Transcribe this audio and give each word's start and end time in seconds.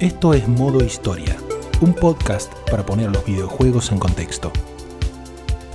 Esto 0.00 0.34
es 0.34 0.46
Modo 0.46 0.84
Historia, 0.84 1.38
un 1.80 1.94
podcast 1.94 2.52
para 2.70 2.84
poner 2.84 3.10
los 3.10 3.24
videojuegos 3.24 3.90
en 3.92 3.98
contexto. 3.98 4.52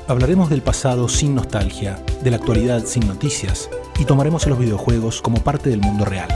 Hablaremos 0.07 0.51
del 0.51 0.61
pasado 0.61 1.09
sin 1.09 1.33
nostalgia, 1.33 1.97
de 2.23 2.29
la 2.29 2.37
actualidad 2.37 2.85
sin 2.85 3.07
noticias 3.07 3.67
y 3.97 4.05
tomaremos 4.05 4.45
a 4.45 4.49
los 4.49 4.59
videojuegos 4.59 5.23
como 5.23 5.37
parte 5.37 5.71
del 5.71 5.79
mundo 5.79 6.05
real. 6.05 6.29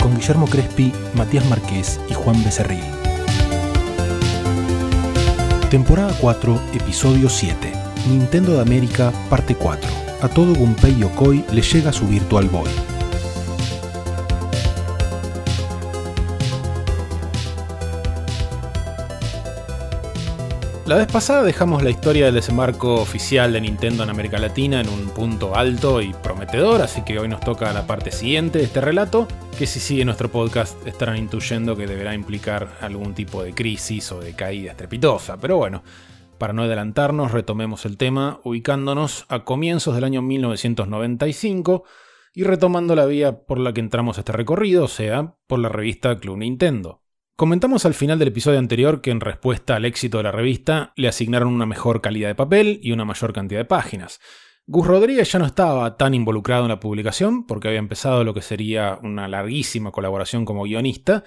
Con 0.00 0.16
Guillermo 0.16 0.46
Crespi, 0.46 0.94
Matías 1.12 1.44
Marqués 1.50 2.00
y 2.08 2.14
Juan 2.14 2.42
Becerril. 2.42 2.84
Temporada 5.68 6.16
4, 6.18 6.58
episodio 6.72 7.28
7. 7.28 7.70
Nintendo 8.08 8.52
de 8.52 8.62
América, 8.62 9.12
parte 9.28 9.54
4. 9.54 9.90
A 10.22 10.28
todo 10.30 10.54
Gunpei 10.54 10.96
Yokoi 10.96 11.44
le 11.52 11.60
llega 11.60 11.92
su 11.92 12.06
Virtual 12.06 12.48
Boy. 12.48 12.85
La 20.86 20.94
vez 20.94 21.08
pasada 21.08 21.42
dejamos 21.42 21.82
la 21.82 21.90
historia 21.90 22.26
del 22.26 22.36
desembarco 22.36 22.94
oficial 22.94 23.52
de 23.52 23.60
Nintendo 23.60 24.04
en 24.04 24.10
América 24.10 24.38
Latina 24.38 24.80
en 24.80 24.88
un 24.88 25.08
punto 25.08 25.56
alto 25.56 26.00
y 26.00 26.12
prometedor, 26.12 26.80
así 26.80 27.02
que 27.02 27.18
hoy 27.18 27.26
nos 27.26 27.40
toca 27.40 27.72
la 27.72 27.88
parte 27.88 28.12
siguiente 28.12 28.60
de 28.60 28.66
este 28.66 28.80
relato, 28.80 29.26
que 29.58 29.66
si 29.66 29.80
sigue 29.80 30.04
nuestro 30.04 30.30
podcast 30.30 30.86
estarán 30.86 31.16
intuyendo 31.16 31.76
que 31.76 31.88
deberá 31.88 32.14
implicar 32.14 32.68
algún 32.80 33.14
tipo 33.14 33.42
de 33.42 33.52
crisis 33.52 34.12
o 34.12 34.20
de 34.20 34.34
caída 34.34 34.70
estrepitosa, 34.70 35.38
pero 35.38 35.56
bueno, 35.56 35.82
para 36.38 36.52
no 36.52 36.62
adelantarnos 36.62 37.32
retomemos 37.32 37.84
el 37.84 37.96
tema 37.96 38.38
ubicándonos 38.44 39.26
a 39.28 39.42
comienzos 39.42 39.96
del 39.96 40.04
año 40.04 40.22
1995 40.22 41.82
y 42.32 42.44
retomando 42.44 42.94
la 42.94 43.06
vía 43.06 43.40
por 43.40 43.58
la 43.58 43.72
que 43.72 43.80
entramos 43.80 44.18
a 44.18 44.20
este 44.20 44.30
recorrido, 44.30 44.84
o 44.84 44.88
sea, 44.88 45.34
por 45.48 45.58
la 45.58 45.68
revista 45.68 46.16
Club 46.16 46.36
Nintendo. 46.36 47.02
Comentamos 47.36 47.84
al 47.84 47.92
final 47.92 48.18
del 48.18 48.28
episodio 48.28 48.58
anterior 48.58 49.02
que 49.02 49.10
en 49.10 49.20
respuesta 49.20 49.76
al 49.76 49.84
éxito 49.84 50.16
de 50.16 50.22
la 50.22 50.32
revista 50.32 50.94
le 50.96 51.06
asignaron 51.06 51.52
una 51.52 51.66
mejor 51.66 52.00
calidad 52.00 52.28
de 52.28 52.34
papel 52.34 52.80
y 52.82 52.92
una 52.92 53.04
mayor 53.04 53.34
cantidad 53.34 53.60
de 53.60 53.66
páginas. 53.66 54.20
Gus 54.66 54.86
Rodríguez 54.86 55.30
ya 55.30 55.38
no 55.38 55.44
estaba 55.44 55.98
tan 55.98 56.14
involucrado 56.14 56.62
en 56.62 56.70
la 56.70 56.80
publicación 56.80 57.46
porque 57.46 57.68
había 57.68 57.78
empezado 57.78 58.24
lo 58.24 58.32
que 58.32 58.40
sería 58.40 58.98
una 59.02 59.28
larguísima 59.28 59.90
colaboración 59.90 60.46
como 60.46 60.62
guionista 60.62 61.24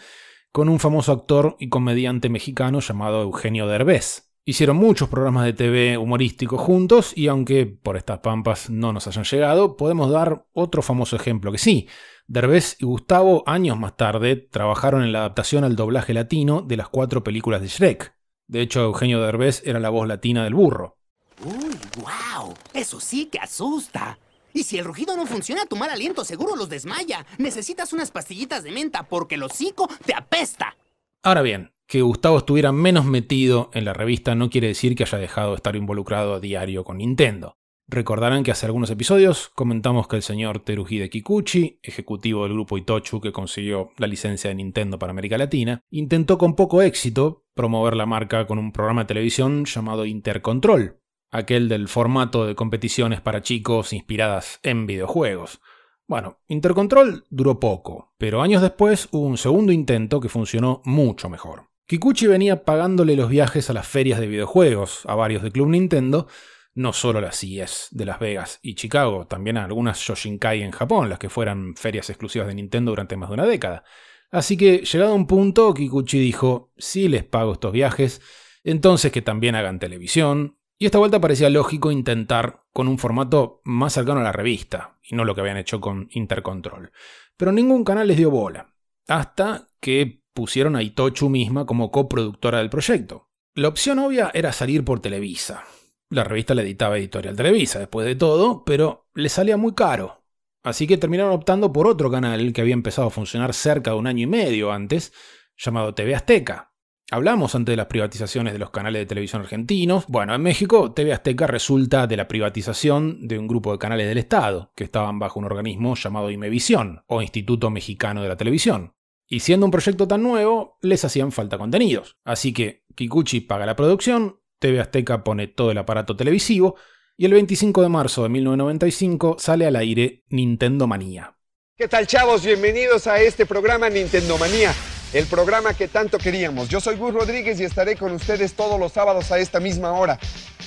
con 0.51 0.67
un 0.67 0.79
famoso 0.79 1.11
actor 1.11 1.55
y 1.59 1.69
comediante 1.69 2.27
mexicano 2.27 2.79
llamado 2.79 3.21
Eugenio 3.21 3.67
Derbez. 3.67 4.28
Hicieron 4.45 4.77
muchos 4.77 5.09
programas 5.09 5.45
de 5.45 5.53
TV 5.53 5.97
humorísticos 5.97 6.59
juntos 6.61 7.13
y 7.15 7.27
aunque 7.27 7.65
por 7.65 7.97
estas 7.97 8.19
pampas 8.19 8.69
no 8.69 8.93
nos 8.93 9.05
hayan 9.07 9.25
llegado, 9.25 9.77
podemos 9.77 10.09
dar 10.09 10.45
otro 10.53 10.81
famoso 10.81 11.15
ejemplo 11.15 11.51
que 11.51 11.57
sí, 11.57 11.87
Derbez 12.27 12.77
y 12.79 12.85
Gustavo, 12.85 13.43
años 13.47 13.77
más 13.77 13.97
tarde, 13.97 14.35
trabajaron 14.35 15.03
en 15.03 15.11
la 15.11 15.19
adaptación 15.19 15.63
al 15.63 15.75
doblaje 15.75 16.13
latino 16.13 16.61
de 16.61 16.77
las 16.77 16.87
cuatro 16.87 17.23
películas 17.23 17.61
de 17.61 17.67
Shrek. 17.67 18.15
De 18.47 18.61
hecho, 18.61 18.81
Eugenio 18.81 19.21
Derbez 19.21 19.63
era 19.65 19.79
la 19.79 19.89
voz 19.89 20.07
latina 20.07 20.43
del 20.43 20.53
burro. 20.53 20.97
¡Uy, 21.43 21.75
wow! 21.97 22.53
Eso 22.73 22.99
sí 22.99 23.25
que 23.25 23.39
asusta. 23.39 24.19
Y 24.53 24.63
si 24.63 24.77
el 24.77 24.85
rugido 24.85 25.15
no 25.15 25.25
funciona, 25.25 25.65
tu 25.65 25.75
mal 25.75 25.89
aliento 25.89 26.23
seguro 26.25 26.55
los 26.55 26.69
desmaya. 26.69 27.25
Necesitas 27.37 27.93
unas 27.93 28.11
pastillitas 28.11 28.63
de 28.63 28.71
menta 28.71 29.03
porque 29.03 29.35
el 29.35 29.43
hocico 29.43 29.87
te 30.05 30.13
apesta. 30.13 30.75
Ahora 31.23 31.41
bien, 31.41 31.71
que 31.89 32.03
Gustavo 32.03 32.37
estuviera 32.37 32.71
menos 32.71 33.05
metido 33.05 33.71
en 33.73 33.83
la 33.83 33.93
revista 33.93 34.35
no 34.35 34.51
quiere 34.51 34.67
decir 34.67 34.95
que 34.95 35.03
haya 35.03 35.17
dejado 35.17 35.49
de 35.49 35.55
estar 35.55 35.75
involucrado 35.75 36.35
a 36.35 36.39
diario 36.39 36.83
con 36.83 36.99
Nintendo. 36.99 37.57
Recordarán 37.87 38.43
que 38.43 38.51
hace 38.51 38.67
algunos 38.67 38.91
episodios 38.91 39.49
comentamos 39.55 40.07
que 40.07 40.15
el 40.15 40.21
señor 40.21 40.59
Teruhide 40.59 41.09
Kikuchi, 41.09 41.79
ejecutivo 41.81 42.43
del 42.43 42.53
grupo 42.53 42.77
Itochu 42.77 43.19
que 43.19 43.31
consiguió 43.31 43.89
la 43.97 44.05
licencia 44.05 44.51
de 44.51 44.55
Nintendo 44.55 44.99
para 44.99 45.09
América 45.09 45.39
Latina, 45.39 45.81
intentó 45.89 46.37
con 46.37 46.55
poco 46.55 46.83
éxito 46.83 47.47
promover 47.55 47.95
la 47.95 48.05
marca 48.05 48.45
con 48.45 48.59
un 48.59 48.71
programa 48.71 49.01
de 49.01 49.07
televisión 49.07 49.65
llamado 49.65 50.05
Intercontrol, 50.05 50.99
aquel 51.31 51.69
del 51.69 51.87
formato 51.87 52.45
de 52.45 52.53
competiciones 52.53 53.19
para 53.19 53.41
chicos 53.41 53.93
inspiradas 53.93 54.59
en 54.61 54.85
videojuegos. 54.85 55.59
Bueno, 56.07 56.37
Intercontrol 56.47 57.25
duró 57.31 57.59
poco, 57.59 58.13
pero 58.19 58.43
años 58.43 58.61
después 58.61 59.09
hubo 59.11 59.25
un 59.25 59.37
segundo 59.37 59.71
intento 59.71 60.19
que 60.19 60.29
funcionó 60.29 60.83
mucho 60.85 61.29
mejor. 61.29 61.68
Kikuchi 61.89 62.27
venía 62.27 62.65
pagándole 62.65 63.15
los 63.15 63.29
viajes 63.29 63.71
a 63.71 63.73
las 63.73 63.87
ferias 63.87 64.19
de 64.19 64.27
videojuegos 64.27 65.07
a 65.07 65.15
varios 65.15 65.41
de 65.41 65.51
Club 65.51 65.69
Nintendo, 65.69 66.27
no 66.75 66.93
solo 66.93 67.19
las 67.19 67.39
CES 67.39 67.87
de 67.89 68.05
Las 68.05 68.19
Vegas 68.19 68.59
y 68.61 68.75
Chicago, 68.75 69.25
también 69.25 69.57
algunas 69.57 69.99
Yoshinkai 70.05 70.61
en 70.61 70.69
Japón, 70.69 71.09
las 71.09 71.17
que 71.17 71.29
fueran 71.29 71.75
ferias 71.75 72.11
exclusivas 72.11 72.47
de 72.47 72.53
Nintendo 72.53 72.91
durante 72.91 73.17
más 73.17 73.29
de 73.29 73.33
una 73.33 73.47
década. 73.47 73.83
Así 74.29 74.55
que, 74.55 74.83
llegado 74.85 75.13
a 75.13 75.15
un 75.15 75.25
punto, 75.25 75.73
Kikuchi 75.73 76.19
dijo, 76.19 76.71
si 76.77 77.07
les 77.07 77.23
pago 77.23 77.53
estos 77.53 77.71
viajes, 77.71 78.21
entonces 78.63 79.11
que 79.11 79.23
también 79.23 79.55
hagan 79.55 79.79
televisión, 79.79 80.59
y 80.77 80.85
esta 80.85 80.99
vuelta 80.99 81.19
parecía 81.19 81.49
lógico 81.49 81.89
intentar 81.89 82.65
con 82.71 82.87
un 82.87 82.99
formato 82.99 83.61
más 83.63 83.93
cercano 83.93 84.19
a 84.19 84.23
la 84.23 84.31
revista, 84.31 84.99
y 85.01 85.15
no 85.15 85.25
lo 85.25 85.33
que 85.33 85.41
habían 85.41 85.57
hecho 85.57 85.81
con 85.81 86.07
Intercontrol. 86.11 86.91
Pero 87.35 87.51
ningún 87.51 87.83
canal 87.83 88.07
les 88.07 88.17
dio 88.17 88.29
bola, 88.29 88.75
hasta 89.07 89.69
que 89.79 90.21
pusieron 90.39 90.77
a 90.77 90.81
Itochu 90.81 91.27
misma 91.27 91.65
como 91.65 91.91
coproductora 91.91 92.59
del 92.59 92.69
proyecto. 92.69 93.29
La 93.55 93.67
opción 93.67 93.99
obvia 93.99 94.31
era 94.33 94.53
salir 94.53 94.85
por 94.85 95.01
Televisa, 95.01 95.65
la 96.09 96.23
revista 96.23 96.55
la 96.55 96.61
editaba 96.61 96.97
Editorial 96.97 97.35
Televisa, 97.35 97.79
después 97.79 98.07
de 98.07 98.15
todo, 98.15 98.63
pero 98.63 99.09
le 99.15 99.27
salía 99.27 99.57
muy 99.57 99.73
caro. 99.75 100.23
Así 100.63 100.87
que 100.87 100.97
terminaron 100.97 101.33
optando 101.33 101.73
por 101.73 101.87
otro 101.87 102.09
canal 102.09 102.53
que 102.53 102.61
había 102.61 102.73
empezado 102.73 103.09
a 103.09 103.11
funcionar 103.11 103.53
cerca 103.53 103.91
de 103.91 103.97
un 103.97 104.07
año 104.07 104.23
y 104.23 104.27
medio 104.27 104.71
antes, 104.71 105.11
llamado 105.57 105.93
TV 105.93 106.15
Azteca. 106.15 106.71
Hablamos 107.11 107.53
antes 107.53 107.73
de 107.73 107.77
las 107.77 107.87
privatizaciones 107.87 108.53
de 108.53 108.59
los 108.59 108.69
canales 108.69 109.01
de 109.01 109.07
televisión 109.07 109.41
argentinos. 109.41 110.05
Bueno, 110.07 110.33
en 110.33 110.41
México, 110.41 110.93
TV 110.93 111.11
Azteca 111.11 111.47
resulta 111.47 112.07
de 112.07 112.15
la 112.15 112.29
privatización 112.29 113.27
de 113.27 113.37
un 113.37 113.49
grupo 113.49 113.73
de 113.73 113.79
canales 113.79 114.07
del 114.07 114.19
Estado, 114.19 114.71
que 114.73 114.85
estaban 114.85 115.19
bajo 115.19 115.37
un 115.37 115.45
organismo 115.47 115.95
llamado 115.95 116.31
Imevisión, 116.31 117.03
o 117.07 117.21
Instituto 117.21 117.69
Mexicano 117.69 118.23
de 118.23 118.29
la 118.29 118.37
Televisión. 118.37 118.93
Y 119.31 119.41
siendo 119.41 119.67
un 119.67 119.71
proyecto 119.71 120.07
tan 120.07 120.23
nuevo, 120.23 120.79
les 120.81 121.05
hacían 121.05 121.31
falta 121.31 121.59
contenidos. 121.59 122.17
Así 122.25 122.51
que 122.51 122.83
Kikuchi 122.95 123.41
paga 123.41 123.67
la 123.67 123.75
producción, 123.75 124.39
TV 124.57 124.79
Azteca 124.79 125.23
pone 125.23 125.45
todo 125.45 125.69
el 125.69 125.77
aparato 125.77 126.15
televisivo 126.15 126.75
y 127.15 127.25
el 127.25 127.33
25 127.33 127.83
de 127.83 127.89
marzo 127.89 128.23
de 128.23 128.29
1995 128.29 129.35
sale 129.37 129.67
al 129.67 129.75
aire 129.75 130.23
Nintendo 130.29 130.87
Manía. 130.87 131.37
¿Qué 131.77 131.87
tal 131.87 132.07
chavos? 132.07 132.43
Bienvenidos 132.43 133.05
a 133.05 133.21
este 133.21 133.45
programa 133.45 133.87
Nintendo 133.87 134.35
Manía, 134.39 134.73
el 135.13 135.27
programa 135.27 135.75
que 135.75 135.87
tanto 135.87 136.17
queríamos. 136.17 136.67
Yo 136.67 136.81
soy 136.81 136.95
Gus 136.95 137.13
Rodríguez 137.13 137.59
y 137.59 137.65
estaré 137.65 137.97
con 137.97 138.13
ustedes 138.13 138.55
todos 138.55 138.79
los 138.79 138.93
sábados 138.93 139.31
a 139.31 139.37
esta 139.37 139.59
misma 139.59 139.91
hora. 139.91 140.17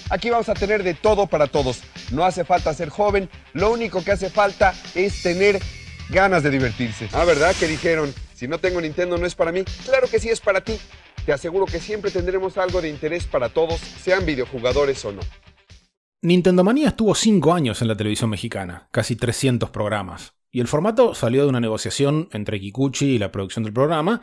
Aquí 0.09 0.31
vamos 0.31 0.49
a 0.49 0.55
tener 0.55 0.84
de 0.84 0.95
todo 0.95 1.27
para 1.27 1.49
todos. 1.49 1.83
No 2.12 2.25
hace 2.25 2.45
falta 2.45 2.72
ser 2.75 2.91
joven, 2.91 3.28
lo 3.55 3.72
único 3.72 4.05
que 4.05 4.12
hace 4.12 4.31
falta 4.31 4.72
es 4.95 5.21
tener 5.21 5.59
ganas 6.11 6.45
de 6.45 6.51
divertirse. 6.51 7.09
Ah, 7.12 7.25
¿verdad? 7.25 7.56
Que 7.59 7.67
dijeron, 7.67 8.15
si 8.42 8.48
no 8.48 8.58
tengo 8.58 8.80
Nintendo 8.80 9.16
no 9.19 9.25
es 9.25 9.36
para 9.36 9.53
mí. 9.53 9.62
Claro 9.84 10.08
que 10.10 10.19
sí 10.19 10.28
es 10.28 10.41
para 10.41 10.62
ti. 10.62 10.76
Te 11.25 11.32
aseguro 11.32 11.64
que 11.64 11.78
siempre 11.78 12.10
tendremos 12.10 12.58
algo 12.58 12.82
de 12.82 12.88
interés 12.88 13.25
para 13.25 13.50
todos, 13.50 13.78
sean 13.78 14.26
videojugadores 14.26 15.04
o 15.04 15.12
no. 15.12 15.20
Nintendo 16.22 16.64
Manía 16.64 16.88
estuvo 16.88 17.14
5 17.14 17.54
años 17.54 17.82
en 17.82 17.86
la 17.86 17.97
televisión 17.97 18.30
mexicana, 18.30 18.88
casi 18.91 19.14
300 19.14 19.70
programas. 19.70 20.34
Y 20.50 20.58
el 20.58 20.66
formato 20.66 21.14
salió 21.14 21.44
de 21.44 21.50
una 21.50 21.60
negociación 21.60 22.28
entre 22.32 22.58
Kikuchi 22.58 23.10
y 23.10 23.19
la 23.19 23.30
producción 23.30 23.62
del 23.62 23.72
programa, 23.72 24.20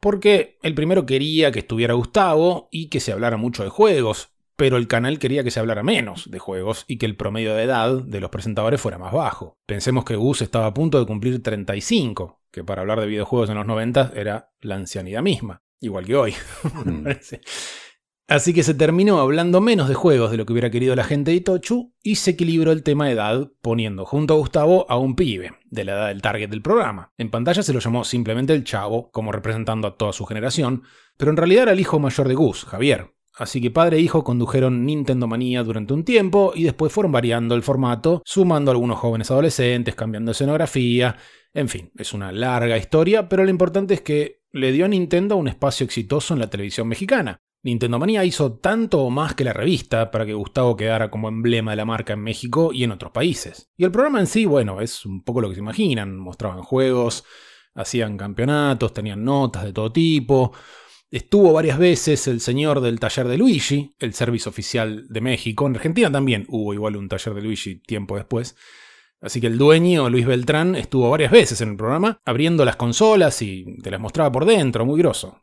porque 0.00 0.58
el 0.64 0.74
primero 0.74 1.06
quería 1.06 1.52
que 1.52 1.60
estuviera 1.60 1.94
Gustavo 1.94 2.68
y 2.72 2.88
que 2.88 2.98
se 2.98 3.12
hablara 3.12 3.36
mucho 3.36 3.62
de 3.62 3.68
juegos, 3.68 4.31
pero 4.56 4.76
el 4.76 4.88
canal 4.88 5.18
quería 5.18 5.44
que 5.44 5.50
se 5.50 5.60
hablara 5.60 5.82
menos 5.82 6.30
de 6.30 6.38
juegos 6.38 6.84
y 6.86 6.98
que 6.98 7.06
el 7.06 7.16
promedio 7.16 7.54
de 7.54 7.64
edad 7.64 8.02
de 8.02 8.20
los 8.20 8.30
presentadores 8.30 8.80
fuera 8.80 8.98
más 8.98 9.12
bajo. 9.12 9.58
Pensemos 9.66 10.04
que 10.04 10.16
Gus 10.16 10.42
estaba 10.42 10.66
a 10.66 10.74
punto 10.74 10.98
de 10.98 11.06
cumplir 11.06 11.42
35, 11.42 12.40
que 12.50 12.64
para 12.64 12.82
hablar 12.82 13.00
de 13.00 13.06
videojuegos 13.06 13.50
en 13.50 13.56
los 13.56 13.66
90 13.66 14.12
era 14.14 14.50
la 14.60 14.76
ancianidad 14.76 15.22
misma. 15.22 15.62
Igual 15.80 16.06
que 16.06 16.16
hoy. 16.16 16.34
Mm. 16.84 17.06
Así 18.28 18.54
que 18.54 18.62
se 18.62 18.72
terminó 18.72 19.20
hablando 19.20 19.60
menos 19.60 19.88
de 19.88 19.94
juegos 19.94 20.30
de 20.30 20.38
lo 20.38 20.46
que 20.46 20.52
hubiera 20.52 20.70
querido 20.70 20.96
la 20.96 21.04
gente 21.04 21.32
de 21.32 21.36
Itochu 21.36 21.92
y 22.02 22.14
se 22.14 22.30
equilibró 22.30 22.72
el 22.72 22.82
tema 22.82 23.04
de 23.06 23.12
edad 23.12 23.50
poniendo 23.60 24.06
junto 24.06 24.32
a 24.32 24.36
Gustavo 24.38 24.86
a 24.88 24.96
un 24.96 25.16
pibe, 25.16 25.52
de 25.66 25.84
la 25.84 25.92
edad 25.92 26.08
del 26.08 26.22
target 26.22 26.48
del 26.48 26.62
programa. 26.62 27.12
En 27.18 27.30
pantalla 27.30 27.62
se 27.62 27.74
lo 27.74 27.80
llamó 27.80 28.04
simplemente 28.04 28.54
el 28.54 28.64
chavo, 28.64 29.10
como 29.10 29.32
representando 29.32 29.86
a 29.86 29.96
toda 29.96 30.14
su 30.14 30.24
generación, 30.24 30.84
pero 31.18 31.30
en 31.30 31.36
realidad 31.36 31.64
era 31.64 31.72
el 31.72 31.80
hijo 31.80 31.98
mayor 31.98 32.26
de 32.26 32.34
Gus, 32.34 32.64
Javier. 32.64 33.12
Así 33.34 33.60
que 33.60 33.70
padre 33.70 33.96
e 33.96 34.00
hijo 34.00 34.24
condujeron 34.24 34.84
Nintendo 34.84 35.26
Manía 35.26 35.62
durante 35.62 35.94
un 35.94 36.04
tiempo 36.04 36.52
y 36.54 36.64
después 36.64 36.92
fueron 36.92 37.12
variando 37.12 37.54
el 37.54 37.62
formato, 37.62 38.22
sumando 38.24 38.70
algunos 38.70 38.98
jóvenes 38.98 39.30
adolescentes, 39.30 39.94
cambiando 39.94 40.32
escenografía. 40.32 41.16
En 41.54 41.68
fin, 41.68 41.90
es 41.96 42.12
una 42.12 42.30
larga 42.32 42.76
historia, 42.76 43.28
pero 43.28 43.44
lo 43.44 43.50
importante 43.50 43.94
es 43.94 44.00
que 44.02 44.42
le 44.52 44.72
dio 44.72 44.84
a 44.84 44.88
Nintendo 44.88 45.36
un 45.36 45.48
espacio 45.48 45.84
exitoso 45.84 46.34
en 46.34 46.40
la 46.40 46.50
televisión 46.50 46.88
mexicana. 46.88 47.40
Nintendo 47.64 47.98
Manía 47.98 48.24
hizo 48.24 48.54
tanto 48.54 49.02
o 49.02 49.10
más 49.10 49.34
que 49.34 49.44
la 49.44 49.52
revista 49.52 50.10
para 50.10 50.26
que 50.26 50.34
Gustavo 50.34 50.76
quedara 50.76 51.10
como 51.10 51.28
emblema 51.28 51.70
de 51.70 51.76
la 51.76 51.84
marca 51.84 52.12
en 52.14 52.20
México 52.20 52.72
y 52.72 52.82
en 52.82 52.90
otros 52.90 53.12
países. 53.12 53.70
Y 53.76 53.84
el 53.84 53.92
programa 53.92 54.18
en 54.18 54.26
sí, 54.26 54.46
bueno, 54.46 54.80
es 54.80 55.06
un 55.06 55.22
poco 55.22 55.40
lo 55.40 55.48
que 55.48 55.54
se 55.54 55.60
imaginan. 55.60 56.18
Mostraban 56.18 56.62
juegos, 56.62 57.24
hacían 57.74 58.16
campeonatos, 58.16 58.92
tenían 58.92 59.24
notas 59.24 59.62
de 59.62 59.72
todo 59.72 59.92
tipo. 59.92 60.52
Estuvo 61.12 61.52
varias 61.52 61.76
veces 61.76 62.26
el 62.26 62.40
señor 62.40 62.80
del 62.80 62.98
taller 62.98 63.28
de 63.28 63.36
Luigi, 63.36 63.94
el 63.98 64.14
servicio 64.14 64.48
oficial 64.48 65.04
de 65.10 65.20
México. 65.20 65.66
En 65.66 65.76
Argentina 65.76 66.10
también 66.10 66.46
hubo 66.48 66.72
igual 66.72 66.96
un 66.96 67.06
taller 67.06 67.34
de 67.34 67.42
Luigi 67.42 67.82
tiempo 67.82 68.16
después. 68.16 68.56
Así 69.20 69.38
que 69.38 69.48
el 69.48 69.58
dueño, 69.58 70.08
Luis 70.08 70.24
Beltrán, 70.24 70.74
estuvo 70.74 71.10
varias 71.10 71.30
veces 71.30 71.60
en 71.60 71.72
el 71.72 71.76
programa, 71.76 72.18
abriendo 72.24 72.64
las 72.64 72.76
consolas 72.76 73.42
y 73.42 73.76
te 73.82 73.90
las 73.90 74.00
mostraba 74.00 74.32
por 74.32 74.46
dentro, 74.46 74.86
muy 74.86 74.98
groso. 74.98 75.36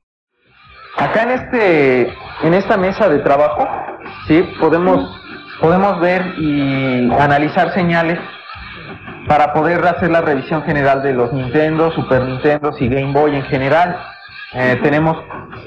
Acá 0.98 1.22
en 1.22 1.32
este, 1.40 2.14
en 2.42 2.54
esta 2.56 2.76
mesa 2.76 3.08
de 3.08 3.20
trabajo, 3.20 3.68
sí, 4.28 4.44
podemos, 4.60 5.22
podemos 5.62 6.02
ver 6.02 6.34
y 6.40 7.12
analizar 7.12 7.76
señales 7.76 8.18
para 9.28 9.54
poder 9.54 9.86
hacer 9.86 10.10
la 10.10 10.22
revisión 10.22 10.64
general 10.64 11.04
de 11.04 11.14
los 11.14 11.32
Nintendo, 11.32 11.92
Super 11.92 12.24
Nintendo 12.24 12.72
y 12.80 12.90
Game 12.90 13.14
Boy 13.14 13.36
en 13.36 13.44
general. 13.44 14.19
Eh, 14.54 14.80
tenemos 14.82 15.18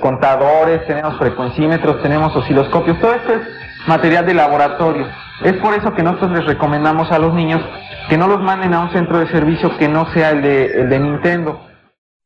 contadores, 0.01 0.87
tenemos 0.87 1.17
frecuencímetros, 1.19 2.03
tenemos 2.03 2.35
osciloscopios, 2.35 2.99
todo 3.01 3.15
esto 3.15 3.33
es 3.35 3.43
material 3.87 4.27
de 4.27 4.35
laboratorio. 4.35 5.07
Es 5.45 5.55
por 5.55 5.75
eso 5.75 5.95
que 5.95 6.03
nosotros 6.03 6.33
les 6.33 6.45
recomendamos 6.47 7.11
a 7.11 7.19
los 7.19 7.35
niños 7.35 7.61
que 8.09 8.19
no 8.19 8.27
los 8.27 8.41
manden 8.41 8.75
a 8.75 8.81
un 8.81 8.93
centro 8.93 9.19
de 9.19 9.29
servicio 9.29 9.77
que 9.79 9.89
no 9.89 10.13
sea 10.13 10.31
el 10.31 10.43
de, 10.43 10.67
el 10.67 10.89
de 10.89 10.99
Nintendo. 10.99 11.61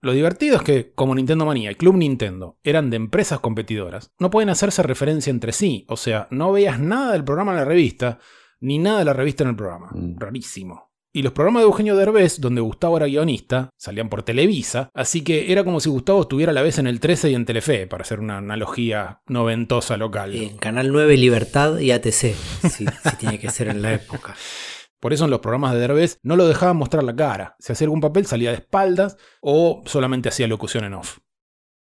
Lo 0.02 0.12
divertido 0.12 0.56
es 0.56 0.62
que, 0.62 0.92
como 0.94 1.14
Nintendo 1.14 1.46
Manía 1.46 1.70
y 1.70 1.74
Club 1.74 1.96
Nintendo 1.96 2.58
eran 2.62 2.90
de 2.90 2.96
empresas 2.96 3.40
competidoras, 3.40 4.12
no 4.18 4.30
pueden 4.30 4.50
hacerse 4.50 4.82
referencia 4.82 5.30
entre 5.30 5.52
sí, 5.52 5.84
o 5.88 5.96
sea, 5.96 6.28
no 6.30 6.52
veas 6.52 6.78
nada 6.78 7.12
del 7.12 7.24
programa 7.24 7.52
en 7.52 7.58
la 7.58 7.64
revista, 7.64 8.18
ni 8.60 8.78
nada 8.78 9.00
de 9.00 9.04
la 9.04 9.12
revista 9.14 9.44
en 9.44 9.50
el 9.50 9.56
programa. 9.56 9.88
Mm. 9.92 10.18
Rarísimo. 10.18 10.85
Y 11.16 11.22
los 11.22 11.32
programas 11.32 11.62
de 11.62 11.68
Eugenio 11.68 11.96
Derbez, 11.96 12.42
donde 12.42 12.60
Gustavo 12.60 12.98
era 12.98 13.06
guionista, 13.06 13.70
salían 13.78 14.10
por 14.10 14.22
Televisa, 14.22 14.90
así 14.92 15.24
que 15.24 15.50
era 15.50 15.64
como 15.64 15.80
si 15.80 15.88
Gustavo 15.88 16.20
estuviera 16.20 16.50
a 16.50 16.52
la 16.52 16.60
vez 16.60 16.78
en 16.78 16.86
el 16.86 17.00
13 17.00 17.30
y 17.30 17.34
en 17.34 17.46
Telefe, 17.46 17.86
para 17.86 18.02
hacer 18.02 18.20
una 18.20 18.36
analogía 18.36 19.22
noventosa 19.26 19.96
local. 19.96 20.34
En 20.34 20.58
Canal 20.58 20.92
9, 20.92 21.16
Libertad 21.16 21.78
y 21.78 21.90
ATC, 21.90 22.34
si, 22.68 22.84
si 22.84 23.16
tiene 23.18 23.38
que 23.38 23.48
ser 23.48 23.68
en 23.68 23.80
la 23.80 23.94
época. 23.94 24.36
Por 25.00 25.14
eso 25.14 25.24
en 25.24 25.30
los 25.30 25.40
programas 25.40 25.72
de 25.72 25.78
Derbez 25.78 26.18
no 26.22 26.36
lo 26.36 26.46
dejaban 26.46 26.76
mostrar 26.76 27.02
la 27.02 27.16
cara. 27.16 27.56
Si 27.60 27.72
hacía 27.72 27.86
algún 27.86 28.02
papel 28.02 28.26
salía 28.26 28.50
de 28.50 28.56
espaldas 28.56 29.16
o 29.40 29.84
solamente 29.86 30.28
hacía 30.28 30.46
locución 30.48 30.84
en 30.84 30.92
off. 30.92 31.20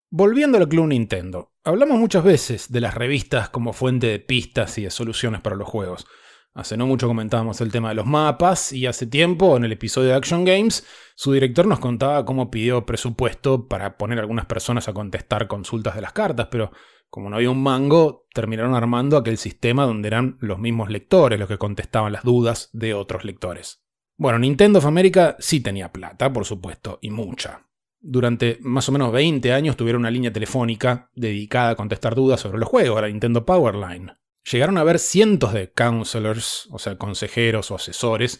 Volviendo 0.09 0.57
al 0.57 0.67
Club 0.67 0.87
Nintendo, 0.87 1.53
hablamos 1.63 1.99
muchas 1.99 2.23
veces 2.23 2.71
de 2.71 2.81
las 2.81 2.95
revistas 2.95 3.49
como 3.49 3.71
fuente 3.71 4.07
de 4.07 4.17
pistas 4.17 4.79
y 4.79 4.85
de 4.85 4.89
soluciones 4.89 5.41
para 5.41 5.55
los 5.55 5.69
juegos. 5.69 6.07
Hace 6.53 6.75
no 6.75 6.85
mucho 6.85 7.07
comentábamos 7.07 7.61
el 7.61 7.71
tema 7.71 7.89
de 7.89 7.95
los 7.95 8.05
mapas 8.05 8.73
y 8.73 8.85
hace 8.85 9.07
tiempo, 9.07 9.55
en 9.55 9.63
el 9.63 9.71
episodio 9.71 10.09
de 10.09 10.15
Action 10.15 10.43
Games, 10.43 10.85
su 11.15 11.31
director 11.31 11.65
nos 11.65 11.79
contaba 11.79 12.25
cómo 12.25 12.51
pidió 12.51 12.85
presupuesto 12.85 13.69
para 13.69 13.97
poner 13.97 14.17
a 14.17 14.21
algunas 14.21 14.47
personas 14.47 14.89
a 14.89 14.93
contestar 14.93 15.47
consultas 15.47 15.95
de 15.95 16.01
las 16.01 16.11
cartas, 16.11 16.49
pero 16.51 16.71
como 17.09 17.29
no 17.29 17.37
había 17.37 17.49
un 17.49 17.63
mango, 17.63 18.27
terminaron 18.33 18.75
armando 18.75 19.15
aquel 19.15 19.37
sistema 19.37 19.85
donde 19.85 20.09
eran 20.09 20.37
los 20.41 20.59
mismos 20.59 20.89
lectores 20.89 21.39
los 21.39 21.47
que 21.47 21.57
contestaban 21.57 22.11
las 22.11 22.23
dudas 22.23 22.69
de 22.73 22.93
otros 22.93 23.23
lectores. 23.23 23.85
Bueno, 24.17 24.37
Nintendo 24.37 24.79
of 24.79 24.85
America 24.85 25.37
sí 25.39 25.61
tenía 25.61 25.91
plata, 25.93 26.33
por 26.33 26.45
supuesto, 26.45 26.99
y 27.01 27.11
mucha. 27.11 27.67
Durante 28.01 28.57
más 28.61 28.89
o 28.89 28.91
menos 28.91 29.11
20 29.13 29.53
años 29.53 29.77
tuvieron 29.77 30.01
una 30.01 30.11
línea 30.11 30.33
telefónica 30.33 31.09
dedicada 31.15 31.71
a 31.71 31.75
contestar 31.75 32.13
dudas 32.13 32.41
sobre 32.41 32.59
los 32.59 32.67
juegos, 32.67 33.01
la 33.01 33.07
Nintendo 33.07 33.45
Powerline. 33.45 34.20
Llegaron 34.49 34.77
a 34.77 34.81
haber 34.81 34.99
cientos 34.99 35.53
de 35.53 35.71
counselors, 35.71 36.67
o 36.71 36.79
sea, 36.79 36.97
consejeros 36.97 37.69
o 37.71 37.75
asesores, 37.75 38.39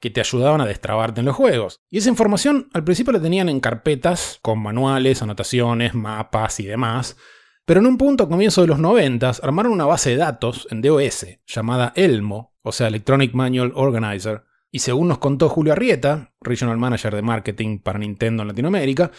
que 0.00 0.10
te 0.10 0.20
ayudaban 0.20 0.60
a 0.60 0.66
destrabarte 0.66 1.20
en 1.20 1.26
los 1.26 1.36
juegos. 1.36 1.80
Y 1.90 1.98
esa 1.98 2.08
información 2.08 2.68
al 2.72 2.84
principio 2.84 3.12
la 3.12 3.22
tenían 3.22 3.48
en 3.48 3.60
carpetas, 3.60 4.38
con 4.42 4.58
manuales, 4.60 5.22
anotaciones, 5.22 5.94
mapas 5.94 6.60
y 6.60 6.66
demás. 6.66 7.16
Pero 7.64 7.80
en 7.80 7.86
un 7.86 7.96
punto 7.96 8.24
a 8.24 8.28
comienzo 8.28 8.60
de 8.60 8.66
los 8.66 8.78
90 8.78 9.32
armaron 9.42 9.72
una 9.72 9.86
base 9.86 10.10
de 10.10 10.16
datos 10.16 10.68
en 10.70 10.82
DOS 10.82 11.26
llamada 11.46 11.92
ELMO, 11.96 12.54
o 12.62 12.72
sea, 12.72 12.88
Electronic 12.88 13.32
Manual 13.32 13.72
Organizer, 13.74 14.44
y 14.70 14.80
según 14.80 15.08
nos 15.08 15.18
contó 15.18 15.48
Julio 15.48 15.72
Arrieta, 15.72 16.34
Regional 16.40 16.76
Manager 16.76 17.14
de 17.14 17.22
Marketing 17.22 17.78
para 17.78 17.98
Nintendo 17.98 18.42
en 18.42 18.48
Latinoamérica, 18.48 19.10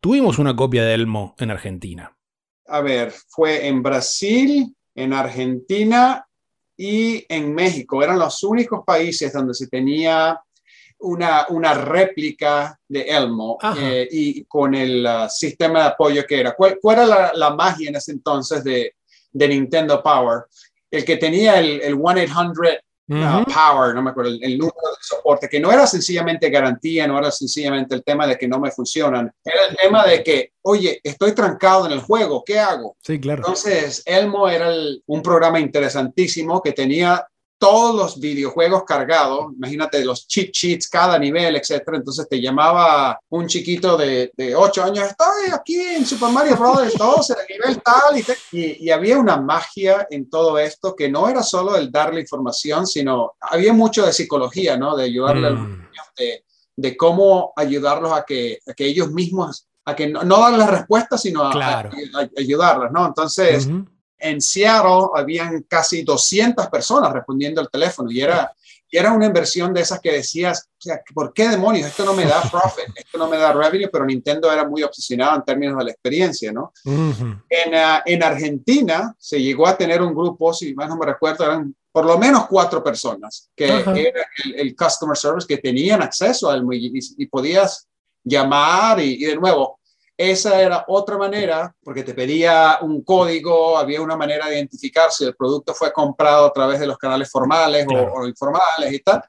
tuvimos 0.00 0.38
una 0.38 0.54
copia 0.56 0.84
de 0.84 0.92
ELMO 0.92 1.36
en 1.38 1.50
Argentina. 1.50 2.18
A 2.66 2.80
ver, 2.80 3.12
fue 3.28 3.68
en 3.68 3.82
Brasil, 3.82 4.74
en 4.94 5.12
Argentina 5.12 6.26
y 6.76 7.24
en 7.28 7.54
México. 7.54 8.02
Eran 8.02 8.18
los 8.18 8.42
únicos 8.42 8.82
países 8.84 9.32
donde 9.32 9.54
se 9.54 9.68
tenía 9.68 10.40
una, 11.00 11.46
una 11.50 11.74
réplica 11.74 12.78
de 12.88 13.02
Elmo 13.02 13.58
eh, 13.78 14.08
y 14.10 14.44
con 14.44 14.74
el 14.74 15.04
uh, 15.04 15.28
sistema 15.28 15.80
de 15.80 15.86
apoyo 15.88 16.24
que 16.26 16.40
era. 16.40 16.54
¿Cuál, 16.54 16.78
cuál 16.80 16.98
era 16.98 17.06
la, 17.06 17.32
la 17.34 17.54
magia 17.54 17.88
en 17.88 17.96
ese 17.96 18.12
entonces 18.12 18.64
de, 18.64 18.94
de 19.32 19.48
Nintendo 19.48 20.02
Power? 20.02 20.44
El 20.90 21.04
que 21.04 21.16
tenía 21.16 21.58
el, 21.58 21.80
el 21.82 21.96
1-800 21.96 22.80
uh. 23.08 23.44
Power, 23.44 23.94
no 23.94 24.02
me 24.02 24.10
acuerdo, 24.10 24.30
el, 24.30 24.42
el 24.42 24.56
número 24.58 24.74
de 24.90 24.96
soporte, 25.00 25.48
que 25.48 25.60
no 25.60 25.70
era 25.72 25.86
sencillamente 25.86 26.48
garantía, 26.50 27.06
no 27.06 27.18
era 27.18 27.30
sencillamente 27.30 27.94
el 27.94 28.02
tema 28.04 28.26
de 28.26 28.36
que 28.38 28.48
no 28.48 28.58
me 28.58 28.70
funcionan, 28.70 29.30
era 29.44 29.66
el 29.70 29.76
tema 29.76 30.06
de 30.06 30.22
que, 30.22 30.52
oye, 30.62 31.00
estoy 31.02 31.32
trancado 31.32 31.86
en 31.86 31.92
el 31.92 32.00
juego, 32.00 32.42
¿qué 32.44 32.58
hago? 32.58 32.96
Sí, 33.02 33.20
claro. 33.20 33.40
Entonces, 33.40 34.02
Elmo 34.06 34.48
era 34.48 34.68
el- 34.68 35.02
un 35.06 35.22
programa 35.22 35.60
interesantísimo 35.60 36.62
que 36.62 36.72
tenía 36.72 37.26
todos 37.64 37.94
los 37.94 38.20
videojuegos 38.20 38.84
cargados, 38.84 39.46
imagínate 39.56 40.04
los 40.04 40.26
cheat 40.28 40.50
sheets, 40.52 40.86
cada 40.88 41.18
nivel, 41.18 41.56
etcétera. 41.56 41.96
Entonces 41.96 42.28
te 42.28 42.38
llamaba 42.40 43.18
un 43.30 43.46
chiquito 43.46 43.96
de, 43.96 44.30
de 44.36 44.54
8 44.54 44.84
años, 44.84 45.08
estoy 45.08 45.50
aquí 45.52 45.80
en 45.80 46.04
Super 46.04 46.28
Mario 46.30 46.56
Bros. 46.56 46.92
2, 46.98 47.30
en 47.30 47.36
el 47.40 47.46
nivel 47.58 47.82
tal, 47.82 48.18
y, 48.18 48.22
te- 48.22 48.36
y, 48.52 48.86
y 48.86 48.90
había 48.90 49.16
una 49.18 49.38
magia 49.38 50.06
en 50.10 50.28
todo 50.28 50.58
esto 50.58 50.94
que 50.94 51.08
no 51.08 51.26
era 51.28 51.42
solo 51.42 51.74
el 51.76 51.90
darle 51.90 52.20
información, 52.20 52.86
sino 52.86 53.32
había 53.40 53.72
mucho 53.72 54.04
de 54.04 54.12
psicología, 54.12 54.76
¿no? 54.76 54.94
De 54.96 55.04
ayudarle 55.04 55.46
a 55.46 55.50
los 55.50 55.60
Mm. 55.60 55.70
niños, 55.72 56.06
de, 56.18 56.44
de 56.76 56.96
cómo 56.98 57.52
ayudarlos 57.56 58.12
a 58.12 58.24
que, 58.24 58.58
a 58.68 58.74
que 58.74 58.84
ellos 58.84 59.10
mismos, 59.10 59.66
a 59.86 59.94
que 59.96 60.06
no, 60.08 60.22
no 60.22 60.38
darles 60.40 60.58
las 60.58 60.70
respuestas, 60.70 61.22
sino 61.22 61.42
a- 61.44 61.50
Claro. 61.52 61.90
a, 62.16 62.20
a 62.20 62.28
ayudarlos, 62.38 62.90
¿no? 62.92 63.06
Entonces, 63.06 63.66
Ujú. 63.66 63.86
En 64.18 64.40
Seattle 64.40 65.08
habían 65.14 65.62
casi 65.62 66.02
200 66.02 66.68
personas 66.68 67.12
respondiendo 67.12 67.60
al 67.60 67.70
teléfono 67.70 68.10
y 68.10 68.20
era, 68.20 68.52
y 68.90 68.96
era 68.96 69.12
una 69.12 69.26
inversión 69.26 69.74
de 69.74 69.80
esas 69.80 70.00
que 70.00 70.12
decías, 70.12 70.68
o 70.70 70.80
sea, 70.80 71.00
¿por 71.12 71.32
qué 71.32 71.48
demonios? 71.48 71.88
Esto 71.88 72.04
no 72.04 72.14
me 72.14 72.24
da 72.24 72.40
profit, 72.42 72.86
esto 72.96 73.18
no 73.18 73.28
me 73.28 73.36
da 73.36 73.52
revenue, 73.52 73.88
pero 73.90 74.04
Nintendo 74.04 74.52
era 74.52 74.66
muy 74.66 74.82
obsesionado 74.82 75.36
en 75.36 75.44
términos 75.44 75.78
de 75.78 75.84
la 75.84 75.90
experiencia, 75.90 76.52
¿no? 76.52 76.72
Ujú. 76.84 77.24
En, 77.48 77.74
ah, 77.74 78.02
en 78.06 78.22
Argentina 78.22 79.14
se 79.18 79.40
llegó 79.40 79.66
a 79.66 79.76
tener 79.76 80.00
un 80.00 80.14
grupo, 80.14 80.52
si 80.54 80.74
más 80.74 80.88
no 80.88 80.96
me 80.96 81.06
recuerdo, 81.06 81.44
eran 81.44 81.74
por 81.92 82.06
lo 82.06 82.18
menos 82.18 82.46
cuatro 82.48 82.82
personas, 82.82 83.50
que 83.54 83.70
Ajá. 83.70 83.96
era 83.96 84.26
el, 84.44 84.54
el 84.54 84.76
customer 84.76 85.16
service, 85.16 85.46
que 85.46 85.58
tenían 85.58 86.02
acceso 86.02 86.50
al 86.50 86.64
y, 86.72 86.98
y 87.18 87.26
podías 87.26 87.86
llamar 88.24 88.98
y, 88.98 89.22
y 89.22 89.26
de 89.26 89.36
nuevo, 89.36 89.78
esa 90.16 90.60
era 90.62 90.84
otra 90.88 91.18
manera, 91.18 91.74
porque 91.82 92.02
te 92.04 92.14
pedía 92.14 92.78
un 92.82 93.02
código, 93.02 93.76
había 93.76 94.00
una 94.00 94.16
manera 94.16 94.46
de 94.48 94.56
identificar 94.56 95.10
si 95.10 95.24
el 95.24 95.34
producto 95.34 95.74
fue 95.74 95.92
comprado 95.92 96.46
a 96.46 96.52
través 96.52 96.78
de 96.80 96.86
los 96.86 96.98
canales 96.98 97.30
formales 97.30 97.86
o- 97.88 98.26
informales 98.26 98.92
y 98.92 99.00
tal. 99.00 99.22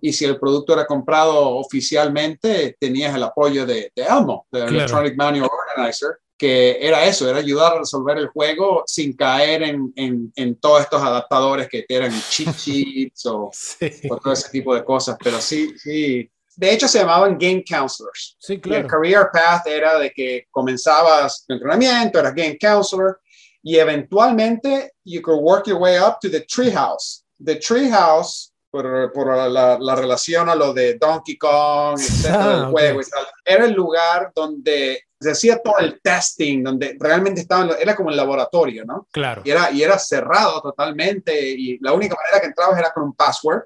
Y 0.00 0.12
si 0.12 0.24
el 0.24 0.38
producto 0.38 0.72
era 0.72 0.84
comprado 0.84 1.56
oficialmente, 1.56 2.76
tenías 2.78 3.14
el 3.14 3.22
apoyo 3.22 3.64
de, 3.64 3.92
de 3.94 4.02
Elmo, 4.02 4.46
de 4.50 4.60
Claro. 4.60 4.74
Electronic 4.76 5.16
Manual 5.16 5.50
Organizer, 5.70 6.18
que 6.36 6.76
era 6.86 7.04
eso, 7.06 7.30
era 7.30 7.38
ayudar 7.38 7.74
a 7.74 7.78
resolver 7.78 8.18
el 8.18 8.28
juego 8.28 8.82
sin 8.86 9.14
caer 9.16 9.62
en, 9.62 9.92
en, 9.96 10.32
en 10.36 10.56
todos 10.56 10.82
estos 10.82 11.00
adaptadores 11.00 11.68
que 11.68 11.86
eran 11.88 12.12
cheat 12.28 12.54
sheets 12.56 13.24
o, 13.26 13.48
Sí. 13.52 13.90
o 14.10 14.16
todo 14.18 14.32
ese 14.34 14.50
tipo 14.50 14.74
de 14.74 14.84
cosas. 14.84 15.16
Pero 15.22 15.40
sí, 15.40 15.72
sí. 15.78 16.30
De 16.56 16.72
hecho, 16.72 16.88
se 16.88 16.98
llamaban 17.00 17.36
Game 17.38 17.62
Counselors. 17.68 18.36
Sí, 18.38 18.54
Y 18.54 18.56
el 18.56 18.60
claro. 18.60 18.88
career 18.88 19.28
path 19.32 19.66
era 19.66 19.98
de 19.98 20.10
que 20.10 20.46
comenzabas 20.50 21.44
tu 21.46 21.52
entrenamiento, 21.54 22.18
eras 22.18 22.34
game 22.34 22.56
counselor 22.58 23.20
y 23.62 23.76
eventualmente 23.78 24.92
you 25.04 25.20
could 25.22 25.40
work 25.42 25.66
your 25.66 25.78
way 25.78 25.98
up 25.98 26.18
to 26.20 26.30
the 26.30 26.40
treehouse. 26.40 27.24
The 27.44 27.56
treehouse, 27.56 28.52
por, 28.70 29.12
por 29.12 29.36
la, 29.50 29.78
la 29.78 29.94
relación 29.94 30.48
a 30.48 30.54
lo 30.54 30.72
de 30.72 30.94
Donkey 30.94 31.36
Kong, 31.36 31.96
etcétera, 32.00 32.44
Ah, 32.44 32.56
del 32.56 32.64
juego 32.66 33.00
y 33.00 33.04
tal, 33.04 33.26
era 33.44 33.64
el 33.66 33.72
lugar 33.72 34.32
donde 34.34 35.02
se 35.18 35.30
hacía 35.30 35.58
todo 35.62 35.78
el 35.78 35.98
testing, 36.02 36.62
donde 36.62 36.94
realmente 37.00 37.40
estaban, 37.40 37.70
era 37.80 37.96
como 37.96 38.10
el 38.10 38.16
laboratorio, 38.16 38.84
¿no? 38.84 39.06
Claro. 39.10 39.40
Y 39.44 39.50
era, 39.50 39.70
y 39.70 39.82
era 39.82 39.98
cerrado 39.98 40.60
totalmente 40.60 41.34
y 41.50 41.78
la 41.78 41.94
única 41.94 42.14
manera 42.14 42.40
que 42.40 42.46
entrabas 42.48 42.78
era 42.78 42.92
con 42.92 43.02
un 43.04 43.14
password, 43.14 43.62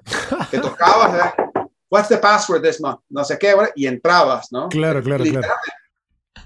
que 0.49 0.59
tocabas, 0.59 1.33
what's 1.91 2.07
the 2.07 2.17
password 2.17 2.63
this 2.63 2.79
month? 2.79 3.01
No 3.11 3.21
sé 3.21 3.37
qué, 3.37 3.53
y 3.75 3.85
entrabas, 3.85 4.51
¿no? 4.51 4.69
Claro, 4.69 5.03
claro, 5.03 5.23
claro. 5.23 5.47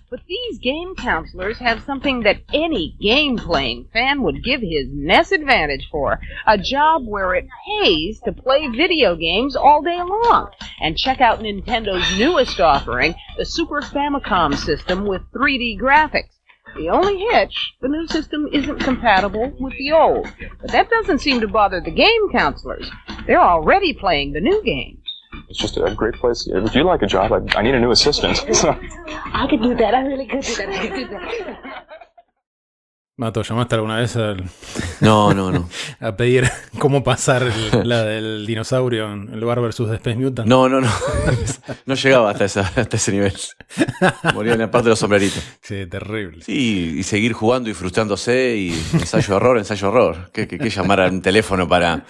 But 0.10 0.22
these 0.28 0.60
game 0.60 0.96
counselors 0.96 1.58
have 1.60 1.84
something 1.84 2.22
that 2.22 2.42
any 2.54 2.96
game 3.02 3.38
playing 3.38 3.90
fan 3.92 4.24
would 4.24 4.44
give 4.44 4.62
his 4.62 4.88
Ness 4.92 5.32
advantage 5.32 5.88
for 5.92 6.20
a 6.48 6.58
job 6.58 7.06
where 7.06 7.36
it 7.36 7.48
pays 7.68 8.20
to 8.22 8.32
play 8.32 8.68
video 8.68 9.16
games 9.16 9.56
all 9.56 9.82
day 9.82 9.98
long. 9.98 10.52
And 10.80 10.98
check 10.98 11.22
out 11.22 11.40
Nintendo's 11.40 12.18
newest 12.18 12.60
offering, 12.60 13.16
the 13.38 13.46
Super 13.46 13.82
Famicom 13.82 14.56
system 14.56 15.06
with 15.06 15.22
3D 15.32 15.80
graphics. 15.80 16.40
The 16.76 16.90
only 16.90 17.20
hitch, 17.32 17.74
the 17.82 17.88
new 17.88 18.08
system 18.08 18.48
isn't 18.52 18.80
compatible 18.80 19.54
with 19.60 19.74
the 19.78 19.92
old. 19.92 20.28
But 20.62 20.72
that 20.72 20.90
doesn't 20.90 21.20
seem 21.20 21.42
to 21.42 21.48
bother 21.48 21.82
the 21.82 21.92
game 21.92 22.30
counselors. 22.32 22.90
They're 23.28 23.42
already 23.42 23.94
playing 23.94 24.34
the 24.34 24.42
new 24.42 24.64
games. 24.64 25.05
It's 25.50 25.60
just 25.60 25.78
a 25.78 25.94
great 25.94 26.16
place. 26.16 26.48
If 26.48 26.76
you 26.76 26.84
like 26.84 27.02
a 27.02 27.08
job, 27.08 27.32
I, 27.32 27.58
I 27.58 27.62
need 27.62 27.76
a 27.76 27.80
new 27.80 27.92
assistant. 27.92 28.44
I 29.34 29.48
could 29.50 29.62
do 29.62 29.76
that. 29.76 29.94
I 29.94 30.02
really 30.02 30.26
could 30.26 30.42
do 30.42 30.56
that. 30.56 30.70
I 30.70 30.88
could 30.88 30.96
do 30.96 31.08
that. 31.08 32.05
Mato, 33.18 33.44
¿llamaste 33.44 33.76
alguna 33.76 33.96
vez 33.96 34.14
al- 34.18 34.44
No, 35.00 35.34
no, 35.34 35.50
no. 35.50 35.70
a 36.02 36.18
pedir 36.18 36.50
cómo 36.80 37.02
pasar 37.02 37.44
el- 37.44 37.88
la 37.88 38.04
del 38.04 38.46
dinosaurio 38.46 39.10
en 39.10 39.30
el 39.34 39.46
Bar 39.46 39.62
versus 39.62 39.88
The 39.90 39.96
Space 39.96 40.18
Mutant? 40.18 40.50
No, 40.50 40.68
no, 40.68 40.82
no. 40.82 40.90
No 41.86 41.96
llegaba 41.96 42.32
hasta, 42.32 42.44
esa- 42.46 42.70
hasta 42.76 42.98
ese 42.98 43.12
nivel. 43.14 43.34
Moría 44.34 44.54
en 44.54 44.60
la 44.60 44.70
parte 44.70 44.86
de 44.86 44.90
los 44.90 45.00
sombreritos. 45.00 45.42
Sí, 45.62 45.86
terrible. 45.86 46.44
Sí, 46.44 46.96
y 46.98 47.04
seguir 47.04 47.32
jugando 47.32 47.70
y 47.70 47.74
frustrándose 47.74 48.56
y 48.58 48.72
ensayo 48.94 49.38
error, 49.38 49.58
ensayo 49.60 49.88
error. 49.88 50.30
¿Qué, 50.34 50.46
qué, 50.48 50.58
qué 50.60 50.70
llamar 50.70 51.00
a 51.00 51.08
un 51.08 51.22
teléfono 51.22 51.70
para, 51.70 52.04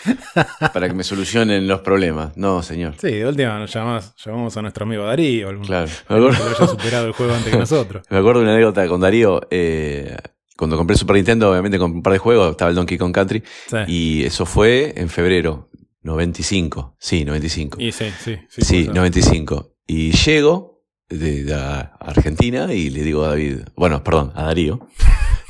para 0.74 0.88
que 0.88 0.94
me 0.96 1.04
solucionen 1.04 1.68
los 1.68 1.82
problemas? 1.82 2.36
No, 2.36 2.64
señor. 2.64 2.96
Sí, 3.00 3.12
de 3.12 3.28
última 3.28 3.60
nos 3.60 3.72
llamás- 3.76 4.16
llamamos 4.26 4.58
a 4.58 4.62
nuestro 4.64 4.86
amigo 4.86 5.04
Darío, 5.06 5.50
algún 5.50 5.66
Claro. 5.68 5.88
Me 6.10 6.16
acuerdo, 6.18 6.44
haya 6.46 6.68
superado 6.68 7.06
el 7.08 7.14
juego 7.14 7.34
antes 7.36 7.52
que 7.52 7.60
nosotros. 7.60 8.04
me 8.10 8.18
acuerdo 8.18 8.40
de 8.40 8.46
una 8.46 8.54
anécdota 8.56 8.88
con 8.88 9.02
Darío. 9.02 9.42
eh, 9.52 10.18
cuando 10.58 10.78
compré 10.78 10.94
el 10.94 11.00
Super 11.00 11.16
Nintendo, 11.16 11.52
obviamente 11.52 11.78
con 11.78 11.92
un 11.92 12.04
par 12.04 12.14
de 12.14 12.20
juegos, 12.20 12.52
estaba 12.52 12.70
el 12.70 12.76
Donkey 12.76 12.98
Kong 12.98 13.14
Country. 13.14 13.44
Sí. 13.68 13.78
Y 13.88 14.24
eso 14.24 14.46
fue 14.46 14.94
en 14.96 15.10
febrero, 15.10 15.70
95. 16.04 16.96
Sí, 17.00 17.26
sí. 17.26 17.70
Y 17.80 17.92
sí, 17.92 18.06
sí, 18.24 18.38
sí. 18.50 18.62
Sí, 18.62 18.84
puede 18.84 18.86
ser. 18.86 18.96
95. 18.96 19.76
Y 19.88 20.12
llego 20.12 20.84
de, 21.10 21.54
Argentina 22.00 22.74
y 22.74 22.90
le 22.90 23.04
digo 23.04 23.24
a 23.26 23.30
David, 23.30 23.60
bueno, 23.76 24.04
perdón, 24.04 24.32
a 24.36 24.46
Darío. 24.46 24.88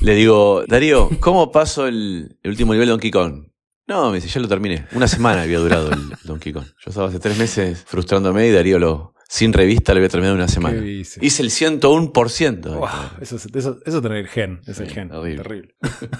Le 0.01 0.13
digo, 0.13 0.63
Darío, 0.67 1.09
¿cómo 1.19 1.51
paso 1.51 1.88
el, 1.88 2.38
el 2.43 2.51
último 2.51 2.74
nivel 2.74 2.88
de 2.88 2.91
Donkey 2.91 3.12
Kong? 3.12 3.47
No, 3.88 4.09
me 4.09 4.17
dice, 4.17 4.27
ya 4.27 4.41
lo 4.41 4.47
terminé. 4.47 4.88
Una 4.93 5.07
semana 5.07 5.43
había 5.43 5.59
durado 5.59 5.91
el 5.91 6.09
Donkey 6.24 6.51
Kong. 6.51 6.65
Yo 6.83 6.89
estaba 6.89 7.07
hace 7.07 7.19
tres 7.19 7.38
meses 7.38 7.83
frustrándome 7.85 8.47
y 8.47 8.51
Darío 8.51 8.79
lo, 8.79 9.14
sin 9.35 9.51
revista 9.51 9.93
lo 9.93 9.97
había 9.97 10.07
terminado 10.09 10.35
en 10.35 10.41
una 10.41 10.47
semana. 10.47 10.77
Hice 10.85 11.41
el 11.43 11.49
101%. 11.51 12.77
Buah, 12.77 13.17
eso, 13.19 13.35
es- 13.35 13.47
eso, 13.53 13.79
eso 13.85 14.01
tener 14.01 14.19
el 14.19 14.27
gen, 14.29 14.61
es 14.65 14.79
el 14.79 14.89
gen. 14.89 15.11
horrible. 15.11 15.43
Terrible. 15.43 15.75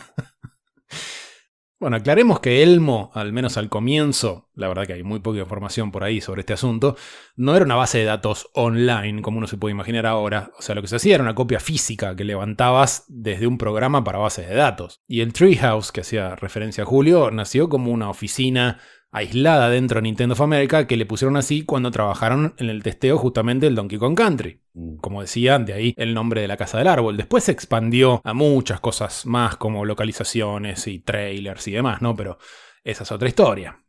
bueno, 1.80 1.98
aclaremos 1.98 2.40
que 2.40 2.64
Elmo, 2.64 3.12
al 3.14 3.32
menos 3.32 3.58
al 3.58 3.70
comienzo, 3.70 4.50
la 4.54 4.68
verdad 4.68 4.88
que 4.88 4.94
hay 4.94 5.04
muy 5.04 5.20
poca 5.20 5.40
información 5.40 5.92
por 5.92 6.04
ahí 6.04 6.20
sobre 6.20 6.40
este 6.42 6.54
asunto, 6.54 6.96
no 7.36 7.56
era 7.56 7.64
una 7.66 7.76
base 7.76 8.00
de 8.00 8.06
datos 8.06 8.50
online 8.54 9.22
como 9.22 9.38
uno 9.38 9.48
se 9.48 9.58
puede 9.58 9.74
imaginar 9.74 10.06
ahora. 10.06 10.52
O 10.58 10.62
sea, 10.62 10.74
lo 10.76 10.82
que 10.82 10.88
se 10.88 10.96
hacía 10.96 11.16
era 11.16 11.24
una 11.24 11.36
copia 11.36 11.60
física 11.60 12.16
que 12.16 12.24
levantabas 12.24 13.04
desde 13.08 13.46
un 13.48 13.58
programa 13.58 14.04
para 14.04 14.20
bases 14.20 14.48
de 14.50 14.56
datos. 14.56 15.02
Y 15.08 15.22
el 15.22 15.34
Treehouse, 15.34 15.92
que 15.92 16.02
hacía 16.02 16.36
referencia 16.36 16.84
a 16.84 16.88
Julio, 16.88 17.30
nació 17.32 17.70
como 17.70 17.92
una 17.92 18.10
oficina 18.10 18.80
aislada 19.16 19.70
dentro 19.70 20.00
de 20.00 20.02
Nintendo 20.02 20.34
of 20.34 20.42
America 20.42 20.88
que 20.88 20.98
le 20.98 21.06
pusieron 21.06 21.38
así 21.38 21.64
cuando 21.64 21.90
trabajaron 21.90 22.54
en 22.58 22.70
el 22.70 22.84
testeo 22.84 23.18
justamente 23.18 23.66
del 23.66 23.76
Donkey 23.76 23.98
Kong 23.98 24.16
Country. 24.16 24.60
Mm. 24.74 24.98
Como 24.98 25.22
decía, 25.22 25.58
de 25.58 25.72
ahí 25.72 25.94
el 25.96 26.14
nombre 26.14 26.42
de 26.42 26.50
la 26.50 26.58
Casa 26.58 26.78
del 26.78 26.88
Árbol. 26.88 27.16
Después 27.16 27.46
se 27.46 27.54
expandió 27.54 28.20
a 28.26 28.34
muchas 28.34 28.82
cosas 28.82 29.26
más 29.26 29.56
como 29.56 29.86
localizaciones 29.86 30.86
y 30.88 31.00
trailers 31.00 31.66
y 31.70 31.72
demás, 31.72 32.02
¿no? 32.02 32.14
Pero 32.14 32.38
esa 32.84 33.04
es 33.04 33.12
otra 33.14 33.30
historia. 33.30 33.82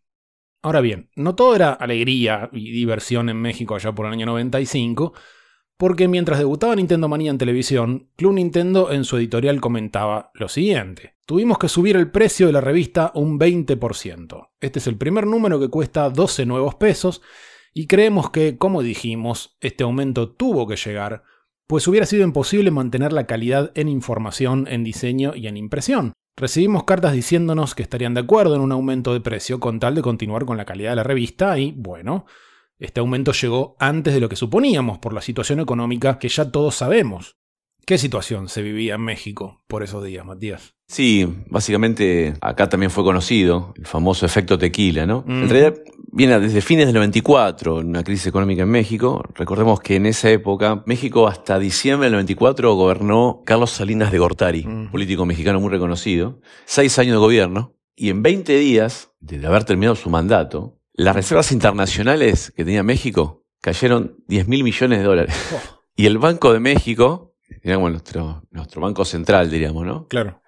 Ahora 0.63 0.81
bien, 0.81 1.11
no 1.17 1.35
todo 1.35 1.57
era 1.57 1.73
alegría 1.73 2.49
y 2.53 2.71
diversión 2.71 3.29
en 3.29 3.37
México 3.37 3.75
allá 3.75 3.93
por 3.93 4.07
el 4.07 4.13
año 4.13 4.27
95, 4.27 5.13
porque 5.77 6.09
mientras 6.09 6.39
debutaba 6.39 6.75
Nintendo 6.75 7.09
Manía 7.09 7.31
en 7.31 7.39
televisión, 7.39 8.09
Club 8.17 8.35
Nintendo 8.35 8.91
en 8.93 9.05
su 9.05 9.17
editorial 9.17 9.61
comentaba 9.61 10.31
lo 10.35 10.49
siguiente. 10.49 11.17
Tuvimos 11.27 11.59
que 11.59 11.69
subir 11.69 11.97
el 11.97 12.11
precio 12.11 12.47
de 12.47 12.53
la 12.53 12.61
revista 12.61 13.13
un 13.15 13.39
20%. 13.39 14.49
Este 14.61 14.79
es 14.79 14.87
el 14.87 14.97
primer 14.97 15.27
número 15.27 15.61
que 15.61 15.69
cuesta 15.69 16.09
12 16.09 16.47
nuevos 16.47 16.77
pesos 16.77 17.21
y 17.75 17.87
creemos 17.87 18.31
que, 18.31 18.57
como 18.57 18.83
dijimos, 18.83 19.57
este 19.61 19.85
aumento 19.85 20.31
tuvo 20.31 20.67
que 20.67 20.77
llegar, 20.77 21.25
pues 21.67 21.87
hubiera 21.89 22.07
sido 22.07 22.25
imposible 22.25 22.71
mantener 22.71 23.13
la 23.13 23.27
calidad 23.27 23.73
en 23.75 23.89
información, 23.89 24.67
en 24.71 24.83
diseño 24.83 25.35
y 25.35 25.47
en 25.47 25.59
impresión. 25.59 26.13
Recibimos 26.39 26.85
cartas 26.85 27.13
diciéndonos 27.13 27.75
que 27.75 27.83
estarían 27.83 28.15
de 28.15 28.21
acuerdo 28.21 28.55
en 28.55 28.63
un 28.63 28.73
aumento 28.73 29.13
de 29.13 29.21
precio 29.21 29.61
con 29.61 29.79
tal 29.79 29.95
de 29.95 30.03
continuar 30.03 30.47
con 30.47 30.57
la 30.57 30.65
calidad 30.65 30.91
de 30.91 30.97
la 30.97 31.03
revista 31.03 31.59
y, 31.59 31.73
bueno, 31.73 32.25
este 32.79 33.01
aumento 33.01 33.33
llegó 33.33 33.77
antes 33.79 34.15
de 34.15 34.21
lo 34.21 34.29
que 34.29 34.37
suponíamos 34.37 34.99
por 34.99 35.13
la 35.13 35.21
situación 35.21 35.61
económica 35.61 36.19
que 36.19 36.29
ya 36.29 36.51
todos 36.51 36.75
sabemos. 36.77 37.37
¿Qué 37.87 37.99
situación 37.99 38.49
se 38.49 38.63
vivía 38.63 38.97
en 38.97 39.03
México 39.03 39.63
por 39.69 39.85
esos 39.85 40.03
días, 40.05 40.27
Matías? 40.27 40.75
Sí, 40.89 41.27
básicamente 41.49 42.35
acá 42.41 42.69
también 42.69 42.91
fue 42.91 43.05
conocido 43.05 43.75
el 43.77 43.87
famoso 43.87 44.27
efecto 44.27 44.59
tequila, 44.59 45.07
¿no? 45.07 45.23
Mm. 45.25 45.43
En 45.45 45.49
realidad 45.49 45.75
viene 46.11 46.41
desde 46.41 46.61
fines 46.63 46.87
del 46.87 46.97
94, 46.97 47.77
una 47.77 48.03
crisis 48.03 48.27
económica 48.27 48.63
en 48.65 48.71
México. 48.71 49.23
Recordemos 49.35 49.79
que 49.81 49.97
en 49.97 50.07
esa 50.07 50.31
época, 50.31 50.83
México 50.87 51.29
hasta 51.29 51.61
diciembre 51.61 52.07
del 52.07 52.15
94 52.15 52.75
gobernó 52.75 53.43
Carlos 53.47 53.71
Salinas 53.71 54.11
de 54.11 54.19
Gortari, 54.19 54.65
Mm. 54.65 54.91
político 54.91 55.25
mexicano 55.25 55.61
muy 55.61 55.71
reconocido. 55.71 56.41
Seis 56.65 56.99
años 56.99 57.13
de 57.15 57.19
gobierno. 57.19 57.75
Y 57.95 58.11
en 58.11 58.23
20 58.23 58.57
días 58.59 59.13
de 59.21 59.47
haber 59.47 59.63
terminado 59.65 59.95
su 59.95 60.11
mandato, 60.11 60.77
las 60.97 61.15
reservas 61.15 61.53
internacionales 61.53 62.53
que 62.57 62.65
tenía 62.65 62.83
México 62.83 63.45
cayeron 63.61 64.17
10 64.29 64.49
mil 64.49 64.65
millones 64.65 64.99
de 64.99 65.05
dólares. 65.05 65.35
Oh. 65.55 65.81
Y 65.97 66.07
el 66.07 66.19
Banco 66.19 66.53
de 66.53 66.61
México, 66.61 67.35
digamos 67.63 67.91
nuestro, 67.91 68.43
nuestro 68.51 68.81
banco 68.83 69.05
central, 69.05 69.51
diríamos, 69.51 69.87
¿no? 69.87 70.07
Claro. 70.09 70.43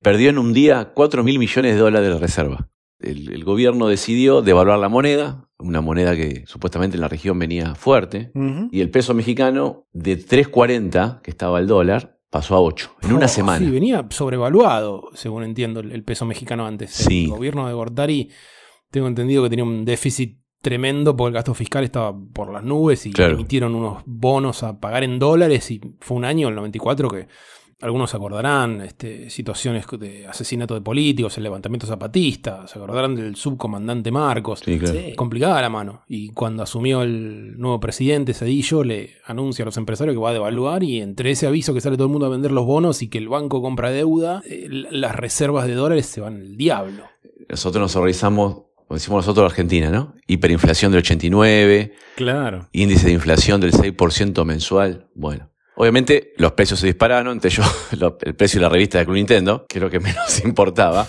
perdió 0.00 0.30
en 0.30 0.38
un 0.38 0.52
día 0.52 0.92
4 0.94 1.24
mil 1.24 1.38
millones 1.38 1.74
de 1.74 1.80
dólares 1.80 2.08
de 2.10 2.18
reserva. 2.18 2.68
El, 3.00 3.32
el 3.32 3.44
gobierno 3.44 3.88
decidió 3.88 4.40
devaluar 4.40 4.78
la 4.78 4.88
moneda, 4.88 5.48
una 5.58 5.80
moneda 5.80 6.14
que 6.16 6.44
supuestamente 6.46 6.96
en 6.96 7.00
la 7.02 7.08
región 7.08 7.38
venía 7.38 7.74
fuerte, 7.74 8.30
y 8.70 8.80
el 8.80 8.90
peso 8.90 9.14
mexicano 9.14 9.86
de 9.92 10.18
3.40, 10.18 11.20
que 11.20 11.30
estaba 11.30 11.58
el 11.58 11.66
dólar, 11.66 12.18
pasó 12.30 12.54
a 12.54 12.60
8 12.60 12.96
en 13.02 13.12
una 13.12 13.26
Oh, 13.26 13.28
semana. 13.28 13.58
Sí, 13.64 13.70
venía 13.70 14.06
sobrevaluado, 14.10 15.10
según 15.14 15.42
entiendo, 15.44 15.80
el, 15.80 15.92
el 15.92 16.02
peso 16.04 16.24
mexicano 16.24 16.66
antes. 16.66 16.92
Sí. 16.92 17.24
El 17.24 17.30
gobierno 17.30 17.66
de 17.68 17.74
Gortari, 17.74 18.30
tengo 18.94 19.08
entendido 19.08 19.42
que 19.42 19.50
tenía 19.50 19.64
un 19.64 19.84
déficit 19.84 20.38
tremendo 20.62 21.14
porque 21.16 21.28
el 21.28 21.34
gasto 21.34 21.52
fiscal 21.52 21.84
estaba 21.84 22.16
por 22.32 22.52
las 22.52 22.62
nubes 22.64 23.04
y 23.06 23.12
Claro. 23.12 23.34
emitieron 23.34 23.74
unos 23.74 24.02
bonos 24.06 24.62
a 24.62 24.78
pagar 24.80 25.02
en 25.04 25.18
dólares 25.18 25.70
y 25.70 25.80
fue 26.00 26.16
un 26.16 26.24
año, 26.24 26.48
el 26.48 26.54
94, 26.54 27.08
que 27.10 27.26
algunos 27.82 28.08
se 28.10 28.16
acordarán, 28.16 28.80
este, 28.80 29.28
situaciones 29.28 29.84
de 29.98 30.26
asesinato 30.26 30.72
de 30.74 30.80
políticos, 30.80 31.36
el 31.36 31.42
levantamiento 31.42 31.86
zapatista, 31.86 32.66
se 32.66 32.78
acordarán 32.78 33.14
del 33.14 33.36
subcomandante 33.36 34.10
Marcos. 34.10 34.60
Sí, 34.64 34.78
claro. 34.78 34.98
Sí. 34.98 35.14
Complicada 35.14 35.60
la 35.60 35.68
mano. 35.68 36.02
Y 36.08 36.30
cuando 36.30 36.62
asumió 36.62 37.02
el 37.02 37.58
nuevo 37.58 37.80
presidente 37.80 38.32
Cedillo, 38.32 38.84
le 38.84 39.10
anuncia 39.26 39.64
a 39.64 39.66
los 39.66 39.76
empresarios 39.76 40.14
que 40.14 40.20
va 40.20 40.30
a 40.30 40.34
devaluar. 40.34 40.82
Y 40.82 41.00
entre 41.02 41.32
ese 41.32 41.46
aviso 41.46 41.74
que 41.74 41.82
sale 41.82 41.96
todo 41.96 42.06
el 42.06 42.12
mundo 42.12 42.24
a 42.26 42.30
vender 42.30 42.52
los 42.52 42.64
bonos 42.64 43.02
y 43.02 43.08
que 43.10 43.18
el 43.18 43.28
banco 43.28 43.60
compra 43.60 43.90
deuda, 43.90 44.42
eh, 44.48 44.66
las 44.70 45.14
reservas 45.16 45.66
de 45.66 45.74
dólares 45.74 46.06
se 46.06 46.22
van 46.22 46.36
al 46.36 46.56
diablo. 46.56 47.02
Nosotros 47.50 47.82
nos 47.82 47.96
horrorizamos, 47.96 48.62
como 48.94 49.00
decimos 49.00 49.26
nosotros, 49.26 49.50
Argentina, 49.50 49.90
¿no? 49.90 50.14
Hiperinflación 50.28 50.92
del 50.92 51.00
89, 51.00 51.94
Claro. 52.14 52.68
índice 52.70 53.06
de 53.06 53.12
inflación 53.12 53.60
del 53.60 53.72
6% 53.72 54.44
mensual. 54.44 55.08
Bueno. 55.16 55.50
Obviamente 55.76 56.32
los 56.36 56.52
precios 56.52 56.78
se 56.78 56.86
dispararon, 56.86 57.32
entre 57.32 57.50
ellos 57.50 57.66
lo- 57.98 58.16
el 58.22 58.36
precio 58.36 58.60
de 58.60 58.62
la 58.62 58.68
revista 58.68 58.98
de 59.00 59.04
Club 59.06 59.16
Nintendo, 59.16 59.66
que 59.68 59.78
es 59.78 59.82
lo 59.82 59.90
que 59.90 59.98
menos 59.98 60.40
importaba. 60.44 61.04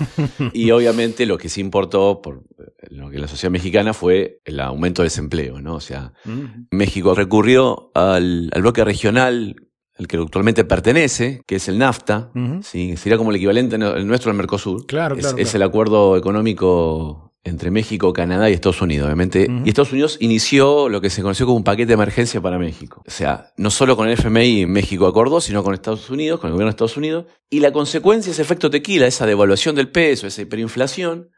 y 0.54 0.72
obviamente 0.72 1.28
lo 1.28 1.38
que 1.38 1.48
sí 1.48 1.62
importó, 1.62 2.20
por 2.24 2.42
lo 2.90 3.12
que 3.12 3.20
la 3.20 3.28
sociedad 3.28 3.52
mexicana, 3.52 3.94
fue 3.94 4.40
el 4.46 4.60
aumento 4.60 5.04
del 5.04 5.10
desempleo, 5.10 5.62
¿no? 5.62 5.76
O 5.76 5.80
sea, 5.82 6.14
Mm. 6.26 6.66
México 6.72 7.14
recurrió 7.14 7.92
al, 7.94 8.50
al 8.52 8.62
bloque 8.64 8.84
regional 8.84 9.56
al 9.98 10.08
que 10.08 10.18
actualmente 10.18 10.66
pertenece, 10.66 11.42
que 11.48 11.56
es 11.56 11.70
el 11.70 11.78
NAFTA, 11.78 12.30
sería 12.64 13.18
como 13.18 13.30
el 13.30 13.38
equivalente 13.38 13.78
el 13.78 14.06
nuestro 14.06 14.30
al 14.30 14.36
Mercosur. 14.36 14.86
Claro, 14.88 15.16
es, 15.16 15.22
claro, 15.22 15.38
es 15.38 15.52
claro. 15.52 15.64
el 15.64 15.70
acuerdo 15.70 16.18
económico 16.18 17.25
entre 17.46 17.72
México, 17.72 18.12
Canadá 18.12 18.50
y 18.50 18.54
Estados 18.54 18.82
Unidos, 18.82 19.06
obviamente. 19.06 19.48
Y 19.64 19.70
Estados 19.70 19.92
Unidos 19.94 20.18
inició 20.20 20.90
lo 20.90 21.00
que 21.00 21.10
se 21.10 21.22
conoció 21.22 21.46
como 21.46 21.58
un 21.58 21.64
paquete 21.64 21.88
de 21.88 21.94
emergencia 21.94 22.42
para 22.42 22.58
México. 22.58 23.02
O 23.08 23.12
sea, 23.12 23.54
no 23.56 23.70
solo 23.70 23.96
con 23.96 24.08
el 24.08 24.14
FMI 24.18 24.66
México 24.66 25.06
acordó, 25.08 25.40
sino 25.40 25.64
con 25.64 25.74
Estados 25.74 26.10
Unidos, 26.10 26.40
con 26.40 26.48
el 26.50 26.54
gobierno 26.54 26.72
de 26.72 26.76
Estados 26.76 26.98
Unidos. 26.98 27.26
Y 27.50 27.60
la 27.62 27.72
consecuencia, 27.72 28.32
ese 28.32 28.42
efecto 28.42 28.70
tequila, 28.70 29.06
esa 29.08 29.26
devaluación 29.26 29.76
del 29.76 29.90
peso, 29.92 30.28
esa 30.28 30.42
hiperinflación, 30.42 31.30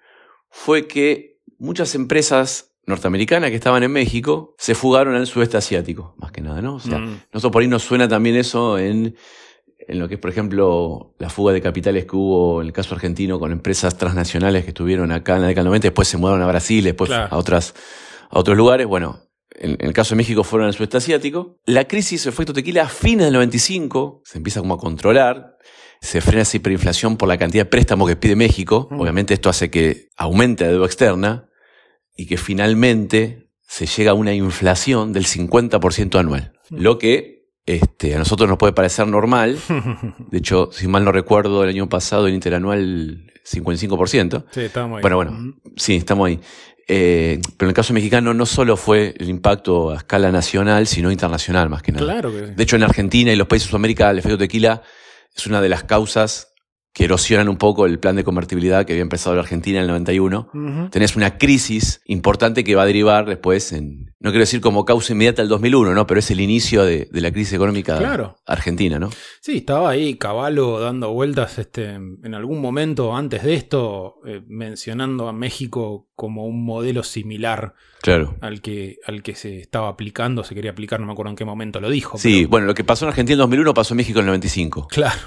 fue 0.49 0.87
que 0.87 1.39
muchas 1.59 1.93
empresas 1.93 2.71
norteamericana 2.85 3.49
que 3.49 3.57
estaban 3.57 3.83
en 3.83 3.91
México 3.91 4.55
se 4.57 4.73
fugaron 4.73 5.13
al 5.15 5.27
sudeste 5.27 5.57
asiático, 5.57 6.15
más 6.17 6.31
que 6.31 6.39
nada, 6.39 6.61
¿no? 6.61 6.75
O 6.75 6.79
sea, 6.79 6.99
Mm. 6.99 7.19
nosotros 7.33 7.51
por 7.51 7.61
ahí 7.61 7.67
nos 7.67 7.83
suena 7.83 8.07
también 8.07 8.37
eso 8.37 8.79
en, 8.79 9.15
en 9.87 9.99
lo 9.99 10.07
que 10.07 10.15
es, 10.15 10.19
por 10.19 10.29
ejemplo, 10.29 11.15
la 11.17 11.29
fuga 11.29 11.53
de 11.53 11.61
capitales 11.61 12.05
que 12.05 12.15
hubo 12.15 12.61
en 12.61 12.67
el 12.67 12.73
caso 12.73 12.93
argentino 12.93 13.39
con 13.39 13.51
empresas 13.51 13.97
transnacionales 13.97 14.63
que 14.63 14.69
estuvieron 14.71 15.11
acá 15.11 15.35
en 15.35 15.43
la 15.43 15.47
década 15.47 15.63
del 15.63 15.69
90, 15.69 15.87
después 15.87 16.07
se 16.07 16.17
mudaron 16.17 16.41
a 16.41 16.47
Brasil, 16.47 16.83
después 16.83 17.09
Claro. 17.09 17.27
a, 17.31 17.37
otras, 17.37 17.73
a 18.29 18.37
otros 18.37 18.57
lugares. 18.57 18.85
Bueno, 18.85 19.21
en, 19.51 19.71
en 19.79 19.87
el 19.87 19.93
caso 19.93 20.11
de 20.13 20.17
México 20.17 20.43
fueron 20.43 20.67
al 20.67 20.73
sudeste 20.73 20.97
asiático. 20.97 21.57
La 21.65 21.85
crisis 21.87 22.25
efecto 22.25 22.51
tequila 22.53 22.83
a 22.83 22.89
fines 22.89 23.25
del 23.25 23.33
95 23.33 24.21
se 24.25 24.37
empieza 24.37 24.59
como 24.59 24.73
a 24.73 24.77
controlar. 24.77 25.55
Se 26.01 26.21
frena 26.21 26.43
esa 26.43 26.57
hiperinflación 26.57 27.17
por 27.17 27.27
la 27.29 27.37
cantidad 27.37 27.63
de 27.63 27.69
préstamos 27.69 28.07
que 28.09 28.15
pide 28.15 28.35
México. 28.35 28.87
Mm. 28.91 28.99
Obviamente 28.99 29.33
esto 29.33 29.49
hace 29.49 29.71
que 29.71 30.09
aumente 30.17 30.65
la 30.65 30.71
deuda 30.71 30.85
externa 30.85 31.49
y 32.15 32.27
que 32.27 32.37
finalmente 32.37 33.49
se 33.61 33.85
llega 33.85 34.11
a 34.11 34.13
una 34.15 34.33
inflación 34.33 35.13
del 35.13 35.25
50% 35.25 36.19
anual. 36.19 36.53
Lo 36.69 36.97
que 36.97 37.36
este, 37.67 38.15
a 38.15 38.17
nosotros 38.17 38.49
nos 38.49 38.57
puede 38.57 38.73
parecer 38.73 39.05
normal. 39.07 39.59
De 40.31 40.37
hecho, 40.37 40.69
si 40.71 40.87
mal 40.87 41.03
no 41.03 41.11
recuerdo, 41.11 41.63
el 41.63 41.69
año 41.69 41.87
pasado 41.87 42.25
el 42.25 42.33
interanual 42.33 43.29
55%. 43.43 44.45
sí, 44.49 44.61
estábamos 44.61 44.97
ahí. 44.97 45.01
Bueno, 45.01 45.15
bueno, 45.17 45.55
sí, 45.75 45.97
estamos 45.97 46.27
ahí. 46.27 46.39
Eh, 46.87 47.41
pero 47.57 47.67
en 47.67 47.71
el 47.71 47.75
caso 47.75 47.93
mexicano 47.93 48.33
no 48.33 48.45
solo 48.45 48.77
fue 48.77 49.13
el 49.19 49.29
impacto 49.29 49.91
a 49.91 49.97
escala 49.97 50.31
nacional, 50.31 50.87
sino 50.87 51.11
internacional 51.11 51.69
más 51.69 51.83
que 51.83 51.91
nada. 51.91 52.05
Claro 52.05 52.31
que 52.31 52.47
sí. 52.47 52.53
De 52.55 52.63
hecho, 52.63 52.77
en 52.77 52.83
Argentina 52.83 53.33
y 53.33 53.35
los 53.35 53.47
países 53.47 53.67
de 53.67 53.71
Sudamérica, 53.71 54.09
el 54.09 54.19
efecto 54.19 54.37
tequila 54.37 54.81
es 55.35 55.45
una 55.45 55.59
de 55.59 55.67
las 55.67 55.83
causas 55.83 56.46
que 56.97 57.03
erosionan 57.05 57.47
un 57.47 57.57
poco 57.57 57.85
el 57.85 57.99
plan 57.99 58.15
de 58.15 58.23
convertibilidad 58.23 58.83
que 58.83 58.93
había 58.93 59.03
empezado 59.03 59.35
la 59.35 59.43
Argentina 59.43 59.77
en 59.77 59.83
el 59.83 59.87
91. 59.89 60.49
Ujú. 60.51 60.89
Tenés 60.89 61.15
una 61.15 61.37
crisis 61.37 62.01
importante 62.05 62.63
que 62.63 62.73
va 62.73 62.81
a 62.81 62.85
derivar 62.87 63.27
después 63.27 63.71
en, 63.71 64.15
no 64.19 64.31
quiero 64.31 64.39
decir 64.39 64.61
como 64.61 64.83
causa 64.83 65.13
inmediata 65.13 65.43
del 65.43 65.49
2001, 65.49 65.93
¿no? 65.93 66.07
Pero 66.07 66.19
es 66.21 66.31
el 66.31 66.39
inicio 66.41 66.83
de, 66.83 67.07
de 67.11 67.21
la 67.21 67.29
crisis 67.31 67.53
económica 67.53 67.99
Claro. 67.99 68.37
argentina, 68.47 68.97
¿no? 68.97 69.11
Sí, 69.41 69.57
estaba 69.57 69.91
ahí 69.91 70.15
Caballo 70.15 70.79
dando 70.79 71.11
vueltas 71.13 71.59
este, 71.59 71.85
en 71.91 72.33
algún 72.33 72.61
momento 72.61 73.15
antes 73.15 73.43
de 73.43 73.53
esto, 73.53 74.15
eh, 74.25 74.41
mencionando 74.47 75.27
a 75.27 75.33
México 75.33 76.07
como 76.15 76.47
un 76.47 76.65
modelo 76.65 77.03
similar 77.03 77.75
Claro. 78.01 78.37
al 78.41 78.59
que, 78.61 78.97
al 79.05 79.21
que 79.21 79.35
se 79.35 79.59
estaba 79.59 79.89
aplicando, 79.89 80.43
se 80.43 80.55
quería 80.55 80.71
aplicar, 80.71 80.99
no 80.99 81.05
me 81.05 81.11
acuerdo 81.11 81.29
en 81.29 81.35
qué 81.35 81.45
momento 81.45 81.79
lo 81.79 81.91
dijo. 81.91 82.17
Sí, 82.17 82.37
pero- 82.39 82.49
bueno, 82.49 82.65
lo 82.65 82.73
que 82.73 82.83
pasó 82.83 83.05
en 83.05 83.09
Argentina 83.09 83.33
en 83.35 83.39
2001 83.41 83.73
pasó 83.75 83.93
en 83.93 83.97
México 83.97 84.17
en 84.17 84.25
el 84.25 84.27
95. 84.29 84.87
claro. 84.87 85.19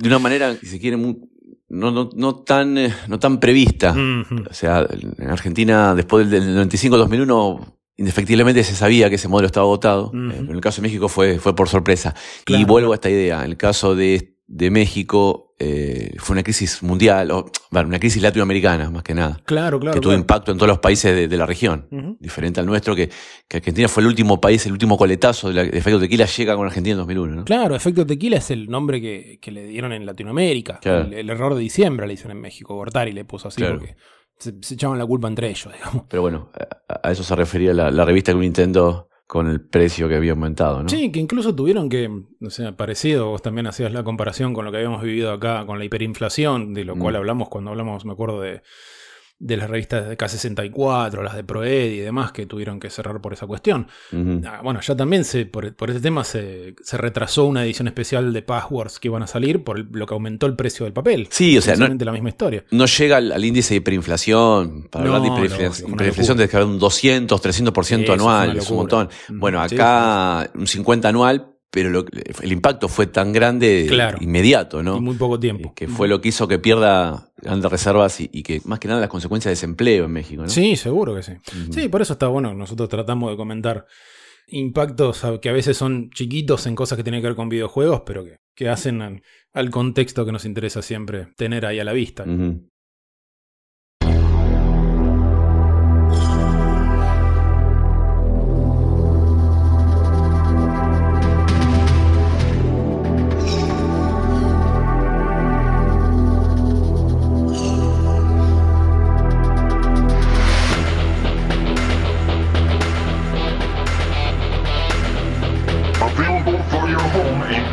De 0.00 0.08
una 0.08 0.18
manera, 0.18 0.54
si 0.56 0.66
se 0.66 0.78
quiere, 0.80 0.96
muy- 0.96 1.18
no, 1.68 1.90
no, 1.90 2.10
no, 2.14 2.36
tan, 2.36 2.78
eh, 2.78 2.94
no 3.08 3.18
tan 3.18 3.40
prevista. 3.40 3.92
Ujú. 3.92 4.44
O 4.48 4.54
sea, 4.54 4.86
en 5.18 5.28
Argentina, 5.30 5.94
después 5.94 6.30
del, 6.30 6.44
del 6.54 6.68
95-2001, 6.70 7.74
indefectiblemente 7.96 8.64
se 8.64 8.74
sabía 8.74 9.08
que 9.08 9.16
ese 9.16 9.28
modelo 9.28 9.46
estaba 9.46 9.64
agotado. 9.64 10.10
Eh, 10.14 10.36
En 10.38 10.50
el 10.50 10.60
caso 10.60 10.80
de 10.82 10.88
México 10.88 11.08
fue, 11.08 11.38
fue 11.38 11.54
por 11.54 11.68
sorpresa. 11.68 12.14
y 12.46 12.64
vuelvo 12.64 12.92
a 12.92 12.96
esta 12.96 13.10
idea. 13.10 13.44
En 13.44 13.50
el 13.52 13.56
caso 13.56 13.94
de, 13.94 14.36
de 14.46 14.70
México, 14.70 15.54
eh, 15.60 16.14
fue 16.18 16.34
una 16.34 16.42
crisis 16.42 16.82
mundial, 16.82 17.30
o 17.30 17.50
bueno, 17.70 17.88
una 17.88 18.00
crisis 18.00 18.20
latinoamericana, 18.20 18.90
más 18.90 19.04
que 19.04 19.14
nada. 19.14 19.40
Claro, 19.46 19.78
claro. 19.78 19.94
que 19.94 20.00
tuvo 20.00 20.10
claro. 20.10 20.20
impacto 20.20 20.50
en 20.50 20.58
todos 20.58 20.68
los 20.68 20.80
países 20.80 21.14
de, 21.14 21.28
de 21.28 21.36
la 21.36 21.46
región. 21.46 21.86
Diferente 22.18 22.58
al 22.58 22.66
nuestro, 22.66 22.96
que, 22.96 23.08
que 23.48 23.58
Argentina 23.58 23.86
fue 23.88 24.02
el 24.02 24.08
último 24.08 24.40
país, 24.40 24.66
el 24.66 24.72
último 24.72 24.98
coletazo 24.98 25.48
de, 25.48 25.54
la, 25.54 25.62
de 25.62 25.78
efecto 25.78 26.00
tequila 26.00 26.26
llega 26.26 26.56
con 26.56 26.66
Argentina 26.66 26.92
en 26.94 26.98
2001. 26.98 27.34
¿no? 27.36 27.44
Claro, 27.44 27.76
efecto 27.76 28.04
tequila 28.04 28.38
es 28.38 28.50
el 28.50 28.66
nombre 28.68 29.00
que, 29.00 29.38
que 29.40 29.52
le 29.52 29.66
dieron 29.68 29.92
en 29.92 30.04
Latinoamérica. 30.04 30.80
Claro. 30.80 31.02
El, 31.04 31.14
el 31.14 31.30
error 31.30 31.54
de 31.54 31.60
diciembre 31.60 32.06
le 32.08 32.14
hicieron 32.14 32.36
en 32.36 32.42
México. 32.42 32.74
Gortari 32.74 33.12
le 33.12 33.24
puso 33.24 33.46
así 33.48 33.58
Claro. 33.58 33.78
porque 33.78 33.94
se, 34.44 34.54
se 34.60 34.74
echaban 34.74 34.98
la 34.98 35.06
culpa 35.06 35.28
entre 35.28 35.48
ellos, 35.50 35.72
digamos. 35.72 36.04
Pero 36.08 36.22
bueno, 36.22 36.50
a, 36.88 37.08
a 37.08 37.12
eso 37.12 37.22
se 37.24 37.34
refería 37.36 37.72
la, 37.74 37.90
la 37.90 38.04
revista 38.04 38.32
que 38.32 38.38
Nintendo 38.38 39.08
con 39.26 39.48
el 39.48 39.60
precio 39.62 40.06
que 40.08 40.16
había 40.16 40.32
aumentado, 40.32 40.82
¿no? 40.82 40.88
Sí, 40.88 41.10
que 41.10 41.18
incluso 41.18 41.54
tuvieron 41.54 41.88
que, 41.88 42.10
o 42.42 42.50
sea, 42.50 42.76
parecido, 42.76 43.30
vos 43.30 43.40
también 43.42 43.66
hacías 43.66 43.90
la 43.92 44.04
comparación 44.04 44.52
con 44.52 44.64
lo 44.66 44.70
que 44.70 44.76
habíamos 44.76 45.02
vivido 45.02 45.32
acá, 45.32 45.64
con 45.66 45.78
la 45.78 45.84
hiperinflación, 45.86 46.74
de 46.74 46.84
lo 46.84 46.94
Mm. 46.94 46.98
cual 47.00 47.16
hablamos 47.16 47.48
cuando 47.48 47.70
hablamos, 47.70 48.04
me 48.04 48.12
acuerdo 48.12 48.40
de, 48.42 48.60
de 49.38 49.56
las 49.56 49.68
revistas 49.68 50.08
de 50.08 50.16
K64, 50.16 51.22
las 51.22 51.34
de 51.34 51.44
Proed 51.44 51.90
y 51.92 51.98
demás, 51.98 52.32
que 52.32 52.46
tuvieron 52.46 52.78
que 52.80 52.88
cerrar 52.88 53.20
por 53.20 53.32
esa 53.32 53.46
cuestión. 53.46 53.88
Ah, 54.46 54.60
bueno, 54.62 54.80
ya 54.80 54.96
también 54.96 55.24
se, 55.24 55.44
por, 55.46 55.74
por 55.74 55.90
ese 55.90 56.00
tema 56.00 56.24
se, 56.24 56.74
se 56.82 56.96
retrasó 56.96 57.44
una 57.44 57.64
edición 57.64 57.88
especial 57.88 58.32
de 58.32 58.42
Passwords 58.42 58.98
que 58.98 59.08
iban 59.08 59.22
a 59.22 59.26
salir 59.26 59.62
por 59.64 59.78
el- 59.78 59.88
lo 59.92 60.06
que 60.06 60.14
aumentó 60.14 60.46
el 60.46 60.54
precio 60.56 60.84
del 60.84 60.92
papel. 60.92 61.28
Sí, 61.30 61.58
o 61.58 61.60
sea, 61.62 61.76
no, 61.76 61.88
la 61.88 62.12
misma 62.12 62.28
historia. 62.30 62.64
no 62.70 62.86
llega 62.86 63.16
al, 63.18 63.32
al 63.32 63.44
índice 63.44 63.74
de 63.74 63.78
hiperinflación. 63.78 64.88
Para 64.90 65.04
No, 65.04 65.14
hablar 65.14 65.22
de 65.22 65.28
no, 65.28 65.44
hiperinflación, 65.44 65.86
una 65.88 65.94
hiperinflación 65.96 66.36
tenés 66.36 66.50
que 66.50 66.56
hablar 66.56 66.68
de 66.68 66.74
un 66.74 66.80
200, 66.80 67.42
300% 67.42 67.84
Sí, 67.84 67.94
eso 67.94 68.02
es 68.14 68.20
anual, 68.20 68.56
es 68.56 68.70
un 68.70 68.76
montón. 68.76 69.08
Bueno, 69.30 69.68
sí, 69.68 69.74
acá 69.74 70.50
un 70.54 70.66
50 70.66 71.08
anual, 71.08 71.50
pero 71.70 71.90
lo- 71.90 72.04
el 72.40 72.52
impacto 72.52 72.88
fue 72.88 73.08
tan 73.08 73.32
grande, 73.32 73.86
Claro. 73.88 74.18
inmediato, 74.20 74.82
¿no? 74.82 74.96
Y 74.96 75.00
muy 75.00 75.16
poco 75.16 75.38
tiempo. 75.40 75.70
Eh, 75.70 75.72
Que 75.74 75.88
fue 75.88 76.06
lo 76.08 76.20
que 76.20 76.28
hizo 76.28 76.46
que 76.46 76.58
pierda 76.60 77.30
grandes 77.44 77.70
reservas 77.70 78.20
y, 78.20 78.28
y 78.32 78.42
que 78.42 78.60
más 78.64 78.78
que 78.78 78.88
nada 78.88 79.00
las 79.00 79.08
consecuencias 79.08 79.50
de 79.50 79.52
desempleo 79.52 80.06
en 80.06 80.12
México, 80.12 80.42
¿no? 80.42 80.48
Sí, 80.48 80.76
seguro 80.76 81.14
que 81.14 81.22
sí. 81.22 81.32
Sí, 81.70 81.88
por 81.88 82.02
eso 82.02 82.14
está 82.14 82.26
bueno. 82.26 82.52
Nosotros 82.54 82.88
tratamos 82.88 83.30
de 83.30 83.36
comentar 83.36 83.86
impactos 84.48 85.22
que 85.40 85.48
a 85.48 85.52
veces 85.52 85.76
son 85.76 86.10
chiquitos 86.10 86.66
en 86.66 86.74
cosas 86.74 86.96
que 86.96 87.04
tienen 87.04 87.20
que 87.20 87.28
ver 87.28 87.36
con 87.36 87.48
videojuegos, 87.48 88.02
pero 88.04 88.24
que, 88.24 88.38
que 88.54 88.68
hacen 88.68 89.00
al, 89.02 89.22
al 89.52 89.70
contexto 89.70 90.26
que 90.26 90.32
nos 90.32 90.44
interesa 90.44 90.82
siempre 90.82 91.28
tener 91.36 91.64
ahí 91.66 91.78
a 91.78 91.84
la 91.84 91.92
vista. 91.92 92.24
Available 92.24 92.73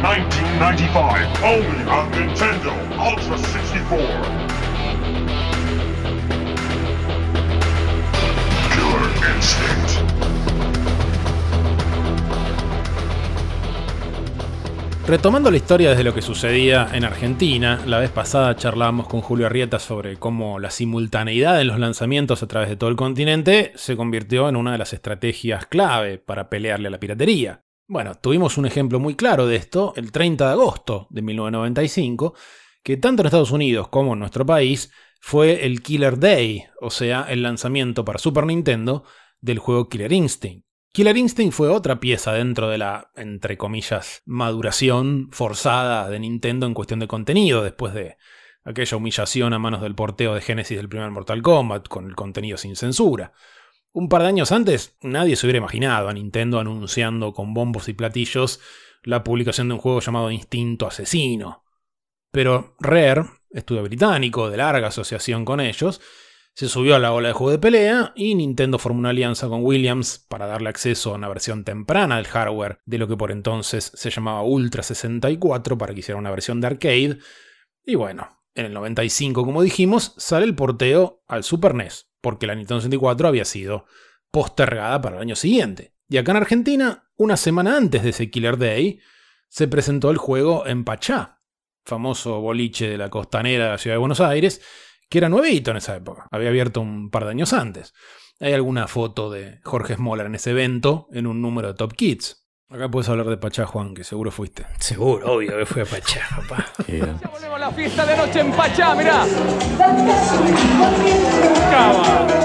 1995, 0.02 1.44
only 1.44 1.86
on 1.88 2.10
Nintendo 2.10 2.74
Ultra 2.98 3.38
64. 3.38 4.00
Killer 8.74 9.36
Instinct. 9.36 10.02
Retomando 15.08 15.52
la 15.52 15.58
historia 15.58 15.92
desde 15.92 16.04
lo 16.04 16.16
que 16.16 16.24
sucedía 16.24 16.90
en 16.94 17.06
Argentina, 17.06 17.80
la 17.86 18.00
vez 18.00 18.10
pasada 18.10 18.56
charlábamos 18.56 19.08
con 19.08 19.22
Julio 19.22 19.46
Arrieta 19.46 19.78
sobre 19.78 20.18
cómo 20.18 20.58
la 20.58 20.72
simultaneidad 20.72 21.62
en 21.62 21.68
los 21.68 21.78
lanzamientos 21.78 22.42
a 22.42 22.48
través 22.48 22.70
de 22.70 22.76
todo 22.76 22.90
el 22.90 22.96
continente 22.96 23.72
se 23.76 23.96
convirtió 23.96 24.50
en 24.50 24.56
una 24.56 24.72
de 24.72 24.80
las 24.80 24.94
estrategias 24.94 25.68
clave 25.68 26.18
para 26.18 26.50
pelearle 26.50 26.88
a 26.88 26.92
la 26.92 27.00
piratería. 27.00 27.62
Bueno, 27.92 28.16
tuvimos 28.16 28.58
un 28.58 28.66
ejemplo 28.66 29.02
muy 29.02 29.16
claro 29.16 29.48
de 29.48 29.58
esto 29.58 29.92
el 29.98 30.14
30 30.14 30.46
de 30.46 30.52
agosto 30.54 31.08
de 31.10 31.22
1995, 31.22 32.34
que 32.84 32.96
tanto 32.96 33.22
en 33.22 33.26
Estados 33.26 33.52
Unidos 33.52 33.90
como 33.90 34.14
en 34.14 34.20
nuestro 34.20 34.46
país 34.46 34.94
fue 35.20 35.66
el 35.66 35.82
Killer 35.84 36.18
Day, 36.18 36.64
o 36.80 36.90
sea, 36.90 37.26
el 37.28 37.44
lanzamiento 37.44 38.06
para 38.06 38.18
Super 38.18 38.46
Nintendo 38.46 39.04
del 39.42 39.60
juego 39.60 39.90
Killer 39.90 40.14
Instinct. 40.14 40.66
Killer 40.94 41.18
Instinct 41.18 41.54
fue 41.54 41.68
otra 41.68 42.00
pieza 42.00 42.32
dentro 42.32 42.70
de 42.70 42.78
la, 42.78 43.12
entre 43.18 43.58
comillas, 43.58 44.22
maduración 44.26 45.28
forzada 45.30 46.08
de 46.08 46.20
Nintendo 46.20 46.68
en 46.68 46.74
cuestión 46.74 47.02
de 47.02 47.10
contenido, 47.10 47.62
después 47.62 47.94
de 47.94 48.16
aquella 48.64 48.96
humillación 48.96 49.52
a 49.52 49.60
manos 49.60 49.82
del 49.82 49.96
porteo 49.96 50.34
de 50.34 50.40
Genesis 50.40 50.78
del 50.78 50.88
primer 50.88 51.12
Mortal 51.12 51.42
Kombat, 51.42 51.90
con 51.90 52.06
el 52.06 52.16
contenido 52.16 52.56
sin 52.56 52.78
censura. 52.78 53.34
Un 53.94 54.08
par 54.08 54.22
de 54.22 54.30
años 54.30 54.54
antes, 54.54 54.96
nadie 55.02 55.36
se 55.36 55.46
hubiera 55.46 55.58
imaginado 55.58 56.08
a 56.08 56.14
Nintendo 56.14 56.60
anunciando 56.60 57.34
con 57.34 57.54
bombos 57.54 57.90
y 57.90 57.94
platillos 57.94 58.62
la 59.04 59.24
publicación 59.24 59.68
de 59.68 59.74
un 59.74 59.80
juego 59.82 60.00
llamado 60.00 60.32
Instinto 60.32 60.88
Asesino. 60.88 61.66
Pero 62.32 62.76
Rare, 62.80 63.26
estudio 63.50 63.84
británico 63.84 64.50
de 64.50 64.58
larga 64.58 64.88
asociación 64.88 65.44
con 65.44 65.60
ellos, 65.60 66.00
se 66.54 66.70
subió 66.70 66.96
a 66.96 67.00
la 67.00 67.12
ola 67.12 67.30
de 67.30 67.34
juego 67.34 67.52
de 67.52 67.60
pelea 67.60 68.14
y 68.16 68.36
Nintendo 68.36 68.78
formó 68.78 69.00
una 69.00 69.10
alianza 69.10 69.50
con 69.50 69.64
Williams 69.64 70.26
para 70.30 70.48
darle 70.48 70.70
acceso 70.70 71.12
a 71.12 71.16
una 71.16 71.28
versión 71.28 71.64
temprana 71.66 72.18
del 72.18 72.28
hardware 72.28 72.80
de 72.86 72.98
lo 72.98 73.08
que 73.10 73.18
por 73.18 73.32
entonces 73.32 73.92
se 73.94 74.10
llamaba 74.10 74.44
Ultra 74.44 74.84
64 74.84 75.78
para 75.78 75.94
que 75.94 76.00
hiciera 76.00 76.20
una 76.20 76.32
versión 76.32 76.62
de 76.62 76.68
arcade. 76.68 77.18
Y 77.86 77.96
bueno, 77.96 78.41
en 78.56 78.66
el 78.66 78.74
95, 78.74 79.46
como 79.46 79.62
dijimos, 79.62 80.14
sale 80.18 80.46
el 80.46 80.56
porteo 80.56 81.24
al 81.28 81.44
Super 81.44 81.76
NES, 81.76 82.10
porque 82.22 82.48
la 82.48 82.56
Nintendo 82.56 82.82
64 82.82 83.28
había 83.28 83.46
sido 83.46 83.86
postergada 84.32 85.02
para 85.02 85.18
el 85.18 85.22
año 85.22 85.36
siguiente. 85.36 85.94
Y 86.10 86.18
acá 86.18 86.32
en 86.32 86.38
Argentina, 86.38 87.10
una 87.16 87.38
semana 87.38 87.78
antes 87.78 88.04
de 88.04 88.10
ese 88.10 88.30
Killer 88.30 88.58
Day, 88.58 89.00
se 89.48 89.68
presentó 89.68 90.12
el 90.12 90.18
juego 90.18 90.66
en 90.68 90.84
Pachá, 90.84 91.42
famoso 91.86 92.42
boliche 92.42 92.90
de 92.90 92.98
la 92.98 93.10
costanera 93.10 93.66
de 93.66 93.72
la 93.72 93.78
ciudad 93.78 93.96
de 93.96 94.00
Buenos 94.00 94.22
Aires, 94.22 94.62
que 95.10 95.18
era 95.18 95.30
nuevito 95.30 95.72
en 95.72 95.78
esa 95.78 95.96
época, 95.96 96.28
había 96.32 96.50
abierto 96.50 96.80
un 96.82 97.10
par 97.10 97.26
de 97.26 97.32
años 97.32 97.52
antes. 97.52 97.94
Hay 98.40 98.54
alguna 98.54 98.88
foto 98.88 99.30
de 99.30 99.60
Jorge 99.64 99.96
Smoller 99.96 100.26
en 100.26 100.36
ese 100.36 100.52
evento 100.52 101.08
en 101.12 101.28
un 101.28 101.42
número 101.42 101.68
de 101.68 101.74
Top 101.76 101.94
Kids. 101.94 102.41
Acá 102.72 102.90
puedes 102.90 103.10
hablar 103.10 103.28
de 103.28 103.36
Pachá, 103.36 103.66
Juan, 103.66 103.94
que 103.94 104.06
seguro 104.06 104.32
fuiste. 104.32 104.66
Seguro, 104.80 105.34
obvio 105.34 105.58
que 105.58 105.66
fui 105.66 105.82
a 105.82 105.86
Pachá, 105.86 106.22
papá. 106.38 106.72
Ya 106.88 107.20
volvemos 107.30 107.56
a 107.56 107.60
la 107.60 107.72
fiesta 107.72 108.06
de 108.06 108.16
noche 108.16 108.40
en 108.40 108.52
Pachá, 108.54 108.96
mirá. 108.96 109.26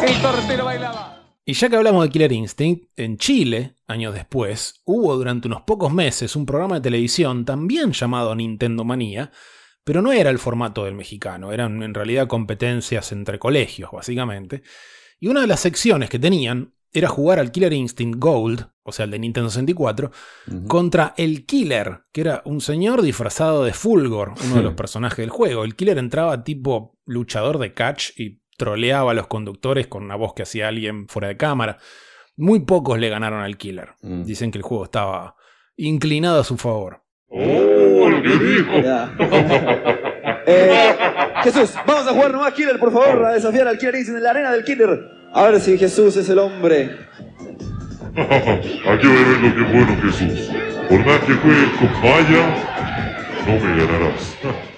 El 0.02 0.20
tortero 0.20 0.64
bailaba. 0.64 1.22
Y 1.44 1.52
ya 1.52 1.68
que 1.68 1.76
hablamos 1.76 2.02
de 2.02 2.10
Killer 2.10 2.32
Instinct, 2.32 2.88
en 2.96 3.18
Chile, 3.18 3.76
años 3.86 4.14
después, 4.14 4.82
hubo 4.84 5.16
durante 5.16 5.46
unos 5.46 5.62
pocos 5.62 5.92
meses 5.92 6.34
un 6.34 6.44
programa 6.44 6.74
de 6.74 6.80
televisión 6.80 7.44
también 7.44 7.92
llamado 7.92 8.34
Nintendo 8.34 8.82
Manía, 8.82 9.30
pero 9.84 10.02
no 10.02 10.10
era 10.10 10.30
el 10.30 10.40
formato 10.40 10.86
del 10.86 10.96
mexicano, 10.96 11.52
eran 11.52 11.84
en 11.84 11.94
realidad 11.94 12.26
competencias 12.26 13.12
entre 13.12 13.38
colegios, 13.38 13.92
básicamente. 13.92 14.64
Y 15.20 15.28
una 15.28 15.42
de 15.42 15.46
las 15.46 15.60
secciones 15.60 16.10
que 16.10 16.18
tenían 16.18 16.72
era 16.98 17.08
jugar 17.08 17.38
al 17.38 17.52
Killer 17.52 17.72
Instinct 17.72 18.18
Gold, 18.18 18.66
o 18.82 18.92
sea, 18.92 19.04
el 19.04 19.10
de 19.10 19.18
Nintendo 19.18 19.50
64, 19.50 20.10
contra 20.66 21.14
el 21.16 21.44
Killer, 21.44 22.04
que 22.12 22.22
era 22.22 22.42
un 22.44 22.60
señor 22.60 23.02
disfrazado 23.02 23.64
de 23.64 23.72
Fulgor, 23.72 24.34
uno 24.44 24.56
de 24.56 24.62
los 24.62 24.74
personajes 24.76 25.18
del 25.18 25.30
juego. 25.30 25.64
El 25.64 25.76
Killer 25.76 25.98
entraba 25.98 26.44
tipo 26.44 26.96
luchador 27.04 27.58
de 27.58 27.74
catch 27.74 28.10
y 28.18 28.40
troleaba 28.56 29.10
a 29.10 29.14
los 29.14 29.26
conductores 29.26 29.86
con 29.86 30.04
una 30.04 30.16
voz 30.16 30.34
que 30.34 30.42
hacía 30.42 30.68
alguien 30.68 31.08
fuera 31.08 31.28
de 31.28 31.36
cámara. 31.36 31.78
Muy 32.36 32.60
pocos 32.60 32.98
le 32.98 33.08
ganaron 33.08 33.42
al 33.42 33.56
Killer. 33.56 33.94
Dicen 34.00 34.50
que 34.50 34.58
el 34.58 34.62
juego 34.62 34.84
estaba 34.84 35.36
inclinado 35.76 36.40
a 36.40 36.44
su 36.44 36.56
favor. 36.56 37.02
¡Oh, 37.28 38.08
lo 38.08 38.22
que 38.22 38.28
dijo! 38.28 38.72
Eh, 40.48 40.96
Jesús, 41.42 41.74
vamos 41.86 42.06
a 42.06 42.12
jugar 42.12 42.32
nomás 42.32 42.52
Killer, 42.52 42.78
por 42.78 42.92
favor, 42.92 43.26
a 43.26 43.32
desafiar 43.32 43.66
al 43.66 43.78
Killer 43.78 43.96
Instinct 43.96 44.18
en 44.18 44.22
la 44.22 44.30
arena 44.30 44.52
del 44.52 44.64
Killer. 44.64 45.15
A 45.32 45.50
ver 45.50 45.60
si 45.60 45.76
Jesús 45.78 46.16
es 46.16 46.28
el 46.28 46.38
hombre. 46.38 46.90
Aquí 48.16 49.06
voy 49.06 49.16
a 49.16 49.28
ver 49.28 49.40
lo 49.40 49.54
que 49.54 49.60
es 49.60 49.72
bueno 49.72 50.02
Jesús. 50.02 50.50
Por 50.88 51.04
más 51.04 51.20
que 51.20 51.34
juegues 51.34 51.70
con 51.78 51.92
Maya, 52.00 53.44
no 53.46 53.52
me 53.52 53.76
ganarás. 53.76 54.36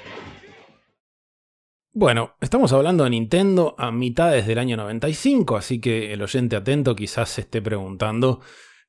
Bueno, 2.00 2.36
estamos 2.40 2.72
hablando 2.72 3.02
de 3.02 3.10
Nintendo 3.10 3.74
a 3.76 3.90
mitades 3.90 4.46
del 4.46 4.58
año 4.58 4.76
95, 4.76 5.56
así 5.56 5.80
que 5.80 6.12
el 6.12 6.22
oyente 6.22 6.54
atento 6.54 6.94
quizás 6.94 7.28
se 7.28 7.40
esté 7.40 7.60
preguntando 7.60 8.40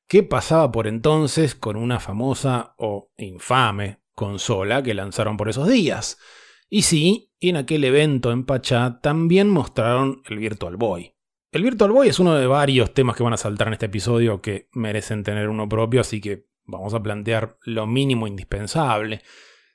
qué 0.06 0.22
pasaba 0.22 0.70
por 0.70 0.86
entonces 0.86 1.56
con 1.56 1.74
una 1.74 1.98
famosa 1.98 2.74
o 2.78 3.10
infame 3.16 3.98
consola 4.14 4.84
que 4.84 4.94
lanzaron 4.94 5.36
por 5.36 5.48
esos 5.48 5.68
días. 5.68 6.18
Y 6.68 6.82
sí, 6.82 7.32
en 7.40 7.56
aquel 7.56 7.82
evento 7.82 8.30
en 8.30 8.44
Pachá 8.44 9.00
también 9.02 9.50
mostraron 9.50 10.22
el 10.28 10.38
Virtual 10.38 10.76
Boy. 10.76 11.16
El 11.52 11.64
Virtual 11.64 11.90
Boy 11.90 12.08
es 12.08 12.20
uno 12.20 12.36
de 12.36 12.46
varios 12.46 12.94
temas 12.94 13.16
que 13.16 13.24
van 13.24 13.32
a 13.32 13.36
saltar 13.36 13.66
en 13.66 13.72
este 13.72 13.86
episodio 13.86 14.40
que 14.40 14.68
merecen 14.72 15.24
tener 15.24 15.48
uno 15.48 15.68
propio, 15.68 16.00
así 16.00 16.20
que 16.20 16.46
vamos 16.64 16.94
a 16.94 17.02
plantear 17.02 17.58
lo 17.64 17.88
mínimo 17.88 18.28
indispensable. 18.28 19.22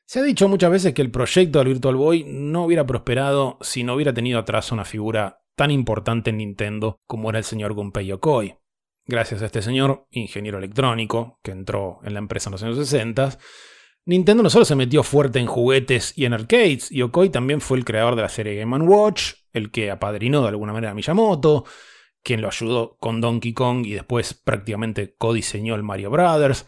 Se 0.05 0.19
ha 0.19 0.23
dicho 0.23 0.47
muchas 0.47 0.71
veces 0.71 0.93
que 0.93 1.01
el 1.01 1.11
proyecto 1.11 1.59
del 1.59 1.67
Virtual 1.67 1.97
Boy 1.97 2.23
no 2.25 2.63
hubiera 2.63 2.85
prosperado 2.85 3.57
si 3.59 3.83
no 3.83 3.95
hubiera 3.95 4.13
tenido 4.13 4.39
atrás 4.39 4.71
una 4.71 4.85
figura 4.85 5.41
tan 5.57 5.69
importante 5.69 6.29
en 6.29 6.37
Nintendo 6.37 7.01
como 7.07 7.29
era 7.29 7.39
el 7.39 7.45
señor 7.45 7.73
Gunpei 7.73 8.05
Yokoi. 8.07 8.55
Gracias 9.05 9.41
a 9.41 9.47
este 9.47 9.61
señor, 9.61 10.07
ingeniero 10.11 10.59
electrónico, 10.59 11.39
que 11.43 11.51
entró 11.51 11.99
en 12.03 12.13
la 12.13 12.19
empresa 12.19 12.49
en 12.49 12.51
los 12.53 12.63
años 12.63 12.77
60, 12.77 13.37
Nintendo 14.05 14.43
no 14.43 14.49
solo 14.49 14.63
se 14.63 14.75
metió 14.75 15.03
fuerte 15.03 15.39
en 15.39 15.47
juguetes 15.47 16.13
y 16.15 16.23
en 16.23 16.33
arcades, 16.33 16.89
Yokoi 16.89 17.29
también 17.31 17.59
fue 17.59 17.77
el 17.77 17.85
creador 17.85 18.15
de 18.15 18.21
la 18.21 18.29
serie 18.29 18.55
Game 18.55 18.77
Watch, 18.77 19.33
el 19.55 19.71
que 19.71 19.89
apadrinó 19.89 20.43
de 20.43 20.49
alguna 20.49 20.73
manera 20.73 20.91
a 20.91 20.93
Miyamoto, 20.93 21.65
quien 22.21 22.41
lo 22.41 22.47
ayudó 22.47 22.97
con 22.99 23.21
Donkey 23.21 23.53
Kong 23.53 23.85
y 23.85 23.93
después 23.93 24.33
prácticamente 24.33 25.15
codiseñó 25.17 25.75
el 25.75 25.83
Mario 25.83 26.11
Brothers, 26.11 26.65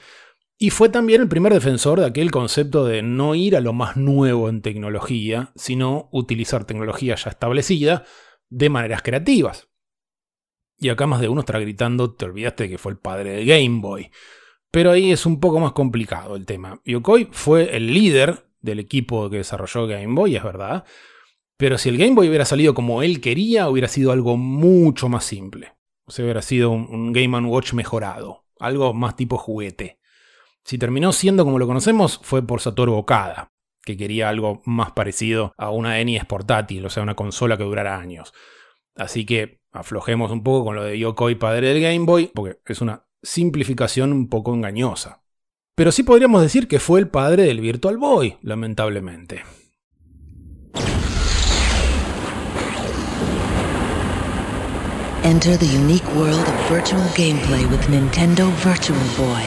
y 0.58 0.72
fue 0.72 0.90
también 0.90 1.22
el 1.22 1.28
primer 1.28 1.54
defensor 1.54 2.00
de 2.00 2.08
aquel 2.08 2.32
concepto 2.32 2.86
de 2.86 3.04
no 3.04 3.36
ir 3.36 3.56
a 3.56 3.62
lo 3.62 3.74
más 3.74 3.96
nuevo 3.96 4.50
en 4.50 4.62
tecnología, 4.62 5.52
sino 5.56 6.10
utilizar 6.12 6.66
tecnología 6.66 7.16
ya 7.16 7.30
establecida 7.30 8.06
de 8.50 8.70
maneras 8.70 9.04
creativas. 9.04 9.68
Y 10.80 10.90
acá 10.90 11.06
más 11.06 11.22
de 11.22 11.30
uno 11.30 11.42
estará 11.42 11.60
gritando, 11.60 12.16
te 12.16 12.26
olvidaste 12.26 12.70
que 12.70 12.78
fue 12.78 12.92
el 12.92 12.98
padre 12.98 13.32
de 13.32 13.46
Game 13.46 13.82
Boy. 13.82 14.10
Pero 14.72 14.92
ahí 14.92 15.12
es 15.12 15.26
un 15.26 15.40
poco 15.40 15.60
más 15.60 15.74
complicado 15.74 16.36
el 16.36 16.46
tema. 16.46 16.82
Yokoi 16.86 17.30
fue 17.32 17.76
el 17.76 17.94
líder 17.94 18.48
del 18.62 18.80
equipo 18.80 19.30
que 19.30 19.38
desarrolló 19.38 19.86
Game 19.88 20.14
Boy, 20.16 20.36
es 20.36 20.44
verdad. 20.44 20.86
Pero 21.58 21.78
si 21.78 21.90
el 21.90 21.98
Game 21.98 22.14
Boy 22.14 22.30
hubiera 22.30 22.46
salido 22.46 22.74
como 22.74 23.02
él 23.02 23.20
quería, 23.20 23.68
hubiera 23.70 23.88
sido 23.88 24.12
algo 24.12 24.38
mucho 24.38 25.10
más 25.10 25.24
simple. 25.26 25.74
O 26.06 26.12
sea, 26.12 26.24
hubiera 26.24 26.42
sido 26.42 26.70
un, 26.70 26.88
un 26.90 27.14
Game 27.14 27.38
Watch 27.48 27.74
mejorado. 27.74 28.46
Algo 28.60 28.94
más 28.94 29.16
tipo 29.16 29.38
juguete. 29.38 30.00
Si 30.64 30.78
terminó 30.78 31.12
siendo 31.12 31.46
como 31.46 31.60
lo 31.60 31.66
conocemos, 31.66 32.20
fue 32.24 32.46
por 32.46 32.62
Satoru 32.62 32.94
Okada, 32.94 33.52
que 33.84 33.98
quería 33.98 34.30
algo 34.30 34.62
más 34.66 34.92
parecido 34.92 35.54
a 35.58 35.72
una 35.72 36.04
NES 36.04 36.26
portátil, 36.26 36.86
o 36.86 36.90
sea, 36.90 37.04
una 37.04 37.16
consola 37.16 37.58
que 37.58 37.64
durara 37.64 37.98
años. 37.98 38.34
Así 38.96 39.26
que 39.26 39.62
aflojemos 39.72 40.32
un 40.32 40.44
poco 40.44 40.66
con 40.66 40.76
lo 40.76 40.84
de 40.84 41.00
Yokoi 41.00 41.36
padre 41.36 41.70
del 41.70 41.82
Game 41.82 42.06
Boy, 42.06 42.32
porque 42.34 42.60
es 42.66 42.82
una 42.82 43.06
simplificación 43.24 44.12
un 44.12 44.28
poco 44.28 44.54
engañosa. 44.54 45.24
Pero 45.76 45.92
sí 45.92 46.04
podríamos 46.04 46.42
decir 46.42 46.68
que 46.68 46.80
fue 46.80 47.00
el 47.00 47.08
padre 47.08 47.44
del 47.44 47.62
Virtual 47.62 47.98
Boy, 47.98 48.38
lamentablemente. 48.42 49.44
Enter 55.28 55.58
the 55.58 55.66
unique 55.66 56.08
world 56.16 56.48
of 56.48 56.70
virtual 56.70 57.02
gameplay 57.12 57.70
with 57.70 57.82
Nintendo 57.88 58.50
Virtual 58.64 58.98
Boy. 59.18 59.44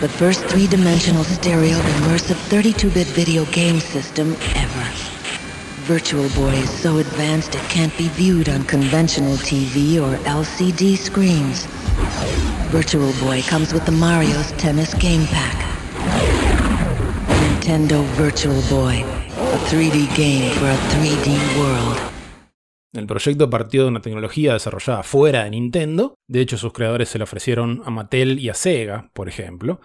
The 0.00 0.08
first 0.08 0.44
three-dimensional 0.46 1.22
stereo 1.22 1.76
immersive 1.78 2.34
32-bit 2.50 3.06
video 3.06 3.44
game 3.52 3.78
system 3.78 4.32
ever. 4.56 4.86
Virtual 5.86 6.28
Boy 6.30 6.54
is 6.54 6.68
so 6.68 6.98
advanced 6.98 7.54
it 7.54 7.62
can't 7.70 7.96
be 7.96 8.08
viewed 8.08 8.48
on 8.48 8.64
conventional 8.64 9.36
TV 9.36 10.02
or 10.02 10.16
LCD 10.24 10.98
screens. 10.98 11.66
Virtual 12.72 13.12
Boy 13.24 13.42
comes 13.42 13.72
with 13.72 13.86
the 13.86 13.92
Mario's 13.92 14.50
Tennis 14.58 14.94
Game 14.94 15.28
Pack. 15.28 15.58
Nintendo 17.28 18.02
Virtual 18.16 18.60
Boy, 18.62 19.04
a 19.04 19.58
3D 19.70 20.12
game 20.16 20.52
for 20.56 20.66
a 20.66 20.76
3D 20.90 21.58
world. 21.60 22.17
El 22.92 23.06
proyecto 23.06 23.50
partió 23.50 23.82
de 23.82 23.88
una 23.88 24.00
tecnología 24.00 24.54
desarrollada 24.54 25.02
fuera 25.02 25.44
de 25.44 25.50
Nintendo, 25.50 26.14
de 26.26 26.40
hecho 26.40 26.56
sus 26.56 26.72
creadores 26.72 27.08
se 27.10 27.18
lo 27.18 27.24
ofrecieron 27.24 27.82
a 27.84 27.90
Mattel 27.90 28.38
y 28.38 28.48
a 28.48 28.54
Sega, 28.54 29.10
por 29.12 29.28
ejemplo, 29.28 29.80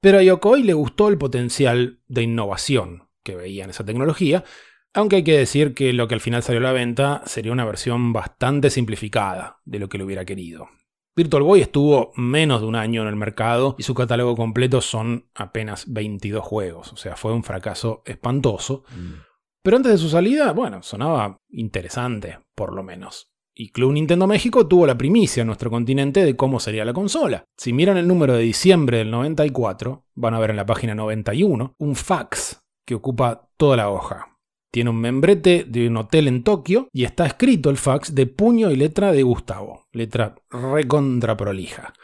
pero 0.00 0.18
a 0.18 0.22
Yokoi 0.22 0.62
le 0.62 0.72
gustó 0.72 1.08
el 1.08 1.18
potencial 1.18 2.00
de 2.06 2.22
innovación 2.22 3.08
que 3.22 3.36
veía 3.36 3.64
en 3.64 3.70
esa 3.70 3.84
tecnología, 3.84 4.44
aunque 4.94 5.16
hay 5.16 5.24
que 5.24 5.36
decir 5.36 5.74
que 5.74 5.92
lo 5.92 6.08
que 6.08 6.14
al 6.14 6.20
final 6.20 6.42
salió 6.42 6.60
a 6.60 6.64
la 6.64 6.72
venta 6.72 7.22
sería 7.26 7.52
una 7.52 7.66
versión 7.66 8.12
bastante 8.12 8.70
simplificada 8.70 9.60
de 9.64 9.78
lo 9.78 9.88
que 9.88 9.98
le 9.98 10.04
hubiera 10.04 10.24
querido. 10.24 10.68
Virtual 11.14 11.42
Boy 11.42 11.60
estuvo 11.60 12.12
menos 12.14 12.60
de 12.60 12.68
un 12.68 12.76
año 12.76 13.02
en 13.02 13.08
el 13.08 13.16
mercado 13.16 13.74
y 13.76 13.82
su 13.82 13.92
catálogo 13.92 14.36
completo 14.36 14.80
son 14.80 15.26
apenas 15.34 15.92
22 15.92 16.44
juegos, 16.44 16.92
o 16.92 16.96
sea, 16.96 17.16
fue 17.16 17.32
un 17.32 17.42
fracaso 17.42 18.02
espantoso. 18.06 18.84
Pero 19.62 19.76
antes 19.76 19.92
de 19.92 19.98
su 19.98 20.08
salida, 20.08 20.52
bueno, 20.52 20.82
sonaba 20.82 21.38
interesante, 21.50 22.38
por 22.54 22.74
lo 22.74 22.82
menos. 22.82 23.30
Y 23.54 23.70
Club 23.70 23.92
Nintendo 23.92 24.28
México 24.28 24.68
tuvo 24.68 24.86
la 24.86 24.96
primicia 24.96 25.40
en 25.40 25.48
nuestro 25.48 25.68
continente 25.68 26.24
de 26.24 26.36
cómo 26.36 26.60
sería 26.60 26.84
la 26.84 26.92
consola. 26.92 27.44
Si 27.56 27.72
miran 27.72 27.96
el 27.96 28.06
número 28.06 28.34
de 28.34 28.44
diciembre 28.44 28.98
del 28.98 29.10
94, 29.10 30.04
van 30.14 30.34
a 30.34 30.38
ver 30.38 30.50
en 30.50 30.56
la 30.56 30.66
página 30.66 30.94
91 30.94 31.74
un 31.76 31.96
fax 31.96 32.60
que 32.86 32.94
ocupa 32.94 33.50
toda 33.56 33.76
la 33.76 33.90
hoja. 33.90 34.38
Tiene 34.70 34.90
un 34.90 35.00
membrete 35.00 35.64
de 35.66 35.88
un 35.88 35.96
hotel 35.96 36.28
en 36.28 36.44
Tokio 36.44 36.88
y 36.92 37.04
está 37.04 37.26
escrito 37.26 37.68
el 37.70 37.78
fax 37.78 38.14
de 38.14 38.26
puño 38.26 38.70
y 38.70 38.76
letra 38.76 39.10
de 39.10 39.24
Gustavo. 39.24 39.86
Letra 39.92 40.36
recontra 40.50 41.36
prolija. 41.36 41.94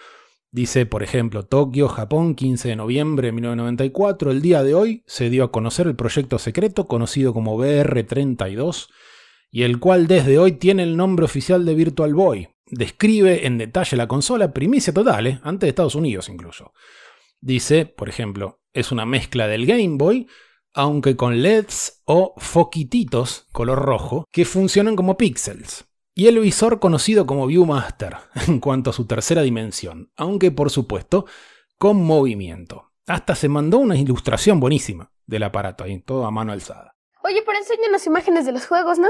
Dice, 0.55 0.87
por 0.87 1.03
ejemplo, 1.03 1.43
Tokio, 1.43 1.89
Japón, 1.89 2.37
15 2.37 2.69
de 2.69 2.77
noviembre 2.77 3.27
de 3.27 3.33
1994. 3.33 4.31
El 4.31 4.41
día 4.41 4.63
de 4.63 4.77
hoy 4.77 5.03
se 5.05 5.29
dio 5.29 5.43
a 5.43 5.51
conocer 5.51 5.89
el 5.89 5.97
proyecto 5.97 6.39
secreto 6.39 6.87
conocido 6.87 7.35
como 7.35 7.59
BR32 7.59 8.89
y 9.51 9.65
el 9.65 9.81
cual 9.81 10.07
desde 10.07 10.39
hoy 10.39 10.53
tiene 10.53 10.85
el 10.85 10.97
nombre 10.97 11.25
oficial 11.25 11.65
de 11.65 11.75
Virtual 11.75 12.15
Boy. 12.15 12.51
Describe 12.67 13.49
en 13.49 13.59
detalle 13.59 13.97
la 13.97 14.07
consola, 14.07 14.53
primicia 14.53 14.95
total, 14.95 15.27
¿eh? 15.27 15.41
antes 15.43 15.67
de 15.67 15.71
Estados 15.71 15.97
Unidos 15.97 16.29
incluso. 16.29 16.73
Dice, 17.41 17.85
por 17.85 18.09
ejemplo, 18.09 18.61
es 18.73 18.93
una 18.93 19.07
mezcla 19.07 19.49
del 19.49 19.67
Game 19.67 19.97
Boy, 19.97 20.29
aunque 20.73 21.17
con 21.17 21.43
LEDs 21.43 22.01
o 22.05 22.33
foquititos 22.37 23.49
color 23.51 23.81
rojo 23.81 24.25
que 24.31 24.45
funcionan 24.45 24.95
como 24.95 25.17
píxeles. 25.17 25.85
Y 26.17 26.29
el 26.29 26.39
visor 26.39 26.79
conocido 26.79 27.27
como 27.27 27.49
Viewmaster 27.49 28.17
en 28.47 28.61
cuanto 28.61 28.91
a 28.91 28.93
su 28.93 29.07
tercera 29.07 29.43
dimensión, 29.43 30.13
aunque 30.17 30.53
por 30.53 30.71
supuesto 30.71 31.27
con 31.77 31.97
movimiento. 32.03 32.93
Hasta 33.07 33.35
se 33.35 33.49
mandó 33.49 33.79
una 33.79 33.97
ilustración 33.97 34.61
buenísima 34.61 35.11
del 35.27 35.43
aparato 35.43 35.83
ahí, 35.83 36.01
todo 36.01 36.25
a 36.25 36.31
mano 36.31 36.53
alzada. 36.53 36.97
Oye, 37.25 37.43
pero 37.45 37.59
enséñanos 37.59 38.07
imágenes 38.07 38.47
de 38.47 38.53
los 38.53 38.67
juegos, 38.67 38.99
¿no? 38.99 39.09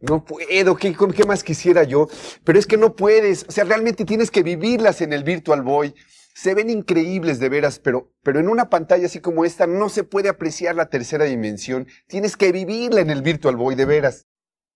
No 0.00 0.24
puedo, 0.24 0.76
¿qué, 0.76 0.94
¿qué 1.14 1.24
más 1.24 1.44
quisiera 1.44 1.84
yo? 1.84 2.08
Pero 2.42 2.58
es 2.58 2.66
que 2.66 2.76
no 2.76 2.96
puedes, 2.96 3.46
o 3.48 3.52
sea, 3.52 3.62
realmente 3.62 4.04
tienes 4.04 4.32
que 4.32 4.42
vivirlas 4.42 5.00
en 5.02 5.12
el 5.12 5.22
Virtual 5.22 5.62
Boy. 5.62 5.94
Se 6.34 6.54
ven 6.54 6.68
increíbles 6.68 7.38
de 7.38 7.48
veras, 7.48 7.78
pero, 7.78 8.12
pero 8.22 8.40
en 8.40 8.48
una 8.48 8.68
pantalla 8.68 9.06
así 9.06 9.20
como 9.20 9.44
esta 9.44 9.68
no 9.68 9.88
se 9.88 10.02
puede 10.02 10.28
apreciar 10.28 10.74
la 10.74 10.86
tercera 10.86 11.26
dimensión. 11.26 11.86
Tienes 12.08 12.36
que 12.36 12.50
vivirla 12.50 13.00
en 13.00 13.10
el 13.10 13.22
Virtual 13.22 13.54
Boy, 13.54 13.76
de 13.76 13.84
veras. 13.84 14.26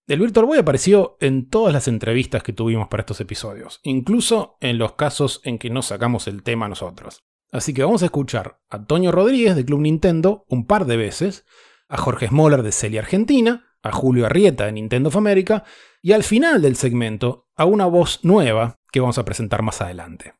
El 0.08 0.20
Virtual 0.20 0.46
Boy 0.46 0.58
apareció 0.58 1.16
en 1.20 1.48
todas 1.48 1.72
las 1.72 1.88
entrevistas 1.88 2.44
que 2.44 2.52
tuvimos 2.52 2.86
para 2.86 3.00
estos 3.00 3.20
episodios, 3.20 3.80
incluso 3.82 4.56
en 4.60 4.78
los 4.78 4.92
casos 4.92 5.40
en 5.42 5.58
que 5.58 5.68
no 5.68 5.82
sacamos 5.82 6.28
el 6.28 6.44
tema 6.44 6.68
nosotros. 6.68 7.24
Así 7.50 7.74
que 7.74 7.82
vamos 7.82 8.02
a 8.02 8.06
escuchar 8.06 8.60
a 8.70 8.84
Toño 8.84 9.10
Rodríguez 9.10 9.56
de 9.56 9.64
Club 9.64 9.80
Nintendo 9.80 10.44
un 10.48 10.66
par 10.66 10.86
de 10.86 10.96
veces, 10.96 11.44
a 11.88 11.96
Jorge 11.96 12.28
Smoller 12.28 12.62
de 12.62 12.70
Celia 12.70 13.00
Argentina, 13.00 13.66
a 13.82 13.90
Julio 13.90 14.26
Arrieta 14.26 14.66
de 14.66 14.72
Nintendo 14.72 15.08
of 15.08 15.16
America 15.16 15.64
y 16.02 16.12
al 16.12 16.22
final 16.22 16.62
del 16.62 16.76
segmento 16.76 17.48
a 17.56 17.64
una 17.64 17.86
voz 17.86 18.20
nueva 18.22 18.78
que 18.92 19.00
vamos 19.00 19.18
a 19.18 19.24
presentar 19.24 19.62
más 19.62 19.80
adelante. 19.80 20.34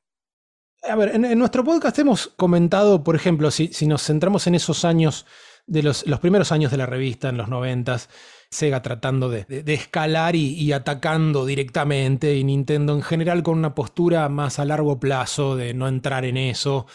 A 0.89 0.95
ver, 0.95 1.15
en, 1.15 1.39
nuestro 1.39 1.65
podcast 1.65 1.99
hemos 1.99 2.29
comentado, 2.29 3.03
por 3.03 3.17
ejemplo, 3.17 3.51
si, 3.51 3.71
nos 3.87 4.05
centramos 4.05 4.47
en 4.47 4.55
esos 4.55 4.85
años, 4.85 5.27
de 5.67 5.83
los, 5.83 6.05
primeros 6.21 6.53
años 6.53 6.71
de 6.71 6.77
la 6.77 6.87
revista, 6.87 7.29
en 7.29 7.37
los 7.37 7.49
noventas, 7.49 8.09
Sega 8.49 8.81
tratando 8.81 9.29
de, 9.29 9.45
escalar 9.67 10.37
y, 10.37 10.55
y, 10.55 10.73
atacando 10.73 11.45
directamente, 11.45 12.37
y 12.37 12.45
Nintendo 12.45 12.95
en 12.95 13.03
general 13.03 13.43
con 13.43 13.59
una 13.59 13.75
postura 13.75 14.29
más 14.29 14.59
a 14.59 14.65
largo 14.65 15.01
plazo 15.01 15.57
de 15.57 15.75
no 15.75 15.89
entrar 15.89 16.25
en 16.25 16.37
eso. 16.37 16.87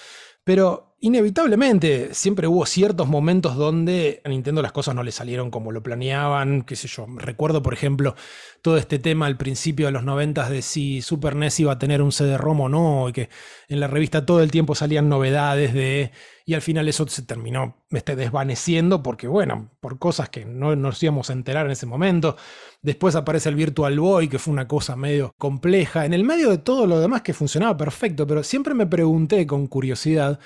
Pero 0.43 0.90
Inevitablemente, 1.03 2.13
siempre 2.13 2.45
hubo 2.45 2.63
ciertos 2.67 3.07
momentos 3.07 3.55
donde 3.55 4.21
a 4.23 4.29
Nintendo 4.29 4.61
las 4.61 4.71
cosas 4.71 4.93
no 4.93 5.01
le 5.01 5.11
salieron 5.11 5.49
como 5.49 5.71
lo 5.71 5.81
planeaban, 5.81 6.61
qué 6.61 6.75
sé 6.75 6.87
yo. 6.87 7.07
Recuerdo, 7.17 7.63
por 7.63 7.73
ejemplo, 7.73 8.13
todo 8.61 8.77
este 8.77 8.99
tema 8.99 9.25
al 9.25 9.35
principio 9.35 9.87
de 9.87 9.93
los 9.93 10.03
noventas 10.03 10.51
de 10.51 10.61
si 10.61 11.01
Super 11.01 11.35
NES 11.35 11.61
iba 11.61 11.71
a 11.71 11.79
tener 11.79 12.03
un 12.03 12.11
CD-ROM 12.11 12.61
o 12.61 12.69
no, 12.69 13.09
y 13.09 13.13
que 13.13 13.29
en 13.67 13.79
la 13.79 13.87
revista 13.87 14.27
todo 14.27 14.43
el 14.43 14.51
tiempo 14.51 14.75
salían 14.75 15.09
novedades 15.09 15.73
de... 15.73 16.11
Y 16.45 16.53
al 16.53 16.61
final 16.61 16.87
eso 16.87 17.07
se 17.07 17.23
terminó 17.23 17.77
este, 17.89 18.15
desvaneciendo 18.15 19.01
porque, 19.01 19.27
bueno, 19.27 19.71
por 19.79 19.97
cosas 19.97 20.29
que 20.29 20.45
no 20.45 20.75
nos 20.75 21.01
íbamos 21.01 21.31
a 21.31 21.33
enterar 21.33 21.65
en 21.65 21.71
ese 21.71 21.87
momento. 21.87 22.37
Después 22.83 23.15
aparece 23.15 23.49
el 23.49 23.55
Virtual 23.55 23.99
Boy, 23.99 24.27
que 24.27 24.37
fue 24.37 24.53
una 24.53 24.67
cosa 24.67 24.95
medio 24.95 25.33
compleja. 25.39 26.05
En 26.05 26.13
el 26.13 26.23
medio 26.23 26.51
de 26.51 26.59
todo 26.59 26.85
lo 26.85 26.99
demás 26.99 27.23
que 27.23 27.33
funcionaba 27.33 27.75
perfecto, 27.75 28.27
pero 28.27 28.43
siempre 28.43 28.75
me 28.75 28.85
pregunté 28.85 29.47
con 29.47 29.65
curiosidad 29.65 30.39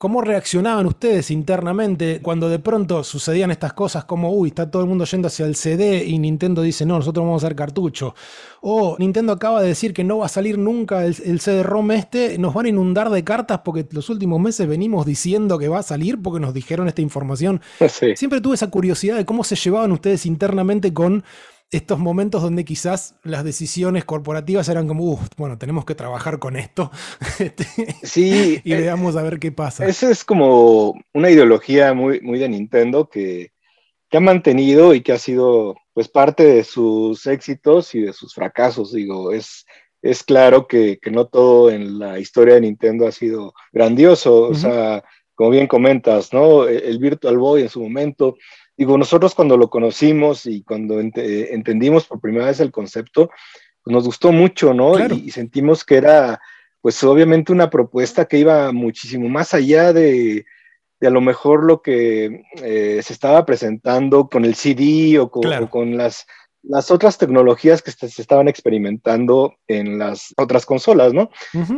¿Cómo 0.00 0.22
reaccionaban 0.22 0.86
ustedes 0.86 1.30
internamente 1.30 2.20
cuando 2.22 2.48
de 2.48 2.58
pronto 2.58 3.04
sucedían 3.04 3.50
estas 3.50 3.74
cosas 3.74 4.06
como, 4.06 4.32
uy, 4.32 4.48
está 4.48 4.70
todo 4.70 4.80
el 4.80 4.88
mundo 4.88 5.04
yendo 5.04 5.28
hacia 5.28 5.44
el 5.44 5.56
CD 5.56 6.02
y 6.06 6.18
Nintendo 6.18 6.62
dice, 6.62 6.86
no, 6.86 6.96
nosotros 6.96 7.22
vamos 7.22 7.44
a 7.44 7.46
hacer 7.46 7.54
cartucho? 7.54 8.14
O 8.62 8.96
Nintendo 8.98 9.34
acaba 9.34 9.60
de 9.60 9.68
decir 9.68 9.92
que 9.92 10.02
no 10.02 10.16
va 10.16 10.24
a 10.24 10.30
salir 10.30 10.56
nunca 10.56 11.04
el, 11.04 11.14
CD-ROM 11.14 11.90
este, 11.90 12.38
nos 12.38 12.54
van 12.54 12.64
a 12.64 12.68
inundar 12.70 13.10
de 13.10 13.22
cartas 13.24 13.60
porque 13.62 13.86
los 13.90 14.08
últimos 14.08 14.40
meses 14.40 14.66
venimos 14.66 15.04
diciendo 15.04 15.58
que 15.58 15.68
va 15.68 15.80
a 15.80 15.82
salir 15.82 16.22
porque 16.22 16.40
nos 16.40 16.54
dijeron 16.54 16.88
esta 16.88 17.02
información. 17.02 17.60
Siempre 18.14 18.40
tuve 18.40 18.54
esa 18.54 18.70
curiosidad 18.70 19.18
de 19.18 19.26
cómo 19.26 19.44
se 19.44 19.54
llevaban 19.54 19.92
ustedes 19.92 20.24
internamente 20.24 20.94
con 20.94 21.24
estos 21.70 21.98
momentos 22.00 22.42
donde 22.42 22.64
quizás 22.64 23.14
las 23.22 23.44
decisiones 23.44 24.04
corporativas 24.04 24.68
eran 24.68 24.88
como, 24.88 25.20
bueno, 25.36 25.56
tenemos 25.56 25.84
que 25.84 25.94
trabajar 25.94 26.38
con 26.38 26.56
esto. 26.56 26.90
Este, 27.38 27.64
sí. 28.02 28.60
y 28.64 28.72
eh, 28.72 28.76
veamos 28.76 29.16
a 29.16 29.22
ver 29.22 29.38
qué 29.38 29.50
pasa. 29.50 29.86
Esa 29.86 30.10
es 30.10 30.24
como 30.24 30.94
una 31.14 31.30
ideología 31.30 31.94
muy, 31.94 32.20
muy 32.20 32.38
de 32.38 32.48
Nintendo 32.48 33.08
que, 33.08 33.52
que, 34.10 34.16
ha 34.18 34.20
mantenido 34.20 34.92
y 34.94 35.00
que 35.00 35.12
ha 35.12 35.18
sido 35.18 35.76
pues 35.94 36.08
parte 36.08 36.44
de 36.44 36.64
sus 36.64 37.26
éxitos 37.26 37.94
y 37.94 38.02
de 38.02 38.12
sus 38.12 38.34
fracasos. 38.34 38.92
Digo, 38.92 39.32
es, 39.32 39.64
es 40.02 40.22
claro 40.22 40.66
que, 40.66 40.98
que 41.00 41.10
no 41.10 41.26
todo 41.26 41.70
en 41.70 41.98
la 41.98 42.18
historia 42.18 42.54
de 42.54 42.62
Nintendo 42.62 43.06
ha 43.06 43.12
sido 43.12 43.54
grandioso. 43.72 44.42
O 44.42 44.54
sea, 44.54 45.02
como 45.34 45.50
bien 45.50 45.66
comentas, 45.66 46.34
¿no? 46.34 46.66
El 46.66 46.98
Virtual 46.98 47.38
Boy 47.38 47.62
en 47.62 47.70
su 47.70 47.80
momento 47.80 48.36
digo, 48.80 48.96
nosotros 48.96 49.34
cuando 49.34 49.58
lo 49.58 49.68
conocimos 49.68 50.46
y 50.46 50.62
cuando 50.62 51.00
entendimos 51.00 52.06
por 52.06 52.18
primera 52.18 52.46
vez 52.46 52.60
el 52.60 52.72
concepto, 52.72 53.28
pues 53.84 53.92
nos 53.92 54.06
gustó 54.06 54.32
mucho, 54.32 54.72
¿no? 54.72 54.98
Y, 55.14 55.30
sentimos 55.32 55.84
que 55.84 55.96
era, 55.96 56.40
pues 56.80 57.04
obviamente 57.04 57.52
una 57.52 57.68
propuesta 57.68 58.24
que 58.24 58.38
iba 58.38 58.72
muchísimo 58.72 59.28
más 59.28 59.52
allá 59.52 59.92
de, 59.92 60.46
a 61.02 61.10
lo 61.10 61.20
mejor 61.20 61.64
lo 61.64 61.82
que 61.82 62.40
eh, 62.62 63.00
se 63.02 63.12
estaba 63.12 63.44
presentando 63.44 64.30
con 64.30 64.46
el 64.46 64.54
CD 64.54 65.18
o 65.18 65.30
con, 65.30 65.98
las, 65.98 66.26
las 66.62 66.90
otras 66.90 67.18
tecnologías 67.18 67.82
que 67.82 67.90
se 67.90 68.22
estaban 68.22 68.48
experimentando 68.48 69.56
en 69.68 69.98
las 69.98 70.32
otras 70.38 70.64
consolas, 70.64 71.12
¿no? 71.12 71.28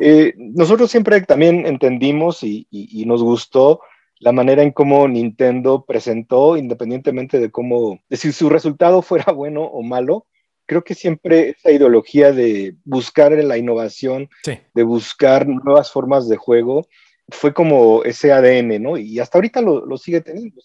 Eh, 0.00 0.34
nosotros 0.36 0.88
siempre 0.88 1.20
también 1.22 1.66
entendimos 1.66 2.44
y, 2.44 2.68
y 2.70 3.04
nos 3.06 3.24
gustó 3.24 3.80
la 4.22 4.30
manera 4.30 4.62
en 4.62 4.70
cómo 4.70 5.08
Nintendo 5.08 5.84
presentó, 5.84 6.56
independientemente 6.56 7.40
de 7.40 7.50
cómo, 7.50 7.98
de 8.08 8.16
si 8.16 8.32
su 8.32 8.48
resultado 8.48 9.02
fuera 9.02 9.24
bueno 9.32 9.64
o 9.64 9.82
malo, 9.82 10.26
creo 10.64 10.84
que 10.84 10.94
siempre 10.94 11.50
esa 11.50 11.72
ideología 11.72 12.32
de 12.32 12.76
buscar 12.84 13.32
la 13.32 13.58
innovación, 13.58 14.30
de 14.46 14.82
buscar 14.84 15.46
nuevas 15.48 15.90
formas 15.90 16.28
de 16.28 16.36
juego, 16.36 16.86
fue 17.28 17.52
como 17.52 18.04
ese 18.04 18.32
ADN, 18.32 18.80
¿no? 18.80 18.96
Y 18.96 19.18
hasta 19.18 19.38
ahorita 19.38 19.60
lo, 19.60 19.96
sigue 19.96 20.20
teniendo. 20.20 20.60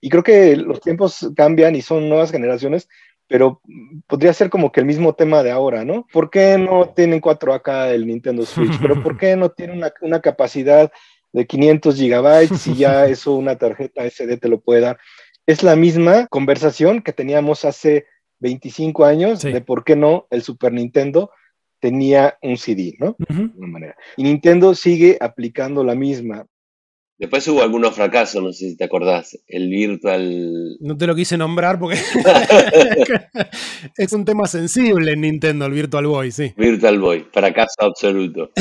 Y 0.00 0.08
creo 0.08 0.22
que 0.22 0.56
los 0.56 0.80
tiempos 0.80 1.30
cambian 1.34 1.74
y 1.74 1.82
son 1.82 2.08
nuevas 2.08 2.30
generaciones, 2.30 2.88
pero 3.26 3.60
podría 4.06 4.32
ser 4.32 4.50
como 4.50 4.70
que 4.70 4.80
el 4.80 4.86
mismo 4.86 5.14
tema 5.14 5.42
de 5.42 5.50
ahora, 5.50 5.84
¿no? 5.84 6.06
¿Por 6.12 6.30
qué 6.30 6.58
no 6.58 6.90
tienen 6.90 7.20
4K 7.20 7.90
el 7.90 8.06
Nintendo 8.06 8.46
Switch? 8.46 8.78
¿Pero 8.80 9.02
por 9.02 9.16
qué 9.18 9.34
no 9.36 9.50
tiene 9.50 9.72
una, 9.72 9.92
una 10.00 10.20
capacidad 10.20 10.92
de 11.32 11.46
500 11.46 11.96
gigabytes 11.96 12.66
y 12.66 12.74
ya 12.74 13.06
eso 13.06 13.34
una 13.34 13.56
tarjeta 13.56 14.08
SD 14.08 14.38
te 14.38 14.48
lo 14.48 14.60
puede 14.60 14.80
dar. 14.80 14.98
Es 15.46 15.62
la 15.62 15.76
misma 15.76 16.26
conversación 16.28 17.02
que 17.02 17.12
teníamos 17.12 17.64
hace 17.64 18.06
25 18.40 19.04
años 19.04 19.42
de 19.42 19.60
por 19.60 19.84
qué 19.84 19.96
no 19.96 20.26
el 20.30 20.42
Super 20.42 20.72
Nintendo 20.72 21.30
tenía 21.80 22.38
un 22.42 22.56
CD, 22.56 22.94
¿no? 22.98 23.16
De 23.18 23.66
manera. 23.66 23.96
Y 24.16 24.22
Nintendo 24.22 24.74
sigue 24.74 25.16
aplicando 25.20 25.82
la 25.82 25.94
misma. 25.94 26.46
Después 27.20 27.46
hubo 27.48 27.62
algunos 27.62 27.94
fracasos, 27.94 28.42
no 28.42 28.50
sé 28.50 28.70
si 28.70 28.76
te 28.78 28.84
acordás. 28.84 29.38
El 29.46 29.68
Virtual. 29.68 30.78
No 30.80 30.96
te 30.96 31.06
lo 31.06 31.14
quise 31.14 31.36
nombrar 31.36 31.78
porque 31.78 31.98
es 33.98 34.12
un 34.14 34.24
tema 34.24 34.46
sensible 34.46 35.12
en 35.12 35.20
Nintendo, 35.20 35.66
el 35.66 35.72
Virtual 35.72 36.06
Boy, 36.06 36.30
sí. 36.30 36.54
Virtual 36.56 36.98
Boy, 36.98 37.26
fracaso 37.30 37.74
absoluto. 37.80 38.52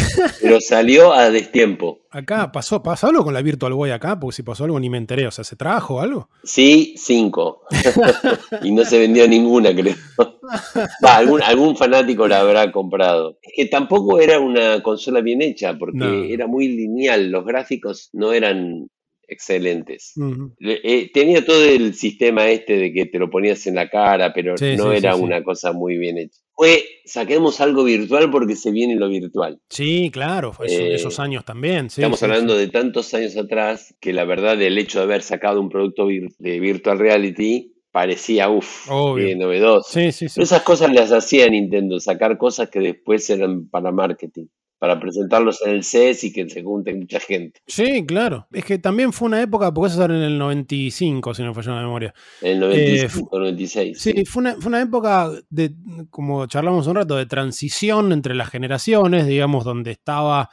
Pero 0.42 0.60
salió 0.60 1.14
a 1.14 1.30
destiempo. 1.30 2.02
Acá 2.12 2.52
pasó, 2.52 2.82
pasó 2.82 3.08
algo 3.08 3.24
con 3.24 3.34
la 3.34 3.42
Virtual 3.42 3.74
Boy 3.74 3.92
acá, 3.92 4.20
porque 4.20 4.38
si 4.38 4.44
pasó 4.44 4.64
algo 4.64 4.80
ni 4.80 4.90
me 4.90 4.98
enteré. 4.98 5.28
O 5.28 5.32
sea, 5.32 5.44
¿se 5.44 5.56
trajo 5.56 6.02
algo? 6.02 6.30
Sí, 6.44 6.96
cinco. 6.98 7.62
y 8.64 8.72
no 8.72 8.84
se 8.84 8.98
vendió 8.98 9.28
ninguna, 9.28 9.76
creo. 9.76 9.96
Va, 11.06 11.18
algún, 11.18 11.42
algún 11.44 11.78
fanático 11.78 12.28
la 12.28 12.40
habrá 12.40 12.72
comprado. 12.72 13.38
Es 13.42 13.54
que 13.56 13.66
tampoco 13.66 14.20
era 14.20 14.40
una 14.40 14.82
consola 14.82 15.22
bien 15.22 15.42
hecha, 15.42 15.78
porque 15.78 16.34
era 16.34 16.48
muy 16.48 16.68
lineal. 16.68 17.30
Los 17.30 17.46
gráficos 17.46 18.10
no 18.14 18.34
eran 18.34 18.90
excelentes. 19.30 20.14
Eh, 20.60 21.10
tenía 21.14 21.46
todo 21.46 21.64
el 21.64 21.94
sistema 21.94 22.50
este 22.50 22.78
de 22.78 22.94
que 22.94 23.06
te 23.06 23.20
lo 23.20 23.30
ponías 23.30 23.66
en 23.68 23.76
la 23.76 23.90
cara, 23.90 24.34
pero 24.34 24.56
no 24.78 24.92
era 24.92 25.16
una 25.16 25.44
cosa 25.44 25.72
muy 25.74 25.98
bien 25.98 26.18
hecha. 26.18 26.40
Fue, 26.54 26.84
saquemos 27.06 27.62
algo 27.62 27.86
virtual 27.86 28.30
porque 28.30 28.56
se 28.56 28.72
viene 28.72 28.96
lo 28.96 29.08
virtual. 29.08 29.62
Sí, 29.70 30.10
claro, 30.12 30.52
fue 30.52 30.94
esos 30.94 31.18
eh, 31.18 31.22
años 31.22 31.46
también. 31.46 31.86
estamos 31.86 32.22
hablando 32.22 32.56
de 32.58 32.68
tantos 32.68 33.14
años 33.14 33.38
atrás 33.38 33.96
que 34.02 34.12
la 34.12 34.26
verdad 34.26 34.62
el 34.62 34.78
hecho 34.78 35.00
de 35.00 35.06
haber 35.06 35.22
sacado 35.22 35.62
un 35.62 35.70
producto 35.70 36.08
de 36.08 36.60
virtual 36.60 37.00
reality 37.00 37.74
parecía, 37.92 38.50
uff, 38.50 38.90
novedoso. 38.90 40.00
Esas 40.00 40.62
cosas 40.64 40.94
las 40.94 41.12
hacía 41.12 41.48
Nintendo, 41.50 42.00
sacar 42.00 42.38
cosas 42.38 42.70
que 42.70 42.80
después 42.80 43.30
eran 43.30 43.70
para 43.70 43.92
marketing 43.92 44.48
para 44.80 45.00
presentarlos 45.00 45.62
en 45.62 45.72
el 45.72 45.84
CES 45.84 46.24
y 46.24 46.34
que 46.34 46.50
se 46.50 46.64
junte 46.64 46.94
mucha 46.94 47.20
gente. 47.20 47.62
Sí, 47.68 48.06
claro. 48.06 48.48
Es 48.52 48.64
que 48.64 48.80
también 48.80 49.12
fue 49.12 49.28
una 49.28 49.42
época, 49.42 49.74
porque 49.74 49.92
eso 49.92 50.04
era 50.04 50.16
en 50.16 50.22
el 50.22 50.38
95, 50.38 51.34
si 51.34 51.44
no 51.44 51.54
falla 51.54 51.76
la 51.76 51.82
memoria. 51.82 52.14
En 52.42 52.54
el 52.54 52.60
95, 52.62 53.30
eh, 53.34 53.40
96. 53.40 54.02
Sí, 54.02 54.26
Fue, 54.26 54.42
una, 54.42 54.56
fue 54.56 54.68
una 54.68 54.82
época 54.82 55.30
de, 55.50 55.74
como 56.10 56.48
charlamos 56.48 56.88
un 56.88 56.96
rato, 56.96 57.18
de 57.18 57.26
transición 57.26 58.14
entre 58.14 58.34
las 58.34 58.50
generaciones, 58.50 59.28
digamos, 59.28 59.66
donde 59.66 59.92
estaba 59.92 60.50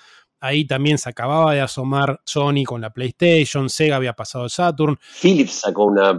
Ahí 0.46 0.66
también 0.66 0.98
se 0.98 1.08
acababa 1.08 1.54
de 1.54 1.60
asomar 1.60 2.20
Sony 2.24 2.64
con 2.64 2.80
la 2.80 2.92
PlayStation, 2.92 3.68
Sega 3.68 3.96
había 3.96 4.14
pasado 4.14 4.48
Saturn. 4.48 4.98
Philips 5.20 5.60
sacó 5.60 5.86
una. 5.86 6.18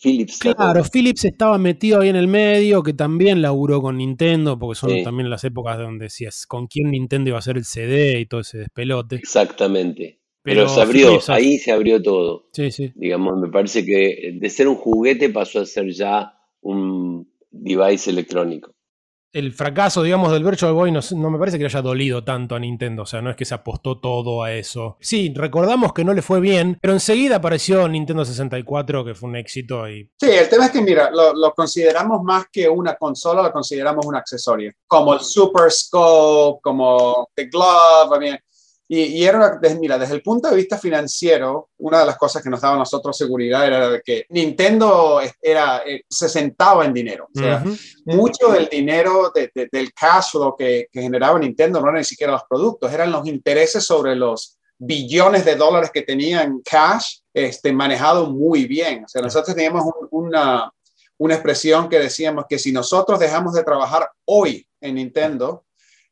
Philips 0.00 0.38
claro, 0.38 0.82
Philips 0.84 1.24
estaba 1.24 1.58
metido 1.58 2.00
ahí 2.00 2.08
en 2.08 2.16
el 2.16 2.28
medio, 2.28 2.82
que 2.82 2.92
también 2.92 3.42
laburó 3.42 3.80
con 3.82 3.98
Nintendo, 3.98 4.58
porque 4.58 4.78
son 4.78 5.02
también 5.02 5.30
las 5.30 5.44
épocas 5.44 5.78
donde 5.78 6.06
decías 6.06 6.46
con 6.46 6.66
quién 6.66 6.90
Nintendo 6.90 7.30
iba 7.30 7.38
a 7.38 7.40
hacer 7.40 7.56
el 7.56 7.64
CD 7.64 8.20
y 8.20 8.26
todo 8.26 8.40
ese 8.40 8.58
despelote. 8.58 9.16
Exactamente. 9.16 10.20
Pero, 10.42 10.68
se 10.68 10.82
abrió, 10.82 11.18
ahí 11.28 11.56
se 11.56 11.72
abrió 11.72 12.02
todo. 12.02 12.48
Sí, 12.52 12.70
sí. 12.70 12.92
Digamos, 12.94 13.38
me 13.40 13.48
parece 13.48 13.84
que 13.84 14.32
de 14.34 14.50
ser 14.50 14.68
un 14.68 14.76
juguete 14.76 15.30
pasó 15.30 15.60
a 15.60 15.66
ser 15.66 15.90
ya 15.90 16.34
un, 16.60 17.26
device 17.54 18.10
electrónico. 18.10 18.74
El 19.34 19.52
fracaso, 19.52 20.00
digamos, 20.04 20.30
del 20.30 20.44
Virtual 20.44 20.72
Boy 20.72 20.92
no, 20.92 21.00
no, 21.16 21.28
me 21.28 21.38
parece 21.40 21.58
que 21.58 21.64
le 21.64 21.66
haya 21.66 21.82
dolido 21.82 22.22
tanto 22.22 22.54
a 22.54 22.60
Nintendo, 22.60 23.02
o 23.02 23.06
sea, 23.06 23.20
no 23.20 23.30
es 23.30 23.36
que 23.36 23.44
se 23.44 23.52
apostó 23.52 23.98
todo 23.98 24.44
a 24.44 24.52
eso. 24.52 24.96
Sí, 25.00 25.34
recordamos 25.34 25.92
que 25.92 26.04
no 26.04 26.14
le 26.14 26.22
fue 26.22 26.38
bien, 26.38 26.78
pero 26.80 26.92
enseguida 26.92 27.36
apareció 27.36 27.88
Nintendo 27.88 28.24
64, 28.24 29.04
que 29.04 29.16
fue 29.16 29.28
un 29.28 29.34
éxito 29.34 29.88
y... 29.88 30.08
Sí, 30.20 30.30
el 30.30 30.48
tema 30.48 30.66
es 30.66 30.70
que, 30.70 30.80
mira, 30.82 31.10
lo, 31.10 31.52
consideramos 31.52 32.22
más 32.22 32.46
que 32.52 32.68
una 32.68 32.94
consola, 32.94 33.42
lo 33.42 33.50
consideramos 33.50 34.06
un 34.06 34.14
accesorio, 34.14 34.70
como 34.86 35.14
el 35.14 35.20
Super 35.20 35.68
Scope, 35.68 36.60
como 36.62 37.28
The 37.34 37.46
Glove, 37.46 38.16
I 38.16 38.20
mean, 38.20 38.38
y, 38.86 39.00
y, 39.00 39.24
era, 39.24 39.58
mira, 39.80 39.98
desde 39.98 40.14
el 40.14 40.22
punto 40.22 40.50
de 40.50 40.56
vista 40.56 40.78
financiero, 40.78 41.70
una 41.78 42.00
de 42.00 42.06
las 42.06 42.18
cosas 42.18 42.42
que 42.42 42.50
nos 42.50 42.60
daba 42.60 42.74
a 42.74 42.78
nosotros 42.78 43.16
seguridad 43.16 43.66
era 43.66 44.00
que 44.04 44.26
Nintendo 44.28 45.20
era, 45.40 45.82
eh, 45.86 46.02
se 46.08 46.28
sentaba 46.28 46.84
en 46.84 46.92
dinero. 46.92 47.28
O 47.34 47.38
sea, 47.38 47.62
uh 47.64 47.68
-huh. 47.68 47.78
mucho 48.04 48.48
del 48.52 48.68
dinero 48.68 49.32
de, 49.34 49.50
de, 49.54 49.68
del 49.72 49.92
cash 49.94 50.32
flow 50.32 50.54
que, 50.54 50.88
que, 50.92 51.00
generaba 51.00 51.38
Nintendo 51.38 51.80
no 51.80 51.88
eran 51.88 52.00
ni 52.00 52.04
siquiera 52.04 52.34
los 52.34 52.44
productos, 52.48 52.92
eran 52.92 53.10
los 53.10 53.26
intereses 53.26 53.84
sobre 53.84 54.14
los 54.16 54.58
billones 54.76 55.46
de 55.46 55.56
dólares 55.56 55.90
que 55.92 56.02
tenían 56.02 56.60
cash 56.62 57.20
este, 57.32 57.72
manejado 57.72 58.26
muy 58.30 58.66
bien. 58.66 59.04
O 59.04 59.08
sea, 59.08 59.22
nosotros 59.22 59.56
teníamos 59.56 59.84
un, 59.84 60.08
una, 60.10 60.70
una 61.16 61.34
expresión 61.34 61.88
que 61.88 61.98
decíamos 61.98 62.44
que 62.48 62.58
si 62.58 62.70
nosotros 62.70 63.18
dejamos 63.18 63.54
de 63.54 63.64
trabajar 63.64 64.10
hoy 64.26 64.66
en 64.80 64.96
Nintendo, 64.96 65.63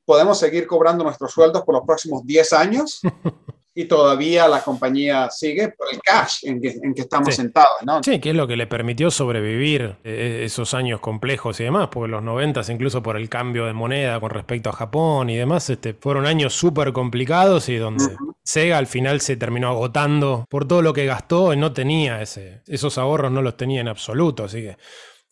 podemos 0.04 0.38
seguir 0.38 0.66
cobrando 0.66 1.04
nuestros 1.04 1.32
sueldos 1.32 1.62
por 1.62 1.74
los 1.74 1.84
próximos 1.84 2.24
10 2.24 2.52
años 2.52 3.00
y 3.74 3.86
todavía 3.86 4.48
la 4.48 4.62
compañía 4.62 5.30
sigue 5.30 5.70
por 5.70 5.86
el 5.92 6.00
cash 6.00 6.40
en 6.42 6.60
que, 6.60 6.68
en 6.82 6.94
que 6.94 7.02
estamos 7.02 7.30
sí. 7.30 7.40
sentados, 7.40 7.78
¿no? 7.84 8.02
Sí, 8.02 8.20
que 8.20 8.30
es 8.30 8.36
lo 8.36 8.46
que 8.46 8.56
le 8.56 8.66
permitió 8.66 9.10
sobrevivir 9.10 9.96
eh, 10.04 10.42
esos 10.44 10.74
años 10.74 11.00
complejos 11.00 11.58
y 11.60 11.64
demás, 11.64 11.88
porque 11.90 12.10
los 12.10 12.22
90 12.22 12.60
incluso 12.68 13.02
por 13.02 13.16
el 13.16 13.28
cambio 13.28 13.64
de 13.64 13.72
moneda 13.72 14.20
con 14.20 14.30
respecto 14.30 14.70
a 14.70 14.72
Japón 14.72 15.30
y 15.30 15.36
demás, 15.36 15.70
este, 15.70 15.94
fueron 15.94 16.26
años 16.26 16.52
súper 16.52 16.92
complicados 16.92 17.68
y 17.68 17.76
donde 17.76 18.04
uh 18.04 18.08
-huh. 18.08 18.34
Sega 18.44 18.76
al 18.76 18.88
final 18.88 19.20
se 19.20 19.36
terminó 19.36 19.68
agotando 19.68 20.46
por 20.50 20.66
todo 20.66 20.82
lo 20.82 20.92
que 20.92 21.06
gastó 21.06 21.52
y 21.52 21.56
no 21.56 21.72
tenía 21.72 22.20
ese, 22.20 22.62
esos 22.66 22.98
ahorros, 22.98 23.30
no 23.30 23.40
los 23.40 23.56
tenía 23.56 23.80
en 23.80 23.88
absoluto, 23.88 24.44
así 24.44 24.62
que 24.62 24.76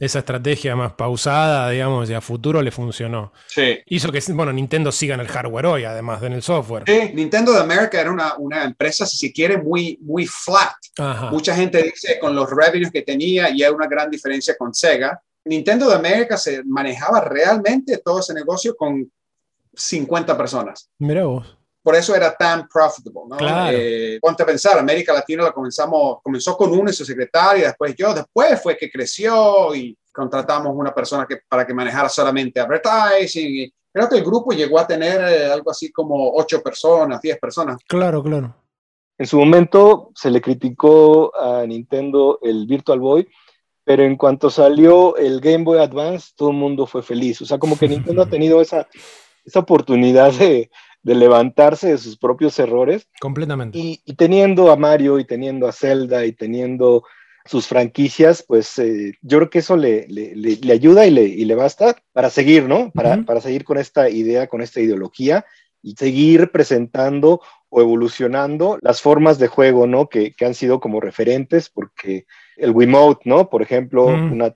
esa 0.01 0.21
estrategia 0.21 0.75
más 0.75 0.95
pausada, 0.95 1.69
digamos, 1.69 2.09
y 2.09 2.15
a 2.15 2.23
futuro 2.23 2.63
le 2.63 2.71
funcionó. 2.71 3.33
Sí. 3.47 3.79
Hizo 3.87 4.11
que, 4.11 4.21
bueno, 4.33 4.51
Nintendo 4.51 4.91
siga 4.91 5.15
en 5.15 5.21
el 5.21 5.29
hardware 5.29 5.67
hoy, 5.67 5.85
además 5.85 6.23
de 6.23 6.29
en 6.29 6.33
el 6.33 6.43
software. 6.43 6.85
Sí, 6.87 7.13
Nintendo 7.15 7.53
de 7.53 7.61
América 7.61 8.01
era 8.01 8.11
una, 8.11 8.35
una 8.39 8.65
empresa, 8.65 9.05
si 9.05 9.19
se 9.19 9.33
quiere, 9.33 9.59
muy, 9.59 9.99
muy 10.01 10.27
flat. 10.27 10.73
Ajá. 10.99 11.31
Mucha 11.31 11.55
gente 11.55 11.83
dice 11.83 12.19
con 12.19 12.35
los 12.35 12.49
revenues 12.51 12.91
que 12.91 13.03
tenía 13.03 13.51
y 13.51 13.63
hay 13.63 13.71
una 13.71 13.87
gran 13.87 14.11
diferencia 14.11 14.57
con 14.57 14.73
Sega. 14.73 15.21
Nintendo 15.45 15.89
de 15.89 15.97
América 15.97 16.39
se 16.39 16.65
manejaba 16.65 17.21
realmente 17.21 17.99
todo 17.99 18.21
ese 18.21 18.33
negocio 18.33 18.75
con 18.75 19.11
50 19.75 20.37
personas. 20.37 20.89
Mira 20.99 21.25
vos 21.25 21.60
por 21.83 21.95
eso 21.95 22.15
era 22.15 22.35
tan 22.37 22.69
profitable, 22.69 23.21
¿no? 23.29 23.37
Claro. 23.37 23.77
Eh, 23.77 24.19
ponte 24.21 24.43
a 24.43 24.47
pensar, 24.47 24.79
América 24.79 25.13
Latina 25.13 25.45
la 25.45 25.53
comenzamos, 25.53 26.19
comenzó 26.23 26.57
con 26.57 26.71
uno 26.73 26.91
y 26.91 26.93
su 26.93 27.05
secretaria, 27.05 27.69
después 27.69 27.95
yo, 27.97 28.13
después 28.13 28.63
fue 28.63 28.77
que 28.77 28.91
creció 28.91 29.75
y 29.75 29.97
contratamos 30.13 30.73
una 30.75 30.95
persona 30.95 31.27
que, 31.27 31.39
para 31.49 31.67
que 31.67 31.75
manejara 31.75 32.09
solamente 32.09 32.61
advertising. 32.61 33.49
Y 33.49 33.73
creo 33.93 34.09
que 34.09 34.17
el 34.17 34.25
grupo 34.25 34.53
llegó 34.53 34.79
a 34.79 34.87
tener 34.87 35.21
eh, 35.21 35.51
algo 35.51 35.71
así 35.71 35.91
como 35.91 36.33
ocho 36.35 36.63
personas, 36.63 37.21
diez 37.21 37.39
personas. 37.39 37.79
Claro, 37.87 38.23
claro. 38.23 38.55
En 39.19 39.27
su 39.27 39.39
momento 39.39 40.11
se 40.15 40.31
le 40.31 40.41
criticó 40.41 41.33
a 41.37 41.67
Nintendo 41.67 42.39
el 42.43 42.67
Virtual 42.67 43.01
Boy, 43.01 43.29
pero 43.85 44.03
en 44.03 44.17
cuanto 44.17 44.51
salió 44.51 45.17
el 45.17 45.41
Game 45.41 45.65
Boy 45.65 45.79
Advance, 45.79 46.33
todo 46.35 46.51
el 46.51 46.57
mundo 46.57 46.87
fue 46.87 47.03
feliz. 47.03 47.41
O 47.43 47.47
sea, 47.47 47.59
como 47.59 47.79
que 47.79 47.89
Nintendo 47.89 48.23
ha 48.23 48.29
tenido 48.31 48.61
esa, 48.61 48.89
esa 49.45 49.61
oportunidad 49.61 50.33
de 50.33 50.71
de 51.03 51.15
levantarse 51.15 51.89
de 51.89 51.99
sus 51.99 52.17
propios 52.19 52.59
errores. 52.59 53.09
Completamente. 53.21 53.79
Y, 53.79 54.01
y, 54.05 54.15
teniendo 54.15 54.71
a 54.71 54.77
Mario 54.77 55.19
y 55.19 55.25
teniendo 55.25 55.67
a 55.67 55.73
Zelda 55.73 56.27
y 56.27 56.33
teniendo 56.33 57.05
sus 57.47 57.67
franquicias, 57.67 58.45
pues 58.47 58.79
eh, 58.79 59.15
yo 59.23 59.39
creo 59.39 59.51
que 59.51 59.61
eso 59.61 59.77
le, 59.77 60.07
le, 60.09 60.37
le, 60.37 60.57
le 60.57 60.73
ayuda 60.73 61.07
y 61.07 61.11
le, 61.11 61.25
y 61.25 61.45
le, 61.47 61.55
basta 61.55 61.97
para 62.13 62.29
seguir, 62.29 62.65
¿no? 62.69 62.91
Para, 62.93 63.11
uh 63.11 63.19
-huh. 63.19 63.25
para 63.25 63.41
seguir 63.41 63.65
con 63.65 63.79
esta 63.79 64.11
idea, 64.11 64.47
con 64.47 64.61
esta 64.61 64.81
ideología 64.81 65.47
y 65.83 65.95
seguir 65.97 66.51
presentando 66.51 67.41
o 67.71 67.81
evolucionando 67.81 68.79
las 68.83 69.01
formas 69.01 69.39
de 69.39 69.47
juego, 69.49 69.87
¿no? 69.87 70.09
Que, 70.09 70.33
que 70.33 70.45
han 70.45 70.55
sido 70.55 70.81
como 70.81 71.01
referentes, 71.01 71.71
porque 71.71 72.27
el 72.57 72.73
Wiimote, 72.73 73.23
¿no? 73.25 73.49
Por 73.49 73.63
ejemplo, 73.63 74.05
uh 74.05 74.11
-huh. 74.11 74.33
una 74.33 74.55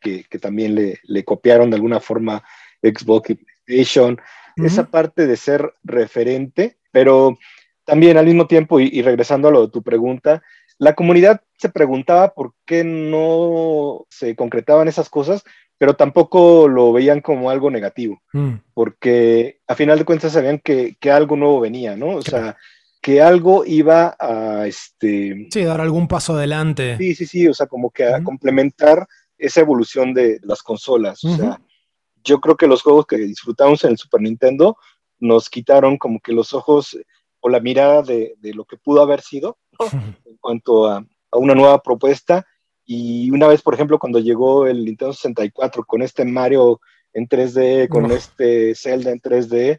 que, 0.00 0.24
que 0.24 0.38
también 0.38 0.74
le, 0.74 0.98
le 1.04 1.22
copiaron 1.24 1.68
de 1.70 1.76
alguna 1.76 2.00
forma 2.00 2.42
Xbox 2.82 3.30
y 3.30 3.34
PlayStation, 3.34 4.18
uh 4.56 4.62
-huh. 4.62 4.66
esa 4.66 4.84
parte 4.84 5.26
de 5.26 5.36
ser 5.36 5.72
referente, 5.84 6.76
pero 6.92 7.38
también 7.84 8.16
al 8.16 8.26
mismo 8.26 8.46
tiempo, 8.46 8.80
y, 8.80 8.88
y, 8.92 9.02
regresando 9.02 9.48
a 9.48 9.50
lo 9.50 9.66
de 9.66 9.72
tu 9.72 9.82
pregunta, 9.82 10.42
la 10.78 10.94
comunidad 10.94 11.40
se 11.56 11.68
preguntaba 11.68 12.34
por 12.34 12.52
qué 12.66 12.84
no 12.84 14.06
se 14.10 14.34
concretaban 14.36 14.88
esas 14.88 15.08
cosas, 15.08 15.42
pero 15.78 15.94
tampoco 15.94 16.68
lo 16.68 16.92
veían 16.92 17.20
como 17.20 17.50
algo 17.50 17.70
negativo, 17.70 18.22
mm. 18.32 18.54
porque 18.74 19.60
a 19.66 19.74
final 19.74 19.98
de 19.98 20.04
cuentas 20.04 20.32
sabían 20.32 20.58
que, 20.58 20.96
que 21.00 21.10
algo 21.10 21.36
nuevo 21.36 21.60
venía, 21.60 21.96
¿no? 21.96 22.16
O 22.16 22.22
sea, 22.22 22.56
que 23.00 23.22
algo 23.22 23.64
iba 23.64 24.16
a, 24.18 24.66
este... 24.66 25.48
Sí, 25.50 25.62
dar 25.62 25.80
algún 25.80 26.08
paso 26.08 26.34
adelante. 26.34 26.96
Sí, 26.96 27.14
sí, 27.14 27.26
sí, 27.26 27.48
o 27.48 27.54
sea, 27.54 27.66
como 27.66 27.90
que 27.90 28.04
a 28.04 28.22
complementar 28.22 29.06
esa 29.38 29.60
evolución 29.60 30.14
de 30.14 30.40
las 30.42 30.62
consolas, 30.62 31.22
o 31.24 31.28
uh 31.28 31.32
-huh. 31.32 31.36
sea, 31.36 31.60
yo 32.26 32.40
creo 32.40 32.56
que 32.56 32.66
los 32.66 32.82
juegos 32.82 33.06
que 33.06 33.16
disfrutamos 33.16 33.82
en 33.84 33.92
el 33.92 33.98
Super 33.98 34.20
Nintendo 34.20 34.76
nos 35.18 35.48
quitaron 35.48 35.96
como 35.96 36.20
que 36.20 36.32
los 36.32 36.52
ojos 36.52 36.98
o 37.40 37.48
la 37.48 37.60
mirada 37.60 38.02
de, 38.02 38.34
de 38.38 38.52
lo 38.52 38.64
que 38.64 38.76
pudo 38.76 39.00
haber 39.00 39.20
sido 39.20 39.56
¿no? 39.78 39.86
en 40.24 40.36
cuanto 40.38 40.86
a, 40.86 40.98
a, 40.98 41.38
una 41.38 41.54
nueva 41.54 41.80
propuesta. 41.82 42.44
Y 42.84 43.30
una 43.30 43.48
vez, 43.48 43.62
por 43.62 43.74
ejemplo, 43.74 43.98
cuando 43.98 44.18
llegó 44.18 44.66
el 44.66 44.84
Nintendo 44.84 45.12
64 45.12 45.84
con 45.84 46.02
este 46.02 46.24
Mario 46.24 46.80
en 47.12 47.28
3D, 47.28 47.88
con 47.88 48.08
no. 48.08 48.14
este 48.14 48.74
Zelda 48.74 49.10
en 49.10 49.20
3D, 49.20 49.78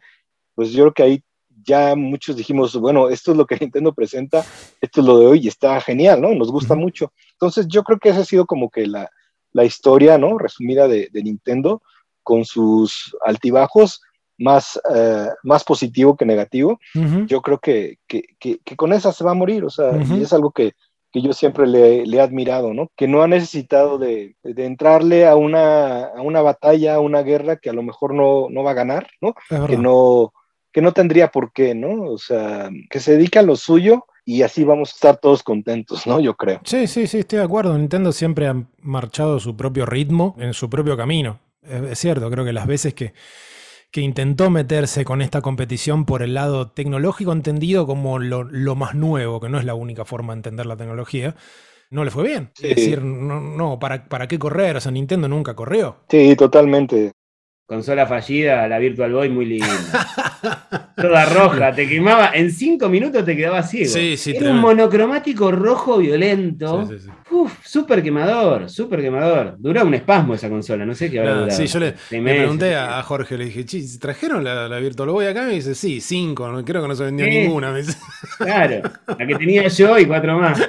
pues 0.54 0.72
yo 0.72 0.84
creo 0.84 0.94
que 0.94 1.02
ahí 1.02 1.22
ya 1.62 1.94
muchos 1.94 2.36
dijimos, 2.36 2.76
bueno, 2.76 3.08
esto 3.08 3.32
es 3.32 3.36
lo 3.36 3.46
que 3.46 3.56
Nintendo 3.60 3.92
presenta, 3.94 4.44
esto 4.80 5.00
es 5.00 5.06
lo 5.06 5.18
de 5.18 5.26
hoy 5.26 5.40
y 5.44 5.48
está 5.48 5.80
genial, 5.80 6.20
¿no? 6.20 6.34
Nos 6.34 6.50
gusta 6.50 6.74
mucho. 6.74 7.12
Entonces 7.32 7.66
yo 7.68 7.82
creo 7.82 7.98
que 7.98 8.10
esa 8.10 8.20
ha 8.20 8.24
sido 8.24 8.46
como 8.46 8.70
que 8.70 8.86
la, 8.86 9.10
la 9.52 9.64
historia, 9.64 10.18
¿no? 10.18 10.38
Resumida 10.38 10.88
de, 10.88 11.08
de 11.12 11.22
Nintendo 11.22 11.82
con 12.28 12.44
sus 12.44 13.16
altibajos, 13.24 14.02
más, 14.36 14.78
uh, 14.84 15.30
más 15.44 15.64
positivo 15.64 16.14
que 16.14 16.26
negativo. 16.26 16.78
Uh 16.94 16.98
-huh. 17.00 17.26
Yo 17.26 17.40
creo 17.40 17.58
que, 17.58 17.96
que, 18.06 18.22
que, 18.38 18.58
que, 18.62 18.76
con 18.76 18.92
esa 18.92 19.12
se 19.12 19.24
va 19.24 19.30
a 19.30 19.40
morir, 19.42 19.64
o 19.64 19.70
sea, 19.70 19.86
uh 19.86 20.00
-huh. 20.00 20.18
y 20.18 20.22
es 20.24 20.32
algo 20.34 20.50
que, 20.50 20.74
que 21.10 21.22
yo 21.22 21.32
siempre 21.32 21.66
le, 21.66 22.04
le, 22.04 22.18
he 22.18 22.20
admirado, 22.20 22.74
¿no? 22.74 22.90
Que 22.98 23.08
no 23.08 23.22
ha 23.22 23.28
necesitado 23.28 23.96
de, 23.96 24.36
de, 24.42 24.66
entrarle 24.66 25.26
a 25.26 25.36
una, 25.36 26.04
a 26.04 26.20
una 26.20 26.42
batalla, 26.42 26.96
a 26.96 27.00
una 27.00 27.22
guerra 27.22 27.56
que 27.56 27.70
a 27.70 27.72
lo 27.72 27.82
mejor 27.82 28.12
no, 28.12 28.48
no 28.50 28.62
va 28.62 28.72
a 28.72 28.80
ganar, 28.82 29.06
¿no? 29.22 29.32
Que 29.66 29.78
no 29.78 30.34
que 30.70 30.82
no 30.82 30.92
tendría 30.92 31.28
por 31.28 31.50
qué, 31.50 31.74
¿no? 31.74 32.12
O 32.12 32.18
sea, 32.18 32.68
que 32.90 33.00
se 33.00 33.12
dedica 33.12 33.40
a 33.40 33.42
lo 33.42 33.56
suyo 33.56 34.04
y 34.26 34.42
así 34.42 34.64
vamos 34.64 34.90
a 34.90 34.96
estar 34.96 35.16
todos 35.16 35.42
contentos, 35.42 36.06
¿no? 36.06 36.20
Yo 36.20 36.34
creo. 36.34 36.60
Sí, 36.62 36.86
sí, 36.86 37.06
sí, 37.06 37.20
estoy 37.20 37.38
de 37.38 37.46
acuerdo. 37.46 37.76
Nintendo 37.76 38.12
siempre 38.12 38.46
ha 38.46 38.54
marchado 38.82 39.40
su 39.40 39.56
propio 39.56 39.86
ritmo, 39.86 40.36
en 40.38 40.52
su 40.52 40.68
propio 40.68 40.94
camino 40.94 41.40
es 41.68 41.98
cierto, 41.98 42.30
creo 42.30 42.44
que 42.44 42.52
las 42.52 42.66
veces 42.66 42.94
que, 42.94 43.12
que 43.90 44.00
intentó 44.00 44.50
meterse 44.50 45.04
con 45.04 45.22
esta 45.22 45.40
competición 45.40 46.04
por 46.04 46.22
el 46.22 46.34
lado 46.34 46.70
tecnológico 46.70 47.32
entendido 47.32 47.86
como 47.86 48.18
lo, 48.18 48.44
lo, 48.44 48.74
más 48.74 48.94
nuevo, 48.94 49.40
que 49.40 49.48
no 49.48 49.58
es 49.58 49.64
la 49.64 49.74
única 49.74 50.04
forma 50.04 50.32
de 50.32 50.38
entender 50.38 50.66
la 50.66 50.76
tecnología, 50.76 51.34
no 51.90 52.04
le 52.04 52.10
fue 52.10 52.24
bien. 52.24 52.50
Sí. 52.54 52.68
Es 52.68 52.76
decir, 52.76 53.02
no, 53.02 53.40
no 53.40 53.78
¿para, 53.78 54.08
¿para 54.08 54.28
qué 54.28 54.38
correr? 54.38 54.76
O 54.76 54.80
sea, 54.80 54.92
Nintendo 54.92 55.28
nunca 55.28 55.54
corrió. 55.54 55.96
Sí, 56.08 56.36
totalmente. 56.36 57.12
Consola 57.68 58.06
fallida, 58.06 58.66
la 58.66 58.78
Virtual 58.78 59.12
Boy 59.12 59.28
muy 59.28 59.44
linda. 59.44 59.68
Toda 60.96 61.26
roja, 61.26 61.74
te 61.74 61.86
quemaba, 61.86 62.30
en 62.32 62.50
cinco 62.50 62.88
minutos 62.88 63.26
te 63.26 63.36
quedaba 63.36 63.62
ciego. 63.62 63.92
Sí, 63.92 64.16
sí, 64.16 64.34
Era 64.34 64.52
un 64.52 64.58
monocromático 64.58 65.52
rojo 65.52 65.98
violento. 65.98 66.88
Sí, 66.88 66.94
Uf, 67.30 67.52
súper 67.62 68.02
quemador, 68.02 68.70
súper 68.70 69.02
quemador. 69.02 69.56
Duró 69.58 69.84
un 69.84 69.92
espasmo 69.92 70.32
esa 70.32 70.48
consola, 70.48 70.86
no 70.86 70.94
sé 70.94 71.10
qué 71.10 71.18
habrá 71.18 71.40
durado. 71.40 71.50
Sí, 71.50 71.66
yo 71.66 71.78
le, 71.78 71.94
le 72.10 72.22
pregunté 72.22 72.74
a, 72.74 73.02
Jorge, 73.02 73.36
le 73.36 73.44
dije, 73.44 73.66
¿trajeron 74.00 74.42
la, 74.42 74.66
la, 74.66 74.78
Virtual 74.78 75.10
Boy 75.10 75.26
acá? 75.26 75.42
Y 75.42 75.48
me 75.48 75.54
dice, 75.56 75.74
sí, 75.74 76.00
cinco, 76.00 76.50
creo 76.64 76.80
que 76.80 76.88
no 76.88 76.94
se 76.94 77.04
vendió 77.04 77.26
ninguna. 77.26 77.74
Claro, 78.38 78.80
la 79.08 79.26
que 79.26 79.34
tenía 79.34 79.68
yo 79.68 79.98
y 79.98 80.06
cuatro 80.06 80.38
más. 80.38 80.58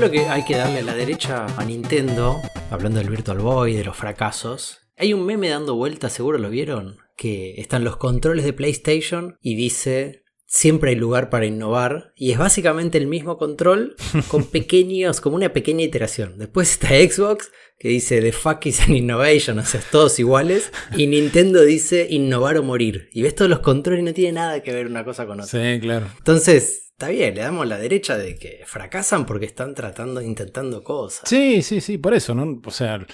Solo 0.00 0.12
que 0.12 0.28
hay 0.28 0.46
que 0.46 0.56
darle 0.56 0.78
a 0.78 0.82
la 0.82 0.94
derecha 0.94 1.44
a 1.58 1.62
Nintendo, 1.62 2.40
hablando 2.70 3.00
del 3.00 3.10
Virtual 3.10 3.36
Boy, 3.36 3.74
de 3.74 3.84
los 3.84 3.94
fracasos. 3.94 4.78
Hay 4.96 5.12
un 5.12 5.26
meme 5.26 5.50
dando 5.50 5.74
vueltas, 5.74 6.14
seguro 6.14 6.38
lo 6.38 6.48
vieron, 6.48 6.96
que 7.18 7.60
están 7.60 7.84
los 7.84 7.98
controles 7.98 8.46
de 8.46 8.54
PlayStation 8.54 9.36
y 9.42 9.56
dice 9.56 10.22
siempre 10.52 10.90
hay 10.90 10.96
lugar 10.96 11.30
para 11.30 11.46
innovar 11.46 12.12
y 12.16 12.32
es 12.32 12.38
básicamente 12.38 12.98
el 12.98 13.06
mismo 13.06 13.38
control 13.38 13.94
con 14.28 14.44
pequeños, 14.50 15.20
como 15.20 15.36
una 15.36 15.52
pequeña 15.52 15.84
iteración. 15.84 16.38
Después 16.38 16.72
está 16.72 16.88
Xbox 16.88 17.52
que 17.78 17.88
dice 17.88 18.20
The 18.20 18.32
fuck 18.32 18.66
is 18.66 18.80
an 18.80 18.94
innovation, 18.94 19.60
o 19.60 19.64
sea, 19.64 19.80
todos 19.90 20.18
iguales. 20.18 20.72
Y 20.96 21.06
Nintendo 21.06 21.62
dice 21.62 22.08
innovar 22.10 22.58
o 22.58 22.62
morir. 22.64 23.08
Y 23.12 23.22
ves 23.22 23.34
todos 23.36 23.48
los 23.48 23.60
controles 23.60 24.02
y 24.02 24.04
no 24.04 24.12
tiene 24.12 24.32
nada 24.32 24.60
que 24.60 24.74
ver 24.74 24.86
una 24.86 25.04
cosa 25.04 25.24
con 25.24 25.40
otra. 25.40 25.46
Sí, 25.46 25.80
claro. 25.80 26.08
Entonces, 26.18 26.90
está 26.90 27.08
bien, 27.08 27.36
le 27.36 27.40
damos 27.40 27.66
la 27.66 27.78
derecha 27.78 28.18
de 28.18 28.34
que 28.34 28.64
fracasan 28.66 29.24
porque 29.24 29.46
están 29.46 29.74
tratando, 29.74 30.20
intentando 30.20 30.82
cosas. 30.82 31.28
Sí, 31.28 31.62
sí, 31.62 31.80
sí, 31.80 31.96
por 31.96 32.12
eso, 32.12 32.34
¿no? 32.34 32.60
O 32.62 32.70
sea, 32.70 33.06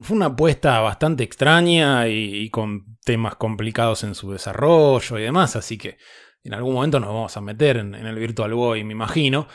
fue 0.00 0.16
una 0.16 0.26
apuesta 0.26 0.80
bastante 0.80 1.22
extraña 1.22 2.08
y, 2.08 2.34
y 2.34 2.50
con 2.50 2.98
temas 3.04 3.36
complicados 3.36 4.02
en 4.02 4.14
su 4.14 4.32
desarrollo 4.32 5.18
y 5.18 5.22
demás, 5.22 5.56
así 5.56 5.78
que 5.78 5.96
en 6.44 6.54
algún 6.54 6.74
momento 6.74 7.00
nos 7.00 7.08
vamos 7.10 7.36
a 7.36 7.40
meter 7.40 7.76
en, 7.76 7.94
en 7.94 8.06
el 8.06 8.16
Virtual 8.16 8.52
Boy, 8.54 8.84
me 8.84 8.92
imagino. 8.92 9.46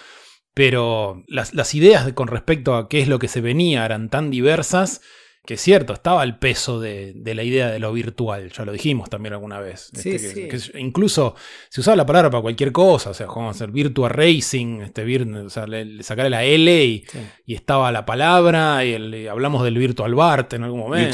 Pero 0.54 1.24
las, 1.28 1.54
las 1.54 1.76
ideas 1.76 2.06
de- 2.06 2.14
con 2.14 2.28
respecto 2.28 2.76
a 2.76 2.88
qué 2.88 3.02
es 3.02 3.08
lo 3.08 3.20
que 3.20 3.28
se 3.28 3.42
venía 3.42 3.86
eran 3.86 4.10
tan 4.10 4.30
diversas 4.32 5.02
que 5.46 5.54
es 5.56 5.62
cierto, 5.62 5.94
estaba 5.94 6.24
el 6.24 6.40
peso 6.40 6.80
de, 6.80 7.14
de 7.16 7.36
la 7.36 7.44
idea 7.44 7.70
de 7.70 7.78
lo 7.78 7.94
virtual, 7.94 8.52
ya 8.52 8.66
lo 8.66 8.72
dijimos 8.72 9.12
también 9.12 9.34
alguna 9.34 9.60
vez. 9.60 9.92
Sí, 9.94 10.10
Este, 10.16 10.48
que- 10.48 10.58
sí. 10.60 10.72
que 10.72 10.80
incluso 10.80 11.36
se 11.70 11.82
usaba 11.82 11.96
la 11.96 12.06
palabra 12.08 12.32
para 12.32 12.42
cualquier 12.42 12.72
cosa, 12.72 13.12
o 13.12 13.14
sea, 13.14 13.28
vamos 13.28 13.50
a 13.50 13.52
hacer 13.52 13.70
Virtua 13.70 14.10
Racing, 14.10 14.82
este, 14.82 15.06
vir- 15.06 15.46
o 15.46 15.50
sea, 15.52 15.68
le, 15.68 15.86
le 15.86 16.02
sacarle 16.02 16.32
la 16.32 16.44
L 16.46 16.84
y, 16.84 17.06
y 17.46 17.54
estaba 17.54 17.92
la 17.92 18.08
palabra, 18.08 18.84
y, 18.86 18.94
el- 18.94 19.14
y 19.14 19.28
hablamos 19.28 19.64
del 19.64 19.78
Virtual 19.78 20.16
Bart 20.16 20.52
en 20.54 20.64
algún 20.64 20.80
momento. 20.80 21.10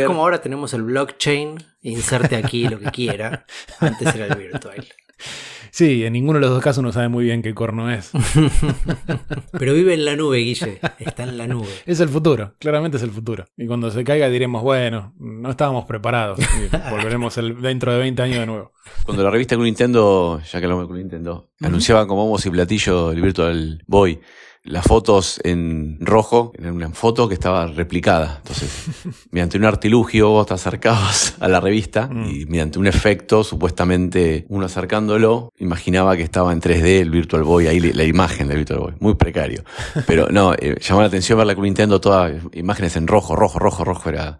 Es 0.00 0.06
como 0.08 0.22
ahora 0.22 0.40
tenemos 0.42 0.74
el 0.74 0.82
blockchain, 0.82 1.58
inserte 1.82 2.34
aquí 2.34 2.66
lo 2.68 2.80
que 2.80 2.90
quiera. 2.90 3.46
Antes 3.78 4.12
era 4.12 4.26
el 4.26 4.34
virtual. 4.34 4.84
Sí, 5.70 6.04
en 6.04 6.14
ninguno 6.14 6.38
de 6.38 6.40
los 6.46 6.50
dos 6.50 6.62
casos 6.62 6.78
uno 6.80 6.92
sabe 6.92 7.08
muy 7.08 7.24
bien 7.24 7.42
qué 7.42 7.54
corno 7.54 7.90
es. 7.90 8.10
Pero 9.58 9.74
vive 9.74 9.94
en 9.94 10.04
la 10.04 10.16
nube, 10.16 10.38
Guille. 10.38 10.80
Está 10.98 11.24
en 11.24 11.36
la 11.38 11.46
nube. 11.46 11.68
Es 11.86 12.00
el 12.00 12.08
futuro, 12.08 12.54
claramente 12.58 12.96
es 12.96 13.02
el 13.02 13.10
futuro. 13.10 13.44
Y 13.56 13.66
cuando 13.66 13.90
se 13.90 14.02
caiga 14.04 14.28
diremos, 14.28 14.62
bueno, 14.62 15.14
no 15.18 15.50
estábamos 15.50 15.84
preparados. 15.84 16.38
Y 16.40 16.90
volveremos 16.90 17.36
el- 17.38 17.60
dentro 17.60 17.92
de 17.92 17.98
20 17.98 18.22
años 18.22 18.38
de 18.38 18.46
nuevo. 18.46 18.72
Cuando 19.04 19.22
la 19.22 19.30
revista 19.30 19.54
Club 19.56 19.66
Nintendo, 19.66 20.40
ya 20.40 20.58
que 20.58 20.64
hablamos 20.66 20.84
de 20.84 20.88
Club 20.88 20.98
Nintendo, 20.98 21.50
anunciaba 21.60 22.06
como 22.06 22.24
vamos 22.24 22.44
y 22.46 22.50
platillo 22.50 23.12
el 23.12 23.20
Virtual 23.20 23.82
Boy, 23.86 24.20
las 24.68 24.84
fotos 24.86 25.40
en 25.44 25.98
rojo, 26.00 26.52
era 26.58 26.72
una 26.72 26.90
foto 26.90 27.28
que 27.28 27.34
estaba 27.34 27.66
replicada. 27.66 28.36
Entonces, 28.38 28.70
mediante 29.30 29.56
un 29.58 29.64
artilugio 29.64 30.28
vos 30.28 30.46
te 30.46 30.54
acercabas 30.54 31.34
a 31.40 31.48
la 31.48 31.60
revista 31.60 32.08
y 32.12 32.46
mediante 32.46 32.78
un 32.78 32.86
efecto, 32.86 33.42
supuestamente 33.44 34.46
uno 34.48 34.66
acercándolo, 34.66 35.52
imaginaba 35.58 36.16
que 36.16 36.22
estaba 36.22 36.52
en 36.52 36.60
3D 36.60 37.00
el 37.00 37.10
Virtual 37.10 37.42
Boy, 37.42 37.66
ahí 37.66 37.80
la 37.80 38.04
imagen 38.04 38.48
del 38.48 38.58
Virtual 38.58 38.80
Boy, 38.80 38.94
muy 39.00 39.14
precario. 39.14 39.64
Pero 40.06 40.28
no, 40.30 40.54
eh, 40.54 40.76
llamó 40.80 41.00
la 41.00 41.08
atención 41.08 41.38
ver 41.38 41.46
la 41.46 41.54
Club 41.54 41.64
Nintendo, 41.64 42.00
todas 42.00 42.32
imágenes 42.52 42.96
en 42.96 43.06
rojo, 43.06 43.34
rojo, 43.36 43.58
rojo, 43.58 43.84
rojo, 43.84 44.08
era 44.10 44.38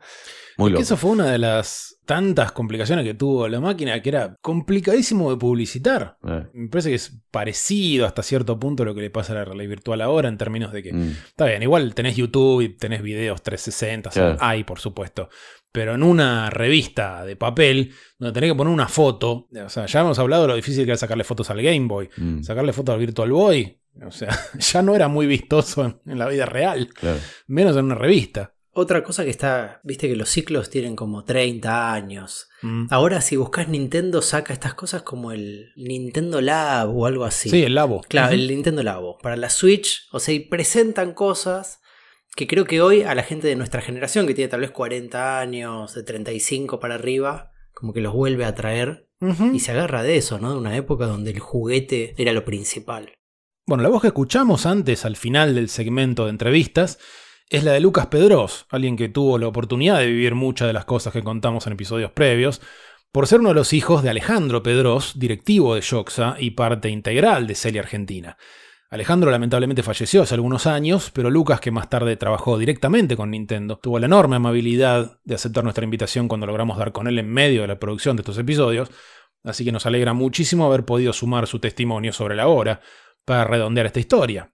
muy 0.57 0.71
Que 0.71 0.75
loco. 0.75 0.83
eso 0.83 0.97
fue 0.97 1.11
una 1.11 1.27
de 1.27 1.39
las 1.39 1.98
tantas 2.09 2.53
complicaciones 2.53 3.05
que 3.05 3.13
tuvo 3.13 3.47
la 3.49 3.61
máquina, 3.61 4.01
que 4.01 4.09
era 4.09 4.35
complicadísimo 4.41 5.31
de 5.31 5.37
publicitar. 5.37 6.17
Eh. 6.27 6.47
Me 6.55 6.69
parece 6.71 6.89
que 6.89 6.95
es 6.95 7.21
parecido 7.31 8.07
hasta 8.07 8.23
cierto 8.23 8.59
punto 8.59 8.83
a 8.83 8.87
lo 8.87 8.95
que 8.95 9.03
le 9.03 9.11
pasa 9.11 9.35
a 9.35 9.37
la 9.37 9.45
realidad 9.45 9.69
virtual 9.69 10.01
ahora, 10.01 10.31
en 10.31 10.39
términos 10.39 10.73
de 10.73 10.83
que, 10.83 10.93
Mm. 10.95 11.11
está 11.27 11.45
bien, 11.45 11.63
igual 11.63 11.95
tenés 11.95 12.17
YouTube 12.17 12.63
y 12.63 12.71
tenés 12.71 13.03
videos 13.03 13.43
360, 13.43 14.09
o 14.09 14.13
sea, 14.13 14.23
Claro. 14.23 14.39
hay 14.41 14.65
por 14.65 14.81
supuesto. 14.81 15.29
Pero 15.71 15.95
en 15.95 16.03
una 16.03 16.49
revista 16.49 17.27
de 17.27 17.37
papel, 17.37 17.93
donde 18.19 18.33
tenés 18.33 18.53
que 18.53 18.57
poner 18.57 18.73
una 18.73 18.89
foto, 18.89 19.47
o 19.63 19.69
sea, 19.69 19.85
ya 19.85 20.01
hemos 20.01 20.19
hablado 20.19 20.43
de 20.43 20.49
lo 20.49 20.57
difícil 20.57 20.87
que 20.87 20.93
era 20.93 20.97
sacarle 20.97 21.25
fotos 21.25 21.51
al 21.51 21.61
Game 21.61 21.87
Boy, 21.89 22.09
Mm. 22.17 22.43
sacarle 22.43 22.73
fotos 22.73 22.95
al 22.95 23.01
Virtual 23.01 23.31
Boy, 23.31 23.79
o 24.07 24.11
sea, 24.11 24.29
ya 24.59 24.81
no 24.81 24.97
era 24.97 25.09
muy 25.09 25.27
vistoso 25.27 25.85
en, 25.85 26.01
en 26.11 26.19
la 26.19 26.27
vida 26.27 26.47
real, 26.47 26.89
Claro. 26.95 27.19
menos 27.49 27.77
en 27.77 27.85
una 27.85 27.97
revista. 27.97 28.55
Otra 28.81 29.03
cosa 29.03 29.25
que 29.25 29.31
está, 29.31 29.81
viste 29.83 30.07
que 30.07 30.15
los 30.15 30.29
ciclos 30.29 30.71
tienen 30.71 30.95
como 30.95 31.25
30 31.25 31.93
años. 31.93 32.49
Mm. 32.63 32.87
Ahora 32.91 33.21
si 33.21 33.35
buscas 33.35 33.67
Nintendo 33.69 34.23
saca 34.23 34.53
estas 34.53 34.75
cosas 34.75 35.03
como 35.03 35.33
el 35.33 35.73
Nintendo 35.75 36.41
Lab 36.41 36.97
o 36.97 37.05
algo 37.05 37.25
así. 37.25 37.51
Sí, 37.51 37.65
el 37.65 37.75
Labo. 37.75 38.03
Claro, 38.09 38.33
el 38.33 38.47
Nintendo 38.47 38.85
Labo. 38.85 39.19
Para 39.19 39.37
la 39.37 39.51
Switch, 39.51 40.07
o 40.13 40.21
sea, 40.21 40.33
y 40.33 40.39
presentan 40.39 41.13
cosas 41.13 41.81
que 42.37 42.47
creo 42.47 42.67
que 42.67 42.81
hoy 42.81 43.03
a 43.03 43.17
la 43.17 43.25
gente 43.25 43.49
de 43.49 43.57
nuestra 43.57 43.81
generación, 43.81 44.29
que 44.29 44.35
tiene 44.35 44.49
tal 44.49 44.61
vez 44.61 44.71
40 44.71 45.41
años, 45.41 45.95
de 45.95 46.05
35 46.05 46.79
para 46.79 46.95
arriba, 46.95 47.51
como 47.75 47.93
que 47.93 48.01
los 48.01 48.13
vuelve 48.13 48.45
a 48.45 48.55
traer 48.55 49.09
Ujú. 49.21 49.55
y 49.55 49.59
se 49.59 49.73
agarra 49.73 50.05
de 50.05 50.19
eso, 50.19 50.39
¿no? 50.39 50.53
De 50.53 50.59
una 50.59 50.77
época 50.77 51.09
donde 51.09 51.33
el 51.33 51.41
juguete 51.41 52.15
era 52.17 52.33
lo 52.33 52.45
principal. 52.45 53.13
Bueno, 53.67 53.83
la 53.83 53.89
voz 53.89 54.03
que 54.03 54.07
escuchamos 54.07 54.67
antes, 54.67 55.05
al 55.05 55.17
final 55.17 55.57
del 55.57 55.69
segmento 55.69 56.27
de 56.27 56.31
entrevistas, 56.31 57.01
es 57.51 57.65
la 57.65 57.73
de 57.73 57.81
Lucas 57.81 58.09
Pedros, 58.09 58.67
alguien 58.69 58.97
que 58.97 59.09
tuvo 59.09 59.39
la 59.39 59.49
oportunidad 59.49 59.99
de 59.99 60.07
vivir 60.07 60.35
muchas 60.35 60.69
de 60.69 60.75
las 60.75 60.85
cosas 60.85 61.13
que 61.13 61.23
contamos 61.23 61.67
en 61.67 61.73
episodios 61.73 62.13
previos, 62.13 62.61
por 63.11 63.27
ser 63.27 63.41
uno 63.41 63.49
de 63.51 63.55
los 63.55 63.73
hijos 63.73 64.03
de 64.03 64.11
Alejandro 64.11 64.63
Pedros, 64.63 65.19
directivo 65.19 65.75
de 65.75 65.81
Yoxa 65.81 66.37
y 66.39 66.51
parte 66.51 66.91
integral 66.91 67.47
de 67.47 67.55
Celia 67.55 67.81
Argentina. 67.81 68.37
Alejandro 68.91 69.31
lamentablemente 69.31 69.83
falleció 69.83 70.23
hace 70.23 70.35
algunos 70.35 70.67
años, 70.67 71.11
pero 71.13 71.31
Lucas, 71.31 71.61
que 71.61 71.71
más 71.71 71.89
tarde 71.89 72.17
trabajó 72.17 72.59
directamente 72.59 73.17
con 73.17 73.31
Nintendo, 73.31 73.79
tuvo 73.83 73.99
la 73.99 74.07
enorme 74.07 74.37
amabilidad 74.37 75.19
de 75.25 75.35
aceptar 75.35 75.65
nuestra 75.65 75.85
invitación 75.85 76.29
cuando 76.29 76.47
logramos 76.47 76.79
dar 76.79 76.93
con 76.93 77.07
él 77.07 77.19
en 77.19 77.31
medio 77.31 77.63
de 77.63 77.69
la 77.69 77.79
producción 77.79 78.17
de 78.17 78.23
estos 78.23 78.39
episodios, 78.39 78.91
así 79.43 79.65
que 79.65 79.73
nos 79.73 79.87
alegra 79.87 80.13
muchísimo 80.13 80.67
haber 80.67 80.85
podido 80.85 81.13
sumar 81.15 81.47
su 81.47 81.59
testimonio 81.59 82.13
sobre 82.13 82.37
la 82.37 82.49
hora 82.49 82.81
para 83.25 83.45
redondear 83.45 83.87
esta 83.87 84.01
historia. 84.01 84.53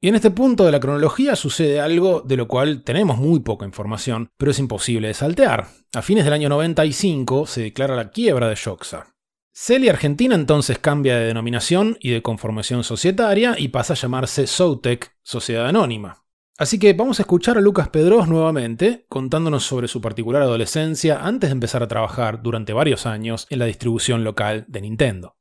Y 0.00 0.08
en 0.08 0.14
este 0.14 0.30
punto 0.30 0.64
de 0.64 0.70
la 0.70 0.78
cronología 0.78 1.34
sucede 1.34 1.80
algo 1.80 2.20
de 2.20 2.36
lo 2.36 2.46
cual 2.46 2.82
tenemos 2.84 3.18
muy 3.18 3.40
poca 3.40 3.66
información, 3.66 4.30
pero 4.36 4.52
es 4.52 4.58
imposible 4.60 5.08
de 5.08 5.14
saltear. 5.14 5.66
A 5.92 6.02
fines 6.02 6.24
del 6.24 6.34
año 6.34 6.48
95 6.48 7.46
se 7.46 7.62
declara 7.62 7.96
la 7.96 8.10
quiebra 8.10 8.48
de 8.48 8.54
Yoxa. 8.54 9.16
Celia 9.52 9.90
Argentina 9.90 10.36
entonces 10.36 10.78
cambia 10.78 11.16
de 11.16 11.26
denominación 11.26 11.96
y 12.00 12.10
de 12.10 12.22
conformación 12.22 12.84
societaria 12.84 13.56
y 13.58 13.68
pasa 13.68 13.94
a 13.94 13.96
llamarse 13.96 14.46
Soutec, 14.46 15.16
Sociedad 15.24 15.66
Anónima. 15.66 16.24
Así 16.58 16.78
que 16.78 16.92
vamos 16.92 17.18
a 17.18 17.22
escuchar 17.22 17.58
a 17.58 17.60
Lucas 17.60 17.88
Pedros 17.88 18.28
nuevamente 18.28 19.04
contándonos 19.08 19.64
sobre 19.64 19.88
su 19.88 20.00
particular 20.00 20.42
adolescencia 20.42 21.24
antes 21.24 21.50
de 21.50 21.54
empezar 21.54 21.82
a 21.82 21.88
trabajar 21.88 22.40
durante 22.40 22.72
varios 22.72 23.04
años 23.04 23.48
en 23.50 23.58
la 23.58 23.64
distribución 23.64 24.22
local 24.22 24.64
de 24.68 24.80
Nintendo. 24.80 25.37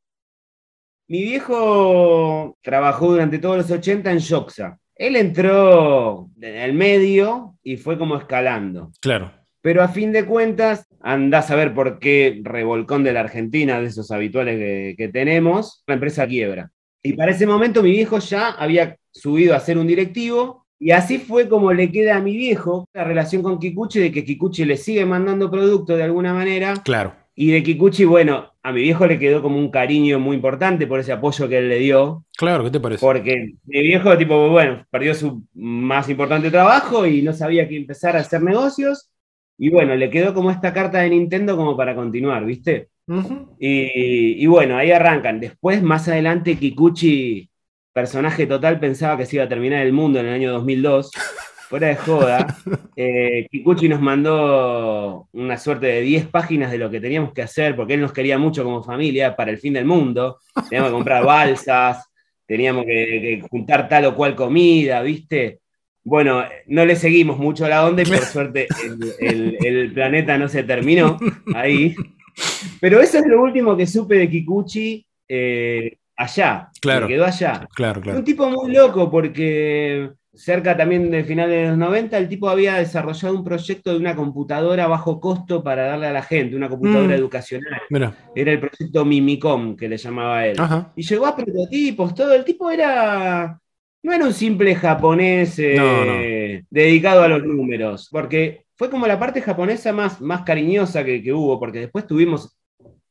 Mi 1.07 1.21
viejo 1.21 2.57
trabajó 2.61 3.11
durante 3.11 3.39
todos 3.39 3.57
los 3.57 3.71
80 3.71 4.11
en 4.11 4.19
Yoxa. 4.19 4.77
Él 4.95 5.15
entró 5.15 6.29
en 6.41 6.55
el 6.55 6.73
medio 6.73 7.55
y 7.63 7.77
fue 7.77 7.97
como 7.97 8.17
escalando. 8.17 8.91
Claro. 8.99 9.31
Pero 9.61 9.83
a 9.83 9.87
fin 9.87 10.11
de 10.11 10.25
cuentas, 10.25 10.85
andás 11.01 11.49
a 11.51 11.55
ver 11.55 11.73
por 11.73 11.99
qué 11.99 12.41
revolcón 12.43 13.03
de 13.03 13.13
la 13.13 13.21
Argentina, 13.21 13.79
de 13.79 13.87
esos 13.87 14.11
habituales 14.11 14.57
que, 14.57 14.95
que 14.97 15.07
tenemos, 15.07 15.83
la 15.87 15.93
empresa 15.93 16.27
quiebra. 16.27 16.71
Y 17.03 17.13
para 17.13 17.31
ese 17.31 17.47
momento 17.47 17.81
mi 17.83 17.91
viejo 17.91 18.19
ya 18.19 18.49
había 18.49 18.97
subido 19.11 19.55
a 19.55 19.59
ser 19.59 19.77
un 19.77 19.87
directivo 19.87 20.67
y 20.79 20.91
así 20.91 21.17
fue 21.17 21.49
como 21.49 21.73
le 21.73 21.91
queda 21.91 22.17
a 22.17 22.21
mi 22.21 22.37
viejo 22.37 22.87
la 22.93 23.03
relación 23.03 23.41
con 23.41 23.59
Kikuchi, 23.59 23.99
de 23.99 24.11
que 24.11 24.23
Kikuchi 24.23 24.65
le 24.65 24.77
sigue 24.77 25.05
mandando 25.05 25.49
producto 25.49 25.95
de 25.95 26.03
alguna 26.03 26.33
manera. 26.33 26.75
Claro. 26.83 27.15
Y 27.33 27.51
de 27.51 27.63
Kikuchi, 27.63 28.05
bueno, 28.05 28.53
a 28.67 28.73
mi 28.73 28.81
viejo 28.81 29.07
le 29.07 29.17
quedó 29.17 29.41
como 29.41 29.57
un 29.57 29.71
cariño 29.71 30.19
muy 30.19 30.35
importante 30.35 30.87
por 30.87 30.99
ese 30.99 31.13
apoyo 31.13 31.47
que 31.47 31.57
él 31.57 31.69
le 31.69 31.79
dio. 31.79 32.25
Claro, 32.37 32.65
¿qué 32.65 32.71
te 32.71 32.81
parece? 32.81 32.99
Porque 32.99 33.53
mi 33.63 33.81
viejo, 33.81 34.17
tipo, 34.17 34.49
bueno, 34.49 34.85
perdió 34.91 35.15
su 35.15 35.41
más 35.53 36.09
importante 36.09 36.51
trabajo 36.51 37.05
y 37.05 37.21
no 37.21 37.31
sabía 37.31 37.65
que 37.69 37.77
empezar 37.77 38.17
a 38.17 38.19
hacer 38.19 38.43
negocios. 38.43 39.09
Y 39.57 39.69
bueno, 39.69 39.95
le 39.95 40.09
quedó 40.09 40.33
como 40.33 40.51
esta 40.51 40.73
carta 40.73 40.99
de 40.99 41.11
Nintendo 41.11 41.55
como 41.55 41.77
para 41.77 41.95
continuar, 41.95 42.43
¿viste? 42.43 42.89
y, 43.57 44.43
y 44.43 44.45
bueno, 44.47 44.75
ahí 44.75 44.91
arrancan. 44.91 45.39
Después, 45.39 45.81
más 45.81 46.09
adelante, 46.09 46.57
Kikuchi, 46.57 47.49
personaje 47.93 48.47
total, 48.47 48.81
pensaba 48.81 49.15
que 49.17 49.25
se 49.25 49.37
iba 49.37 49.45
a 49.45 49.49
terminar 49.49 49.85
el 49.85 49.93
mundo 49.93 50.19
en 50.19 50.25
el 50.25 50.33
año 50.33 50.51
2002. 50.51 51.11
Fuera 51.69 51.87
de 51.87 51.95
joda, 51.97 52.57
eh, 52.95 53.45
Kikuchi 53.51 53.89
nos 53.89 53.99
mandó 54.01 55.27
una 55.33 55.57
suerte 55.57 55.87
de 55.87 56.01
10 56.01 56.27
páginas 56.27 56.71
de 56.71 56.77
lo 56.77 56.89
que 56.89 57.01
teníamos 57.01 57.33
que 57.33 57.41
hacer, 57.41 57.75
porque 57.75 57.95
él 57.95 58.01
nos 58.01 58.13
quería 58.13 58.37
mucho 58.37 58.63
como 58.63 58.83
familia 58.83 59.35
para 59.35 59.51
el 59.51 59.57
fin 59.57 59.73
del 59.73 59.85
mundo. 59.85 60.37
Teníamos 60.69 60.89
que 60.91 60.95
comprar 60.95 61.25
balsas, 61.25 62.05
teníamos 62.45 62.85
que, 62.85 63.41
que 63.41 63.47
juntar 63.49 63.89
tal 63.89 64.05
o 64.05 64.15
cual 64.15 64.33
comida, 64.35 65.01
¿viste? 65.01 65.59
Bueno, 66.05 66.45
no 66.67 66.85
le 66.85 66.95
seguimos 66.95 67.37
mucho 67.37 67.67
la 67.67 67.85
onda 67.85 68.01
y 68.01 68.05
por 68.05 68.17
suerte 68.19 68.67
el, 68.85 69.13
el- 69.19 69.57
el 69.77 69.91
planeta 69.93 70.37
no 70.37 70.47
se 70.47 70.63
terminó 70.63 71.17
ahí. 71.53 71.93
Pero 72.79 73.01
eso 73.01 73.17
es 73.17 73.25
lo 73.27 73.41
último 73.41 73.75
que 73.75 73.85
supe 73.87 74.15
de 74.15 74.29
Kikuchi. 74.29 75.05
eh, 75.27 75.97
allá. 76.15 76.69
Claro. 76.81 77.07
Me 77.07 77.13
quedó 77.13 77.25
allá. 77.25 77.67
Claro, 77.75 77.99
claro. 78.01 78.19
Un 78.19 78.23
tipo 78.25 78.49
muy 78.49 78.71
loco 78.73 79.11
porque 79.11 80.09
cerca 80.37 80.77
también 80.77 81.09
del 81.11 81.25
final 81.25 81.49
de 81.49 81.67
los 81.69 81.77
90, 81.77 82.17
el 82.17 82.29
tipo 82.29 82.47
había 82.47 82.75
desarrollado 82.75 83.35
un 83.35 83.43
proyecto 83.43 83.91
de 83.91 83.97
una 83.97 84.15
computadora 84.15 84.83
a 84.85 84.87
bajo 84.87 85.19
costo 85.19 85.63
para 85.63 85.87
darle 85.87 86.07
a 86.07 86.13
la 86.13 86.21
gente, 86.21 86.55
una 86.55 86.69
computadora 86.69 87.15
Mm. 87.15 87.19
educacional. 87.19 87.81
Mira. 87.89 88.13
Era 88.35 88.51
el 88.51 88.59
proyecto 88.59 89.03
Mimicom, 89.03 89.75
que 89.75 89.89
le 89.89 89.97
llamaba 89.97 90.45
él. 90.45 90.55
Ajá. 90.59 90.93
Y 90.95 91.01
llegó 91.03 91.25
a 91.25 91.35
prototipos, 91.35 92.13
todo. 92.15 92.33
El 92.33 92.45
tipo 92.45 92.69
era. 92.71 93.59
No 94.03 94.13
era 94.13 94.25
un 94.25 94.33
simple 94.33 94.75
japonés 94.75 95.57
eh, 95.59 95.73
No, 95.75 96.05
no. 96.05 96.13
dedicado 96.69 97.23
a 97.23 97.27
los 97.27 97.43
números, 97.43 98.07
porque 98.11 98.65
fue 98.75 98.89
como 98.91 99.07
la 99.07 99.19
parte 99.19 99.41
japonesa 99.41 99.91
más, 99.91 100.21
más 100.21 100.43
cariñosa 100.43 101.03
que, 101.03 101.21
que 101.21 101.33
hubo, 101.33 101.59
porque 101.59 101.79
después 101.79 102.05
tuvimos 102.05 102.55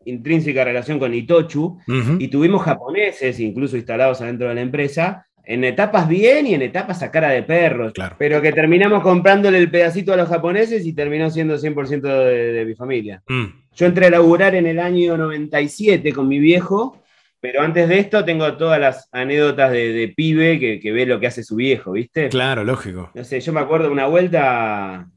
intrínseca 0.04 0.64
relación 0.64 0.98
con 1.00 1.12
Itochu 1.12 1.78
Ujú. 1.88 2.16
y 2.20 2.28
tuvimos 2.28 2.62
japoneses 2.62 3.40
incluso 3.40 3.76
instalados 3.76 4.20
adentro 4.20 4.48
de 4.48 4.54
la 4.54 4.60
empresa. 4.60 5.25
En 5.48 5.62
etapas 5.62 6.08
bien 6.08 6.48
y 6.48 6.54
en 6.54 6.62
etapas 6.62 7.02
a 7.04 7.10
cara 7.12 7.30
de 7.30 7.44
perros. 7.44 7.92
Pero 8.18 8.42
que 8.42 8.52
terminamos 8.52 9.02
comprándole 9.02 9.58
el 9.58 9.70
pedacito 9.70 10.12
a 10.12 10.16
los 10.16 10.28
japoneses 10.28 10.84
y 10.84 10.92
terminó 10.92 11.30
siendo 11.30 11.56
100% 11.56 12.00
de, 12.00 12.52
de 12.52 12.64
mi 12.64 12.74
familia. 12.74 13.22
Mm. 13.28 13.44
Yo 13.72 13.86
entré 13.86 14.06
a 14.06 14.10
laburar 14.10 14.56
en 14.56 14.66
el 14.66 14.80
año 14.80 15.16
97 15.16 16.12
con 16.12 16.26
mi 16.26 16.40
viejo, 16.40 17.00
pero 17.40 17.62
antes 17.62 17.88
de 17.88 18.00
esto 18.00 18.24
tengo 18.24 18.56
todas 18.56 18.80
las 18.80 19.08
anécdotas 19.12 19.70
de, 19.70 19.92
de 19.92 20.08
pibe 20.08 20.58
que, 20.58 20.80
que 20.80 20.90
ve 20.90 21.06
lo 21.06 21.20
que 21.20 21.28
hace 21.28 21.44
su 21.44 21.54
viejo, 21.54 21.92
¿viste? 21.92 22.28
Claro, 22.28 22.64
lógico. 22.64 23.12
No 23.14 23.22
sé, 23.22 23.40
yo 23.40 23.52
me 23.52 23.60
acuerdo 23.60 23.92
una 23.92 24.06
vuelta, 24.06 25.08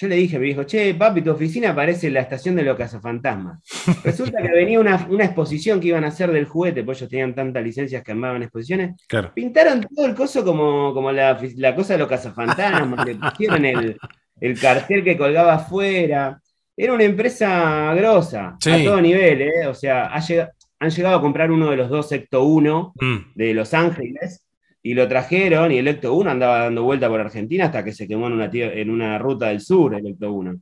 yo 0.00 0.06
le 0.08 0.14
dije 0.16 0.36
a 0.36 0.38
mi 0.38 0.46
viejo, 0.46 0.62
che, 0.64 0.94
papi, 0.94 1.22
tu 1.22 1.30
oficina 1.32 1.74
parece 1.74 2.10
la 2.10 2.20
estación 2.20 2.54
de 2.54 2.62
los 2.62 2.76
cazafantasmas. 2.76 3.58
Resulta 4.04 4.40
que 4.40 4.48
venía 4.48 4.78
una, 4.78 5.06
una 5.10 5.24
exposición 5.24 5.80
que 5.80 5.88
iban 5.88 6.04
a 6.04 6.08
hacer 6.08 6.30
del 6.30 6.44
juguete, 6.44 6.84
pues 6.84 6.98
ellos 6.98 7.10
tenían 7.10 7.34
tantas 7.34 7.64
licencias 7.64 8.02
que 8.04 8.12
armaban 8.12 8.42
exposiciones. 8.42 8.94
Claro. 9.08 9.32
Pintaron 9.34 9.80
todo 9.94 10.06
el 10.06 10.14
coso 10.14 10.44
como, 10.44 10.94
como 10.94 11.10
la, 11.10 11.38
la 11.56 11.74
cosa 11.74 11.94
de 11.94 11.98
los 11.98 12.08
cazafantasmas, 12.08 13.06
le 13.06 13.14
pusieron 13.16 13.64
el, 13.64 13.98
el 14.40 14.60
cartel 14.60 15.02
que 15.02 15.16
colgaba 15.16 15.54
afuera. 15.54 16.40
Era 16.76 16.92
una 16.92 17.04
empresa 17.04 17.92
grosa, 17.94 18.56
Sí. 18.60 18.70
a 18.70 18.84
todo 18.84 19.00
nivel, 19.00 19.42
¿eh? 19.42 19.66
O 19.66 19.74
sea, 19.74 20.06
ha 20.06 20.20
llega- 20.20 20.52
han 20.78 20.90
llegado 20.90 21.16
a 21.16 21.20
comprar 21.20 21.50
uno 21.50 21.70
de 21.70 21.76
los 21.76 21.88
dos 21.88 22.12
Ecto 22.12 22.44
1 22.44 22.92
Mm. 23.00 23.16
de 23.34 23.52
Los 23.54 23.74
Ángeles 23.74 24.44
y 24.82 24.94
lo 24.94 25.08
trajeron 25.08 25.72
y 25.72 25.78
el 25.78 25.88
Ecto 25.88 26.14
1 26.14 26.30
andaba 26.30 26.60
dando 26.64 26.82
vuelta 26.84 27.08
por 27.08 27.20
Argentina 27.20 27.66
hasta 27.66 27.84
que 27.84 27.92
se 27.92 28.06
quemó 28.08 28.26
en 28.28 28.34
una, 28.34 28.50
en 28.52 28.90
una 28.90 29.18
ruta 29.18 29.48
del 29.48 29.60
sur 29.60 29.94
el 29.94 30.06
Ecto 30.06 30.32
1. 30.32 30.56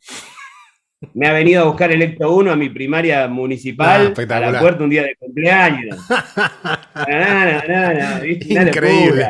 Me 1.12 1.28
ha 1.28 1.32
venido 1.32 1.62
a 1.62 1.66
buscar 1.66 1.92
el 1.92 2.00
Ecto 2.02 2.34
1 2.34 2.50
a 2.50 2.56
mi 2.56 2.70
primaria 2.70 3.24
Ah, 3.24 3.28
municipal 3.28 4.00
a 4.00 4.04
espectacular. 4.04 4.52
la 4.54 4.60
puerta 4.60 4.82
un 4.84 4.90
día 4.90 5.02
de 5.02 5.14
cumpleaños. 5.18 5.98
Na, 7.08 7.62
na, 7.68 7.92
na, 7.94 8.18
¿viste? 8.20 8.54
Increíble. 8.54 9.26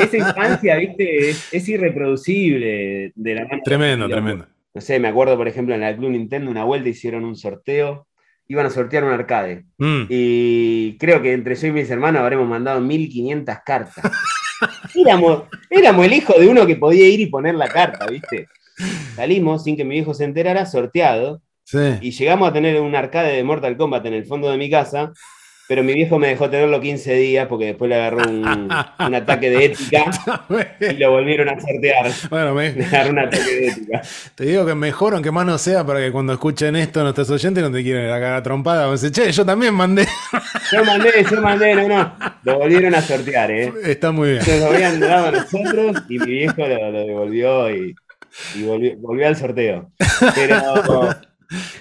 Esa 0.00 0.16
infancia, 0.16 0.76
viste, 0.76 1.30
es, 1.30 1.52
es 1.52 1.68
irreproducible 1.68 3.12
de 3.14 3.34
la 3.34 3.44
mano. 3.46 3.62
Tremendo, 3.64 4.06
de- 4.06 4.12
tremendo. 4.14 4.46
No 4.72 4.80
sé, 4.80 4.98
me 4.98 5.08
acuerdo, 5.08 5.36
por 5.36 5.46
ejemplo, 5.48 5.74
en 5.74 5.80
la 5.82 5.96
Club 5.96 6.10
Nintendo 6.10 6.50
una 6.50 6.64
vuelta 6.64 6.88
hicieron 6.88 7.24
un 7.24 7.36
sorteo. 7.36 8.06
Iban 8.46 8.66
a 8.66 8.70
sortear 8.70 9.04
un 9.04 9.12
arcade. 9.12 9.64
Mm. 9.78 10.02
Y 10.08 10.98
creo 10.98 11.22
que 11.22 11.32
entre 11.32 11.54
yo 11.54 11.68
y 11.68 11.72
mis 11.72 11.90
hermanos 11.90 12.22
habremos 12.22 12.48
mandado 12.48 12.80
1500 12.80 13.56
cartas. 13.64 13.94
Éramos, 14.94 15.44
éramos 15.68 16.06
el 16.06 16.12
hijo 16.12 16.38
de 16.38 16.48
uno 16.48 16.66
que 16.66 16.76
podía 16.76 17.08
ir 17.08 17.20
y 17.20 17.26
poner 17.26 17.54
la 17.54 17.68
carta, 17.68 18.06
¿viste? 18.06 18.46
Salimos 19.14 19.64
sin 19.64 19.76
que 19.76 19.84
mi 19.84 19.96
viejo 19.96 20.14
se 20.14 20.24
enterara, 20.24 20.64
sorteado. 20.64 21.42
Sí. 21.64 21.78
Y 22.00 22.10
llegamos 22.12 22.48
a 22.48 22.52
tener 22.52 22.80
un 22.80 22.94
arcade 22.94 23.34
de 23.34 23.44
Mortal 23.44 23.76
Kombat 23.76 24.06
en 24.06 24.14
el 24.14 24.24
fondo 24.24 24.50
de 24.50 24.56
mi 24.56 24.70
casa. 24.70 25.12
Pero 25.66 25.82
mi 25.82 25.94
viejo 25.94 26.18
me 26.18 26.28
dejó 26.28 26.50
tenerlo 26.50 26.78
15 26.78 27.14
días 27.14 27.46
porque 27.48 27.64
después 27.66 27.88
le 27.88 27.94
agarró 27.94 28.18
un, 28.28 28.44
un 28.46 29.14
ataque 29.14 29.48
de 29.48 29.64
ética 29.64 30.04
y 30.80 30.92
lo 30.98 31.10
volvieron 31.12 31.48
a 31.48 31.58
sortear. 31.58 32.10
Bueno, 32.28 32.52
me- 32.54 32.72
Le 32.74 32.84
agarró 32.84 33.10
un 33.12 33.18
ataque 33.20 33.54
de 33.54 33.66
ética. 33.68 34.02
Te 34.34 34.44
digo 34.44 34.66
que 34.66 34.74
mejor, 34.74 35.14
aunque 35.14 35.30
más 35.30 35.46
no 35.46 35.56
sea, 35.56 35.82
para 35.84 36.00
que 36.00 36.12
cuando 36.12 36.34
escuchen 36.34 36.76
esto 36.76 37.02
nuestros 37.02 37.30
oyentes 37.30 37.62
no 37.62 37.72
te 37.72 37.82
quieran 37.82 38.10
la 38.10 38.20
cara 38.20 38.42
trompada. 38.42 38.92
Dicen, 38.92 39.10
che, 39.12 39.32
yo 39.32 39.46
también 39.46 39.72
mandé. 39.72 40.06
Yo 40.70 40.84
mandé, 40.84 41.10
yo 41.30 41.40
mandé, 41.40 41.74
no, 41.74 41.88
no. 41.88 42.14
Lo 42.42 42.58
volvieron 42.58 42.94
a 42.94 43.00
sortear, 43.00 43.50
¿eh? 43.50 43.72
Está 43.84 44.12
muy 44.12 44.32
bien. 44.32 44.42
Nos 44.46 44.60
lo 44.60 44.66
habían 44.66 45.00
dado 45.00 45.28
a 45.28 45.30
nosotros 45.30 46.02
y 46.10 46.18
mi 46.18 46.26
viejo 46.26 46.54
lo, 46.66 46.90
lo 46.92 47.06
devolvió 47.06 47.70
y, 47.74 47.94
y 48.54 48.62
volvió, 48.64 48.96
volvió 48.98 49.28
al 49.28 49.36
sorteo. 49.36 49.90
Pero 50.34 50.58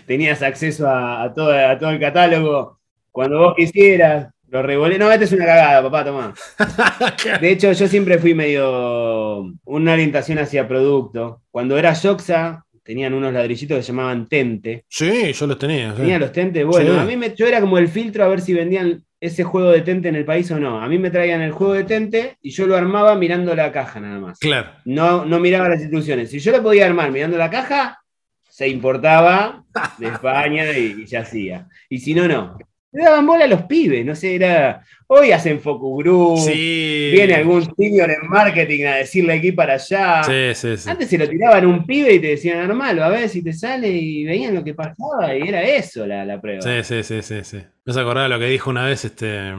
tenías 0.05 0.41
acceso 0.41 0.87
a, 0.87 1.23
a 1.23 1.33
todo, 1.33 1.51
a 1.51 1.77
todo 1.77 1.89
el 1.89 1.99
catálogo 1.99 2.79
cuando 3.13 3.39
vos 3.39 3.53
quisieras. 3.55 4.27
Lo 4.49 4.61
revolé. 4.61 4.99
No, 4.99 5.09
esta 5.11 5.23
es 5.23 5.31
una 5.31 5.45
cagada, 5.45 5.81
papá, 5.81 6.05
toma. 6.05 6.33
De 7.41 7.49
hecho, 7.49 7.71
yo 7.71 7.87
siempre 7.87 8.19
fui 8.19 8.33
medio. 8.35 9.51
una 9.65 9.93
orientación 9.93 10.37
hacia 10.39 10.67
producto. 10.67 11.41
Cuando 11.49 11.75
era 11.77 11.93
Yoxa, 11.93 12.63
tenían 12.83 13.13
unos 13.15 13.33
ladrillitos 13.33 13.77
que 13.77 13.81
se 13.83 13.87
llamaban 13.93 14.27
Tente. 14.27 14.85
Sí, 14.89 15.33
yo 15.33 15.47
los 15.47 15.57
tenía. 15.57 15.91
sí. 15.91 15.97
Tenía 16.01 16.19
los 16.19 16.31
Tente. 16.31 16.63
Bueno, 16.65 16.93
Sí. 16.93 16.99
a 16.99 17.03
mí 17.05 17.17
me, 17.17 17.33
yo 17.33 17.47
era 17.47 17.61
como 17.61 17.77
el 17.79 17.87
filtro 17.87 18.23
a 18.23 18.27
ver 18.27 18.41
si 18.41 18.53
vendían 18.53 19.03
ese 19.19 19.43
juego 19.43 19.71
de 19.71 19.81
Tente 19.81 20.09
en 20.09 20.15
el 20.15 20.25
país 20.25 20.51
o 20.51 20.59
no. 20.59 20.79
A 20.81 20.87
mí 20.87 20.99
me 20.99 21.09
traían 21.09 21.41
el 21.41 21.51
juego 21.51 21.73
de 21.73 21.85
Tente 21.85 22.37
y 22.41 22.51
yo 22.51 22.67
lo 22.67 22.75
armaba 22.77 23.15
mirando 23.15 23.55
la 23.55 23.71
caja 23.71 23.99
nada 24.01 24.19
más. 24.19 24.37
Claro. 24.37 24.69
No, 24.85 25.25
no 25.25 25.39
miraba 25.39 25.67
las 25.69 25.81
instrucciones. 25.81 26.29
Si 26.29 26.37
yo 26.39 26.51
lo 26.51 26.61
podía 26.61 26.85
armar 26.85 27.09
mirando 27.11 27.37
la 27.37 27.49
caja, 27.49 28.01
se 28.49 28.67
importaba 28.67 29.63
de 29.97 30.07
España 30.09 30.77
y, 30.77 31.01
y 31.03 31.07
se 31.07 31.17
hacía. 31.17 31.67
Y 31.89 31.97
si 31.99 32.13
no, 32.13 32.27
no. 32.27 32.55
Le 32.93 33.03
daban 33.03 33.25
bola 33.25 33.45
a 33.45 33.47
los 33.47 33.63
pibes, 33.63 34.05
no 34.05 34.15
sé, 34.15 34.35
era. 34.35 34.83
Hoy 35.07 35.31
hacen 35.31 35.59
focus 35.59 36.03
group, 36.03 36.37
Sí. 36.39 37.09
viene 37.11 37.35
algún 37.35 37.63
senior 37.75 38.09
en 38.09 38.27
marketing 38.29 38.85
a 38.85 38.95
decirle 38.95 39.33
aquí 39.33 39.51
para 39.51 39.73
allá. 39.73 40.23
Sí, 40.23 40.53
sí, 40.55 40.77
sí. 40.77 40.89
Antes 40.89 41.09
se 41.09 41.17
lo 41.17 41.27
tiraban 41.27 41.65
un 41.65 41.85
pibe 41.85 42.13
y 42.13 42.19
te 42.19 42.27
decían 42.27 42.59
armalo, 42.59 43.03
a 43.03 43.09
ver 43.09 43.27
si 43.29 43.43
te 43.43 43.51
sale 43.53 43.89
y 43.89 44.23
veían 44.23 44.55
lo 44.55 44.63
que 44.63 44.73
pasaba 44.73 45.35
y 45.35 45.47
era 45.47 45.61
eso 45.63 46.05
la, 46.07 46.23
la 46.25 46.39
prueba. 46.39 46.61
Sí, 46.61 46.83
sí, 46.83 47.03
sí, 47.03 47.21
sí, 47.21 47.43
sí. 47.43 47.57
Me 47.85 47.91
has 47.91 47.97
acordado 47.97 48.27
lo 48.29 48.39
que 48.39 48.45
dijo 48.47 48.69
una 48.69 48.85
vez 48.85 49.03
este 49.05 49.51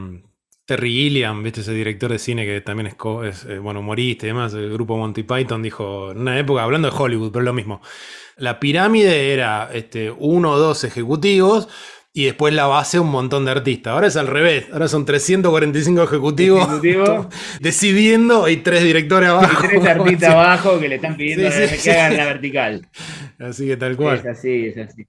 Terry 0.65 0.91
Gilliam, 0.91 1.43
¿viste? 1.43 1.61
Ese 1.61 1.73
director 1.75 2.11
de 2.11 2.19
cine 2.19 2.47
que 2.47 2.61
también 2.63 2.87
es, 2.87 2.95
es, 3.29 3.45
eh, 3.51 3.59
bueno, 3.59 3.81
humorista 3.81 4.27
y 4.27 4.29
demás, 4.29 4.55
el 4.55 4.73
grupo 4.73 4.97
Monty 4.97 5.23
Python, 5.25 5.63
dijo 5.63 6.13
en 6.13 6.19
una 6.19 6.39
época, 6.39 6.63
hablando 6.63 6.89
de 6.91 6.97
Hollywood, 6.97 7.33
pero 7.33 7.45
lo 7.45 7.53
mismo. 7.53 7.83
La 8.37 8.59
pirámide 8.59 9.33
era 9.35 9.69
este, 9.73 10.11
uno 10.11 10.53
o 10.53 10.59
dos 10.59 10.83
ejecutivos 10.85 11.69
y 12.17 12.27
después 12.27 12.55
la 12.55 12.67
base 12.67 13.01
un 13.01 13.11
montón 13.11 13.45
de 13.45 13.51
artistas. 13.51 13.93
Ahora 13.93 14.07
es 14.07 14.17
al 14.17 14.29
revés, 14.29 14.67
ahora 14.73 14.87
son 14.87 15.05
345 15.05 16.03
ejecutivos 16.05 16.63
Ejecutivo. 16.63 17.29
decidiendo 17.61 18.49
y 18.49 18.59
tres 18.59 18.85
directores 18.85 19.29
abajo. 19.31 19.65
Y 19.65 19.69
tres 19.69 19.87
artistas 19.87 20.31
abajo 20.33 20.79
que 20.79 20.89
le 20.89 20.95
están 20.95 21.17
pidiendo 21.17 21.51
Sí, 21.51 21.63
sí, 21.67 21.75
que 21.75 21.79
sí. 21.81 21.91
hagan 21.91 22.17
la 22.17 22.25
vertical. 22.27 22.89
Así 23.41 23.67
que 23.67 23.77
tal 23.77 23.97
cual. 23.97 24.19
Es 24.19 24.27
así, 24.27 24.67
es 24.67 24.79
así. 24.79 25.07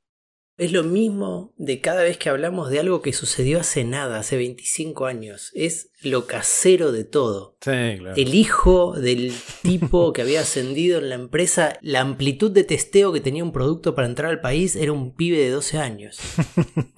Es 0.57 0.71
lo 0.71 0.83
mismo 0.83 1.53
de 1.57 1.81
cada 1.81 2.01
vez 2.03 2.17
que 2.17 2.29
hablamos 2.29 2.69
de 2.69 2.79
algo 2.79 3.01
que 3.01 3.11
sucedió 3.11 3.59
hace 3.59 3.83
nada, 3.83 4.19
hace 4.19 4.37
25 4.37 5.05
años. 5.05 5.51
Es 5.53 5.91
lo 6.01 6.27
casero 6.27 6.93
de 6.93 7.03
todo. 7.03 7.57
Sí, 7.59 7.71
claro. 7.97 8.13
El 8.15 8.33
hijo 8.33 8.93
del 8.93 9.33
tipo 9.63 10.13
que 10.13 10.21
había 10.21 10.39
ascendido 10.41 10.99
en 10.99 11.09
la 11.09 11.15
empresa, 11.15 11.77
la 11.81 11.99
amplitud 11.99 12.51
de 12.51 12.63
testeo 12.63 13.11
que 13.11 13.19
tenía 13.19 13.43
un 13.43 13.51
producto 13.51 13.95
para 13.95 14.07
entrar 14.07 14.31
al 14.31 14.39
país 14.39 14.77
era 14.77 14.93
un 14.93 15.13
pibe 15.13 15.37
de 15.39 15.49
12 15.49 15.77
años. 15.77 16.19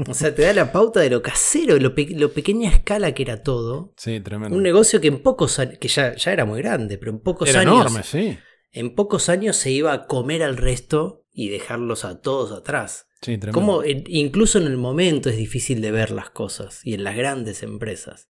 O 0.08 0.14
sea, 0.14 0.36
te 0.36 0.44
da 0.44 0.54
la 0.54 0.72
pauta 0.72 1.00
de 1.00 1.10
lo 1.10 1.24
casero, 1.24 1.80
lo, 1.80 1.96
pe- 1.96 2.14
lo 2.16 2.32
pequeña 2.34 2.70
escala 2.70 3.14
que 3.16 3.24
era 3.24 3.42
todo. 3.42 3.92
Sí, 3.98 4.20
tremendo. 4.20 4.56
Un 4.56 4.62
negocio 4.62 5.02
que 5.02 5.08
en 5.08 5.24
pocos 5.24 5.58
años, 5.58 5.80
que 5.80 5.88
ya, 5.88 6.16
ya 6.16 6.32
era 6.32 6.46
muy 6.46 6.62
grande, 6.62 7.00
pero 7.00 7.12
en 7.12 7.20
pocos 7.22 7.50
Era 7.50 7.62
años. 7.62 7.74
enorme, 7.74 8.04
sí. 8.04 8.38
En 8.72 8.94
pocos 8.94 9.30
años 9.30 9.56
se 9.56 9.72
iba 9.72 9.94
a 9.94 10.06
comer 10.06 10.44
al 10.44 10.58
resto 10.58 11.26
y 11.34 11.50
dejarlos 11.50 12.06
a 12.06 12.22
todos 12.22 12.52
atrás. 12.52 13.07
Sí, 13.22 13.38
tremendo. 13.38 13.52
Como 13.60 13.84
en- 13.84 14.04
incluso 14.08 14.58
en 14.60 14.66
el 14.68 14.78
momento 14.78 15.30
es 15.30 15.38
difícil 15.38 15.82
de 15.82 15.92
ver 15.92 16.12
las 16.12 16.30
cosas 16.30 16.82
y 16.84 16.94
en 16.94 17.04
las 17.04 17.16
grandes 17.16 17.64
empresas. 17.64 18.30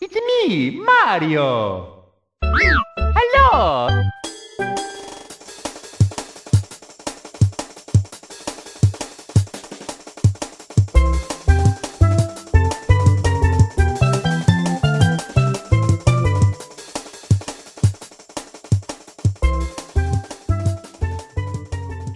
It's 0.00 0.14
me, 0.48 0.70
Mario. 0.72 2.14
Hello. 2.42 3.88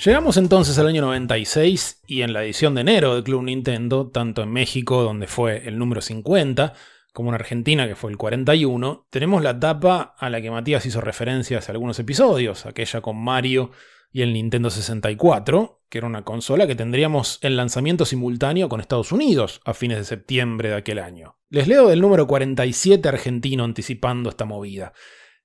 Llegamos 0.04 0.36
entonces 0.36 0.76
al 0.80 0.88
año 0.88 1.00
96 1.02 2.02
y 2.08 2.22
en 2.22 2.32
la 2.32 2.42
edición 2.42 2.74
de 2.74 2.80
enero 2.80 3.14
de 3.14 3.22
Club 3.22 3.44
Nintendo, 3.44 4.10
tanto 4.10 4.42
en 4.42 4.50
México, 4.50 5.00
donde 5.00 5.28
fue 5.28 5.68
el 5.68 5.78
número 5.78 6.00
50, 6.00 6.72
como 7.12 7.28
en 7.28 7.36
Argentina, 7.36 7.86
que 7.86 7.94
fue 7.94 8.10
el 8.10 8.16
41, 8.16 9.06
tenemos 9.10 9.44
la 9.44 9.50
etapa 9.50 10.16
a 10.18 10.28
la 10.28 10.40
que 10.42 10.50
Matías 10.50 10.84
hizo 10.86 11.00
referencia 11.00 11.58
hace 11.58 11.70
algunos 11.70 12.00
episodios, 12.00 12.66
aquella 12.66 13.00
con 13.00 13.16
Mario 13.16 13.70
y 14.10 14.22
el 14.22 14.32
Nintendo 14.32 14.70
64, 14.70 15.84
que 15.88 15.98
era 15.98 16.08
una 16.08 16.24
consola 16.24 16.66
que 16.66 16.74
tendríamos 16.74 17.38
en 17.40 17.56
lanzamiento 17.56 18.04
simultáneo 18.04 18.68
con 18.68 18.80
Estados 18.80 19.12
Unidos 19.12 19.60
a 19.64 19.72
fines 19.72 19.98
de 19.98 20.04
septiembre 20.04 20.70
de 20.70 20.74
aquel 20.74 20.98
año. 20.98 21.36
Les 21.48 21.68
leo 21.68 21.86
del 21.86 22.00
número 22.00 22.26
47 22.26 23.08
argentino 23.08 23.62
anticipando 23.62 24.30
esta 24.30 24.46
movida. 24.46 24.94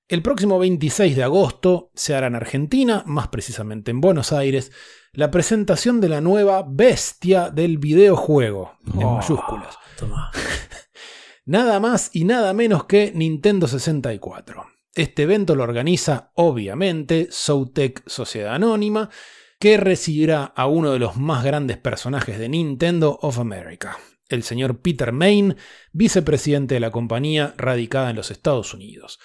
El 0.08 0.22
próximo 0.22 0.58
26 0.58 1.16
de 1.16 1.22
agosto 1.22 1.90
se 1.94 2.14
hará 2.14 2.28
en 2.28 2.34
Argentina, 2.34 3.02
más 3.04 3.28
precisamente 3.28 3.90
en 3.90 4.00
Buenos 4.00 4.32
Aires, 4.32 4.72
la 5.12 5.30
presentación 5.30 6.00
de 6.00 6.08
la 6.08 6.22
nueva 6.22 6.64
bestia 6.66 7.50
del 7.50 7.76
videojuego, 7.76 8.78
en 8.86 9.04
Oh, 9.04 9.16
mayúsculas. 9.16 9.76
Toma. 9.98 10.30
Nada 11.44 11.78
más 11.78 12.08
y 12.14 12.24
nada 12.24 12.54
menos 12.54 12.84
que 12.84 13.12
Nintendo 13.14 13.66
64. 13.66 14.66
Este 14.94 15.24
evento 15.24 15.54
lo 15.54 15.64
organiza, 15.64 16.32
obviamente, 16.34 17.28
Soutec 17.30 18.02
Sociedad 18.06 18.54
Anónima, 18.54 19.10
que 19.60 19.76
recibirá 19.76 20.44
a 20.44 20.66
uno 20.68 20.90
de 20.90 21.00
los 21.00 21.16
más 21.16 21.44
grandes 21.44 21.76
personajes 21.76 22.38
de 22.38 22.48
Nintendo 22.48 23.18
of 23.20 23.38
America, 23.38 23.98
el 24.28 24.42
señor 24.42 24.80
Peter 24.80 25.12
Main, 25.12 25.56
vicepresidente 25.92 26.74
de 26.74 26.80
la 26.80 26.90
compañía 26.90 27.52
radicada 27.58 28.08
en 28.08 28.16
los 28.16 28.30
Estados 28.30 28.72
Unidos. 28.72 29.18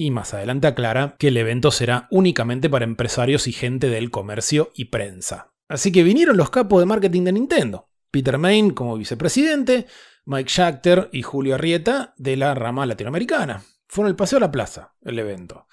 Y 0.00 0.12
más 0.12 0.32
adelante 0.32 0.68
aclara 0.68 1.16
que 1.18 1.26
el 1.26 1.36
evento 1.38 1.72
será 1.72 2.06
únicamente 2.12 2.70
para 2.70 2.84
empresarios 2.84 3.48
y 3.48 3.52
gente 3.52 3.88
del 3.88 4.12
comercio 4.12 4.70
y 4.76 4.84
prensa. 4.84 5.50
Así 5.68 5.90
que 5.90 6.04
vinieron 6.04 6.36
los 6.36 6.50
capos 6.50 6.78
de 6.78 6.86
marketing 6.86 7.24
de 7.24 7.32
Nintendo. 7.32 7.88
Peter 8.12 8.38
Main 8.38 8.70
como 8.70 8.96
vicepresidente, 8.96 9.86
Mike 10.24 10.50
Schachter 10.50 11.08
y 11.12 11.22
Julio 11.22 11.56
Arrieta 11.56 12.14
de 12.16 12.36
la 12.36 12.54
rama 12.54 12.86
latinoamericana. 12.86 13.64
Fue 13.88 14.04
en 14.04 14.10
el 14.10 14.14
Paseo 14.14 14.36
a 14.36 14.42
la 14.42 14.52
Plaza 14.52 14.94
el 15.02 15.18
evento, 15.18 15.66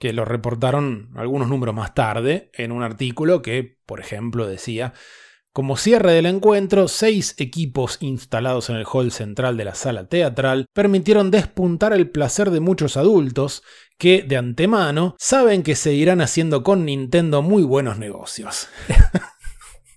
que 0.00 0.12
lo 0.12 0.24
reportaron 0.24 1.12
algunos 1.14 1.48
números 1.48 1.76
más 1.76 1.94
tarde 1.94 2.50
en 2.54 2.72
un 2.72 2.82
artículo 2.82 3.42
que, 3.42 3.78
por 3.86 4.00
ejemplo, 4.00 4.48
decía, 4.48 4.92
como 5.52 5.76
cierre 5.76 6.12
del 6.12 6.26
encuentro, 6.26 6.88
seis 6.88 7.34
equipos 7.38 7.98
instalados 8.00 8.70
en 8.70 8.76
el 8.76 8.86
hall 8.90 9.10
central 9.10 9.56
de 9.56 9.64
la 9.64 9.74
sala 9.74 10.08
teatral 10.08 10.66
permitieron 10.72 11.30
despuntar 11.30 11.92
el 11.92 12.10
placer 12.10 12.50
de 12.50 12.60
muchos 12.60 12.96
adultos 12.96 13.62
que, 13.98 14.22
de 14.22 14.36
antemano, 14.36 15.16
saben 15.18 15.62
que 15.62 15.74
seguirán 15.74 16.20
haciendo 16.20 16.62
con 16.62 16.84
Nintendo 16.84 17.42
muy 17.42 17.64
buenos 17.64 17.98
negocios. 17.98 18.68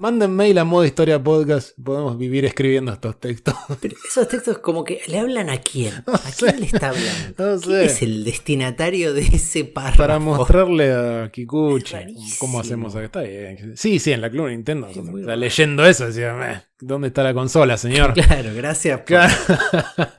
Manden 0.02 0.32
mail 0.36 0.58
a 0.58 0.64
modo 0.64 0.84
historia 0.84 1.22
podcast, 1.22 1.78
podemos 1.78 2.18
vivir 2.18 2.44
escribiendo 2.44 2.92
estos 2.92 3.20
textos. 3.20 3.54
Pero 3.82 3.96
esos 4.10 4.28
textos 4.28 4.58
como 4.58 4.84
que 4.84 5.00
le 5.06 5.20
hablan 5.20 5.52
a 5.52 5.58
quién. 5.62 5.94
¿A 6.08 6.32
quién 6.36 6.60
le 6.60 6.66
está 6.66 6.90
hablando? 6.90 7.36
No 7.56 7.62
¿Quién 7.62 7.80
sé. 7.82 7.86
es 7.86 8.02
el 8.02 8.24
destinatario 8.24 9.14
de 9.14 9.22
ese 9.22 9.64
párrafo? 9.64 9.98
Para 10.00 10.18
mostrarle 10.18 10.92
a 10.92 11.30
Kikuchi 11.32 11.96
cómo 12.40 12.60
hacemos 12.60 12.96
acá. 12.96 13.06
Está 13.06 13.22
bien. 13.22 13.78
Sí, 13.78 14.00
sí, 14.00 14.12
en 14.12 14.22
la 14.22 14.32
Club 14.32 14.48
Nintendo. 14.48 14.88
sea, 14.92 15.36
leyendo 15.36 15.86
eso, 15.86 16.08
decía, 16.08 16.34
"Meh, 16.34 16.64
¿dónde 16.80 17.10
está 17.10 17.22
la 17.22 17.36
consola, 17.36 17.78
señor? 17.78 18.14
Claro, 18.16 18.50
gracias 18.56 18.98
por- 18.98 19.06
Claro. 19.06 19.34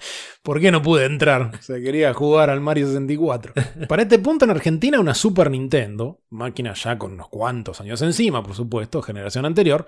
¿Por 0.42 0.60
qué 0.60 0.72
no 0.72 0.82
pude 0.82 1.04
entrar? 1.04 1.52
O 1.58 1.62
sea, 1.62 1.80
quería 1.80 2.12
jugar 2.14 2.50
al 2.50 2.60
Mario 2.60 2.86
64. 2.88 3.52
Para 3.88 4.02
este 4.02 4.18
punto 4.18 4.44
en 4.44 4.50
Argentina 4.50 4.98
una 4.98 5.14
Super 5.14 5.50
Nintendo, 5.50 6.20
máquina 6.30 6.74
ya 6.74 6.98
con 6.98 7.12
unos 7.12 7.28
cuantos 7.28 7.80
años 7.80 8.02
encima, 8.02 8.42
por 8.42 8.54
supuesto, 8.54 9.02
generación 9.02 9.44
anterior, 9.44 9.86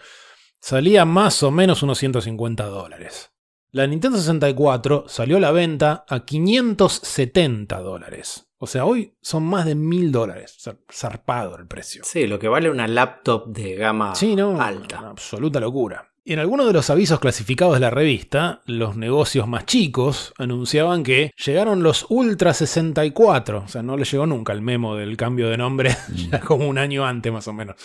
salía 0.60 1.04
más 1.04 1.42
o 1.42 1.50
menos 1.50 1.82
unos 1.82 1.98
150 1.98 2.66
dólares. 2.66 3.32
La 3.72 3.86
Nintendo 3.88 4.16
64 4.18 5.06
salió 5.08 5.38
a 5.38 5.40
la 5.40 5.50
venta 5.50 6.04
a 6.08 6.24
570 6.24 7.80
dólares. 7.80 8.48
O 8.58 8.68
sea, 8.68 8.84
hoy 8.84 9.16
son 9.20 9.42
más 9.42 9.66
de 9.66 9.74
1000 9.74 10.12
dólares. 10.12 10.56
Zar- 10.64 10.78
Zarpado 10.90 11.56
el 11.58 11.66
precio. 11.66 12.02
Sí, 12.04 12.28
lo 12.28 12.38
que 12.38 12.46
vale 12.48 12.70
una 12.70 12.86
laptop 12.86 13.48
de 13.48 13.74
gama 13.74 14.14
Sí, 14.14 14.36
no, 14.36 14.60
alta. 14.62 15.00
una 15.00 15.10
absoluta 15.10 15.58
locura. 15.58 16.12
Y 16.26 16.32
en 16.32 16.38
algunos 16.38 16.66
de 16.66 16.72
los 16.72 16.88
avisos 16.88 17.20
clasificados 17.20 17.74
de 17.74 17.80
la 17.80 17.90
revista, 17.90 18.62
los 18.64 18.96
negocios 18.96 19.46
más 19.46 19.66
chicos 19.66 20.32
anunciaban 20.38 21.02
que 21.02 21.32
llegaron 21.44 21.82
los 21.82 22.06
Ultra 22.08 22.54
64. 22.54 23.64
O 23.66 23.68
sea, 23.68 23.82
no 23.82 23.98
le 23.98 24.06
llegó 24.06 24.24
nunca 24.24 24.54
el 24.54 24.62
memo 24.62 24.96
del 24.96 25.18
cambio 25.18 25.50
de 25.50 25.58
nombre, 25.58 25.94
ya 26.30 26.40
como 26.40 26.66
un 26.66 26.78
año 26.78 27.04
antes 27.04 27.30
más 27.30 27.46
o 27.46 27.52
menos. 27.52 27.76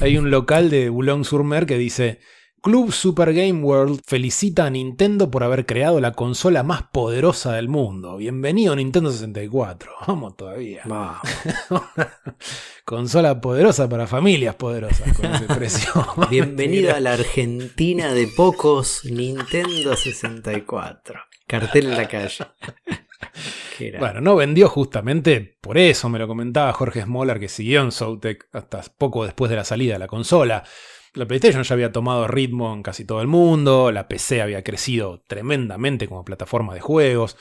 Hay 0.00 0.18
un 0.18 0.28
local 0.32 0.70
de 0.70 0.88
Boulogne-sur-Mer 0.88 1.66
que 1.66 1.78
dice: 1.78 2.18
Club 2.60 2.92
Super 2.92 3.32
Game 3.32 3.62
World 3.62 4.00
felicita 4.04 4.66
a 4.66 4.70
Nintendo 4.70 5.30
por 5.30 5.44
haber 5.44 5.64
creado 5.64 6.00
la 6.00 6.12
consola 6.12 6.64
más 6.64 6.82
poderosa 6.82 7.52
del 7.52 7.68
mundo. 7.68 8.16
Bienvenido 8.16 8.74
Nintendo 8.74 9.12
64. 9.12 9.92
Vamos 10.06 10.36
todavía. 10.36 10.82
Consola 12.84 13.40
poderosa 13.40 13.88
para 13.88 14.08
familias 14.08 14.56
poderosas 14.56 15.16
con 15.16 15.26
ese 15.26 15.44
precio. 15.54 15.92
Bienvenido 16.30 16.94
a 16.94 17.00
la 17.00 17.12
Argentina 17.12 18.12
de 18.12 18.26
pocos 18.26 19.04
Nintendo 19.04 19.96
64. 19.96 21.20
Cartel 21.46 21.86
en 21.86 21.96
la 21.96 22.08
calle. 22.08 22.44
Bueno, 24.00 24.20
no 24.20 24.34
vendió 24.34 24.68
justamente 24.68 25.56
por 25.60 25.78
eso, 25.78 26.08
me 26.08 26.18
lo 26.18 26.26
comentaba 26.26 26.72
Jorge 26.72 27.02
Smolar, 27.02 27.38
que 27.38 27.48
siguió 27.48 27.82
en 27.82 27.92
Soutec 27.92 28.48
hasta 28.52 28.82
poco 28.98 29.24
después 29.24 29.48
de 29.48 29.56
la 29.56 29.64
salida 29.64 29.92
de 29.92 30.00
la 30.00 30.08
consola. 30.08 30.64
La 31.14 31.26
PlayStation 31.26 31.62
ya 31.62 31.74
había 31.74 31.92
tomado 31.92 32.28
ritmo 32.28 32.72
en 32.72 32.82
casi 32.82 33.04
todo 33.04 33.20
el 33.20 33.28
mundo, 33.28 33.90
la 33.92 34.08
PC 34.08 34.42
había 34.42 34.62
crecido 34.62 35.22
tremendamente 35.26 36.08
como 36.08 36.24
plataforma 36.24 36.74
de 36.74 36.80
juegos, 36.80 37.36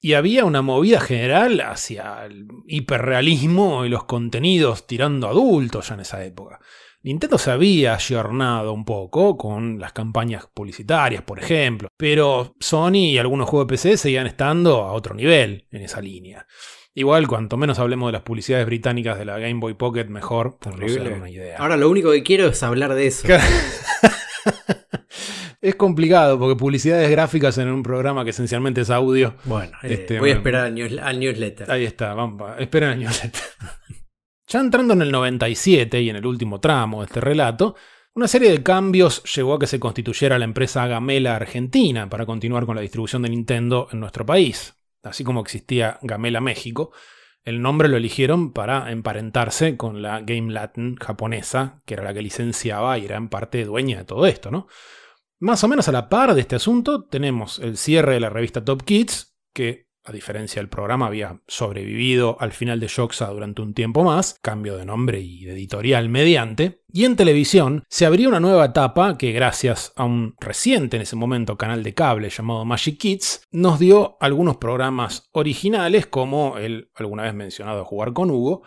y 0.00 0.14
había 0.14 0.44
una 0.44 0.62
movida 0.62 1.00
general 1.00 1.60
hacia 1.60 2.24
el 2.24 2.48
hiperrealismo 2.66 3.84
y 3.84 3.88
los 3.88 4.04
contenidos 4.04 4.86
tirando 4.86 5.28
adultos 5.28 5.88
ya 5.88 5.94
en 5.94 6.00
esa 6.00 6.24
época. 6.24 6.58
Nintendo 7.04 7.38
se 7.38 7.50
había 7.50 7.94
ayornado 7.94 8.72
un 8.72 8.84
poco 8.84 9.36
con 9.36 9.78
las 9.80 9.92
campañas 9.92 10.46
publicitarias, 10.52 11.22
por 11.22 11.38
ejemplo, 11.40 11.88
pero 11.96 12.54
Sony 12.60 13.10
y 13.12 13.18
algunos 13.18 13.48
juegos 13.48 13.66
de 13.66 13.72
PC 13.72 13.96
seguían 13.96 14.26
estando 14.26 14.82
a 14.82 14.92
otro 14.92 15.14
nivel 15.14 15.66
en 15.70 15.82
esa 15.82 16.00
línea. 16.00 16.46
Igual, 16.94 17.26
cuanto 17.26 17.56
menos 17.56 17.78
hablemos 17.78 18.08
de 18.08 18.12
las 18.12 18.22
publicidades 18.22 18.66
británicas 18.66 19.18
de 19.18 19.24
la 19.24 19.38
Game 19.38 19.60
Boy 19.60 19.74
Pocket, 19.74 20.04
mejor, 20.06 20.58
por 20.58 20.78
no 20.78 20.86
una 21.16 21.30
idea. 21.30 21.56
Ahora 21.58 21.76
lo 21.78 21.88
único 21.88 22.10
que 22.12 22.22
quiero 22.22 22.48
es 22.48 22.62
hablar 22.62 22.94
de 22.94 23.06
eso. 23.06 23.26
Es 25.60 25.76
complicado 25.76 26.40
porque 26.40 26.56
publicidades 26.56 27.08
gráficas 27.08 27.56
en 27.58 27.68
un 27.68 27.84
programa 27.84 28.24
que 28.24 28.30
esencialmente 28.30 28.80
es 28.80 28.90
audio. 28.90 29.36
Bueno, 29.44 29.70
eh, 29.84 29.94
Este, 29.94 30.18
voy 30.18 30.30
a 30.30 30.34
esperar 30.34 30.66
al, 30.66 30.74
news- 30.74 30.98
al 31.00 31.20
newsletter. 31.20 31.70
Ahí 31.70 31.84
está, 31.84 32.14
vamos, 32.14 32.50
esperen 32.58 32.90
el 32.90 32.98
newsletter. 33.00 33.40
Ya 34.48 34.58
entrando 34.60 34.92
en 34.92 35.02
el 35.02 35.12
97 35.12 36.02
y 36.02 36.10
en 36.10 36.16
el 36.16 36.26
último 36.26 36.60
tramo 36.60 37.00
de 37.00 37.06
este 37.06 37.20
relato, 37.22 37.74
una 38.14 38.26
serie 38.28 38.50
de 38.50 38.62
cambios 38.62 39.22
llevó 39.34 39.54
a 39.54 39.58
que 39.58 39.66
se 39.68 39.78
constituyera 39.80 40.38
la 40.38 40.44
empresa 40.44 40.86
Gamela 40.88 41.36
Argentina 41.36 42.10
para 42.10 42.26
continuar 42.26 42.66
con 42.66 42.74
la 42.76 42.82
distribución 42.82 43.22
de 43.22 43.30
Nintendo 43.30 43.88
en 43.92 44.00
nuestro 44.00 44.26
país. 44.26 44.74
Así 45.02 45.24
como 45.24 45.40
existía 45.40 45.98
Gamela 46.02 46.40
México, 46.40 46.92
el 47.44 47.60
nombre 47.60 47.88
lo 47.88 47.96
eligieron 47.96 48.52
para 48.52 48.92
emparentarse 48.92 49.76
con 49.76 50.00
la 50.00 50.20
Game 50.20 50.52
Latin 50.52 50.96
japonesa, 50.96 51.82
que 51.84 51.94
era 51.94 52.04
la 52.04 52.14
que 52.14 52.22
licenciaba 52.22 52.98
y 52.98 53.04
era 53.04 53.16
en 53.16 53.28
parte 53.28 53.64
dueña 53.64 53.98
de 53.98 54.04
todo 54.04 54.26
esto, 54.26 54.50
¿no? 54.50 54.68
Más 55.40 55.64
o 55.64 55.68
menos 55.68 55.88
a 55.88 55.92
la 55.92 56.08
par 56.08 56.34
de 56.34 56.40
este 56.40 56.54
asunto 56.54 57.04
tenemos 57.04 57.58
el 57.58 57.76
cierre 57.76 58.14
de 58.14 58.20
la 58.20 58.30
revista 58.30 58.64
Top 58.64 58.84
Kids, 58.84 59.36
que 59.52 59.88
a 60.04 60.12
diferencia 60.12 60.60
del 60.60 60.68
programa 60.68 61.06
había 61.06 61.40
sobrevivido 61.46 62.36
al 62.40 62.52
final 62.52 62.80
de 62.80 62.88
Shoxa 62.88 63.28
durante 63.28 63.62
un 63.62 63.74
tiempo 63.74 64.02
más, 64.02 64.38
cambio 64.42 64.76
de 64.76 64.84
nombre 64.84 65.20
y 65.20 65.44
de 65.44 65.52
editorial 65.52 66.08
mediante, 66.08 66.82
y 66.92 67.04
en 67.04 67.16
televisión 67.16 67.84
se 67.88 68.06
abrió 68.06 68.28
una 68.28 68.40
nueva 68.40 68.66
etapa 68.66 69.16
que 69.16 69.32
gracias 69.32 69.92
a 69.96 70.04
un 70.04 70.34
reciente 70.40 70.96
en 70.96 71.02
ese 71.02 71.16
momento 71.16 71.56
canal 71.56 71.82
de 71.82 71.94
cable 71.94 72.30
llamado 72.30 72.64
Magic 72.64 72.98
Kids, 72.98 73.46
nos 73.52 73.78
dio 73.78 74.16
algunos 74.20 74.56
programas 74.56 75.28
originales 75.32 76.06
como 76.06 76.58
el 76.58 76.90
alguna 76.94 77.22
vez 77.22 77.34
mencionado 77.34 77.84
Jugar 77.84 78.12
con 78.12 78.30
Hugo, 78.30 78.62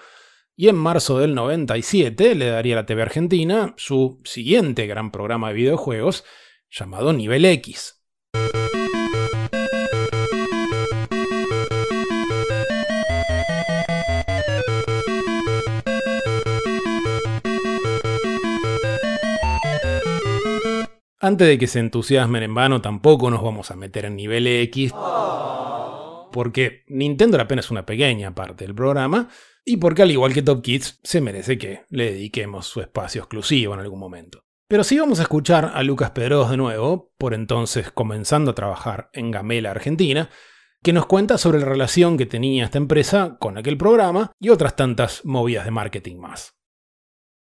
y 0.55 0.69
en 0.69 0.75
marzo 0.75 1.19
del 1.19 1.35
97 1.35 2.35
le 2.35 2.47
daría 2.47 2.75
a 2.75 2.81
la 2.81 2.85
TV 2.85 3.01
Argentina 3.01 3.73
su 3.77 4.21
siguiente 4.23 4.87
gran 4.87 5.11
programa 5.11 5.49
de 5.49 5.55
videojuegos 5.55 6.23
llamado 6.69 7.11
Nivel 7.11 7.43
X. 7.45 8.01
Antes 21.25 21.47
de 21.47 21.57
que 21.57 21.65
se 21.65 21.79
entusiasmen 21.79 22.43
en 22.43 22.53
vano, 22.53 22.81
tampoco 22.81 23.31
nos 23.31 23.41
vamos 23.41 23.71
a 23.71 23.75
meter 23.75 24.05
en 24.05 24.15
nivel 24.15 24.45
X. 24.45 24.91
Porque 26.31 26.83
Nintendo 26.85 27.37
era 27.37 27.45
apenas 27.45 27.71
una 27.71 27.83
pequeña 27.83 28.35
parte 28.35 28.63
del 28.63 28.75
programa. 28.75 29.29
Y 29.65 29.77
porque 29.77 30.03
al 30.03 30.11
igual 30.11 30.35
que 30.35 30.43
Top 30.43 30.61
Kids, 30.61 30.99
se 31.01 31.21
merece 31.21 31.57
que 31.57 31.81
le 31.89 32.11
dediquemos 32.11 32.67
su 32.67 32.79
espacio 32.79 33.21
exclusivo 33.21 33.73
en 33.73 33.79
algún 33.79 33.97
momento. 33.97 34.43
Pero 34.67 34.83
sí 34.83 34.99
vamos 34.99 35.17
a 35.17 35.23
escuchar 35.23 35.71
a 35.73 35.81
Lucas 35.81 36.11
Pedroz 36.11 36.51
de 36.51 36.57
nuevo, 36.57 37.11
por 37.17 37.33
entonces 37.33 37.89
comenzando 37.89 38.51
a 38.51 38.55
trabajar 38.55 39.09
en 39.11 39.31
Gamela 39.31 39.71
Argentina, 39.71 40.29
que 40.83 40.93
nos 40.93 41.07
cuenta 41.07 41.39
sobre 41.39 41.57
la 41.57 41.65
relación 41.65 42.19
que 42.19 42.27
tenía 42.27 42.65
esta 42.65 42.77
empresa 42.77 43.37
con 43.39 43.57
aquel 43.57 43.79
programa 43.79 44.31
y 44.39 44.49
otras 44.49 44.75
tantas 44.75 45.25
movidas 45.25 45.65
de 45.65 45.71
marketing 45.71 46.17
más. 46.17 46.53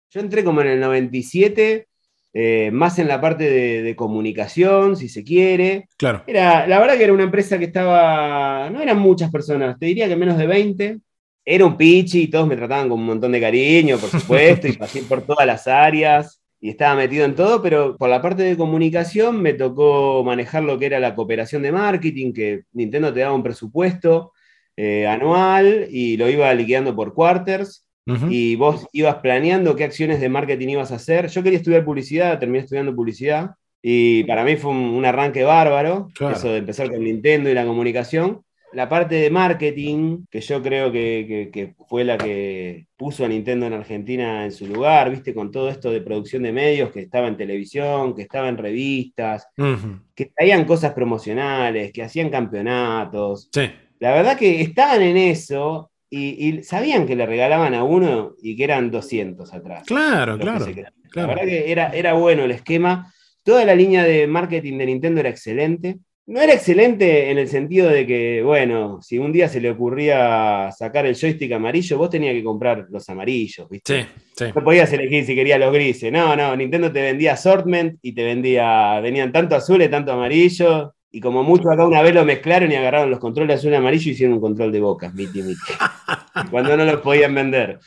Yo 0.10 0.20
entré 0.20 0.44
como 0.44 0.62
en 0.62 0.68
el 0.68 0.80
97, 0.80 1.90
eh, 2.34 2.70
más 2.72 3.00
en 3.00 3.08
la 3.08 3.20
parte 3.22 3.50
de, 3.50 3.82
de 3.82 3.96
comunicación, 3.96 4.96
si 4.96 5.10
se 5.10 5.24
quiere. 5.24 5.88
Claro. 5.98 6.24
Era, 6.28 6.68
la 6.68 6.80
verdad 6.80 6.98
que 6.98 7.04
era 7.04 7.14
una 7.14 7.24
empresa 7.24 7.58
que 7.58 7.66
estaba, 7.66 8.70
no 8.70 8.82
eran 8.82 9.00
muchas 9.00 9.32
personas, 9.32 9.78
te 9.80 9.88
diría 9.88 10.08
que 10.08 10.16
menos 10.16 10.38
de 10.38 10.48
20. 10.48 11.00
Era 11.46 11.66
un 11.66 11.78
pichi 11.78 12.24
y 12.24 12.28
todos 12.28 12.46
me 12.46 12.58
trataban 12.58 12.90
con 12.90 13.00
un 13.00 13.06
montón 13.06 13.32
de 13.32 13.40
cariño, 13.40 13.98
por 13.98 14.10
supuesto, 14.10 14.68
y 14.68 14.74
pasé 14.74 15.02
por 15.04 15.22
todas 15.22 15.48
las 15.48 15.66
áreas 15.68 16.42
y 16.60 16.70
estaba 16.70 16.96
metido 16.96 17.24
en 17.26 17.36
todo, 17.36 17.62
pero 17.62 17.96
por 17.98 18.10
la 18.10 18.22
parte 18.22 18.44
de 18.44 18.58
comunicación 18.58 19.42
me 19.42 19.54
tocó 19.54 20.24
manejar 20.26 20.64
lo 20.64 20.78
que 20.78 20.88
era 20.88 21.00
la 21.00 21.16
cooperación 21.16 21.62
de 21.62 21.72
marketing, 21.72 22.34
que 22.34 22.64
Nintendo 22.74 23.14
te 23.14 23.22
daba 23.22 23.36
un 23.36 23.44
presupuesto 23.44 24.34
eh, 24.76 25.08
anual 25.08 25.88
y 25.90 26.18
lo 26.18 26.30
iba 26.30 26.54
liquidando 26.54 26.96
por 26.96 27.14
quarters. 27.14 27.87
Ujú. 28.08 28.28
Y 28.32 28.56
vos 28.56 28.88
ibas 28.94 29.16
planeando 29.18 29.76
qué 29.76 29.84
acciones 29.84 30.20
de 30.22 30.30
marketing 30.30 30.70
ibas 30.70 30.92
a 30.92 30.96
hacer. 30.96 31.28
Yo 31.28 31.44
quería 31.44 31.58
estudiar 31.60 31.84
publicidad, 31.86 32.40
terminé 32.40 32.64
estudiando 32.64 32.96
publicidad. 32.96 33.52
Y 33.82 34.24
para 34.24 34.44
mí 34.44 34.56
fue 34.56 34.72
un, 34.72 34.78
un 34.78 35.06
arranque 35.06 35.44
bárbaro, 35.44 36.08
Claro. 36.16 36.36
eso 36.36 36.50
de 36.52 36.58
empezar 36.60 36.90
con 36.90 37.04
Nintendo 37.04 37.50
y 37.50 37.54
la 37.54 37.66
comunicación. 37.66 38.42
La 38.74 38.90
parte 38.90 39.16
de 39.16 39.30
marketing, 39.30 40.26
que 40.30 40.42
yo 40.42 40.62
creo 40.62 40.92
que, 40.92 41.26
que- 41.28 41.50
que 41.52 41.74
fue 41.88 42.04
la 42.04 42.18
que 42.18 42.88
puso 42.98 43.24
a 43.24 43.28
Nintendo 43.30 43.66
en 43.66 43.74
Argentina 43.74 44.44
en 44.44 44.52
su 44.52 44.68
lugar, 44.68 45.10
viste, 45.10 45.34
con 45.34 45.52
todo 45.52 45.70
esto 45.70 45.90
de 45.90 46.02
producción 46.02 46.44
de 46.44 46.52
medios, 46.52 46.92
que 46.92 47.00
estaba 47.00 47.28
en 47.30 47.38
televisión, 47.38 48.14
que 48.14 48.24
estaba 48.24 48.50
en 48.50 48.58
revistas, 48.58 49.48
Ujú. 49.58 50.00
que 50.14 50.26
traían 50.36 50.66
cosas 50.66 50.92
promocionales, 50.94 51.94
que 51.94 52.04
hacían 52.04 52.30
campeonatos. 52.30 53.50
Sí. 53.54 53.70
La 54.00 54.12
verdad 54.14 54.38
que 54.38 54.62
estaban 54.62 55.02
en 55.02 55.18
eso 55.18 55.90
y, 56.10 56.48
y 56.48 56.64
sabían 56.64 57.06
que 57.06 57.16
le 57.16 57.26
regalaban 57.26 57.74
a 57.74 57.84
uno 57.84 58.36
y 58.42 58.56
que 58.56 58.64
eran 58.64 58.92
200 58.92 59.54
atrás. 59.54 59.84
Claro, 59.86 60.38
que 60.38 60.44
claro. 60.44 60.66
La 61.14 61.26
verdad 61.26 61.44
que 61.44 61.72
era, 61.72 61.90
era 61.90 62.14
bueno 62.14 62.44
el 62.44 62.52
esquema. 62.52 63.14
Toda 63.44 63.66
la 63.66 63.76
línea 63.76 64.04
de 64.04 64.28
marketing 64.28 64.78
de 64.78 64.86
Nintendo 64.86 65.20
era 65.20 65.30
excelente. 65.30 65.98
No 66.28 66.42
era 66.42 66.54
excelente 66.54 67.32
en 67.32 67.38
el 67.38 67.48
sentido 67.48 67.90
de 67.90 68.06
que, 68.06 68.42
bueno, 68.44 69.00
si 69.02 69.18
un 69.18 69.32
día 69.32 69.48
se 69.48 69.62
le 69.62 69.70
ocurría 69.70 70.70
sacar 70.78 71.06
el 71.06 71.16
joystick 71.16 71.54
amarillo, 71.54 71.98
vos 71.98 72.10
tenías 72.10 72.34
que 72.34 72.44
comprar 72.44 72.86
los 72.90 73.08
amarillos, 73.08 73.70
¿viste? 73.70 74.02
Sí, 74.02 74.08
sí. 74.36 74.46
No 74.54 74.62
podías 74.62 74.92
elegir 74.92 75.26
si 75.26 75.36
querías 75.36 75.58
los 75.58 75.72
grises. 75.74 76.12
No, 76.12 76.36
no, 76.36 76.54
Nintendo 76.54 76.92
te 76.92 77.02
vendía 77.02 77.34
assortment 77.34 78.00
y 78.02 78.14
te 78.14 78.26
vendía, 78.26 79.00
venían 79.00 79.32
tanto 79.32 79.56
azules, 79.56 79.90
tanto 79.90 80.12
amarillo. 80.12 80.96
Y 81.10 81.22
como 81.22 81.42
mucho 81.42 81.72
acá 81.72 81.86
una 81.88 82.02
vez 82.02 82.14
lo 82.14 82.26
mezclaron 82.26 82.72
y 82.72 82.76
agarraron 82.76 83.10
los 83.10 83.20
controles 83.20 83.58
azul 83.60 83.72
y 83.72 83.76
amarillo 83.76 84.10
y 84.10 84.14
hicieron 84.14 84.36
un 84.36 84.42
control 84.42 84.72
de 84.72 84.82
bocas, 84.82 85.14
miti 85.14 85.42
miti. 85.42 85.58
Cuando 86.52 86.76
no 86.78 86.86
los 86.86 87.02
podían 87.02 87.34
vender. 87.34 87.80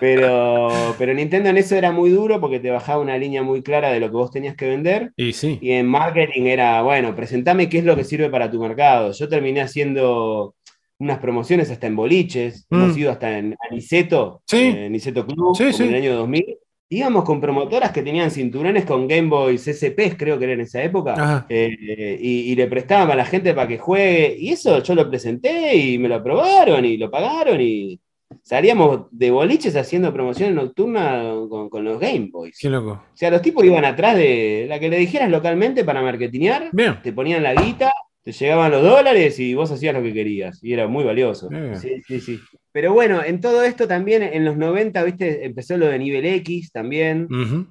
Pero, 0.00 0.68
pero 0.98 1.14
Nintendo 1.14 1.50
en 1.50 1.58
eso 1.58 1.76
era 1.76 1.92
muy 1.92 2.10
duro 2.10 2.40
porque 2.40 2.58
te 2.60 2.70
bajaba 2.70 3.00
una 3.00 3.16
línea 3.18 3.42
muy 3.42 3.62
clara 3.62 3.90
de 3.92 4.00
lo 4.00 4.06
que 4.08 4.16
vos 4.16 4.30
tenías 4.30 4.56
que 4.56 4.66
vender. 4.68 5.12
Y 5.16 5.32
sí. 5.32 5.58
Y 5.60 5.72
en 5.72 5.86
marketing 5.86 6.42
era, 6.46 6.82
bueno, 6.82 7.14
presentame 7.14 7.68
qué 7.68 7.78
es 7.78 7.84
lo 7.84 7.94
que 7.94 8.04
sirve 8.04 8.30
para 8.30 8.50
tu 8.50 8.60
mercado. 8.60 9.12
Yo 9.12 9.28
terminé 9.28 9.60
haciendo 9.60 10.54
unas 10.98 11.18
promociones 11.18 11.70
hasta 11.70 11.86
en 11.86 11.96
boliches, 11.96 12.66
Mm. 12.70 12.74
hemos 12.74 12.96
ido 12.96 13.10
hasta 13.12 13.38
en 13.38 13.56
Aniceto, 13.70 14.42
Sí. 14.46 14.72
eh, 14.76 14.86
Aniceto 14.86 15.26
Club, 15.26 15.54
Sí, 15.56 15.64
como 15.64 15.72
sí. 15.76 15.82
en 15.84 15.88
el 15.90 15.94
año 15.96 16.16
2000. 16.16 16.44
Íbamos 16.92 17.24
con 17.24 17.40
promotoras 17.40 17.90
que 17.90 18.02
tenían 18.02 18.30
cinturones 18.30 18.84
con 18.84 19.08
Game 19.08 19.28
Boy 19.28 19.56
CCP, 19.56 20.16
creo 20.18 20.38
que 20.38 20.44
era 20.44 20.52
en 20.52 20.60
esa 20.60 20.82
época, 20.82 21.46
eh, 21.48 22.18
y, 22.20 22.52
y 22.52 22.54
le 22.54 22.66
prestaban 22.66 23.10
a 23.10 23.14
la 23.14 23.24
gente 23.24 23.54
para 23.54 23.66
que 23.66 23.78
juegue. 23.78 24.36
Y 24.38 24.50
eso 24.50 24.82
yo 24.82 24.94
lo 24.94 25.08
presenté 25.08 25.74
y 25.74 25.98
me 25.98 26.08
lo 26.08 26.16
aprobaron 26.16 26.84
y 26.84 26.98
lo 26.98 27.10
pagaron 27.10 27.60
y 27.60 27.98
salíamos 28.42 29.06
de 29.10 29.30
boliches 29.30 29.74
haciendo 29.76 30.12
promociones 30.12 30.54
nocturnas 30.54 31.48
con, 31.48 31.68
con 31.68 31.84
los 31.84 31.98
Game 31.98 32.28
Boys. 32.30 32.58
Qué 32.60 32.68
loco. 32.68 32.90
O 32.92 33.16
sea, 33.16 33.30
los 33.30 33.42
tipos 33.42 33.64
iban 33.64 33.84
atrás 33.84 34.16
de 34.16 34.66
la 34.68 34.78
que 34.78 34.88
le 34.88 34.98
dijeras 34.98 35.30
localmente 35.30 35.84
para 35.84 36.02
marketinear, 36.02 36.68
Bien. 36.72 37.00
te 37.02 37.12
ponían 37.12 37.42
la 37.42 37.54
guita, 37.54 37.92
te 38.22 38.32
llegaban 38.32 38.70
los 38.70 38.82
dólares 38.82 39.38
y 39.38 39.54
vos 39.54 39.70
hacías 39.70 39.94
lo 39.94 40.02
que 40.02 40.12
querías. 40.12 40.62
Y 40.62 40.72
era 40.72 40.86
muy 40.88 41.04
valioso. 41.04 41.48
Bien. 41.48 41.76
Sí, 41.78 42.02
sí, 42.06 42.20
sí. 42.20 42.38
Pero 42.72 42.92
bueno, 42.94 43.22
en 43.22 43.40
todo 43.40 43.62
esto 43.64 43.86
también, 43.86 44.22
en 44.22 44.44
los 44.44 44.56
90, 44.56 45.02
viste, 45.04 45.44
empezó 45.44 45.76
lo 45.76 45.86
de 45.86 45.98
nivel 45.98 46.24
X 46.24 46.72
también. 46.72 47.28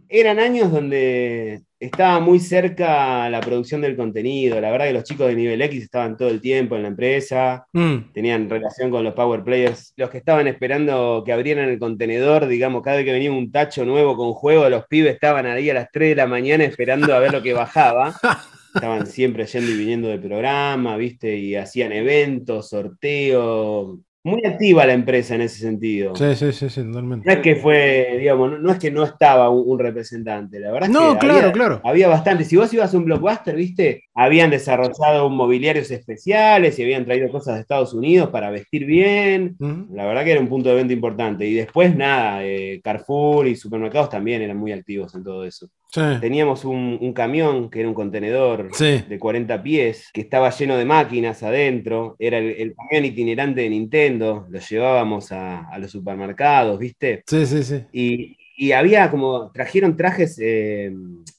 Eran 0.07 0.39
años 0.39 0.71
donde 0.71 1.61
estaba 1.79 2.19
muy 2.19 2.39
cerca 2.39 3.27
la 3.31 3.41
producción 3.41 3.81
del 3.81 3.95
contenido. 3.95 4.61
La 4.61 4.69
verdad 4.69 4.85
que 4.85 4.93
los 4.93 5.03
chicos 5.03 5.27
de 5.27 5.35
nivel 5.35 5.59
X 5.63 5.81
estaban 5.83 6.15
todo 6.15 6.29
el 6.29 6.39
tiempo 6.39 6.75
en 6.75 6.83
la 6.83 6.89
empresa 6.89 7.65
Mm. 7.73 8.11
tenían 8.13 8.47
relación 8.47 8.91
con 8.91 9.03
los 9.03 9.15
Power 9.15 9.43
Players. 9.43 9.91
Los 9.97 10.11
que 10.11 10.19
estaban 10.19 10.45
esperando 10.47 11.23
que 11.25 11.33
abrieran 11.33 11.69
el 11.69 11.79
contenedor, 11.79 12.45
digamos, 12.47 12.83
cada 12.83 12.97
vez 12.97 13.05
que 13.05 13.13
venía 13.13 13.31
un 13.31 13.51
tacho 13.51 13.83
nuevo 13.85 14.15
con 14.15 14.33
juego, 14.33 14.69
los 14.69 14.85
pibes 14.85 15.15
estaban 15.15 15.47
ahí 15.47 15.71
a 15.71 15.73
las 15.73 15.87
3 15.91 16.09
de 16.09 16.15
la 16.17 16.27
mañana 16.27 16.63
esperando 16.63 17.15
a 17.15 17.19
ver 17.19 17.31
lo 17.31 17.41
que 17.41 17.53
bajaba. 17.53 18.13
Estaban 18.75 19.05
siempre 19.07 19.45
yendo 19.47 19.69
y 19.71 19.77
viniendo 19.77 20.07
del 20.07 20.21
programa, 20.21 20.95
¿viste? 20.95 21.35
Y 21.35 21.55
hacían 21.55 21.91
eventos, 21.91 22.69
sorteos. 22.69 23.97
Muy 24.23 24.45
activa 24.45 24.85
la 24.85 24.93
empresa 24.93 25.33
en 25.33 25.41
ese 25.41 25.59
sentido. 25.59 26.15
Sí, 26.15 26.35
sí, 26.35 26.51
sí, 26.51 26.69
sí, 26.69 26.83
totalmente. 26.83 27.25
No 27.27 27.33
es 27.33 27.39
que 27.39 27.55
fue, 27.55 28.17
digamos, 28.19 28.51
no, 28.51 28.57
no 28.59 28.71
es 28.71 28.77
que 28.77 28.91
no 28.91 29.03
estaba 29.03 29.49
un, 29.49 29.63
un 29.67 29.79
representante, 29.79 30.59
la 30.59 30.71
verdad 30.71 30.89
es 30.89 30.93
No, 30.93 31.13
que 31.13 31.19
claro, 31.19 31.39
había, 31.39 31.51
claro. 31.51 31.81
había 31.83 32.07
bastante. 32.07 32.45
Si 32.45 32.55
vos 32.55 32.71
ibas 32.71 32.93
a 32.93 32.97
un 32.97 33.05
blockbuster, 33.05 33.55
viste, 33.55 34.03
habían 34.23 34.49
desarrollado 34.49 35.29
mobiliarios 35.29 35.89
especiales 35.91 36.77
y 36.77 36.83
habían 36.83 37.05
traído 37.05 37.29
cosas 37.29 37.55
de 37.55 37.61
Estados 37.61 37.93
Unidos 37.93 38.29
para 38.29 38.49
vestir 38.49 38.85
bien. 38.85 39.55
Ujú. 39.59 39.87
La 39.93 40.05
verdad 40.05 40.23
que 40.23 40.31
era 40.33 40.41
un 40.41 40.47
punto 40.49 40.69
de 40.69 40.75
venta 40.75 40.93
importante. 40.93 41.45
Y 41.47 41.53
después, 41.53 41.95
nada, 41.95 42.43
eh, 42.45 42.79
Carrefour 42.83 43.47
y 43.47 43.55
supermercados 43.55 44.09
también 44.09 44.41
eran 44.41 44.57
muy 44.57 44.71
activos 44.71 45.13
en 45.15 45.23
todo 45.23 45.45
eso. 45.45 45.67
Sí. 45.93 46.01
Teníamos 46.21 46.63
un, 46.63 46.97
un 47.01 47.11
camión 47.13 47.69
que 47.69 47.81
era 47.81 47.89
un 47.89 47.93
contenedor 47.93 48.69
Sí. 48.71 49.03
de 49.09 49.19
40 49.19 49.61
pies, 49.61 50.09
que 50.13 50.21
estaba 50.21 50.49
lleno 50.49 50.77
de 50.77 50.85
máquinas 50.85 51.43
adentro. 51.43 52.15
Era 52.17 52.37
el, 52.37 52.51
el 52.51 52.73
camión 52.75 53.05
itinerante 53.05 53.61
de 53.61 53.69
Nintendo. 53.69 54.47
Lo 54.49 54.59
llevábamos 54.59 55.31
a, 55.33 55.67
a 55.67 55.79
los 55.79 55.91
supermercados, 55.91 56.79
¿viste? 56.79 57.23
Sí, 57.27 57.45
sí, 57.45 57.63
sí. 57.63 57.83
Y, 57.91 58.37
y 58.63 58.73
había 58.73 59.09
como, 59.09 59.51
trajeron 59.51 59.97
trajes 59.97 60.37
eh, 60.39 60.91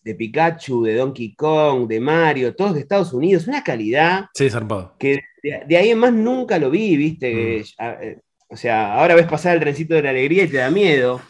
de 0.02 0.14
Pikachu, 0.16 0.82
de 0.82 0.94
Donkey 0.96 1.34
Kong, 1.36 1.86
de 1.86 2.00
Mario, 2.00 2.52
todos 2.56 2.74
de 2.74 2.80
Estados 2.80 3.12
Unidos. 3.12 3.46
Una 3.46 3.62
calidad 3.62 4.24
Sí, 4.34 4.50
zarpado. 4.50 4.96
que 4.98 5.20
de, 5.40 5.62
de 5.68 5.76
ahí 5.76 5.90
en 5.90 5.98
más 5.98 6.12
nunca 6.12 6.58
lo 6.58 6.68
vi, 6.68 6.96
¿viste? 6.96 7.62
Ah, 7.78 7.96
eh, 8.02 8.18
O 8.48 8.56
sea, 8.56 8.94
ahora 8.94 9.14
ves 9.14 9.26
pasar 9.26 9.54
el 9.54 9.60
trencito 9.60 9.94
de 9.94 10.02
la 10.02 10.10
alegría 10.10 10.42
y 10.44 10.48
te 10.48 10.56
da 10.56 10.68
miedo. 10.70 11.20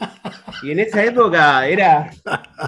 Y 0.62 0.70
en 0.70 0.80
esa 0.80 1.04
época 1.04 1.68
era, 1.68 2.10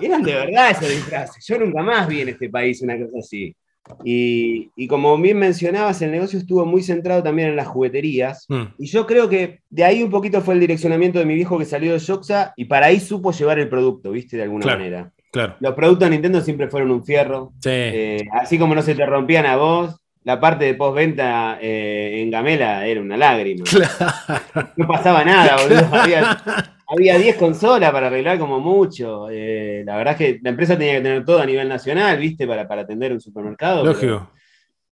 eran 0.03 0.23
de 0.23 0.35
verdad 0.35 0.71
esos 0.73 0.91
disfraces. 0.91 1.47
Yo 1.47 1.59
nunca 1.59 1.83
más 1.83 2.07
vi 2.07 2.21
en 2.21 2.29
este 2.29 2.51
país 2.51 2.83
una 2.83 2.99
cosa 2.99 3.19
así. 3.21 3.57
Y, 4.05 4.71
y 4.77 4.87
como 4.87 5.17
bien 5.19 5.39
mencionabas, 5.39 6.01
el 6.03 6.11
negocio 6.11 6.39
estuvo 6.39 6.65
muy 6.65 6.83
centrado 6.83 7.23
también 7.23 7.49
en 7.49 7.57
las 7.57 7.67
jugueterías. 7.67 8.47
Mm. 8.49 8.63
Y 8.79 8.87
yo 8.87 9.07
creo 9.07 9.29
que 9.29 9.61
de 9.71 9.85
ahí 9.85 10.03
un 10.03 10.11
poquito 10.11 10.41
fue 10.41 10.55
el 10.55 10.61
direccionamiento 10.61 11.19
de 11.19 11.27
mi 11.27 11.35
viejo 11.35 11.59
que 11.59 11.65
salió 11.65 11.93
de 11.93 11.99
Shoxa 11.99 12.53
y 12.57 12.65
para 12.65 12.87
ahí 12.87 13.01
supo 13.01 13.33
llevar 13.33 13.59
el 13.59 13.69
producto, 13.69 14.11
¿viste? 14.11 14.37
De 14.37 14.45
alguna 14.45 14.63
Claro. 14.63 14.79
manera. 14.79 15.11
Claro. 15.31 15.57
Los 15.61 15.75
productos 15.75 16.07
de 16.07 16.11
Nintendo 16.11 16.41
siempre 16.41 16.69
fueron 16.69 16.91
un 16.93 17.05
fierro. 17.05 17.53
Sí. 17.61 17.71
Eh, 17.73 18.29
así 18.33 18.59
como 18.59 18.75
no 18.75 18.83
se 18.83 18.95
te 18.95 19.05
rompían 19.05 19.47
a 19.47 19.57
vos, 19.57 19.97
la 20.23 20.41
parte 20.41 20.65
de 20.65 20.75
postventa 20.75 21.59
eh, 21.61 22.23
en 22.23 22.31
Gamela 22.31 22.87
era 22.87 23.01
una 23.01 23.17
lágrima. 23.17 23.65
No 24.77 24.87
pasaba 24.87 25.25
nada, 25.25 25.57
boludo. 25.63 25.89
Había, 25.93 26.37
había 26.87 27.19
10 27.19 27.37
consolas 27.37 27.91
para 27.93 28.09
arreglar 28.09 28.39
como 28.39 28.61
mucho. 28.61 29.29
Eh, 29.31 29.83
la 29.85 29.97
verdad 29.97 30.13
es 30.13 30.19
que 30.19 30.41
la 30.43 30.51
empresa 30.51 30.77
tenía 30.79 30.95
que 30.95 31.03
tener 31.03 31.25
todo 31.25 31.41
a 31.41 31.47
nivel 31.47 31.69
nacional, 31.69 32.19
¿viste? 32.19 32.47
Para, 32.47 32.67
para 32.67 32.83
atender 32.83 33.13
un 33.13 33.21
supermercado. 33.21 33.85
Lógico. 33.85 34.31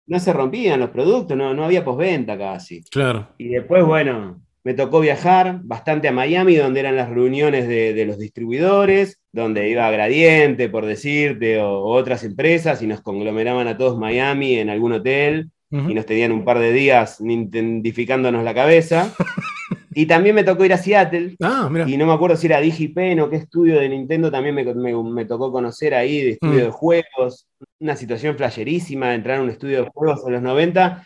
No 0.06 0.20
se 0.20 0.32
rompían 0.32 0.80
los 0.80 0.90
productos, 0.90 1.36
no, 1.36 1.54
no 1.54 1.66
había 1.66 1.84
postventa 1.84 2.38
casi. 2.38 2.84
Claro. 2.84 3.28
Y 3.38 3.50
después, 3.50 3.84
bueno, 3.84 4.42
me 4.64 4.74
tocó 4.74 5.00
viajar 5.00 5.60
bastante 5.64 6.08
a 6.08 6.12
Miami, 6.12 6.56
donde 6.56 6.80
eran 6.80 6.96
las 6.96 7.10
reuniones 7.10 7.68
de, 7.68 7.94
de 7.94 8.06
los 8.06 8.18
distribuidores, 8.18 9.20
donde 9.32 9.70
iba 9.70 9.90
Gradiente, 9.92 10.70
por 10.70 10.86
decirte, 10.86 11.60
o, 11.60 11.80
o 11.80 11.94
otras 11.94 12.24
empresas, 12.24 12.82
y 12.82 12.88
nos 12.88 13.02
conglomeraban 13.02 13.68
a 13.68 13.78
todos 13.78 13.98
Miami 13.98 14.60
en 14.60 14.70
algún 14.70 14.94
hotel, 14.94 15.52
Y 15.70 15.94
nos 15.94 16.06
tenían 16.06 16.32
un 16.32 16.46
par 16.46 16.60
de 16.60 16.72
días 16.72 17.20
nintendificándonos 17.20 18.44
la 18.44 18.54
cabeza. 18.54 19.14
y 19.94 20.06
también 20.06 20.36
me 20.36 20.44
tocó 20.44 20.64
ir 20.64 20.74
a 20.74 20.78
Seattle, 20.78 21.36
Ah, 21.42 21.68
mira. 21.72 21.90
y 21.90 21.98
no 21.98 22.06
me 22.06 22.14
acuerdo 22.14 22.38
si 22.38 22.48
era 22.48 22.62
DigiPen 22.62 23.20
o 23.20 23.30
qué 23.30 23.36
estudio 23.38 23.80
de 23.80 23.90
Nintendo 23.90 24.32
también 24.32 24.56
me, 24.56 24.64
me- 24.64 25.04
me 25.04 25.26
tocó 25.26 25.52
conocer 25.52 25.94
ahí, 25.94 26.22
de 26.22 26.30
estudio 26.32 26.62
Mm. 26.62 26.66
de 26.66 26.72
juegos, 26.72 27.48
una 27.80 27.96
situación 27.96 28.38
flasherísima, 28.38 29.14
entrar 29.14 29.40
a 29.40 29.44
un 29.44 29.50
estudio 29.50 29.84
de 29.84 29.90
juegos 29.94 30.22
en 30.26 30.34
los 30.34 30.42
90, 30.42 31.06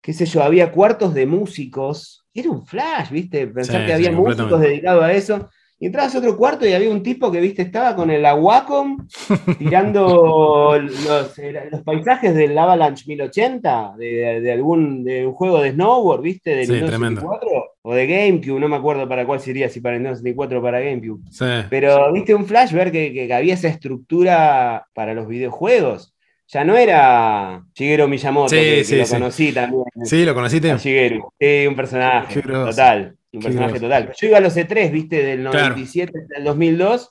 qué 0.00 0.12
sé 0.12 0.26
yo, 0.26 0.42
había 0.42 0.72
cuartos 0.72 1.14
de 1.14 1.26
músicos, 1.26 2.24
era 2.34 2.50
un 2.50 2.66
flash, 2.66 3.10
¿viste? 3.10 3.46
Pensar 3.46 3.82
Sí, 3.82 3.86
que 3.86 3.92
había 3.92 4.10
sí, 4.10 4.16
músicos 4.16 4.60
dedicados 4.60 5.04
a 5.04 5.12
eso, 5.12 5.48
Y 5.82 5.86
entrabas 5.86 6.14
a 6.14 6.18
otro 6.18 6.36
cuarto 6.36 6.64
y 6.64 6.72
había 6.74 6.92
un 6.92 7.02
tipo 7.02 7.28
que, 7.32 7.40
viste, 7.40 7.62
estaba 7.62 7.96
con 7.96 8.08
el 8.08 8.24
Wacom 8.24 9.04
tirando 9.58 10.78
los, 10.78 11.82
paisajes 11.84 12.36
del 12.36 12.56
Avalanche 12.56 13.02
1080, 13.08 13.94
de, 13.98 14.40
de 14.42 14.52
algún 14.52 15.02
de 15.02 15.26
un 15.26 15.32
juego 15.32 15.60
de 15.60 15.72
snowboard, 15.72 16.22
viste, 16.22 16.54
de 16.54 16.66
Sí, 16.66 16.70
Nintendo 16.70 16.86
tremendo. 16.86 17.20
64 17.22 17.64
o 17.82 17.94
de 17.96 18.06
GameCube, 18.06 18.60
no 18.60 18.68
me 18.68 18.76
acuerdo 18.76 19.08
para 19.08 19.26
cuál 19.26 19.40
sería, 19.40 19.68
si 19.68 19.80
para 19.80 19.96
Nintendo 19.96 20.18
64 20.18 20.60
o 20.60 20.62
para 20.62 20.78
GameCube. 20.78 21.20
Sí. 21.32 21.66
Pero 21.68 22.12
viste 22.12 22.32
un 22.32 22.46
flash 22.46 22.72
ver 22.72 22.92
que, 22.92 23.12
que 23.12 23.34
había 23.34 23.54
esa 23.54 23.66
estructura 23.66 24.86
para 24.94 25.14
los 25.14 25.26
videojuegos. 25.26 26.14
Ya 26.46 26.62
no 26.64 26.76
era 26.76 27.64
Shigeru 27.74 28.06
Miyamoto, 28.06 28.50
Sí, 28.50 28.56
que, 28.56 28.76
que 28.76 28.84
sí, 28.84 28.96
lo 28.98 29.04
sí. 29.06 29.14
conocí 29.14 29.52
también. 29.52 29.84
Sí, 30.04 30.24
¿lo 30.24 30.32
conociste? 30.32 30.76
Shigeru. 30.76 31.32
Sí, 31.40 31.66
un 31.66 31.74
personaje. 31.74 32.40
Total. 32.40 33.16
Un 33.32 33.40
Qué 33.40 33.46
personaje 33.46 33.80
total. 33.80 34.12
Yo 34.20 34.26
iba 34.28 34.38
a 34.38 34.40
los 34.40 34.56
E3, 34.56 34.90
viste, 34.90 35.22
del 35.24 35.40
Claro. 35.42 35.58
97 35.70 36.12
hasta 36.22 36.38
el 36.38 36.44
2002. 36.44 37.10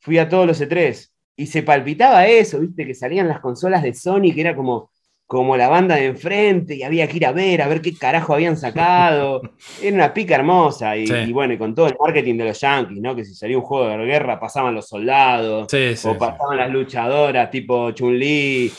Fui 0.00 0.18
a 0.18 0.28
todos 0.28 0.46
los 0.46 0.60
E3. 0.60 1.08
Y 1.36 1.46
se 1.46 1.62
palpitaba 1.62 2.26
eso, 2.26 2.60
viste, 2.60 2.86
que 2.86 2.94
salían 2.94 3.28
las 3.28 3.40
consolas 3.40 3.82
de 3.82 3.94
Sony, 3.94 4.32
que 4.34 4.40
era 4.40 4.54
como, 4.56 4.90
como 5.26 5.56
la 5.56 5.68
banda 5.68 5.94
de 5.96 6.06
enfrente, 6.06 6.74
y 6.74 6.82
había 6.82 7.06
que 7.08 7.16
ir 7.18 7.24
a 7.26 7.32
ver, 7.32 7.62
a 7.62 7.68
ver 7.68 7.80
qué 7.80 7.94
carajo 7.94 8.34
habían 8.34 8.56
sacado. 8.56 9.40
Era 9.82 9.94
una 9.94 10.12
pica 10.14 10.34
hermosa. 10.34 10.96
Y, 10.96 11.06
Sí. 11.06 11.14
y 11.28 11.32
bueno, 11.32 11.52
y 11.54 11.58
con 11.58 11.74
todo 11.74 11.86
el 11.88 11.94
marketing 12.02 12.36
de 12.36 12.44
los 12.46 12.60
yankees, 12.60 13.00
¿no? 13.00 13.14
Que 13.14 13.24
si 13.24 13.34
salía 13.34 13.56
un 13.56 13.62
juego 13.62 13.88
de 13.88 14.04
guerra, 14.06 14.40
pasaban 14.40 14.74
los 14.74 14.88
soldados. 14.88 15.66
Sí, 15.70 15.94
sí, 15.96 16.08
o 16.08 16.12
sí. 16.12 16.18
pasaban 16.18 16.56
las 16.58 16.70
luchadoras 16.70 17.50
tipo 17.50 17.90
Chun-Li, 17.92 18.72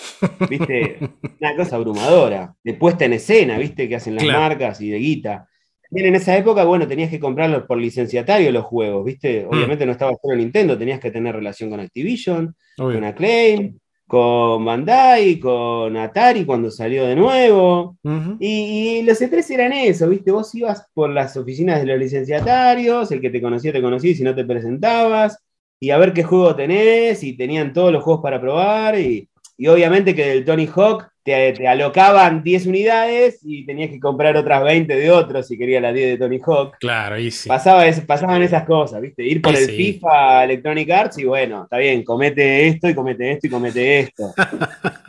¿viste? 0.50 0.98
Una 1.40 1.56
cosa 1.56 1.76
abrumadora. 1.78 2.54
De 2.64 2.74
puesta 2.74 3.06
en 3.06 3.14
escena, 3.14 3.58
¿viste? 3.58 3.88
Que 3.88 3.96
hacen 3.96 4.16
las 4.16 4.24
Claro. 4.24 4.40
marcas 4.40 4.82
y 4.82 4.90
de 4.90 4.98
guita. 4.98 5.48
También 5.92 6.08
en 6.08 6.22
esa 6.22 6.38
época, 6.38 6.64
bueno, 6.64 6.88
tenías 6.88 7.10
que 7.10 7.20
comprarlos 7.20 7.64
por 7.64 7.78
licenciatario 7.78 8.50
los 8.54 8.64
juegos, 8.64 9.04
¿viste? 9.04 9.44
Mm. 9.44 9.54
Obviamente 9.54 9.86
no 9.86 9.92
estaba 9.92 10.14
solo 10.22 10.38
Nintendo, 10.38 10.78
tenías 10.78 11.02
que 11.02 11.12
tener 11.12 11.36
relación 11.36 11.70
con 11.70 11.82
Activision, 11.82 12.56
Obvio. 12.78 12.96
con 12.96 13.04
Acclaim, 13.04 13.78
con 14.08 14.64
Bandai, 14.64 15.38
con 15.38 15.98
Atari 15.98 16.46
cuando 16.46 16.72
salió 16.72 17.06
de 17.06 17.18
nuevo. 17.18 17.98
Y 18.40 19.02
los 19.04 19.22
E3 19.22 19.52
eran 19.52 19.74
eso, 19.74 20.08
¿viste? 20.08 20.32
Vos 20.32 20.56
ibas 20.56 20.88
por 20.94 21.10
las 21.10 21.36
oficinas 21.36 21.82
de 21.82 21.88
los 21.88 22.00
licenciatarios, 22.00 23.12
el 23.12 23.20
que 23.20 23.30
te 23.30 23.42
conocía 23.42 23.74
te 23.74 23.82
conocía 23.82 24.12
y 24.12 24.16
si 24.16 24.24
no 24.24 24.34
te 24.34 24.46
presentabas, 24.46 25.44
y 25.78 25.90
a 25.90 25.98
ver 25.98 26.14
qué 26.14 26.24
juego 26.24 26.56
tenés, 26.56 27.22
y 27.22 27.36
tenían 27.36 27.74
todos 27.74 27.92
los 27.92 28.02
juegos 28.02 28.24
para 28.24 28.40
probar, 28.40 28.98
y, 28.98 29.28
y 29.58 29.68
obviamente 29.68 30.16
que 30.16 30.26
del 30.26 30.46
Tony 30.46 30.70
Hawk 30.74 31.11
te, 31.24 31.54
te 31.54 31.68
alocaban 31.68 32.44
10 32.44 32.66
unidades 32.66 33.40
y 33.44 33.66
tenías 33.66 33.90
que 33.90 34.00
comprar 34.00 34.36
otras 34.38 34.64
20 34.64 34.96
de 34.96 35.12
otros 35.12 35.48
si 35.48 35.58
querías 35.58 35.82
las 35.82 35.94
10 35.94 36.10
de 36.12 36.18
Tony 36.18 36.40
Hawk. 36.46 36.78
Claro, 36.80 37.16
ahí 37.16 37.30
sí. 37.32 37.48
Pasaba 37.50 37.86
es- 37.88 38.02
pasaban 38.02 38.42
esas 38.42 38.64
cosas, 38.66 39.02
¿viste? 39.02 39.24
Ir 39.26 39.42
por 39.42 39.54
Y 39.54 39.58
el 39.58 39.66
sí. 39.66 39.72
FIFA 39.76 40.44
Electronic 40.46 40.90
Arts 40.90 41.18
y 41.20 41.26
bueno, 41.26 41.64
está 41.64 41.78
bien, 41.78 42.04
comete 42.04 42.68
esto 42.68 42.90
y 42.90 42.96
comete 42.96 43.32
esto 43.32 43.48
y 43.48 43.50
comete 43.50 44.00
esto. 44.00 44.34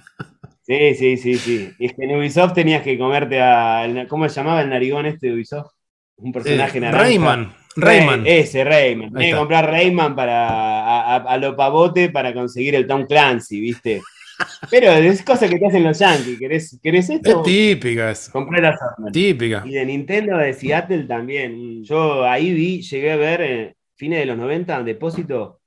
Sí, 0.64 0.94
sí, 0.94 1.16
sí, 1.16 1.34
sí. 1.34 1.70
Y 1.78 1.86
es 1.86 1.92
que 1.92 2.04
en 2.04 2.16
Ubisoft 2.16 2.54
tenías 2.54 2.82
que 2.82 2.96
comerte 2.96 3.40
a. 3.40 3.84
¿Cómo 4.08 4.28
se 4.28 4.36
llamaba 4.36 4.62
el 4.62 4.70
narigón 4.70 5.06
este 5.06 5.26
de 5.26 5.34
Ubisoft? 5.34 5.72
Un 6.18 6.32
personaje 6.32 6.78
Eh, 6.78 6.80
naranja. 6.80 7.02
Rayman. 7.04 7.52
Ray- 7.74 7.98
Rayman. 7.98 8.22
ese, 8.26 8.62
Rayman. 8.62 9.12
Tenía 9.12 9.30
que 9.32 9.36
comprar 9.38 9.68
Rayman 9.68 10.14
para, 10.14 10.48
a, 10.48 11.16
a- 11.16 11.32
a 11.32 11.36
lo 11.38 11.56
pavote 11.56 12.10
para 12.10 12.32
conseguir 12.32 12.76
el 12.76 12.86
Tom 12.86 13.06
Clancy, 13.06 13.60
¿viste? 13.60 14.02
Pero 14.70 14.90
es 14.92 15.22
cosa 15.22 15.48
que 15.48 15.58
te 15.58 15.66
hacen 15.66 15.84
los 15.84 15.98
Yankees. 15.98 16.38
¿Querés, 16.38 16.78
querés 16.82 17.10
Es 17.10 17.16
esto? 17.16 17.42
típica 17.42 18.10
eso. 18.10 18.32
Compré 18.32 18.60
la 18.60 18.76
Summer. 18.76 19.12
Típica. 19.12 19.62
Y 19.64 19.72
de 19.72 19.86
Nintendo 19.86 20.36
de 20.38 20.52
Seattle 20.52 21.04
también. 21.04 21.82
Yo 21.84 22.24
ahí 22.24 22.52
vi, 22.52 22.82
llegué 22.82 23.12
a 23.12 23.16
ver, 23.16 23.40
eh, 23.42 23.76
fines 23.96 24.20
de 24.20 24.26
los 24.26 24.36
90, 24.36 24.82
depósito 24.82 25.60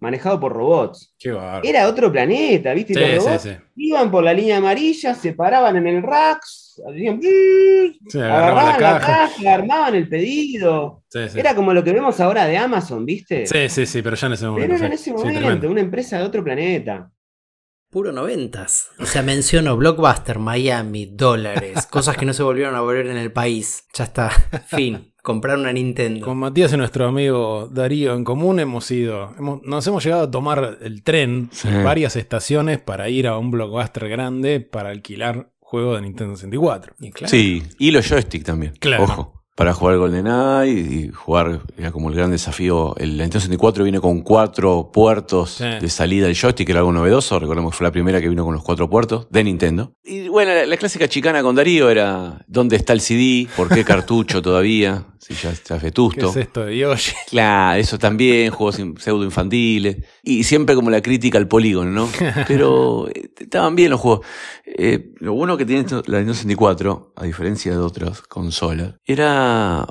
manejado 0.00 0.40
por 0.40 0.52
robots. 0.52 1.14
Qué 1.18 1.30
bárbaro. 1.30 1.60
Era 1.62 1.86
otro 1.86 2.10
planeta, 2.10 2.72
¿viste? 2.72 2.94
Sí, 2.94 3.00
los 3.00 3.10
sí, 3.10 3.18
robots 3.18 3.42
sí. 3.42 3.50
iban 3.76 4.10
por 4.10 4.24
la 4.24 4.32
línea 4.32 4.56
amarilla, 4.56 5.14
se 5.14 5.34
paraban 5.34 5.76
en 5.76 5.86
el 5.86 6.02
rack, 6.02 6.40
hacían 6.88 7.20
agarraban 8.14 8.66
la 8.66 8.72
la 8.72 8.78
caja. 8.78 9.06
caja, 9.28 9.54
armaban 9.54 9.94
el 9.94 10.08
pedido. 10.08 11.04
Era 11.34 11.54
como 11.54 11.72
lo 11.72 11.84
que 11.84 11.92
vemos 11.92 12.18
ahora 12.20 12.46
de 12.46 12.56
Amazon, 12.56 13.04
¿viste? 13.04 13.46
Sí, 13.46 13.68
sí, 13.68 13.86
sí, 13.86 14.02
pero 14.02 14.16
ya 14.16 14.26
en 14.26 14.32
ese 14.32 14.46
momento. 14.46 14.66
Pero 14.66 14.76
era 14.78 14.86
en 14.86 14.92
ese 14.92 15.12
momento, 15.12 15.70
una 15.70 15.80
empresa 15.80 16.18
de 16.18 16.24
otro 16.24 16.42
planeta. 16.42 17.10
Puro 17.90 18.12
noventas. 18.12 18.90
O 19.00 19.04
sea, 19.06 19.22
menciono 19.22 19.76
Blockbuster, 19.76 20.38
Miami, 20.38 21.06
dólares, 21.06 21.86
cosas 21.90 22.16
que 22.16 22.24
no 22.24 22.32
se 22.32 22.42
volvieron 22.44 22.74
a 22.76 22.80
volver 22.82 23.08
en 23.08 23.16
el 23.16 23.32
país. 23.32 23.84
Ya 23.94 24.04
está. 24.04 24.30
Fin. 24.68 25.12
Comprar 25.22 25.58
una 25.58 25.72
Nintendo. 25.72 26.24
Con 26.24 26.38
Matías 26.38 26.72
y 26.72 26.76
nuestro 26.78 27.06
amigo 27.06 27.68
Darío 27.70 28.14
en 28.14 28.24
común 28.24 28.58
hemos 28.60 28.90
ido, 28.90 29.34
hemos- 29.38 29.60
nos 29.64 29.86
hemos 29.86 30.02
llegado 30.02 30.22
a 30.22 30.30
tomar 30.30 30.78
el 30.80 31.02
tren 31.02 31.50
Sí. 31.52 31.68
en 31.68 31.84
varias 31.84 32.16
estaciones 32.16 32.78
para 32.78 33.08
ir 33.10 33.26
a 33.26 33.36
un 33.36 33.50
blockbuster 33.50 34.08
grande 34.08 34.60
para 34.60 34.88
alquilar 34.90 35.50
juegos 35.58 35.96
de 35.96 36.02
Nintendo 36.02 36.36
64. 36.36 36.94
Y 37.00 37.10
claro. 37.10 37.28
Sí, 37.30 37.62
y 37.78 37.90
los 37.90 38.08
joystick 38.08 38.44
también. 38.44 38.72
Claro. 38.80 39.02
Ojo. 39.04 39.39
Para 39.60 39.74
jugar 39.74 39.98
GoldenEye 39.98 40.72
y 40.72 41.08
jugar, 41.10 41.60
era 41.76 41.92
como 41.92 42.08
el 42.08 42.14
gran 42.14 42.30
desafío. 42.30 42.96
El 42.96 43.10
Nintendo 43.10 43.40
64 43.40 43.84
viene 43.84 44.00
con 44.00 44.22
cuatro 44.22 44.90
puertos 44.90 45.50
Sí. 45.50 45.64
de 45.64 45.90
salida 45.90 46.24
del 46.28 46.34
joystick, 46.34 46.64
que 46.64 46.72
era 46.72 46.78
algo 46.80 46.92
novedoso. 46.92 47.38
Recordemos 47.38 47.72
que 47.72 47.76
fue 47.76 47.86
la 47.86 47.92
primera 47.92 48.22
que 48.22 48.28
vino 48.30 48.42
con 48.46 48.54
los 48.54 48.62
cuatro 48.62 48.88
puertos 48.88 49.26
de 49.28 49.44
Nintendo. 49.44 49.92
Y 50.02 50.28
bueno, 50.28 50.54
la, 50.54 50.64
la 50.64 50.76
clásica 50.78 51.08
chicana 51.08 51.42
con 51.42 51.56
Darío 51.56 51.90
era: 51.90 52.42
¿dónde 52.48 52.76
está 52.76 52.94
el 52.94 53.02
CD? 53.02 53.48
¿Por 53.54 53.68
qué 53.68 53.84
cartucho 53.84 54.40
todavía? 54.50 55.04
Si 55.18 55.34
ya 55.34 55.50
está 55.50 55.78
¿Qué 55.78 55.84
vetusto. 55.84 56.30
es 56.30 56.36
esto 56.36 56.64
de 56.64 56.78
Yoshi? 56.78 57.12
Claro, 57.28 57.78
eso 57.78 57.98
también, 57.98 58.50
juegos 58.52 58.78
in- 58.78 58.96
pseudo 58.96 59.22
infantiles. 59.24 59.98
Y 60.22 60.44
siempre 60.44 60.74
como 60.74 60.88
la 60.88 61.02
crítica 61.02 61.36
al 61.36 61.46
polígono, 61.46 61.90
¿no? 61.90 62.08
Pero 62.48 63.06
eh, 63.10 63.30
estaban 63.38 63.76
bien 63.76 63.90
los 63.90 64.00
juegos. 64.00 64.24
Eh, 64.64 65.12
lo 65.18 65.34
bueno 65.34 65.58
que 65.58 65.66
tiene 65.66 65.82
esto- 65.82 66.02
la 66.06 66.16
Nintendo 66.18 66.32
64, 66.32 67.12
a 67.14 67.24
diferencia 67.26 67.72
de 67.72 67.78
otras 67.78 68.22
consolas, 68.22 68.94
era 69.04 69.49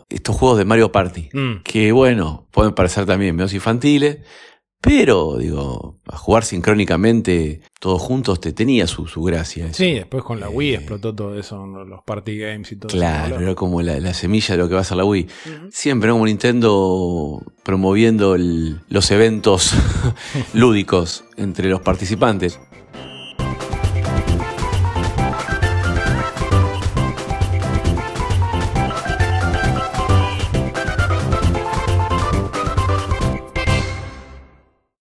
estos 0.10 0.36
juegos 0.36 0.57
de 0.57 0.66
Mario 0.66 0.91
Party. 0.91 1.30
Mm. 1.34 1.62
Que 1.64 1.91
bueno, 1.91 2.47
pueden 2.51 2.74
parecer 2.74 3.05
también 3.05 3.36
medios 3.36 3.53
infantiles, 3.53 4.20
pero 4.82 5.38
digo, 5.38 5.99
a 6.07 6.18
jugar 6.18 6.45
sincrónicamente 6.45 7.60
todos 7.82 8.01
juntos 8.01 8.39
te 8.39 8.53
tenía 8.53 8.88
su, 8.88 9.07
su 9.07 9.22
gracia. 9.24 9.66
eso. 9.66 9.74
Sí, 9.76 9.91
después 9.91 10.24
con 10.24 10.39
la 10.39 10.47
Wii 10.49 10.76
explotó 10.76 11.14
todo 11.14 11.38
eso, 11.38 11.66
los 11.66 12.01
party 12.05 12.38
games 12.38 12.72
y 12.72 12.78
todo 12.78 12.88
Claro, 12.89 13.36
eso. 13.36 13.43
era 13.43 13.55
como 13.55 13.82
la, 13.82 13.99
la 13.99 14.14
semilla 14.14 14.55
de 14.55 14.57
lo 14.64 14.70
que 14.70 14.76
va 14.76 14.82
a 14.82 14.86
ser 14.86 14.95
la 14.97 15.03
Wii. 15.05 15.28
Siempre 15.70 16.07
¿no? 16.07 16.14
como 16.14 16.26
Nintendo 16.28 17.43
promoviendo 17.64 18.36
el- 18.36 18.80
los 18.88 19.12
eventos 19.12 19.74
lúdicos 20.53 21.26
entre 21.38 21.70
los 21.70 21.82
participantes. 21.82 22.60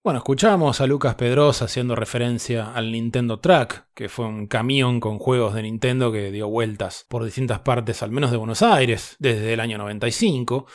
Bueno, 0.09 0.21
escuchamos 0.21 0.81
a 0.81 0.87
Lucas 0.87 1.17
Pedrosa 1.17 1.67
haciendo 1.67 1.95
referencia 1.95 2.73
al 2.73 2.91
Nintendo 2.93 3.41
Track, 3.41 3.89
que 3.93 4.09
fue 4.09 4.25
un 4.25 4.47
camión 4.47 5.01
con 5.01 5.19
juegos 5.19 5.53
de 5.53 5.61
Nintendo 5.61 6.11
que 6.11 6.33
dio 6.33 6.49
vueltas 6.49 7.05
por 7.11 7.23
distintas 7.23 7.61
partes, 7.61 8.03
al 8.03 8.11
menos 8.11 8.31
de 8.31 8.39
Buenos 8.39 8.63
Aires, 8.63 9.17
desde 9.19 9.53
el 9.53 9.61
año 9.61 9.77
95. 9.77 10.67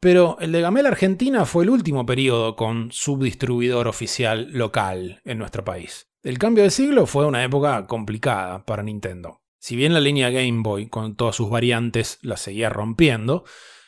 Pero 0.00 0.38
el 0.40 0.50
de 0.50 0.62
Gamela 0.62 0.88
Argentina 0.88 1.44
fue 1.44 1.64
el 1.64 1.68
último 1.68 2.06
periodo 2.06 2.56
con 2.56 2.90
subdistribuidor 2.90 3.86
oficial 3.86 4.48
local 4.52 5.20
en 5.26 5.36
nuestro 5.36 5.62
país. 5.62 6.08
El 6.22 6.38
cambio 6.38 6.64
de 6.64 6.70
siglo 6.70 7.04
fue 7.04 7.26
una 7.26 7.44
época 7.44 7.86
complicada 7.86 8.64
para 8.64 8.82
Nintendo. 8.82 9.42
Si 9.58 9.76
bien 9.76 9.92
la 9.92 10.00
línea 10.00 10.30
Game 10.30 10.62
Boy, 10.62 10.88
con 10.88 11.16
todas 11.16 11.36
sus 11.36 11.50
variantes, 11.50 12.18
la 12.22 12.38
seguía 12.38 12.70
rompiendo, 12.70 13.44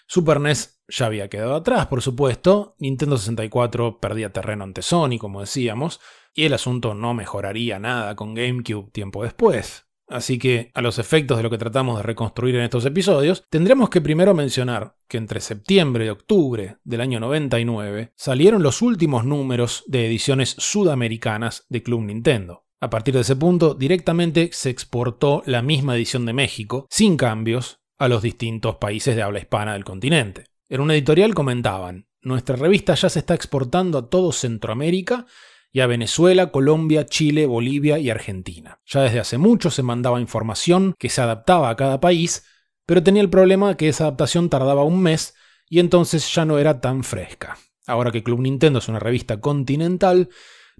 Super 0.07 0.39
NES 0.39 0.76
ya 0.89 1.07
había 1.07 1.29
quedado 1.29 1.55
atrás, 1.55 1.87
por 1.87 2.03
supuesto, 2.03 2.77
Nintendo 2.79 3.17
64 3.17 3.99
perdía 4.01 4.33
terreno 4.33 4.65
ante 4.65 4.83
Sony, 4.83 5.19
como 5.19 5.41
decíamos, 5.41 6.01
y 6.35 6.45
el 6.45 6.55
asunto 6.55 6.95
no 6.95 7.15
mejoraría 7.15 7.79
nada 7.79 8.15
con 8.15 8.35
GameCube 8.35 8.91
tiempo 8.91 9.23
después. 9.23 9.87
Así 10.09 10.39
que, 10.39 10.71
a 10.75 10.83
los 10.83 10.99
efectos 10.99 11.37
de 11.37 11.43
lo 11.43 11.51
que 11.51 11.59
tratamos 11.59 11.97
de 11.97 12.05
reconstruir 12.05 12.55
en 12.55 12.63
estos 12.63 12.85
episodios, 12.85 13.45
tendremos 13.51 13.91
que 13.91 14.01
primero 14.01 14.35
mencionar 14.35 14.95
que 15.09 15.17
entre 15.17 15.41
septiembre 15.41 16.07
y 16.07 16.11
octubre 16.11 16.77
del 16.85 17.01
año 17.01 17.19
99 17.19 18.13
salieron 18.15 18.63
los 18.63 18.83
últimos 18.83 19.25
números 19.25 19.83
de 19.89 20.07
ediciones 20.07 20.55
sudamericanas 20.59 21.67
de 21.69 21.83
Club 21.83 22.03
Nintendo. 22.03 22.65
A 22.81 22.91
partir 22.91 23.15
de 23.15 23.23
ese 23.23 23.35
punto, 23.35 23.75
directamente 23.75 24.51
se 24.53 24.71
exportó 24.71 25.43
la 25.47 25.63
misma 25.63 25.97
edición 25.97 26.25
de 26.27 26.35
México, 26.35 26.87
sin 26.89 27.17
cambios, 27.17 27.81
a 27.99 28.09
los 28.09 28.23
distintos 28.23 28.77
países 28.77 29.17
de 29.17 29.23
habla 29.23 29.39
hispana 29.39 29.73
del 29.73 29.85
continente. 29.85 30.45
En 30.69 30.81
un 30.81 30.91
editorial 30.91 31.33
comentaban, 31.33 32.09
nuestra 32.23 32.57
revista 32.57 32.95
ya 32.95 33.09
se 33.09 33.21
está 33.21 33.35
exportando 33.35 33.99
a 33.99 34.11
todo 34.11 34.33
Centroamérica 34.33 35.27
y 35.71 35.79
a 35.79 35.87
Venezuela, 35.87 36.51
Colombia, 36.51 37.07
Chile, 37.07 37.47
Bolivia 37.47 38.01
y 38.01 38.11
Argentina. 38.11 38.81
Ya 38.85 39.03
desde 39.03 39.21
hace 39.21 39.39
mucho 39.39 39.71
se 39.71 39.85
mandaba 39.85 40.21
información 40.21 40.95
que 40.99 41.09
se 41.09 41.21
adaptaba 41.21 41.71
a 41.71 41.77
cada 41.77 42.01
país, 42.01 42.45
pero 42.85 43.05
tenía 43.05 43.23
el 43.23 43.31
problema 43.31 43.77
que 43.77 43.89
esa 43.89 44.05
adaptación 44.05 44.51
tardaba 44.51 44.83
un 44.83 45.01
mes 45.01 45.35
y 45.69 45.79
entonces 45.79 46.35
ya 46.35 46.45
no 46.45 46.59
era 46.59 46.81
tan 46.81 47.05
fresca. 47.05 47.59
Ahora 47.87 48.11
que 48.11 48.25
Club 48.25 48.41
Nintendo 48.41 48.81
es 48.81 48.89
una 48.89 48.99
revista 48.99 49.41
continental, 49.41 50.31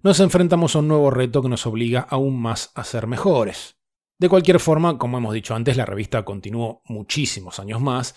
nos 0.03 0.19
enfrentamos 0.19 0.75
a 0.75 0.81
un 0.81 0.89
nuevo 0.89 1.13
reto 1.13 1.43
que 1.43 1.49
nos 1.49 1.65
obliga 1.65 2.01
aún 2.01 2.41
más 2.41 2.73
a 2.75 2.83
ser 2.83 3.07
mejores. 3.07 3.77
De 4.19 4.29
cualquier 4.29 4.59
forma, 4.59 4.99
como 4.99 5.19
hemos 5.19 5.33
dicho 5.33 5.55
antes, 5.55 5.77
la 5.77 5.87
revista 5.87 6.25
continuó 6.25 6.83
muchísimos 6.87 7.61
años 7.61 7.81
más, 7.81 8.17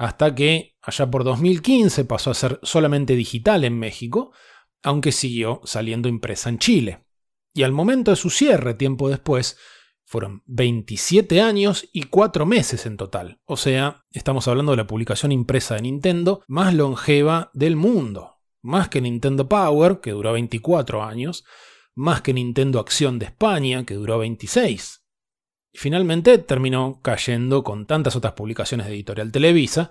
hasta 0.00 0.34
que 0.34 0.78
allá 0.80 1.10
por 1.10 1.24
2015 1.24 2.06
pasó 2.06 2.30
a 2.30 2.34
ser 2.34 2.58
solamente 2.62 3.14
digital 3.16 3.64
en 3.64 3.78
México, 3.78 4.32
aunque 4.82 5.12
siguió 5.12 5.60
saliendo 5.64 6.08
impresa 6.08 6.48
en 6.48 6.58
Chile. 6.58 7.04
Y 7.52 7.64
al 7.64 7.72
momento 7.72 8.10
de 8.10 8.16
su 8.16 8.30
cierre, 8.30 8.72
tiempo 8.72 9.10
después, 9.10 9.58
fueron 10.06 10.42
27 10.46 11.42
años 11.42 11.86
y 11.92 12.04
4 12.04 12.46
meses 12.46 12.86
en 12.86 12.96
total. 12.96 13.42
O 13.44 13.58
sea, 13.58 14.06
estamos 14.10 14.48
hablando 14.48 14.72
de 14.72 14.78
la 14.78 14.86
publicación 14.86 15.32
impresa 15.32 15.74
de 15.74 15.82
Nintendo 15.82 16.44
más 16.48 16.72
longeva 16.72 17.50
del 17.52 17.76
mundo. 17.76 18.38
Más 18.62 18.88
que 18.88 19.02
Nintendo 19.02 19.50
Power, 19.50 20.00
que 20.00 20.12
duró 20.12 20.32
24 20.32 21.02
años, 21.02 21.44
más 21.94 22.22
que 22.22 22.32
Nintendo 22.32 22.80
Acción 22.80 23.18
de 23.18 23.26
España, 23.26 23.84
que 23.84 23.96
duró 23.96 24.18
26. 24.18 24.99
Y 25.72 25.78
finalmente 25.78 26.38
terminó 26.38 27.00
cayendo 27.02 27.62
con 27.62 27.86
tantas 27.86 28.16
otras 28.16 28.34
publicaciones 28.34 28.86
de 28.86 28.94
Editorial 28.94 29.32
Televisa, 29.32 29.90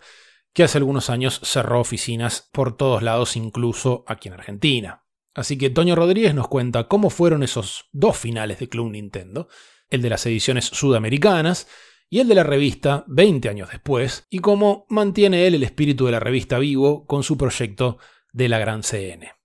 que 0.53 0.63
hace 0.63 0.77
algunos 0.77 1.09
años 1.09 1.39
cerró 1.43 1.80
oficinas 1.80 2.49
por 2.51 2.75
todos 2.75 3.03
lados, 3.03 3.36
incluso 3.36 4.03
aquí 4.07 4.27
en 4.27 4.34
Argentina. 4.34 5.05
Así 5.36 5.57
que 5.57 5.69
Toño 5.69 5.95
Rodríguez 5.95 6.34
nos 6.34 6.47
cuenta 6.47 6.88
cómo 6.88 7.09
fueron 7.09 7.43
esos 7.43 7.86
dos 7.91 8.17
finales 8.17 8.59
de 8.59 8.67
Club 8.67 8.91
Nintendo, 8.91 9.47
el 9.89 10.01
de 10.01 10.09
las 10.09 10.25
ediciones 10.25 10.65
sudamericanas 10.65 11.67
y 12.09 12.19
el 12.19 12.27
de 12.27 12.36
la 12.36 12.43
revista 12.43 13.05
20 13.07 13.47
años 13.49 13.69
después, 13.71 14.25
y 14.30 14.39
cómo 14.39 14.86
mantiene 14.89 15.45
él 15.45 15.55
el 15.55 15.63
espíritu 15.63 16.07
de 16.07 16.11
la 16.11 16.19
revista 16.19 16.57
vivo 16.57 17.05
con 17.05 17.23
su 17.23 17.38
proyecto 17.38 17.99
de 18.34 18.49
la 18.49 18.59
Gran 18.59 18.82
CN. 18.82 19.38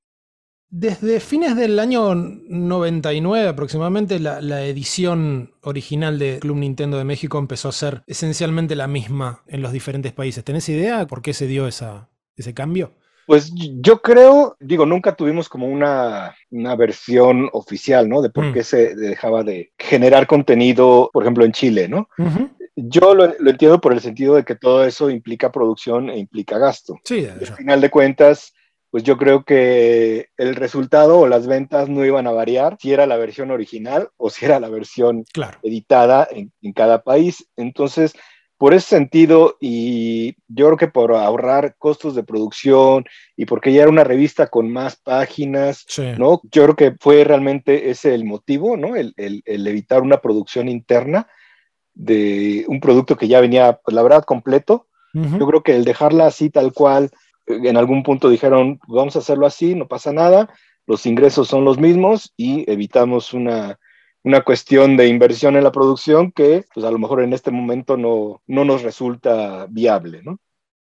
Desde 0.77 1.21
fines 1.21 1.55
del 1.55 1.79
año 1.79 2.17
99 2.17 3.47
aproximadamente, 3.47 4.19
la, 4.19 4.41
la, 4.41 4.65
edición 4.65 5.53
original 5.61 6.19
de 6.19 6.41
Club 6.41 6.57
Nintendo 6.57 6.99
de 6.99 7.05
México 7.05 7.39
empezó 7.39 7.69
a 7.69 7.73
ser 7.73 8.03
esencialmente 8.09 8.75
la 8.75 8.89
misma 8.89 9.45
en 9.47 9.63
los 9.63 9.71
diferentes 9.71 10.13
países. 10.13 10.43
¿Tenés 10.43 10.69
idea 10.69 11.07
por 11.07 11.23
qué 11.23 11.33
se 11.33 11.47
dio 11.47 11.69
esa, 11.69 12.09
ese 12.35 12.55
cambio? 12.55 12.91
Pues 13.29 13.53
yo 13.55 14.03
creo, 14.03 14.57
digo, 14.59 14.85
nunca 14.85 15.15
tuvimos 15.15 15.49
como 15.49 15.69
una, 15.69 16.35
una 16.51 16.75
versión 16.75 17.51
oficial, 17.53 18.09
¿no? 18.09 18.21
De 18.21 18.31
por 18.31 18.53
qué 18.53 18.65
se 18.65 18.97
dejaba 18.97 19.45
de 19.45 19.71
generar 19.79 20.27
contenido, 20.27 21.09
por 21.13 21.23
ejemplo, 21.23 21.45
en 21.45 21.53
Chile, 21.53 21.87
¿no? 21.87 22.09
Yo 22.75 23.15
lo, 23.15 23.33
lo, 23.39 23.51
entiendo 23.51 23.81
por 23.81 23.93
el 23.93 24.01
sentido 24.01 24.35
de 24.35 24.45
que 24.45 24.57
todo 24.57 24.85
eso 24.85 25.09
implica 25.09 25.53
producción 25.53 26.11
e 26.11 26.19
implica 26.19 26.59
gasto. 26.59 26.99
Sí, 27.05 27.25
al 27.27 27.47
final 27.47 27.81
de 27.81 27.91
cuentas, 27.91 28.54
pues 28.95 29.03
yo 29.03 29.17
creo 29.17 29.43
que 29.43 30.29
el 30.37 30.55
resultado 30.55 31.19
o 31.19 31.27
las 31.27 31.49
ventas 31.49 31.89
no 31.89 32.05
iban 32.05 32.29
a 32.29 32.31
variar 32.31 32.77
si 32.81 32.93
era 32.93 33.09
la 33.09 33.17
versión 33.17 33.51
original 33.51 34.11
o 34.17 34.31
si 34.31 34.45
era 34.45 34.61
la 34.61 34.69
versión 34.69 35.25
claro. 35.33 35.59
editada 35.65 36.29
en, 36.31 36.53
en, 36.63 36.73
cada 36.73 37.03
país. 37.03 37.45
Entonces, 37.57 38.15
por 38.57 38.73
ese 38.73 38.87
sentido, 38.87 39.57
y 39.61 40.37
yo 40.47 40.67
creo 40.67 40.77
que 40.77 40.87
por 40.87 41.13
ahorrar 41.13 41.75
costos 41.77 42.15
de 42.15 42.23
producción 42.23 43.05
y 43.37 43.47
porque 43.47 43.73
ya 43.73 43.83
era 43.83 43.91
una 43.91 44.05
revista 44.05 44.47
con 44.47 44.73
más 44.73 44.95
páginas, 44.95 45.85
sí. 45.89 46.13
¿no? 46.17 46.41
Yo 46.53 46.63
creo 46.63 46.77
que 46.77 46.97
fue 47.01 47.25
realmente 47.25 47.91
ese 47.91 48.15
el 48.15 48.25
motivo, 48.25 48.77
¿no? 48.77 48.95
El, 48.95 49.13
el, 49.17 49.43
el, 49.45 49.67
evitar 49.67 50.03
una 50.03 50.19
producción 50.19 50.69
interna 50.69 51.27
de 51.95 52.65
un 52.69 52.79
producto 52.79 53.17
que 53.17 53.27
ya 53.27 53.41
venía, 53.41 53.81
pues 53.85 53.93
la 53.93 54.05
verdad, 54.05 54.23
completo. 54.23 54.87
Uh 55.15 55.19
-huh. 55.19 55.41
Yo 55.41 55.47
creo 55.49 55.63
que 55.65 55.75
el 55.75 55.85
dejarla 55.85 56.27
así 56.27 56.49
tal 56.49 56.73
cual, 56.73 57.11
en 57.47 57.77
algún 57.77 58.03
punto 58.03 58.29
dijeron, 58.29 58.79
vamos 58.89 59.17
a 59.17 59.21
hacerlo 59.21 59.47
así, 59.47 59.75
no 59.75 59.87
pasa 59.87 60.13
nada, 60.13 60.49
los 60.87 61.07
ingresos 61.07 61.49
son 61.49 61.65
los 61.65 61.79
mismos 61.79 62.33
y 62.37 62.71
evitamos 62.71 63.33
una, 63.33 63.79
una 64.23 64.43
cuestión 64.43 64.97
de 64.97 65.09
inversión 65.09 65.57
en 65.57 65.65
la 65.65 65.73
producción 65.73 66.33
que 66.33 66.65
pues 66.73 66.85
a 66.85 66.91
lo 66.91 66.99
mejor 66.99 67.23
en 67.23 67.33
este 67.33 67.51
momento 67.51 67.97
no, 67.97 68.43
no 68.47 68.65
nos 68.65 68.83
resulta 68.83 69.67
viable, 69.69 70.23
¿no? 70.23 70.39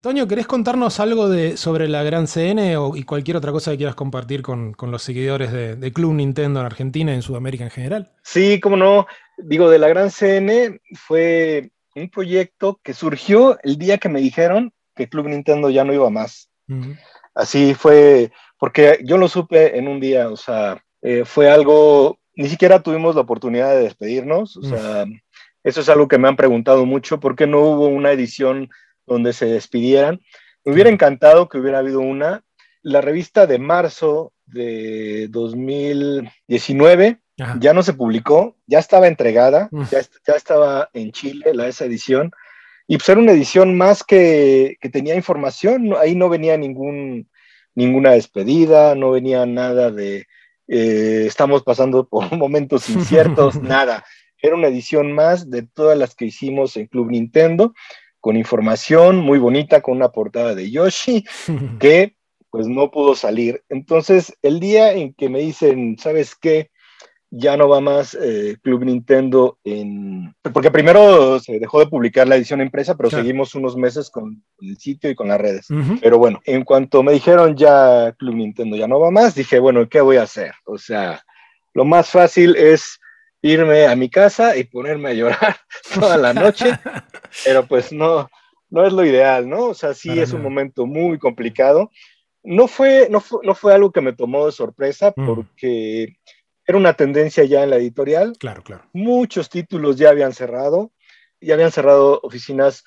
Toño, 0.02 0.26
¿querés 0.26 0.48
contarnos 0.48 0.98
algo 0.98 1.28
de, 1.28 1.56
sobre 1.56 1.86
la 1.86 2.02
Gran 2.02 2.26
CN 2.26 2.76
o, 2.76 2.96
y 2.96 3.04
cualquier 3.04 3.36
otra 3.36 3.52
cosa 3.52 3.70
que 3.70 3.76
quieras 3.76 3.94
compartir 3.94 4.42
con, 4.42 4.72
con 4.72 4.90
los 4.90 5.04
seguidores 5.04 5.52
de, 5.52 5.76
de, 5.76 5.92
Club 5.92 6.14
Nintendo 6.14 6.58
en 6.58 6.66
Argentina 6.66 7.12
y 7.12 7.14
en 7.14 7.22
Sudamérica 7.22 7.62
en 7.62 7.70
general? 7.70 8.10
Sí, 8.24 8.58
cómo 8.58 8.76
no. 8.76 9.06
Digo, 9.38 9.70
de 9.70 9.78
la 9.78 9.86
Gran 9.86 10.10
CN 10.10 10.80
fue 10.94 11.70
un 11.94 12.10
proyecto 12.10 12.80
que 12.82 12.94
surgió 12.94 13.58
el 13.62 13.78
día 13.78 13.98
que 13.98 14.08
me 14.08 14.20
dijeron 14.20 14.72
que 14.94 15.08
Club 15.08 15.28
Nintendo 15.28 15.70
ya 15.70 15.84
no 15.84 15.92
iba 15.92 16.10
más. 16.10 16.50
Uh 16.68 16.74
-huh. 16.74 16.98
Así 17.34 17.74
fue, 17.74 18.30
porque 18.58 18.98
yo 19.04 19.16
lo 19.16 19.28
supe 19.28 19.78
en 19.78 19.88
un 19.88 20.00
día, 20.00 20.28
o 20.28 20.36
sea, 20.36 20.82
eh, 21.00 21.24
fue 21.24 21.50
algo, 21.50 22.18
ni 22.34 22.48
siquiera 22.48 22.82
tuvimos 22.82 23.14
la 23.14 23.22
oportunidad 23.22 23.70
de 23.70 23.82
despedirnos, 23.82 24.56
o 24.56 24.62
sea, 24.62 25.04
uh 25.04 25.06
-huh. 25.06 25.22
eso 25.64 25.80
es 25.80 25.88
algo 25.88 26.08
que 26.08 26.18
me 26.18 26.28
han 26.28 26.36
preguntado 26.36 26.84
mucho, 26.86 27.20
¿por 27.20 27.34
qué 27.36 27.46
no 27.46 27.60
hubo 27.60 27.86
una 27.88 28.12
edición 28.12 28.68
donde 29.06 29.32
se 29.32 29.46
despidieran? 29.46 30.20
Me 30.64 30.72
hubiera 30.72 30.90
encantado 30.90 31.48
que 31.48 31.58
hubiera 31.58 31.78
habido 31.78 32.00
una. 32.00 32.44
La 32.82 33.00
revista 33.00 33.46
de 33.46 33.58
marzo 33.58 34.32
de 34.46 35.28
2019 35.30 37.18
Ajá. 37.40 37.56
ya 37.60 37.72
no 37.72 37.82
se 37.82 37.94
publicó, 37.94 38.56
ya 38.66 38.78
estaba 38.78 39.06
entregada, 39.06 39.68
ya, 39.90 40.00
ya 40.26 40.34
estaba 40.34 40.88
en 40.92 41.12
Chile 41.12 41.52
la, 41.54 41.68
esa 41.68 41.84
edición, 41.84 42.32
y 42.92 42.98
pues 42.98 43.08
era 43.08 43.20
una 43.20 43.32
edición 43.32 43.74
más 43.74 44.04
que, 44.04 44.76
que 44.78 44.90
tenía 44.90 45.14
información, 45.14 45.94
ahí 45.98 46.14
no 46.14 46.28
venía 46.28 46.58
ningún, 46.58 47.26
ninguna 47.74 48.10
despedida, 48.10 48.94
no 48.94 49.12
venía 49.12 49.46
nada 49.46 49.90
de 49.90 50.26
eh, 50.68 51.24
estamos 51.26 51.62
pasando 51.62 52.06
por 52.06 52.30
momentos 52.36 52.90
inciertos, 52.90 53.54
nada. 53.62 54.04
Era 54.42 54.56
una 54.56 54.68
edición 54.68 55.10
más 55.10 55.48
de 55.48 55.62
todas 55.62 55.96
las 55.96 56.14
que 56.14 56.26
hicimos 56.26 56.76
en 56.76 56.86
Club 56.86 57.10
Nintendo, 57.10 57.72
con 58.20 58.36
información 58.36 59.16
muy 59.20 59.38
bonita, 59.38 59.80
con 59.80 59.96
una 59.96 60.10
portada 60.10 60.54
de 60.54 60.70
Yoshi, 60.70 61.24
que 61.80 62.14
pues 62.50 62.66
no 62.68 62.90
pudo 62.90 63.14
salir. 63.16 63.64
Entonces, 63.70 64.36
el 64.42 64.60
día 64.60 64.92
en 64.92 65.14
que 65.14 65.30
me 65.30 65.38
dicen, 65.38 65.96
¿sabes 65.98 66.34
qué? 66.34 66.70
Ya 67.34 67.56
no 67.56 67.66
va 67.66 67.80
más 67.80 68.14
eh, 68.20 68.58
Club 68.62 68.84
Nintendo 68.84 69.58
en... 69.64 70.34
Porque 70.52 70.70
primero 70.70 71.40
se 71.40 71.58
dejó 71.58 71.80
de 71.80 71.86
publicar 71.86 72.28
la 72.28 72.36
edición 72.36 72.60
impresa, 72.60 72.94
pero 72.94 73.08
claro. 73.08 73.24
seguimos 73.24 73.54
unos 73.54 73.74
meses 73.74 74.10
con 74.10 74.44
el 74.60 74.76
sitio 74.76 75.08
y 75.08 75.14
con 75.14 75.28
las 75.28 75.40
redes. 75.40 75.70
Uh 75.70 75.76
-huh. 75.76 75.98
Pero 76.02 76.18
bueno, 76.18 76.42
en 76.44 76.62
cuanto 76.62 77.02
me 77.02 77.12
dijeron 77.12 77.56
ya 77.56 78.14
Club 78.18 78.34
Nintendo 78.34 78.76
ya 78.76 78.86
no 78.86 79.00
va 79.00 79.10
más, 79.10 79.34
dije, 79.34 79.58
bueno, 79.58 79.88
¿qué 79.88 80.02
voy 80.02 80.18
a 80.18 80.24
hacer? 80.24 80.52
O 80.66 80.76
sea, 80.76 81.24
lo 81.72 81.86
más 81.86 82.10
fácil 82.10 82.54
es 82.54 83.00
irme 83.40 83.86
a 83.86 83.96
mi 83.96 84.10
casa 84.10 84.54
y 84.54 84.64
ponerme 84.64 85.08
a 85.08 85.14
llorar 85.14 85.56
toda 85.94 86.18
la 86.18 86.34
noche, 86.34 86.66
pero 87.46 87.66
pues 87.66 87.92
no, 87.92 88.28
no 88.68 88.86
es 88.86 88.92
lo 88.92 89.06
ideal, 89.06 89.48
¿no? 89.48 89.68
O 89.68 89.74
sea, 89.74 89.94
sí 89.94 90.20
es 90.20 90.34
un 90.34 90.42
momento 90.42 90.84
muy 90.84 91.18
complicado. 91.18 91.90
No 92.42 92.68
fue, 92.68 93.08
no, 93.08 93.20
fue, 93.20 93.38
no 93.42 93.54
fue 93.54 93.72
algo 93.72 93.90
que 93.90 94.02
me 94.02 94.12
tomó 94.12 94.44
de 94.44 94.52
sorpresa 94.52 95.14
uh 95.16 95.22
-huh. 95.22 96.16
Era 96.72 96.78
una 96.78 96.94
tendencia 96.94 97.44
ya 97.44 97.62
en 97.62 97.70
la 97.70 97.76
editorial. 97.76 98.32
Claro, 98.38 98.62
claro. 98.62 98.84
Muchos 98.94 99.50
títulos 99.50 99.96
ya 99.96 100.08
habían 100.08 100.32
cerrado, 100.32 100.90
ya 101.38 101.52
habían 101.52 101.70
cerrado 101.70 102.18
oficinas 102.22 102.82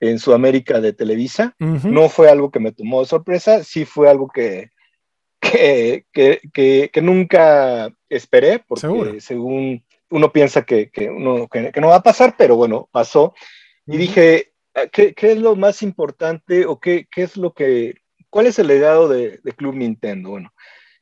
en 0.00 0.18
Sudamérica 0.18 0.80
de 0.80 0.92
Televisa. 0.92 1.54
Uh 1.60 1.64
-huh. 1.64 1.84
No 1.84 2.08
fue 2.08 2.28
algo 2.28 2.50
que 2.50 2.58
me 2.58 2.72
tomó 2.72 3.00
de 3.00 3.06
sorpresa, 3.06 3.62
sí 3.62 3.84
fue 3.84 4.10
algo 4.10 4.28
que, 4.28 4.70
que, 5.40 6.04
que, 6.12 6.40
que, 6.52 6.90
que 6.92 7.02
nunca 7.02 7.92
esperé, 8.08 8.58
porque 8.58 8.80
¿Seguro? 8.80 9.20
según 9.20 9.84
uno 10.10 10.32
piensa 10.32 10.64
que, 10.64 10.90
uno, 11.08 11.46
que, 11.46 11.80
no 11.80 11.88
va 11.88 11.96
a 11.96 12.02
pasar, 12.02 12.34
pero 12.36 12.56
bueno, 12.56 12.88
pasó. 12.90 13.22
Uh 13.22 13.92
-huh. 13.92 13.94
Y 13.94 13.96
dije, 13.98 14.52
¿qué, 14.90 15.14
¿qué, 15.14 15.32
es 15.32 15.38
lo 15.38 15.54
más 15.54 15.82
importante 15.82 16.66
o 16.66 16.80
qué, 16.80 17.06
qué 17.08 17.22
es 17.22 17.36
lo 17.36 17.52
que, 17.52 17.94
cuál 18.30 18.46
es 18.46 18.58
el 18.58 18.66
legado 18.66 19.06
de, 19.08 19.38
de 19.44 19.52
Club 19.52 19.76
Nintendo? 19.76 20.30
Bueno, 20.30 20.52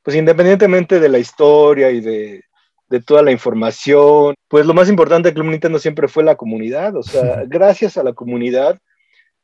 pues 0.06 0.16
independientemente 0.16 1.00
de 1.00 1.08
la 1.08 1.18
historia 1.18 1.90
y 1.90 2.00
de, 2.00 2.44
de, 2.88 3.00
toda 3.00 3.22
la 3.22 3.32
información, 3.32 4.36
pues 4.46 4.64
lo 4.64 4.72
más 4.72 4.88
importante 4.88 5.28
de 5.28 5.34
Club 5.34 5.46
Nintendo 5.46 5.80
siempre 5.80 6.06
fue 6.06 6.22
la 6.22 6.36
comunidad, 6.36 6.94
o 6.94 7.02
sea, 7.02 7.42
gracias 7.48 7.96
a 7.96 8.04
la 8.04 8.12
comunidad 8.12 8.78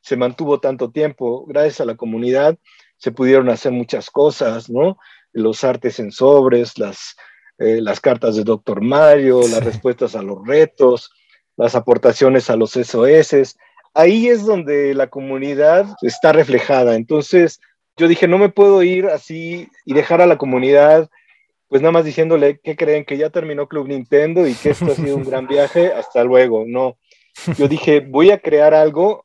se 0.02 0.16
mantuvo 0.16 0.60
tanto 0.60 0.92
tiempo, 0.92 1.44
gracias 1.46 1.80
a 1.80 1.84
la 1.84 1.96
comunidad 1.96 2.56
se 2.96 3.10
pudieron 3.10 3.48
hacer 3.48 3.72
muchas 3.72 4.08
cosas, 4.08 4.70
¿no? 4.70 4.98
Los 5.32 5.64
artes 5.64 5.98
en 5.98 6.12
sobres, 6.12 6.78
las, 6.78 7.16
eh, 7.58 7.80
las 7.80 7.98
cartas 7.98 8.36
de 8.36 8.44
Doctor 8.44 8.82
Mario, 8.82 9.42
sí. 9.42 9.50
las 9.50 9.64
respuestas 9.64 10.14
a 10.14 10.22
los 10.22 10.46
retos, 10.46 11.10
las 11.56 11.74
aportaciones 11.74 12.50
a 12.50 12.56
los 12.56 12.76
SOS, 12.76 13.56
ahí 13.94 14.28
es 14.28 14.46
donde 14.46 14.94
la 14.94 15.08
comunidad 15.08 15.86
está 16.02 16.32
reflejada, 16.32 16.94
entonces 16.94 17.58
yo 17.96 18.08
dije, 18.08 18.26
no 18.28 18.38
me 18.38 18.48
puedo 18.48 18.82
ir 18.82 19.06
así 19.06 19.68
y 19.84 19.94
dejar 19.94 20.20
a 20.20 20.26
la 20.26 20.38
comunidad, 20.38 21.10
pues 21.68 21.82
nada 21.82 21.92
más 21.92 22.04
diciéndole 22.04 22.58
que 22.58 22.76
creen 22.76 23.04
que 23.04 23.16
ya 23.16 23.30
terminó 23.30 23.68
Club 23.68 23.88
Nintendo 23.88 24.46
y 24.46 24.54
que 24.54 24.70
esto 24.70 24.86
ha 24.92 24.94
sido 24.94 25.16
un 25.16 25.24
gran 25.24 25.46
viaje, 25.46 25.92
hasta 25.92 26.24
luego. 26.24 26.64
No, 26.66 26.96
yo 27.56 27.68
dije, 27.68 28.00
voy 28.00 28.30
a 28.30 28.38
crear 28.38 28.74
algo 28.74 29.24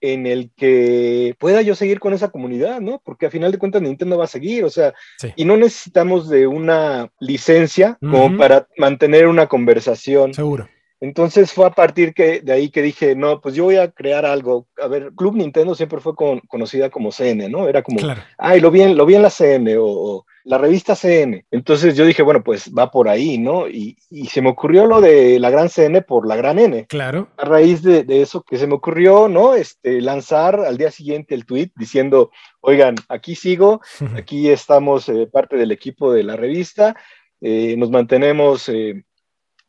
en 0.00 0.26
el 0.26 0.50
que 0.54 1.34
pueda 1.38 1.62
yo 1.62 1.74
seguir 1.74 1.98
con 1.98 2.12
esa 2.12 2.30
comunidad, 2.30 2.80
¿no? 2.80 3.00
Porque 3.04 3.26
a 3.26 3.30
final 3.30 3.50
de 3.52 3.58
cuentas 3.58 3.80
Nintendo 3.80 4.18
va 4.18 4.24
a 4.24 4.28
seguir, 4.28 4.64
o 4.64 4.70
sea, 4.70 4.92
Sí. 5.18 5.32
y 5.34 5.44
no 5.46 5.56
necesitamos 5.56 6.28
de 6.28 6.46
una 6.46 7.10
licencia 7.20 7.96
como 8.00 8.36
para 8.36 8.68
mantener 8.76 9.26
una 9.28 9.46
conversación. 9.46 10.34
Seguro. 10.34 10.68
Entonces 11.04 11.52
fue 11.52 11.66
a 11.66 11.70
partir 11.70 12.14
que, 12.14 12.40
de 12.40 12.52
ahí 12.52 12.70
que 12.70 12.80
dije, 12.80 13.14
no, 13.14 13.40
pues 13.42 13.54
yo 13.54 13.64
voy 13.64 13.76
a 13.76 13.90
crear 13.90 14.24
algo. 14.24 14.66
A 14.82 14.88
ver, 14.88 15.12
Club 15.14 15.36
Nintendo 15.36 15.74
siempre 15.74 16.00
fue 16.00 16.14
con- 16.14 16.40
conocida 16.48 16.88
como 16.88 17.12
CN, 17.12 17.50
¿no? 17.50 17.68
Era 17.68 17.82
como, 17.82 17.98
Claro. 17.98 18.22
ay, 18.38 18.58
lo 18.60 18.70
vi 18.70 18.80
en, 18.80 18.96
lo 18.96 19.04
vi 19.04 19.14
en 19.14 19.22
la 19.22 19.28
CN 19.30 19.76
o, 19.76 19.84
o 19.86 20.26
la 20.44 20.56
revista 20.56 20.94
CN. 20.96 21.44
Entonces 21.50 21.94
yo 21.94 22.06
dije, 22.06 22.22
bueno, 22.22 22.42
pues 22.42 22.72
va 22.72 22.90
por 22.90 23.08
ahí, 23.10 23.36
¿no? 23.36 23.68
Y, 23.68 23.98
y 24.08 24.26
se 24.28 24.40
me 24.40 24.48
ocurrió 24.48 24.86
lo 24.86 25.02
de 25.02 25.38
la 25.38 25.50
gran 25.50 25.68
CN 25.68 26.00
por 26.02 26.26
la 26.26 26.36
gran 26.36 26.58
N. 26.58 26.86
Claro. 26.86 27.28
A 27.36 27.44
raíz 27.44 27.82
de, 27.82 28.04
de 28.04 28.22
eso 28.22 28.42
que 28.42 28.56
se 28.56 28.66
me 28.66 28.74
ocurrió, 28.74 29.28
¿no? 29.28 29.54
Este, 29.54 30.00
lanzar 30.00 30.58
al 30.60 30.78
día 30.78 30.90
siguiente 30.90 31.34
el 31.34 31.44
tweet 31.44 31.70
diciendo, 31.76 32.30
oigan, 32.60 32.94
aquí 33.10 33.34
sigo, 33.34 33.82
aquí 34.16 34.48
estamos 34.48 35.08
eh, 35.10 35.26
parte 35.30 35.56
del 35.56 35.70
equipo 35.70 36.12
de 36.14 36.22
la 36.24 36.36
revista, 36.36 36.96
eh, 37.42 37.74
nos 37.76 37.90
mantenemos, 37.90 38.70
eh, 38.70 39.04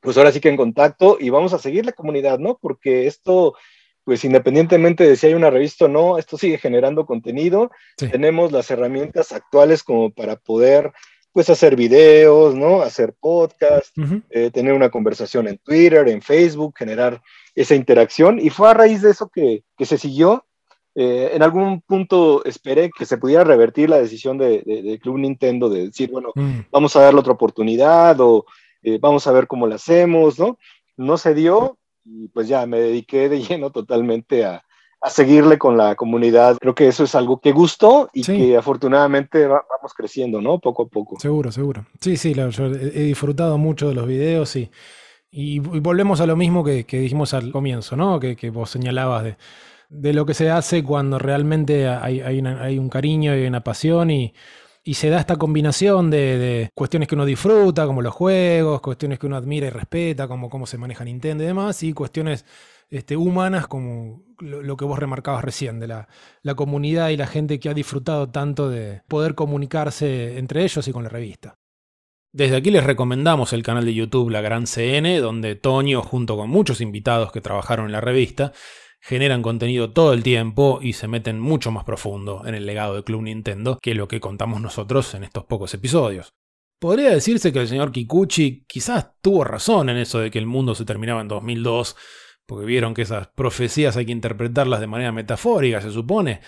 pues 0.06 0.18
ahora 0.18 0.32
sí 0.32 0.40
que 0.40 0.48
en 0.50 0.56
contacto 0.58 1.18
y 1.20 1.30
vamos 1.30 1.52
a 1.54 1.60
seguir 1.60 1.86
la 1.86 1.92
comunidad, 1.92 2.40
¿no? 2.40 2.58
Porque 2.62 3.08
esto, 3.08 3.56
pues 4.06 4.24
independientemente 4.24 5.06
de 5.06 5.16
si 5.18 5.28
hay 5.28 5.34
una 5.34 5.50
revista 5.50 5.86
o 5.86 5.88
no, 5.90 6.18
esto 6.18 6.38
sigue 6.38 6.58
generando 6.58 7.06
contenido, 7.06 7.72
Sí. 7.98 8.08
tenemos 8.10 8.52
las 8.54 8.72
herramientas 8.72 9.32
actuales 9.34 9.84
como 9.84 10.12
para 10.12 10.38
poder, 10.38 10.94
pues 11.34 11.50
hacer 11.50 11.76
videos, 11.76 12.56
¿no? 12.56 12.82
Hacer 12.82 13.14
podcast, 13.20 13.94
eh, 14.30 14.52
tener 14.52 14.72
una 14.74 14.90
conversación 14.90 15.50
en 15.50 15.58
Twitter, 15.58 16.08
en 16.08 16.22
Facebook, 16.22 16.76
generar 16.78 17.22
esa 17.56 17.76
interacción. 17.76 18.40
Y 18.40 18.50
fue 18.52 18.70
a 18.70 18.74
raíz 18.74 19.02
de 19.02 19.12
eso 19.12 19.28
que, 19.34 19.64
que 19.78 19.86
se 19.86 19.98
siguió. 19.98 20.46
Eh, 20.98 21.32
en 21.34 21.44
algún 21.44 21.82
punto 21.82 22.46
esperé 22.46 22.90
que 22.98 23.06
se 23.06 23.18
pudiera 23.18 23.44
revertir 23.44 23.90
la 23.90 23.98
decisión 23.98 24.38
de, 24.38 24.62
de- 24.66 24.82
de 24.82 24.98
Club 25.00 25.18
Nintendo 25.18 25.68
de 25.68 25.88
decir, 25.88 26.10
bueno, 26.10 26.30
Mm. 26.36 26.60
vamos 26.72 26.96
a 26.96 27.02
darle 27.02 27.20
otra 27.20 27.34
oportunidad 27.34 28.18
o 28.22 28.46
eh, 28.86 29.00
vamos 29.02 29.28
a 29.28 29.32
ver 29.32 29.48
cómo 29.48 29.68
la 29.68 29.76
hacemos, 29.76 30.40
¿no? 30.40 30.58
No 30.98 31.18
se 31.18 31.34
dio 31.34 31.78
y 32.06 32.28
pues 32.30 32.48
ya 32.48 32.66
me 32.66 32.80
dediqué 32.80 33.28
de 33.30 33.42
lleno 33.42 33.72
totalmente 33.72 34.46
a, 34.46 34.64
a 35.02 35.10
seguirle 35.10 35.58
con 35.58 35.76
la 35.78 35.96
comunidad. 35.96 36.58
Creo 36.60 36.74
que 36.76 36.88
eso 36.88 37.04
es 37.04 37.16
algo 37.16 37.40
que 37.40 37.52
gustó 37.52 38.10
y 38.14 38.24
Sí. 38.24 38.38
que 38.38 38.58
afortunadamente 38.58 39.46
va- 39.48 39.64
vamos 39.70 39.94
creciendo, 39.94 40.42
¿no? 40.42 40.60
Poco 40.60 40.84
a 40.84 40.88
poco. 40.88 41.20
Seguro, 41.20 41.52
seguro. 41.52 41.86
Sí, 42.00 42.16
sí, 42.18 42.34
la- 42.34 42.50
yo 42.50 42.66
he 42.68 43.04
disfrutado 43.04 43.58
mucho 43.58 43.90
de 43.90 43.96
los 43.96 44.08
videos 44.08 44.56
y, 44.56 44.70
y, 45.32 45.56
y 45.56 45.60
volvemos 45.60 46.22
a 46.22 46.26
lo 46.28 46.36
mismo 46.36 46.64
que, 46.64 46.86
que 46.86 47.00
dijimos 47.00 47.34
al 47.34 47.52
comienzo, 47.52 47.96
¿no? 47.96 48.20
Que, 48.20 48.36
que 48.36 48.50
vos 48.52 48.70
señalabas 48.70 49.24
de, 49.26 49.36
de 49.90 50.14
lo 50.14 50.26
que 50.26 50.34
se 50.34 50.50
hace 50.50 50.84
cuando 50.84 51.20
realmente 51.20 51.88
hay, 51.88 52.22
hay, 52.22 52.40
una- 52.40 52.64
hay 52.64 52.78
un 52.80 52.90
cariño 52.90 53.36
y 53.38 53.46
una 53.46 53.64
pasión 53.64 54.10
y, 54.12 54.34
y 54.88 54.94
se 54.94 55.10
da 55.10 55.20
esta 55.20 55.36
combinación 55.38 56.12
de, 56.12 56.70
cuestiones 56.76 57.10
que 57.10 57.16
uno 57.16 57.26
disfruta, 57.26 57.88
como 57.88 58.04
los 58.04 58.14
juegos, 58.14 58.82
cuestiones 58.82 59.18
que 59.18 59.26
uno 59.26 59.36
admira 59.36 59.66
y 59.66 59.72
respeta, 59.72 60.28
como 60.28 60.48
cómo 60.48 60.68
se 60.68 60.78
maneja 60.78 61.04
Nintendo 61.04 61.44
y 61.44 61.48
demás, 61.48 61.82
y 61.82 61.92
cuestiones 61.92 62.46
este, 62.92 63.18
humanas 63.18 63.68
como 63.68 64.22
lo, 64.40 64.62
lo 64.62 64.78
que 64.78 64.86
vos 64.86 65.00
remarcabas 65.00 65.44
recién, 65.44 65.80
de 65.80 65.88
la, 65.88 66.08
la 66.44 66.54
comunidad 66.54 67.10
y 67.10 67.18
la 67.18 67.26
gente 67.26 67.60
que 67.60 67.68
ha 67.68 67.74
disfrutado 67.74 68.30
tanto 68.30 68.70
de 68.70 69.02
poder 69.08 69.34
comunicarse 69.34 70.38
entre 70.38 70.64
ellos 70.64 70.88
y 70.88 70.92
con 70.92 71.04
la 71.04 71.10
revista. 71.10 71.56
Desde 72.32 72.58
aquí 72.58 72.70
les 72.70 72.84
recomendamos 72.84 73.54
el 73.54 73.64
canal 73.64 73.86
de 73.86 73.94
YouTube 73.96 74.30
La 74.30 74.42
Gran 74.42 74.68
CN, 74.68 75.20
donde 75.20 75.56
Toño, 75.56 76.04
junto 76.04 76.38
con 76.38 76.50
muchos 76.50 76.80
invitados 76.80 77.32
que 77.32 77.42
trabajaron 77.42 77.88
en 77.88 77.94
la 77.94 78.02
revista, 78.02 78.52
generan 79.06 79.44
contenido 79.44 79.92
todo 79.92 80.14
el 80.14 80.24
tiempo 80.24 80.80
y 80.82 80.94
se 80.94 81.08
meten 81.08 81.40
mucho 81.40 81.70
más 81.70 81.84
profundo 81.84 82.42
en 82.48 82.56
el 82.56 82.66
legado 82.66 82.96
de 82.96 83.04
Club 83.04 83.22
Nintendo 83.22 83.78
que 83.80 83.94
lo 83.94 84.08
que 84.08 84.20
contamos 84.20 84.60
nosotros 84.62 85.14
en 85.14 85.24
estos 85.24 85.46
pocos 85.46 85.76
episodios. 85.76 86.34
Podría 86.80 87.12
decirse 87.12 87.54
que 87.54 87.60
el 87.60 87.68
señor 87.68 87.92
Kikuchi 87.92 88.66
quizás 88.66 89.12
tuvo 89.22 89.44
razón 89.44 89.90
en 89.90 89.98
eso 89.98 90.18
de 90.18 90.32
que 90.32 90.40
el 90.40 90.48
mundo 90.48 90.74
se 90.74 90.86
terminaba 90.86 91.22
en 91.22 91.28
2002, 91.28 91.96
porque 92.48 92.66
vieron 92.66 92.96
que 92.96 93.04
esas 93.04 93.28
profecías 93.28 93.96
hay 93.96 94.08
que 94.08 94.12
interpretarlas 94.12 94.80
de 94.80 94.88
manera 94.88 95.12
metafórica, 95.12 95.82
se 95.82 95.92
supone, 95.92 96.42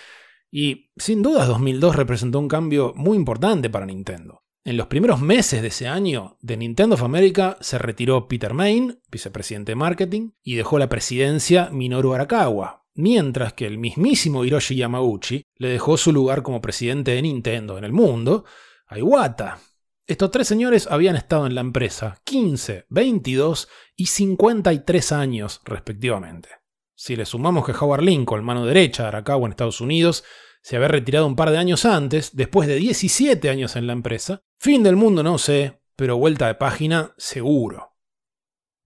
y 0.50 0.90
sin 0.98 1.22
dudas 1.22 1.48
2002 1.48 1.96
representó 1.96 2.40
un 2.40 2.48
cambio 2.48 2.92
muy 2.96 3.18
importante 3.18 3.70
para 3.70 3.86
Nintendo. 3.86 4.42
En 4.68 4.76
los 4.76 4.88
primeros 4.88 5.22
meses 5.22 5.62
de 5.62 5.70
ese 5.70 5.88
año, 5.88 6.36
de 6.42 6.58
Nintendo 6.58 6.96
of 6.96 7.04
America 7.04 7.58
se 7.62 7.78
retiró 7.78 8.28
Peter 8.28 8.54
Main, 8.54 9.00
vicepresidente 9.10 9.72
de 9.72 9.78
marketing, 9.78 10.32
y 10.44 10.56
dejó 10.56 10.78
la 10.78 10.90
presidencia 10.90 11.70
Minoru 11.72 12.14
Arakawa, 12.14 12.84
mientras 12.94 13.54
que 13.54 13.66
el 13.66 13.78
mismísimo 13.78 14.44
Hiroshi 14.44 14.76
Yamauchi 14.76 15.46
le 15.56 15.70
dejó 15.70 15.96
su 15.96 16.12
lugar 16.12 16.44
como 16.44 16.60
presidente 16.60 17.12
de 17.12 17.22
Nintendo 17.22 17.78
en 17.78 17.86
el 17.86 17.94
mundo 17.94 18.44
a 18.88 19.00
Iwata. 19.00 19.58
Estos 20.06 20.32
tres 20.32 20.50
señores 20.50 20.86
habían 20.92 21.16
estado 21.16 21.48
en 21.48 21.56
la 21.56 21.62
empresa 21.62 22.20
15, 22.26 22.88
22 22.90 23.70
y 23.96 24.08
53 24.08 25.12
años 25.14 25.62
respectivamente. 25.64 26.50
Si 26.94 27.16
le 27.16 27.26
sumamos 27.26 27.66
que 27.66 27.72
Howard 27.72 28.04
Lincoln, 28.04 28.44
mano 28.44 28.66
derecha 28.66 29.04
de 29.04 29.08
Arakawa 29.08 29.46
en 29.46 29.52
Estados 29.52 29.80
Unidos, 29.80 30.26
se 30.68 30.76
había 30.76 30.90
retirado 30.90 31.26
un 31.26 31.38
par 31.38 31.50
de 31.50 31.58
años 31.58 31.86
antes, 31.86 32.36
después 32.36 32.68
de 32.68 32.76
17 32.76 33.50
años 33.50 33.78
en 33.78 33.88
la 33.88 33.94
empresa. 33.94 34.42
Fin 34.60 34.84
del 34.84 34.98
mundo 34.98 35.24
no 35.24 35.38
sé, 35.38 35.80
pero 35.96 36.18
vuelta 36.18 36.48
de 36.48 36.56
página 36.56 37.14
seguro. 37.16 37.96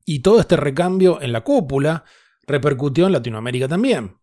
Y 0.06 0.20
todo 0.20 0.40
este 0.40 0.58
recambio 0.58 1.20
en 1.24 1.32
la 1.32 1.42
cúpula 1.42 2.04
repercutió 2.46 3.08
en 3.08 3.14
Latinoamérica 3.14 3.68
también. 3.68 4.14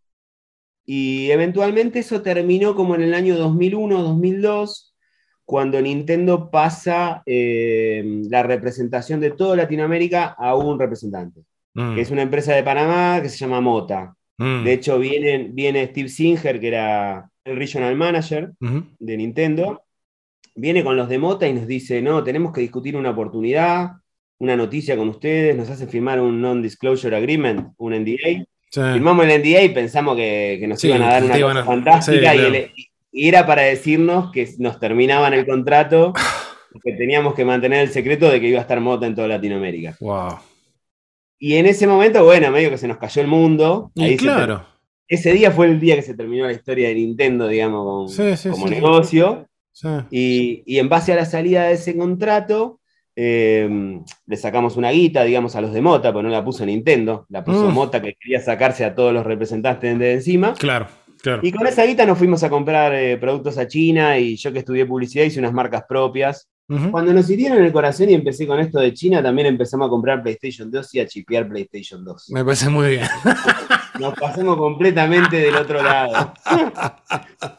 Y 0.87 1.33
eventualmente 1.33 1.99
eso 1.99 2.23
terminó 2.23 2.77
como 2.77 2.95
en 2.95 3.03
el 3.03 3.13
año 3.13 3.37
2001-2002, 3.37 4.95
cuando 5.45 5.83
Nintendo 5.83 6.53
pasa 6.53 7.25
eh, 7.27 8.23
la 8.31 8.45
representación 8.45 9.19
de 9.19 9.33
toda 9.33 9.57
Latinoamérica 9.57 10.27
a 10.39 10.55
un 10.55 10.79
representante, 10.79 11.43
Mm. 11.75 11.97
que 11.97 12.03
es 12.03 12.11
una 12.13 12.23
empresa 12.23 12.55
de 12.55 12.63
Panamá 12.63 13.21
que 13.21 13.29
se 13.29 13.39
llama 13.39 13.61
Mota. 13.61 14.15
Mm. 14.37 14.63
De 14.63 14.73
hecho, 14.75 14.97
viene, 15.01 15.49
viene 15.53 15.89
Steve 15.89 16.09
Singer, 16.09 16.61
que 16.61 16.69
era 16.69 17.29
el 17.49 17.57
regional 17.57 17.97
manager 17.97 18.51
de 18.61 19.17
Nintendo, 19.17 19.83
viene 20.55 20.83
con 20.85 20.97
los 20.97 21.09
de 21.09 21.19
Mota 21.19 21.47
y 21.49 21.53
nos 21.53 21.67
dice, 21.67 22.03
no, 22.03 22.23
tenemos 22.25 22.53
que 22.53 22.61
discutir 22.61 22.97
una 22.97 23.11
oportunidad, 23.11 23.93
una 24.39 24.57
noticia 24.57 24.97
con 24.97 25.09
ustedes, 25.09 25.57
nos 25.57 25.69
hace 25.71 25.87
firmar 25.87 26.21
un 26.21 26.41
non-disclosure 26.41 27.17
agreement, 27.17 27.73
un 27.79 27.93
NDA. 27.93 28.45
Sí. 28.71 28.81
Firmamos 28.93 29.27
el 29.27 29.41
NDA 29.41 29.63
y 29.63 29.69
pensamos 29.71 30.15
que, 30.17 30.59
que 30.61 30.67
nos 30.69 30.81
Sí, 30.81 30.89
iban 30.89 31.03
a 31.03 31.07
dar 31.13 31.25
una 31.25 31.39
cosa 31.41 31.61
a- 31.61 31.65
fantástica 31.65 32.33
sí, 32.33 32.37
y, 32.37 32.41
claro. 32.41 32.55
el- 32.55 32.71
y 33.11 33.29
era 33.29 33.47
para 33.47 33.63
decirnos 33.63 34.31
que 34.31 34.49
nos 34.59 34.79
terminaban 34.79 35.33
el 35.33 35.47
contrato, 35.47 36.13
que 36.85 36.93
teníamos 36.93 37.35
que 37.35 37.45
mantener 37.45 37.81
el 37.81 37.89
secreto 37.89 38.29
de 38.31 38.41
que 38.41 38.49
iba 38.49 38.59
a 38.59 38.63
estar 38.63 38.81
Mota 38.81 39.07
en 39.07 39.15
toda 39.15 39.27
Latinoamérica. 39.29 39.97
Wow. 40.01 40.39
Y 41.41 41.55
en 41.55 41.67
ese 41.67 41.87
momento, 41.87 42.25
bueno, 42.25 42.51
medio 42.51 42.69
que 42.69 42.79
se 42.79 42.89
nos 42.89 42.99
cayó 42.99 43.23
el 43.23 43.29
mundo. 43.29 43.91
Y 43.95 44.03
Ahí 44.05 44.11
se 44.13 44.17
claro. 44.19 44.67
Ese 45.09 45.33
día 45.33 45.51
fue 45.51 45.67
el 45.67 45.81
día 45.81 45.97
que 45.97 46.03
se 46.03 46.15
terminó 46.15 46.45
la 46.47 46.53
historia 46.53 46.89
de 46.89 46.95
Nintendo, 46.95 47.49
digamos, 47.49 47.85
con- 47.85 48.09
Sí, 48.09 48.37
sí, 48.37 48.49
como 48.51 48.69
sí. 48.69 48.75
negocio. 48.75 49.49
Sí. 49.73 49.89
Y, 50.11 50.63
y 50.67 50.79
en 50.79 50.89
base 50.89 51.13
a 51.13 51.17
la 51.17 51.25
salida 51.25 51.65
de 51.65 51.75
ese 51.75 51.97
contrato, 51.97 52.81
eh, 53.17 53.69
le 54.27 54.37
sacamos 54.37 54.77
una 54.77 54.91
guita, 54.91 55.25
digamos, 55.25 55.57
a 55.57 55.61
los 55.61 55.73
de 55.73 55.81
Mota, 55.81 56.11
pero 56.13 56.23
no 56.23 56.29
la 56.29 56.45
puso 56.45 56.65
Nintendo, 56.67 57.27
la 57.31 57.43
puso 57.45 57.69
Mm. 57.71 57.75
Mota 57.75 58.01
que 58.03 58.15
quería 58.21 58.41
sacarse 58.41 58.85
a 58.85 58.95
todos 58.95 59.13
los 59.13 59.25
representantes 59.27 59.99
de 59.99 60.13
encima. 60.15 60.55
Claro, 60.55 60.87
claro. 61.23 61.41
Y 61.43 61.51
con 61.53 61.67
esa 61.67 61.85
guita 61.85 62.07
nos 62.07 62.19
fuimos 62.19 62.43
a 62.45 62.51
comprar 62.51 62.95
eh, 62.95 63.17
productos 63.19 63.57
a 63.59 63.67
China 63.67 64.19
y 64.19 64.37
yo 64.37 64.53
que 64.53 64.61
estudié 64.61 64.87
publicidad 64.87 65.25
hice 65.25 65.41
unas 65.41 65.53
marcas 65.53 65.83
propias. 65.89 66.49
Cuando 66.91 67.15
nos 67.15 67.31
hirieron 67.31 67.65
el 67.65 67.73
corazón 67.73 68.11
y 68.11 68.15
empecé 68.15 68.47
con 68.47 68.61
esto 68.61 68.79
de 68.79 68.93
China, 68.93 69.23
también 69.23 69.47
empezamos 69.49 69.87
a 69.87 69.89
comprar 69.89 70.23
PlayStation 70.23 70.71
2 70.71 70.95
y 70.97 71.01
a 71.01 71.07
chipear 71.07 71.49
PlayStation 71.49 72.05
2. 72.05 72.27
Me 72.31 72.45
parece 72.45 72.69
muy 72.69 72.89
bien. 72.91 73.07
Nos 73.99 74.15
pasamos 74.15 74.57
completamente 74.57 75.37
del 75.37 75.57
otro 75.57 75.83
lado. 75.83 76.33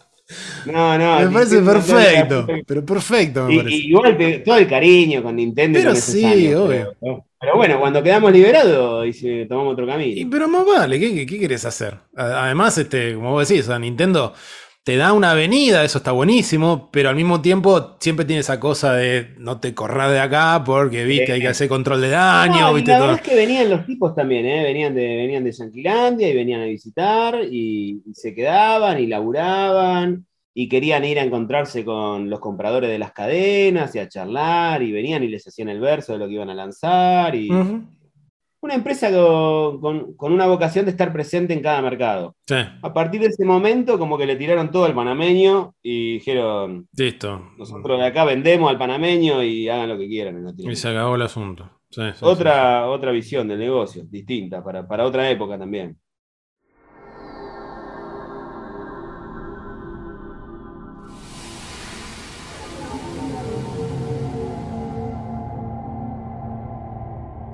No, 0.67 0.95
no. 0.95 1.19
me 1.21 1.27
parece 1.33 1.59
perfecto. 1.59 2.45
Pero 2.67 2.85
perfecto, 2.85 3.45
me 3.45 3.53
Y, 3.53 3.57
parece. 3.57 3.75
y 3.75 3.79
igual 3.89 4.15
te- 4.17 4.39
todo 4.39 4.57
el 4.57 4.67
cariño 4.67 5.23
con 5.23 5.35
Nintendo. 5.35 5.79
y 5.79 5.81
Pero 5.81 5.93
con 5.93 6.01
sí, 6.01 6.23
años, 6.23 6.61
obvio. 6.61 6.95
Pero, 7.01 7.25
pero 7.39 7.55
bueno, 7.55 7.79
cuando 7.79 8.03
quedamos 8.03 8.31
liberados 8.31 9.07
y 9.07 9.13
se- 9.13 9.45
tomamos 9.47 9.73
otro 9.73 9.85
Y 9.85 9.89
camino. 9.89 10.29
pero 10.31 10.47
más 10.47 10.65
vale, 10.67 10.99
¿qué, 10.99 11.15
qué, 11.15 11.25
qué 11.25 11.39
querés 11.39 11.65
hacer? 11.65 11.95
A- 12.15 12.43
Además, 12.45 12.77
este, 12.77 13.15
como 13.15 13.31
vos 13.31 13.47
decís, 13.49 13.63
o 13.65 13.67
sea, 13.69 13.79
Nintendo 13.79 14.33
te 14.83 14.95
da 14.97 15.13
una 15.13 15.31
avenida, 15.31 15.83
eso 15.83 15.99
está 15.99 16.11
buenísimo, 16.11 16.89
pero 16.91 17.09
al 17.09 17.15
mismo 17.15 17.41
tiempo 17.41 17.97
siempre 17.99 18.25
tiene 18.25 18.39
esa 18.39 18.59
cosa 18.59 18.93
de 18.93 19.35
no 19.37 19.59
te 19.59 19.75
corras 19.75 20.11
de 20.11 20.19
acá 20.19 20.63
porque 20.65 21.05
viste, 21.05 21.31
hay 21.33 21.41
que 21.41 21.47
hacer 21.49 21.69
control 21.69 22.01
de 22.01 22.09
daño, 22.09 22.71
No, 22.71 22.73
viste 22.73 22.91
la 22.91 22.97
todo. 22.97 23.07
verdad 23.07 23.21
es 23.23 23.29
que 23.29 23.35
venían 23.35 23.69
los 23.69 23.85
tipos 23.85 24.15
también, 24.15 24.45
¿eh? 24.47 24.63
venían 24.63 24.95
de 24.95 25.01
venían 25.17 25.43
de 25.43 25.51
Yanquilandia 25.51 26.29
y 26.29 26.35
venían 26.35 26.61
a 26.61 26.65
visitar 26.65 27.35
y, 27.51 28.01
y 28.05 28.13
se 28.15 28.33
quedaban 28.33 28.99
y 28.99 29.05
laburaban 29.07 30.25
y 30.55 30.67
querían 30.67 31.05
ir 31.05 31.19
a 31.19 31.23
encontrarse 31.23 31.85
con 31.85 32.29
los 32.29 32.39
compradores 32.39 32.89
de 32.89 32.97
las 32.99 33.11
cadenas 33.13 33.93
y 33.95 33.99
a 33.99 34.09
charlar 34.09 34.81
y 34.81 34.91
venían 34.91 35.23
y 35.23 35.27
les 35.27 35.47
hacían 35.47 35.69
el 35.69 35.79
verso 35.79 36.13
de 36.13 36.19
lo 36.19 36.27
que 36.27 36.33
iban 36.33 36.49
a 36.49 36.55
lanzar 36.55 37.35
y. 37.35 37.69
una 38.61 38.75
empresa 38.75 39.09
con, 39.11 39.79
con- 39.81 40.13
con 40.15 40.33
una 40.33 40.45
vocación 40.47 40.85
de 40.85 40.91
estar 40.91 41.11
presente 41.13 41.53
en 41.53 41.61
cada 41.61 41.81
mercado. 41.81 42.35
Sí, 42.47 42.55
A 42.81 42.93
partir 42.93 43.21
de 43.21 43.27
ese 43.27 43.45
momento, 43.45 43.97
como 43.97 44.17
que 44.17 44.25
le 44.25 44.35
tiraron 44.35 44.71
todo 44.71 44.85
al 44.85 44.93
panameño 44.95 45.73
y 45.81 46.13
dijeron, 46.13 46.87
listo. 46.93 47.41
nosotros 47.57 47.99
de 47.99 48.05
acá 48.05 48.25
vendemos 48.25 48.69
al 48.69 48.77
panameño 48.77 49.43
y 49.43 49.69
hagan 49.69 49.89
lo 49.89 49.97
que 49.97 50.07
quieran 50.07 50.37
en 50.37 50.71
Y 50.71 50.75
se 50.75 50.89
acabó 50.89 51.15
el 51.15 51.21
asunto. 51.21 51.69
Sí, 51.89 52.01
sí, 52.13 52.19
sí. 52.19 52.25
Otra, 52.25 52.87
otra 52.89 53.11
visión 53.11 53.47
del 53.47 53.59
negocio, 53.59 54.03
distinta, 54.09 54.63
para, 54.63 54.87
para 54.87 55.05
otra 55.05 55.29
época 55.29 55.57
también. 55.57 55.97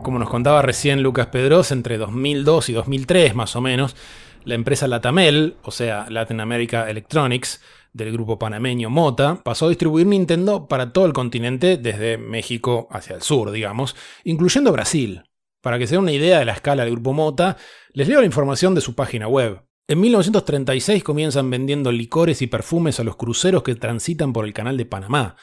Como 0.05 0.19
nos 0.19 0.29
contaba 0.29 0.61
recién 0.61 1.01
Lucas 1.01 1.25
Pedros, 1.25 1.71
entre 1.71 1.97
2002 1.97 2.69
y 2.69 2.73
2003 2.73 3.33
más 3.33 3.55
o 3.55 3.61
menos, 3.61 3.95
la 4.43 4.53
empresa 4.53 4.87
Latamel, 4.87 5.55
o 5.63 5.71
sea, 5.71 6.05
Latin 6.11 6.41
America 6.41 6.87
Electronics, 6.87 7.59
del 7.91 8.11
grupo 8.11 8.37
panameño 8.37 8.91
Mota, 8.91 9.41
pasó 9.43 9.65
a 9.65 9.69
distribuir 9.69 10.05
Nintendo 10.05 10.67
para 10.67 10.93
todo 10.93 11.07
el 11.07 11.13
continente, 11.13 11.77
desde 11.77 12.19
México 12.19 12.87
hacia 12.91 13.15
el 13.15 13.23
sur, 13.23 13.49
digamos, 13.49 13.95
incluyendo 14.23 14.71
Brasil. 14.71 15.23
Para 15.59 15.79
que 15.79 15.87
se 15.87 15.95
den 15.95 16.03
una 16.03 16.11
idea 16.11 16.37
de 16.37 16.45
la 16.45 16.53
escala 16.53 16.83
del 16.83 16.93
grupo 16.93 17.11
Mota, 17.11 17.57
les 17.91 18.07
leo 18.07 18.19
la 18.19 18.27
información 18.27 18.75
de 18.75 18.81
su 18.81 18.93
página 18.93 19.27
web. 19.27 19.63
En 19.87 19.99
1936 20.01 21.03
comienzan 21.03 21.49
vendiendo 21.49 21.91
licores 21.91 22.43
y 22.43 22.47
perfumes 22.47 22.99
a 22.99 23.03
los 23.03 23.15
cruceros 23.15 23.63
que 23.63 23.73
transitan 23.73 24.33
por 24.33 24.45
el 24.45 24.53
canal 24.53 24.77
de 24.77 24.85
Panamá, 24.85 25.35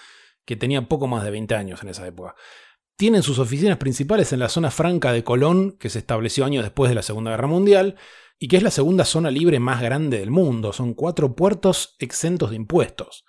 que 0.45 0.55
tenía 0.55 0.83
poco 0.83 1.09
más 1.09 1.25
de 1.25 1.33
20 1.33 1.53
años 1.57 1.83
en 1.83 1.89
esa 1.89 2.07
época 2.07 2.37
tienen 3.03 3.25
sus 3.25 3.41
oficinas 3.41 3.79
principales 3.79 4.33
en 4.33 4.39
la 4.39 4.49
zona 4.49 4.71
franca 4.71 5.13
de 5.13 5.25
Colón, 5.25 5.73
que 5.73 5.91
se 5.91 5.99
estableció 5.99 6.45
años 6.45 6.63
después 6.63 6.89
de 6.89 6.95
la 6.95 7.03
Segunda 7.03 7.33
Guerra 7.33 7.49
Mundial, 7.49 7.97
y 8.39 8.47
que 8.47 8.57
es 8.57 8.63
la 8.63 8.71
segunda 8.71 9.05
zona 9.05 9.29
libre 9.29 9.59
más 9.59 9.83
grande 9.83 10.21
del 10.21 10.31
mundo. 10.31 10.73
Son 10.73 10.95
cuatro 10.95 11.35
puertos 11.35 11.97
exentos 11.99 12.51
de 12.51 12.57
impuestos. 12.57 13.25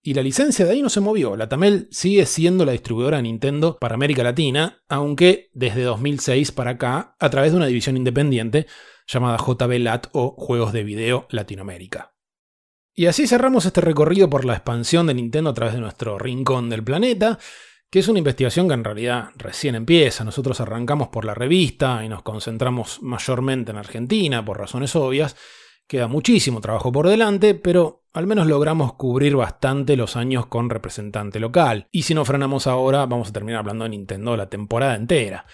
Y 0.00 0.14
la 0.14 0.22
licencia 0.22 0.64
de 0.64 0.70
ahí 0.70 0.80
no 0.80 0.88
se 0.88 1.00
movió. 1.00 1.36
La 1.36 1.50
Tamel 1.50 1.88
sigue 1.90 2.24
siendo 2.24 2.64
la 2.64 2.72
distribuidora 2.72 3.18
de 3.18 3.24
Nintendo 3.24 3.76
para 3.78 3.96
América 3.96 4.22
Latina, 4.22 4.82
aunque 4.88 5.50
desde 5.52 5.82
2006 5.82 6.50
para 6.52 6.70
acá, 6.70 7.14
a 7.20 7.28
través 7.28 7.52
de 7.52 7.58
una 7.58 7.66
división 7.66 7.98
independiente 7.98 8.66
llamada 9.06 9.36
JB 9.36 9.78
Lat 9.80 10.06
o 10.12 10.34
Juegos 10.38 10.72
de 10.72 10.84
Video 10.84 11.26
Latinoamérica. 11.28 12.14
Y 12.94 13.04
así 13.06 13.26
cerramos 13.26 13.66
este 13.66 13.82
recorrido 13.82 14.30
por 14.30 14.46
la 14.46 14.54
expansión 14.54 15.06
de 15.06 15.12
Nintendo 15.12 15.50
a 15.50 15.54
través 15.54 15.74
de 15.74 15.80
nuestro 15.80 16.18
rincón 16.18 16.70
del 16.70 16.82
planeta 16.82 17.38
que 17.92 17.98
es 17.98 18.08
una 18.08 18.20
investigación 18.20 18.68
que 18.68 18.74
en 18.74 18.84
realidad 18.84 19.28
recién 19.36 19.74
empieza. 19.74 20.24
Nosotros 20.24 20.58
arrancamos 20.62 21.08
por 21.08 21.26
la 21.26 21.34
revista 21.34 22.02
y 22.02 22.08
nos 22.08 22.22
concentramos 22.22 23.02
mayormente 23.02 23.70
en 23.70 23.76
Argentina, 23.76 24.42
por 24.42 24.58
razones 24.58 24.96
obvias. 24.96 25.36
Queda 25.86 26.08
muchísimo 26.08 26.62
trabajo 26.62 26.90
por 26.90 27.06
delante, 27.06 27.54
pero 27.54 28.06
al 28.14 28.26
menos 28.26 28.46
logramos 28.46 28.94
cubrir 28.94 29.36
bastante 29.36 29.94
los 29.94 30.16
años 30.16 30.46
con 30.46 30.70
representante 30.70 31.38
local. 31.38 31.88
Y 31.92 32.04
si 32.04 32.14
no 32.14 32.24
frenamos 32.24 32.66
ahora, 32.66 33.04
vamos 33.04 33.28
a 33.28 33.32
terminar 33.34 33.58
hablando 33.58 33.84
de 33.84 33.90
Nintendo 33.90 34.38
la 34.38 34.48
temporada 34.48 34.94
entera. 34.94 35.44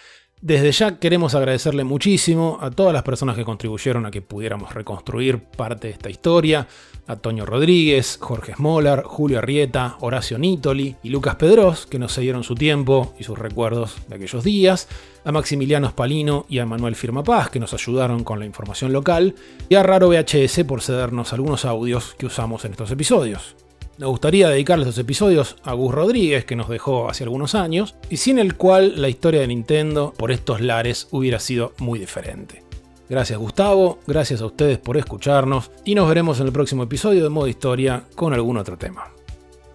Desde 0.40 0.70
ya 0.70 1.00
queremos 1.00 1.34
agradecerle 1.34 1.82
muchísimo 1.82 2.58
a 2.60 2.70
todas 2.70 2.92
las 2.92 3.02
personas 3.02 3.34
que 3.34 3.44
contribuyeron 3.44 4.06
a 4.06 4.12
que 4.12 4.22
pudiéramos 4.22 4.72
reconstruir 4.72 5.40
parte 5.40 5.88
de 5.88 5.94
esta 5.94 6.10
historia, 6.10 6.68
a 7.08 7.16
Toño 7.16 7.44
Rodríguez, 7.44 8.18
Jorge 8.20 8.54
Smolar, 8.54 9.02
Julio 9.02 9.38
Arrieta, 9.38 9.96
Horacio 9.98 10.38
Nítoli 10.38 10.94
y 11.02 11.08
Lucas 11.08 11.34
Pedros, 11.34 11.86
que 11.86 11.98
nos 11.98 12.14
cedieron 12.14 12.44
su 12.44 12.54
tiempo 12.54 13.14
y 13.18 13.24
sus 13.24 13.36
recuerdos 13.36 13.96
de 14.06 14.14
aquellos 14.14 14.44
días, 14.44 14.88
a 15.24 15.32
Maximiliano 15.32 15.88
Spalino 15.88 16.46
y 16.48 16.60
a 16.60 16.66
Manuel 16.66 16.94
Firmapaz, 16.94 17.50
que 17.50 17.58
nos 17.58 17.74
ayudaron 17.74 18.22
con 18.22 18.38
la 18.38 18.46
información 18.46 18.92
local, 18.92 19.34
y 19.68 19.74
a 19.74 19.82
Raro 19.82 20.08
VHS 20.08 20.62
por 20.68 20.82
cedernos 20.82 21.32
algunos 21.32 21.64
audios 21.64 22.14
que 22.16 22.26
usamos 22.26 22.64
en 22.64 22.72
estos 22.72 22.92
episodios. 22.92 23.56
Nos 23.98 24.10
gustaría 24.10 24.48
dedicarle 24.48 24.84
estos 24.84 24.98
episodios 24.98 25.56
a 25.64 25.72
Gus 25.72 25.92
Rodríguez, 25.92 26.44
que 26.44 26.54
nos 26.54 26.68
dejó 26.68 27.10
hace 27.10 27.24
algunos 27.24 27.56
años, 27.56 27.96
y 28.08 28.18
sin 28.18 28.38
el 28.38 28.54
cual 28.54 29.02
la 29.02 29.08
historia 29.08 29.40
de 29.40 29.48
Nintendo 29.48 30.14
por 30.16 30.30
estos 30.30 30.60
lares 30.60 31.08
hubiera 31.10 31.40
sido 31.40 31.72
muy 31.78 31.98
diferente. 31.98 32.62
Gracias 33.08 33.36
Gustavo, 33.40 33.98
gracias 34.06 34.40
a 34.40 34.46
ustedes 34.46 34.78
por 34.78 34.96
escucharnos, 34.98 35.72
y 35.84 35.96
nos 35.96 36.08
veremos 36.08 36.38
en 36.38 36.46
el 36.46 36.52
próximo 36.52 36.84
episodio 36.84 37.24
de 37.24 37.28
Modo 37.28 37.48
Historia 37.48 38.04
con 38.14 38.32
algún 38.32 38.56
otro 38.56 38.78
tema. 38.78 39.10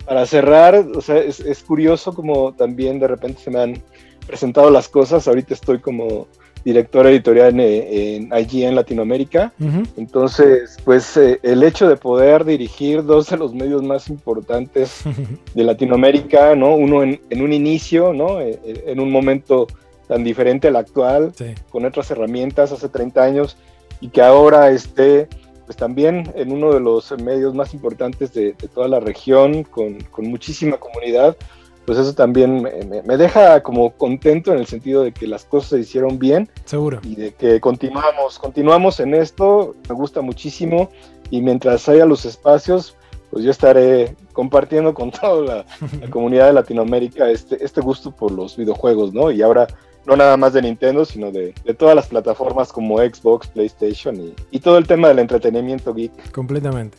Para 0.06 0.26
cerrar, 0.26 0.88
o 0.96 1.02
sea, 1.02 1.18
es, 1.18 1.42
es 1.42 1.62
curioso 1.62 2.14
como 2.14 2.54
también 2.54 3.02
de 3.02 3.10
repente 3.10 3.42
se 3.42 3.52
me 3.52 3.60
han 3.60 3.84
presentado 4.26 4.70
las 4.70 4.88
cosas. 4.88 5.28
Ahorita 5.28 5.54
estoy 5.54 5.80
como 5.80 6.30
director 6.66 7.06
editorial 7.08 7.60
en, 7.60 7.60
en 7.60 8.34
allí 8.34 8.64
en 8.64 8.76
Latinoamérica. 8.76 9.52
Entonces, 9.98 10.78
pues 10.84 11.18
eh, 11.18 11.40
el 11.44 11.64
hecho 11.64 11.88
de 11.90 11.96
poder 11.96 12.46
dirigir 12.46 13.04
dos 13.04 13.30
de 13.30 13.38
los 13.38 13.54
medios 13.54 13.84
más 13.84 14.10
importantes 14.10 15.02
de 15.54 15.64
Latinoamérica, 15.64 16.56
¿no? 16.56 16.76
Uno 16.76 17.04
en, 17.04 17.20
en 17.30 17.42
un 17.42 17.54
inicio, 17.54 18.14
¿no? 18.14 18.40
Eh, 18.42 18.60
eh, 18.64 18.84
en 18.88 19.00
un 19.00 19.12
momento 19.12 19.68
tan 20.08 20.24
diferente 20.24 20.68
al 20.68 20.76
actual, 20.76 21.32
Sí. 21.36 21.54
con 21.70 21.86
otras 21.86 22.12
herramientas 22.12 22.72
hace 22.72 22.90
30 22.90 23.24
años, 23.24 23.58
y 24.02 24.10
que 24.10 24.22
ahora 24.22 24.70
esté 24.72 25.28
pues 25.66 25.78
también 25.78 26.30
en 26.36 26.52
uno 26.52 26.74
de 26.74 26.82
los 26.82 27.18
medios 27.22 27.56
más 27.56 27.74
importantes 27.74 28.34
de, 28.34 28.52
de 28.54 28.68
toda 28.68 28.90
la 28.90 29.00
región, 29.00 29.64
con, 29.64 30.02
con 30.12 30.28
muchísima 30.28 30.76
comunidad, 30.76 31.38
pues 31.86 31.98
eso 31.98 32.14
también 32.14 32.64
me, 33.06 33.18
deja 33.18 33.62
como 33.62 33.92
contento 33.92 34.54
en 34.54 34.60
el 34.60 34.68
sentido 34.68 35.04
de 35.04 35.12
que 35.12 35.28
las 35.28 35.46
cosas 35.46 35.72
se 35.72 35.80
hicieron 35.80 36.18
bien 36.18 36.50
Seguro. 36.66 37.00
y 37.04 37.16
de 37.16 37.34
que 37.34 37.60
continuamos, 37.60 38.40
continuamos 38.40 39.00
en 39.00 39.14
esto, 39.14 39.76
me 39.90 39.96
gusta 39.96 40.22
muchísimo 40.22 40.90
y 41.30 41.42
mientras 41.42 41.90
haya 41.90 42.06
los 42.06 42.26
espacios, 42.26 42.96
pues 43.32 43.44
yo 43.44 43.52
estaré 43.52 44.16
compartiendo 44.32 44.94
con 44.94 45.12
toda 45.22 45.42
la, 45.42 45.66
la 46.00 46.10
comunidad 46.10 46.48
de 46.48 46.54
Latinoamérica 46.54 47.30
este, 47.30 47.64
este 47.64 47.82
gusto 47.82 48.12
por 48.12 48.32
los 48.32 48.56
videojuegos, 48.56 49.14
¿no? 49.14 49.32
Y 49.32 49.42
ahora 49.42 49.68
no 50.06 50.16
nada 50.16 50.38
más 50.38 50.54
de 50.54 50.62
Nintendo, 50.62 51.06
sino 51.06 51.32
de, 51.32 51.54
de 51.64 51.74
todas 51.74 51.96
las 51.96 52.08
plataformas 52.08 52.72
como 52.72 52.98
Xbox, 52.98 53.48
PlayStation 53.48 54.16
y, 54.20 54.36
y 54.52 54.60
todo 54.60 54.78
el 54.78 54.86
tema 54.86 55.08
del 55.08 55.20
entretenimiento 55.20 55.94
geek. 55.94 56.32
Completamente. 56.32 56.98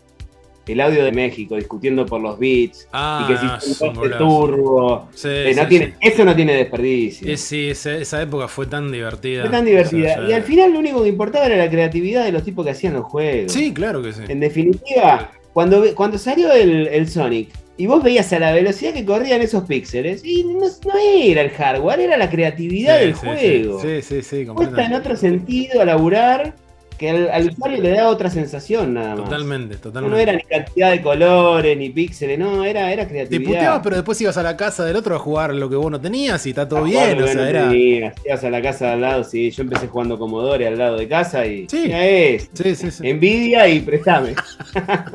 El 0.67 0.81
audio 0.81 1.05
de 1.05 1.13
México 1.13 1.57
discutiendo 1.57 2.07
por 2.07 2.21
los 2.21 2.39
beats 2.39 2.89
Ah, 2.93 3.27
y 3.29 3.33
que 3.61 3.61
si 3.67 3.75
son 3.75 3.95
golazo. 3.95 4.25
turbo. 4.25 5.09
Sí, 5.15 5.29
eh, 5.29 5.53
no 5.55 5.63
sí, 5.63 5.69
tiene, 5.69 5.87
sí. 5.87 5.93
Eso 6.01 6.25
no 6.25 6.35
tiene 6.35 6.55
desperdicio. 6.55 7.37
Sí, 7.37 7.69
esa, 7.69 7.97
esa 7.97 8.23
época 8.23 8.49
fue 8.49 8.67
tan 8.67 8.91
divertida. 8.91 9.43
Fue 9.43 9.51
tan 9.51 9.65
divertida. 9.65 10.13
O 10.13 10.15
sea, 10.15 10.29
Y 10.31 10.33
al 10.33 10.43
final 10.43 10.73
lo 10.73 10.79
único 10.79 11.03
que 11.03 11.09
importaba 11.11 11.47
era 11.47 11.57
la 11.57 11.69
creatividad 11.71 12.25
de 12.25 12.33
los 12.33 12.43
tipos 12.45 12.65
que 12.65 12.71
hacían 12.73 12.95
los 12.95 13.05
juegos. 13.05 13.53
Sí, 13.53 13.75
claro 13.75 14.03
que 14.03 14.13
sí. 14.13 14.23
En 14.29 14.41
definitiva, 14.41 15.31
cuando, 15.53 15.85
cuando 15.95 16.19
salió 16.19 16.51
el, 16.53 16.87
el 16.89 17.09
Sonic 17.09 17.51
y 17.77 17.87
vos 17.87 18.03
veías 18.03 18.33
a 18.33 18.39
la 18.39 18.53
velocidad 18.53 18.93
que 18.93 19.05
corrían 19.05 19.43
esos 19.43 19.65
píxeles, 19.65 20.25
y 20.25 20.45
no, 20.45 20.61
no 20.61 20.99
era 20.99 21.41
el 21.43 21.51
hardware, 21.51 22.01
era 22.01 22.17
la 22.17 22.31
creatividad 22.31 23.01
del 23.01 23.15
juego. 23.15 23.83
Sí, 23.83 24.01
sí, 24.01 24.23
sí, 24.23 24.47
Cuesta 24.47 24.85
en 24.87 24.95
otro 24.95 25.17
sentido 25.17 25.81
a 25.81 25.85
laburar 25.85 26.55
que 26.99 27.11
al, 27.11 27.31
al 27.31 27.49
usuario 27.51 27.83
le 27.83 27.91
da 27.91 28.09
otra 28.09 28.31
sensación 28.31 28.95
nada 28.95 29.17
más. 29.17 29.25
Totalmente, 29.25 29.77
totalmente. 29.77 30.15
no 30.17 30.21
era 30.23 30.33
ni 30.33 30.43
cantidad 30.43 30.91
de 30.93 31.03
colores, 31.03 31.77
ni 31.77 31.91
píxeles, 31.91 32.39
no, 32.39 32.65
era, 32.65 32.93
era 32.93 33.05
Te 33.05 33.11
creatividad. 33.11 33.51
puteabas, 33.51 33.81
pero 33.83 33.97
después 33.97 34.21
ibas 34.21 34.37
a 34.37 34.43
la 34.43 34.57
casa 34.57 34.85
del 34.85 34.97
otro 34.97 35.17
a 35.17 35.19
jugar 35.19 35.55
lo 35.55 35.69
que 35.69 35.77
vos 35.77 35.91
no 35.91 36.01
tenías 36.01 36.45
y 36.47 36.51
está 36.51 36.69
todo 36.69 36.85
bien. 36.85 37.21
o 37.23 37.27
sea, 37.27 37.35
no 37.37 37.45
era. 37.45 37.69
tenías, 37.69 38.15
ibas 38.25 38.45
a 38.45 38.51
la 38.51 38.63
casa 38.63 38.87
de 38.87 38.93
al 38.93 39.01
lado, 39.01 39.25
sí, 39.25 39.51
yo 39.51 39.63
empecé 39.63 39.89
jugando 39.89 40.19
Commodore 40.19 40.67
al 40.67 40.79
lado 40.79 40.97
de 40.97 41.09
casa 41.09 41.45
y 41.47 41.67
Sí. 41.69 41.89
ya 41.89 42.07
es. 42.07 42.49
Sí, 42.53 42.75
sí, 42.75 42.91
sí. 42.91 43.09
Envidia 43.09 43.69
y 43.69 43.81
prestame. 43.81 44.35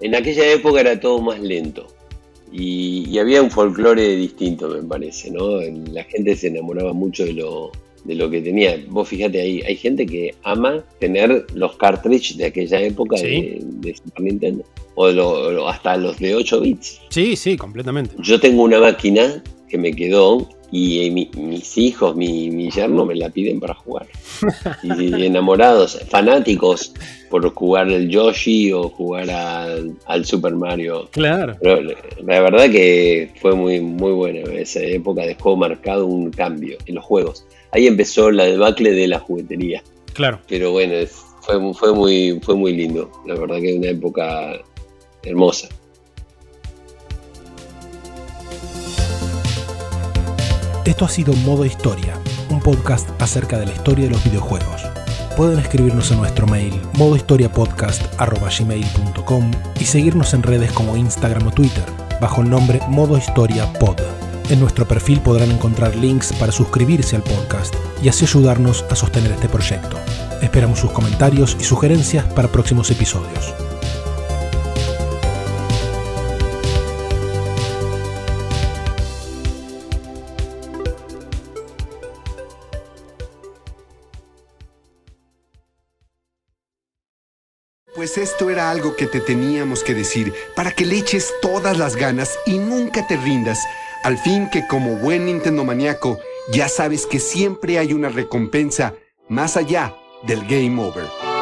En 0.00 0.14
aquella 0.14 0.52
época 0.52 0.80
era 0.80 0.98
todo 1.00 1.20
más 1.22 1.40
lento. 1.40 1.86
Y, 2.52 3.08
y 3.08 3.18
había 3.18 3.42
un 3.42 3.50
folclore 3.50 4.16
distinto, 4.16 4.68
me 4.68 4.82
parece, 4.82 5.30
¿no? 5.30 5.60
La 5.92 6.04
gente 6.04 6.36
se 6.36 6.48
enamoraba 6.48 6.92
mucho 6.92 7.24
de 7.24 7.32
lo, 7.32 7.72
de 8.04 8.14
lo 8.14 8.30
que 8.30 8.40
tenía. 8.40 8.78
Vos 8.88 9.08
fíjate, 9.08 9.40
hay, 9.40 9.62
hay 9.62 9.76
gente 9.76 10.04
que 10.06 10.34
ama 10.42 10.84
tener 11.00 11.46
los 11.54 11.76
cartridges 11.76 12.36
de 12.36 12.46
aquella 12.46 12.80
época 12.80 13.16
Sí. 13.16 13.26
de, 13.26 13.58
de 13.62 13.96
Super 13.96 14.22
Nintendo. 14.22 14.64
O 14.94 15.10
lo- 15.10 15.50
lo- 15.50 15.68
hasta 15.68 15.96
los 15.96 16.18
de 16.18 16.34
8 16.34 16.60
bits. 16.60 17.00
Sí, 17.08 17.34
sí, 17.36 17.56
completamente. 17.56 18.14
Yo 18.20 18.38
tengo 18.38 18.62
una 18.62 18.78
máquina 18.80 19.42
que 19.68 19.78
me 19.78 19.92
quedó 19.92 20.48
y 20.74 21.06
eh, 21.06 21.10
mi- 21.10 21.30
mis 21.36 21.78
hijos, 21.78 22.16
mi, 22.16 22.50
mi 22.50 22.68
yerno 22.70 23.06
me 23.06 23.14
la 23.14 23.30
piden 23.30 23.60
para 23.60 23.74
jugar. 23.74 24.06
Y 24.82 25.24
enamorados, 25.24 26.00
fanáticos 26.08 26.92
por 27.30 27.48
jugar 27.54 27.88
el 27.90 28.08
Yoshi 28.08 28.72
o 28.72 28.88
jugar 28.88 29.30
al, 29.30 29.96
al 30.06 30.24
Super 30.24 30.54
Mario. 30.54 31.08
Claro. 31.12 31.56
Pero 31.62 31.80
la 32.26 32.40
verdad 32.40 32.70
que 32.70 33.30
fue 33.40 33.54
muy, 33.54 33.80
muy 33.80 34.12
buena. 34.12 34.40
Esa 34.52 34.80
época 34.82 35.22
dejó 35.22 35.56
marcado 35.56 36.06
un 36.06 36.30
cambio 36.30 36.76
en 36.86 36.96
los 36.96 37.04
juegos. 37.04 37.46
Ahí 37.70 37.86
empezó 37.86 38.30
la 38.30 38.44
debacle 38.44 38.92
de 38.92 39.06
la 39.08 39.18
juguetería. 39.20 39.82
Claro. 40.12 40.40
Pero 40.48 40.72
bueno, 40.72 40.94
fue, 41.40 41.74
fue, 41.74 41.92
muy, 41.94 42.40
fue 42.42 42.54
muy 42.56 42.72
lindo. 42.72 43.10
La 43.26 43.34
verdad 43.34 43.60
que 43.60 43.74
una 43.74 43.88
época 43.90 44.60
hermosa. 45.24 45.68
Esto 50.84 51.04
ha 51.06 51.08
sido 51.08 51.32
Modo 51.32 51.64
Historia, 51.64 52.20
un 52.50 52.60
podcast 52.60 53.08
acerca 53.18 53.58
de 53.58 53.64
la 53.64 53.72
historia 53.72 54.04
de 54.04 54.10
los 54.10 54.22
videojuegos. 54.22 54.82
Pueden 55.34 55.58
escribirnos 55.58 56.10
en 56.10 56.18
nuestro 56.18 56.46
mail 56.46 56.78
modohistoriapodcast.gmail.com 56.98 59.50
y 59.80 59.84
seguirnos 59.86 60.34
en 60.34 60.42
redes 60.42 60.70
como 60.72 60.98
Instagram 60.98 61.46
o 61.46 61.52
Twitter 61.52 61.86
bajo 62.20 62.42
el 62.42 62.50
nombre 62.50 62.82
Modo 62.88 63.16
Historia 63.16 63.72
Pod. 63.74 64.02
En 64.50 64.60
nuestro 64.60 64.86
perfil 64.86 65.20
podrán 65.20 65.52
encontrar 65.52 65.96
links 65.96 66.34
para 66.34 66.52
suscribirse 66.52 67.16
al 67.16 67.22
podcast 67.22 67.74
y 68.02 68.10
así 68.10 68.26
ayudarnos 68.26 68.84
a 68.90 68.94
sostener 68.94 69.32
este 69.32 69.48
proyecto. 69.48 69.96
Esperamos 70.42 70.80
sus 70.80 70.92
comentarios 70.92 71.56
y 71.58 71.64
sugerencias 71.64 72.26
para 72.34 72.52
próximos 72.52 72.90
episodios. 72.90 73.54
Pues 88.04 88.18
esto 88.18 88.50
era 88.50 88.70
algo 88.70 88.96
que 88.96 89.06
te 89.06 89.18
teníamos 89.18 89.82
que 89.82 89.94
decir 89.94 90.34
para 90.54 90.72
que 90.72 90.84
le 90.84 90.98
eches 90.98 91.32
todas 91.40 91.78
las 91.78 91.96
ganas 91.96 92.38
y 92.44 92.58
nunca 92.58 93.06
te 93.06 93.16
rindas. 93.16 93.58
Al 94.02 94.18
fin 94.18 94.50
que 94.50 94.66
como 94.66 94.96
buen 94.96 95.24
Nintendo 95.24 95.64
maníaco, 95.64 96.18
ya 96.52 96.68
sabes 96.68 97.06
que 97.06 97.18
siempre 97.18 97.78
hay 97.78 97.94
una 97.94 98.10
recompensa 98.10 98.92
más 99.30 99.56
allá 99.56 99.96
del 100.26 100.46
game 100.46 100.78
over. 100.82 101.33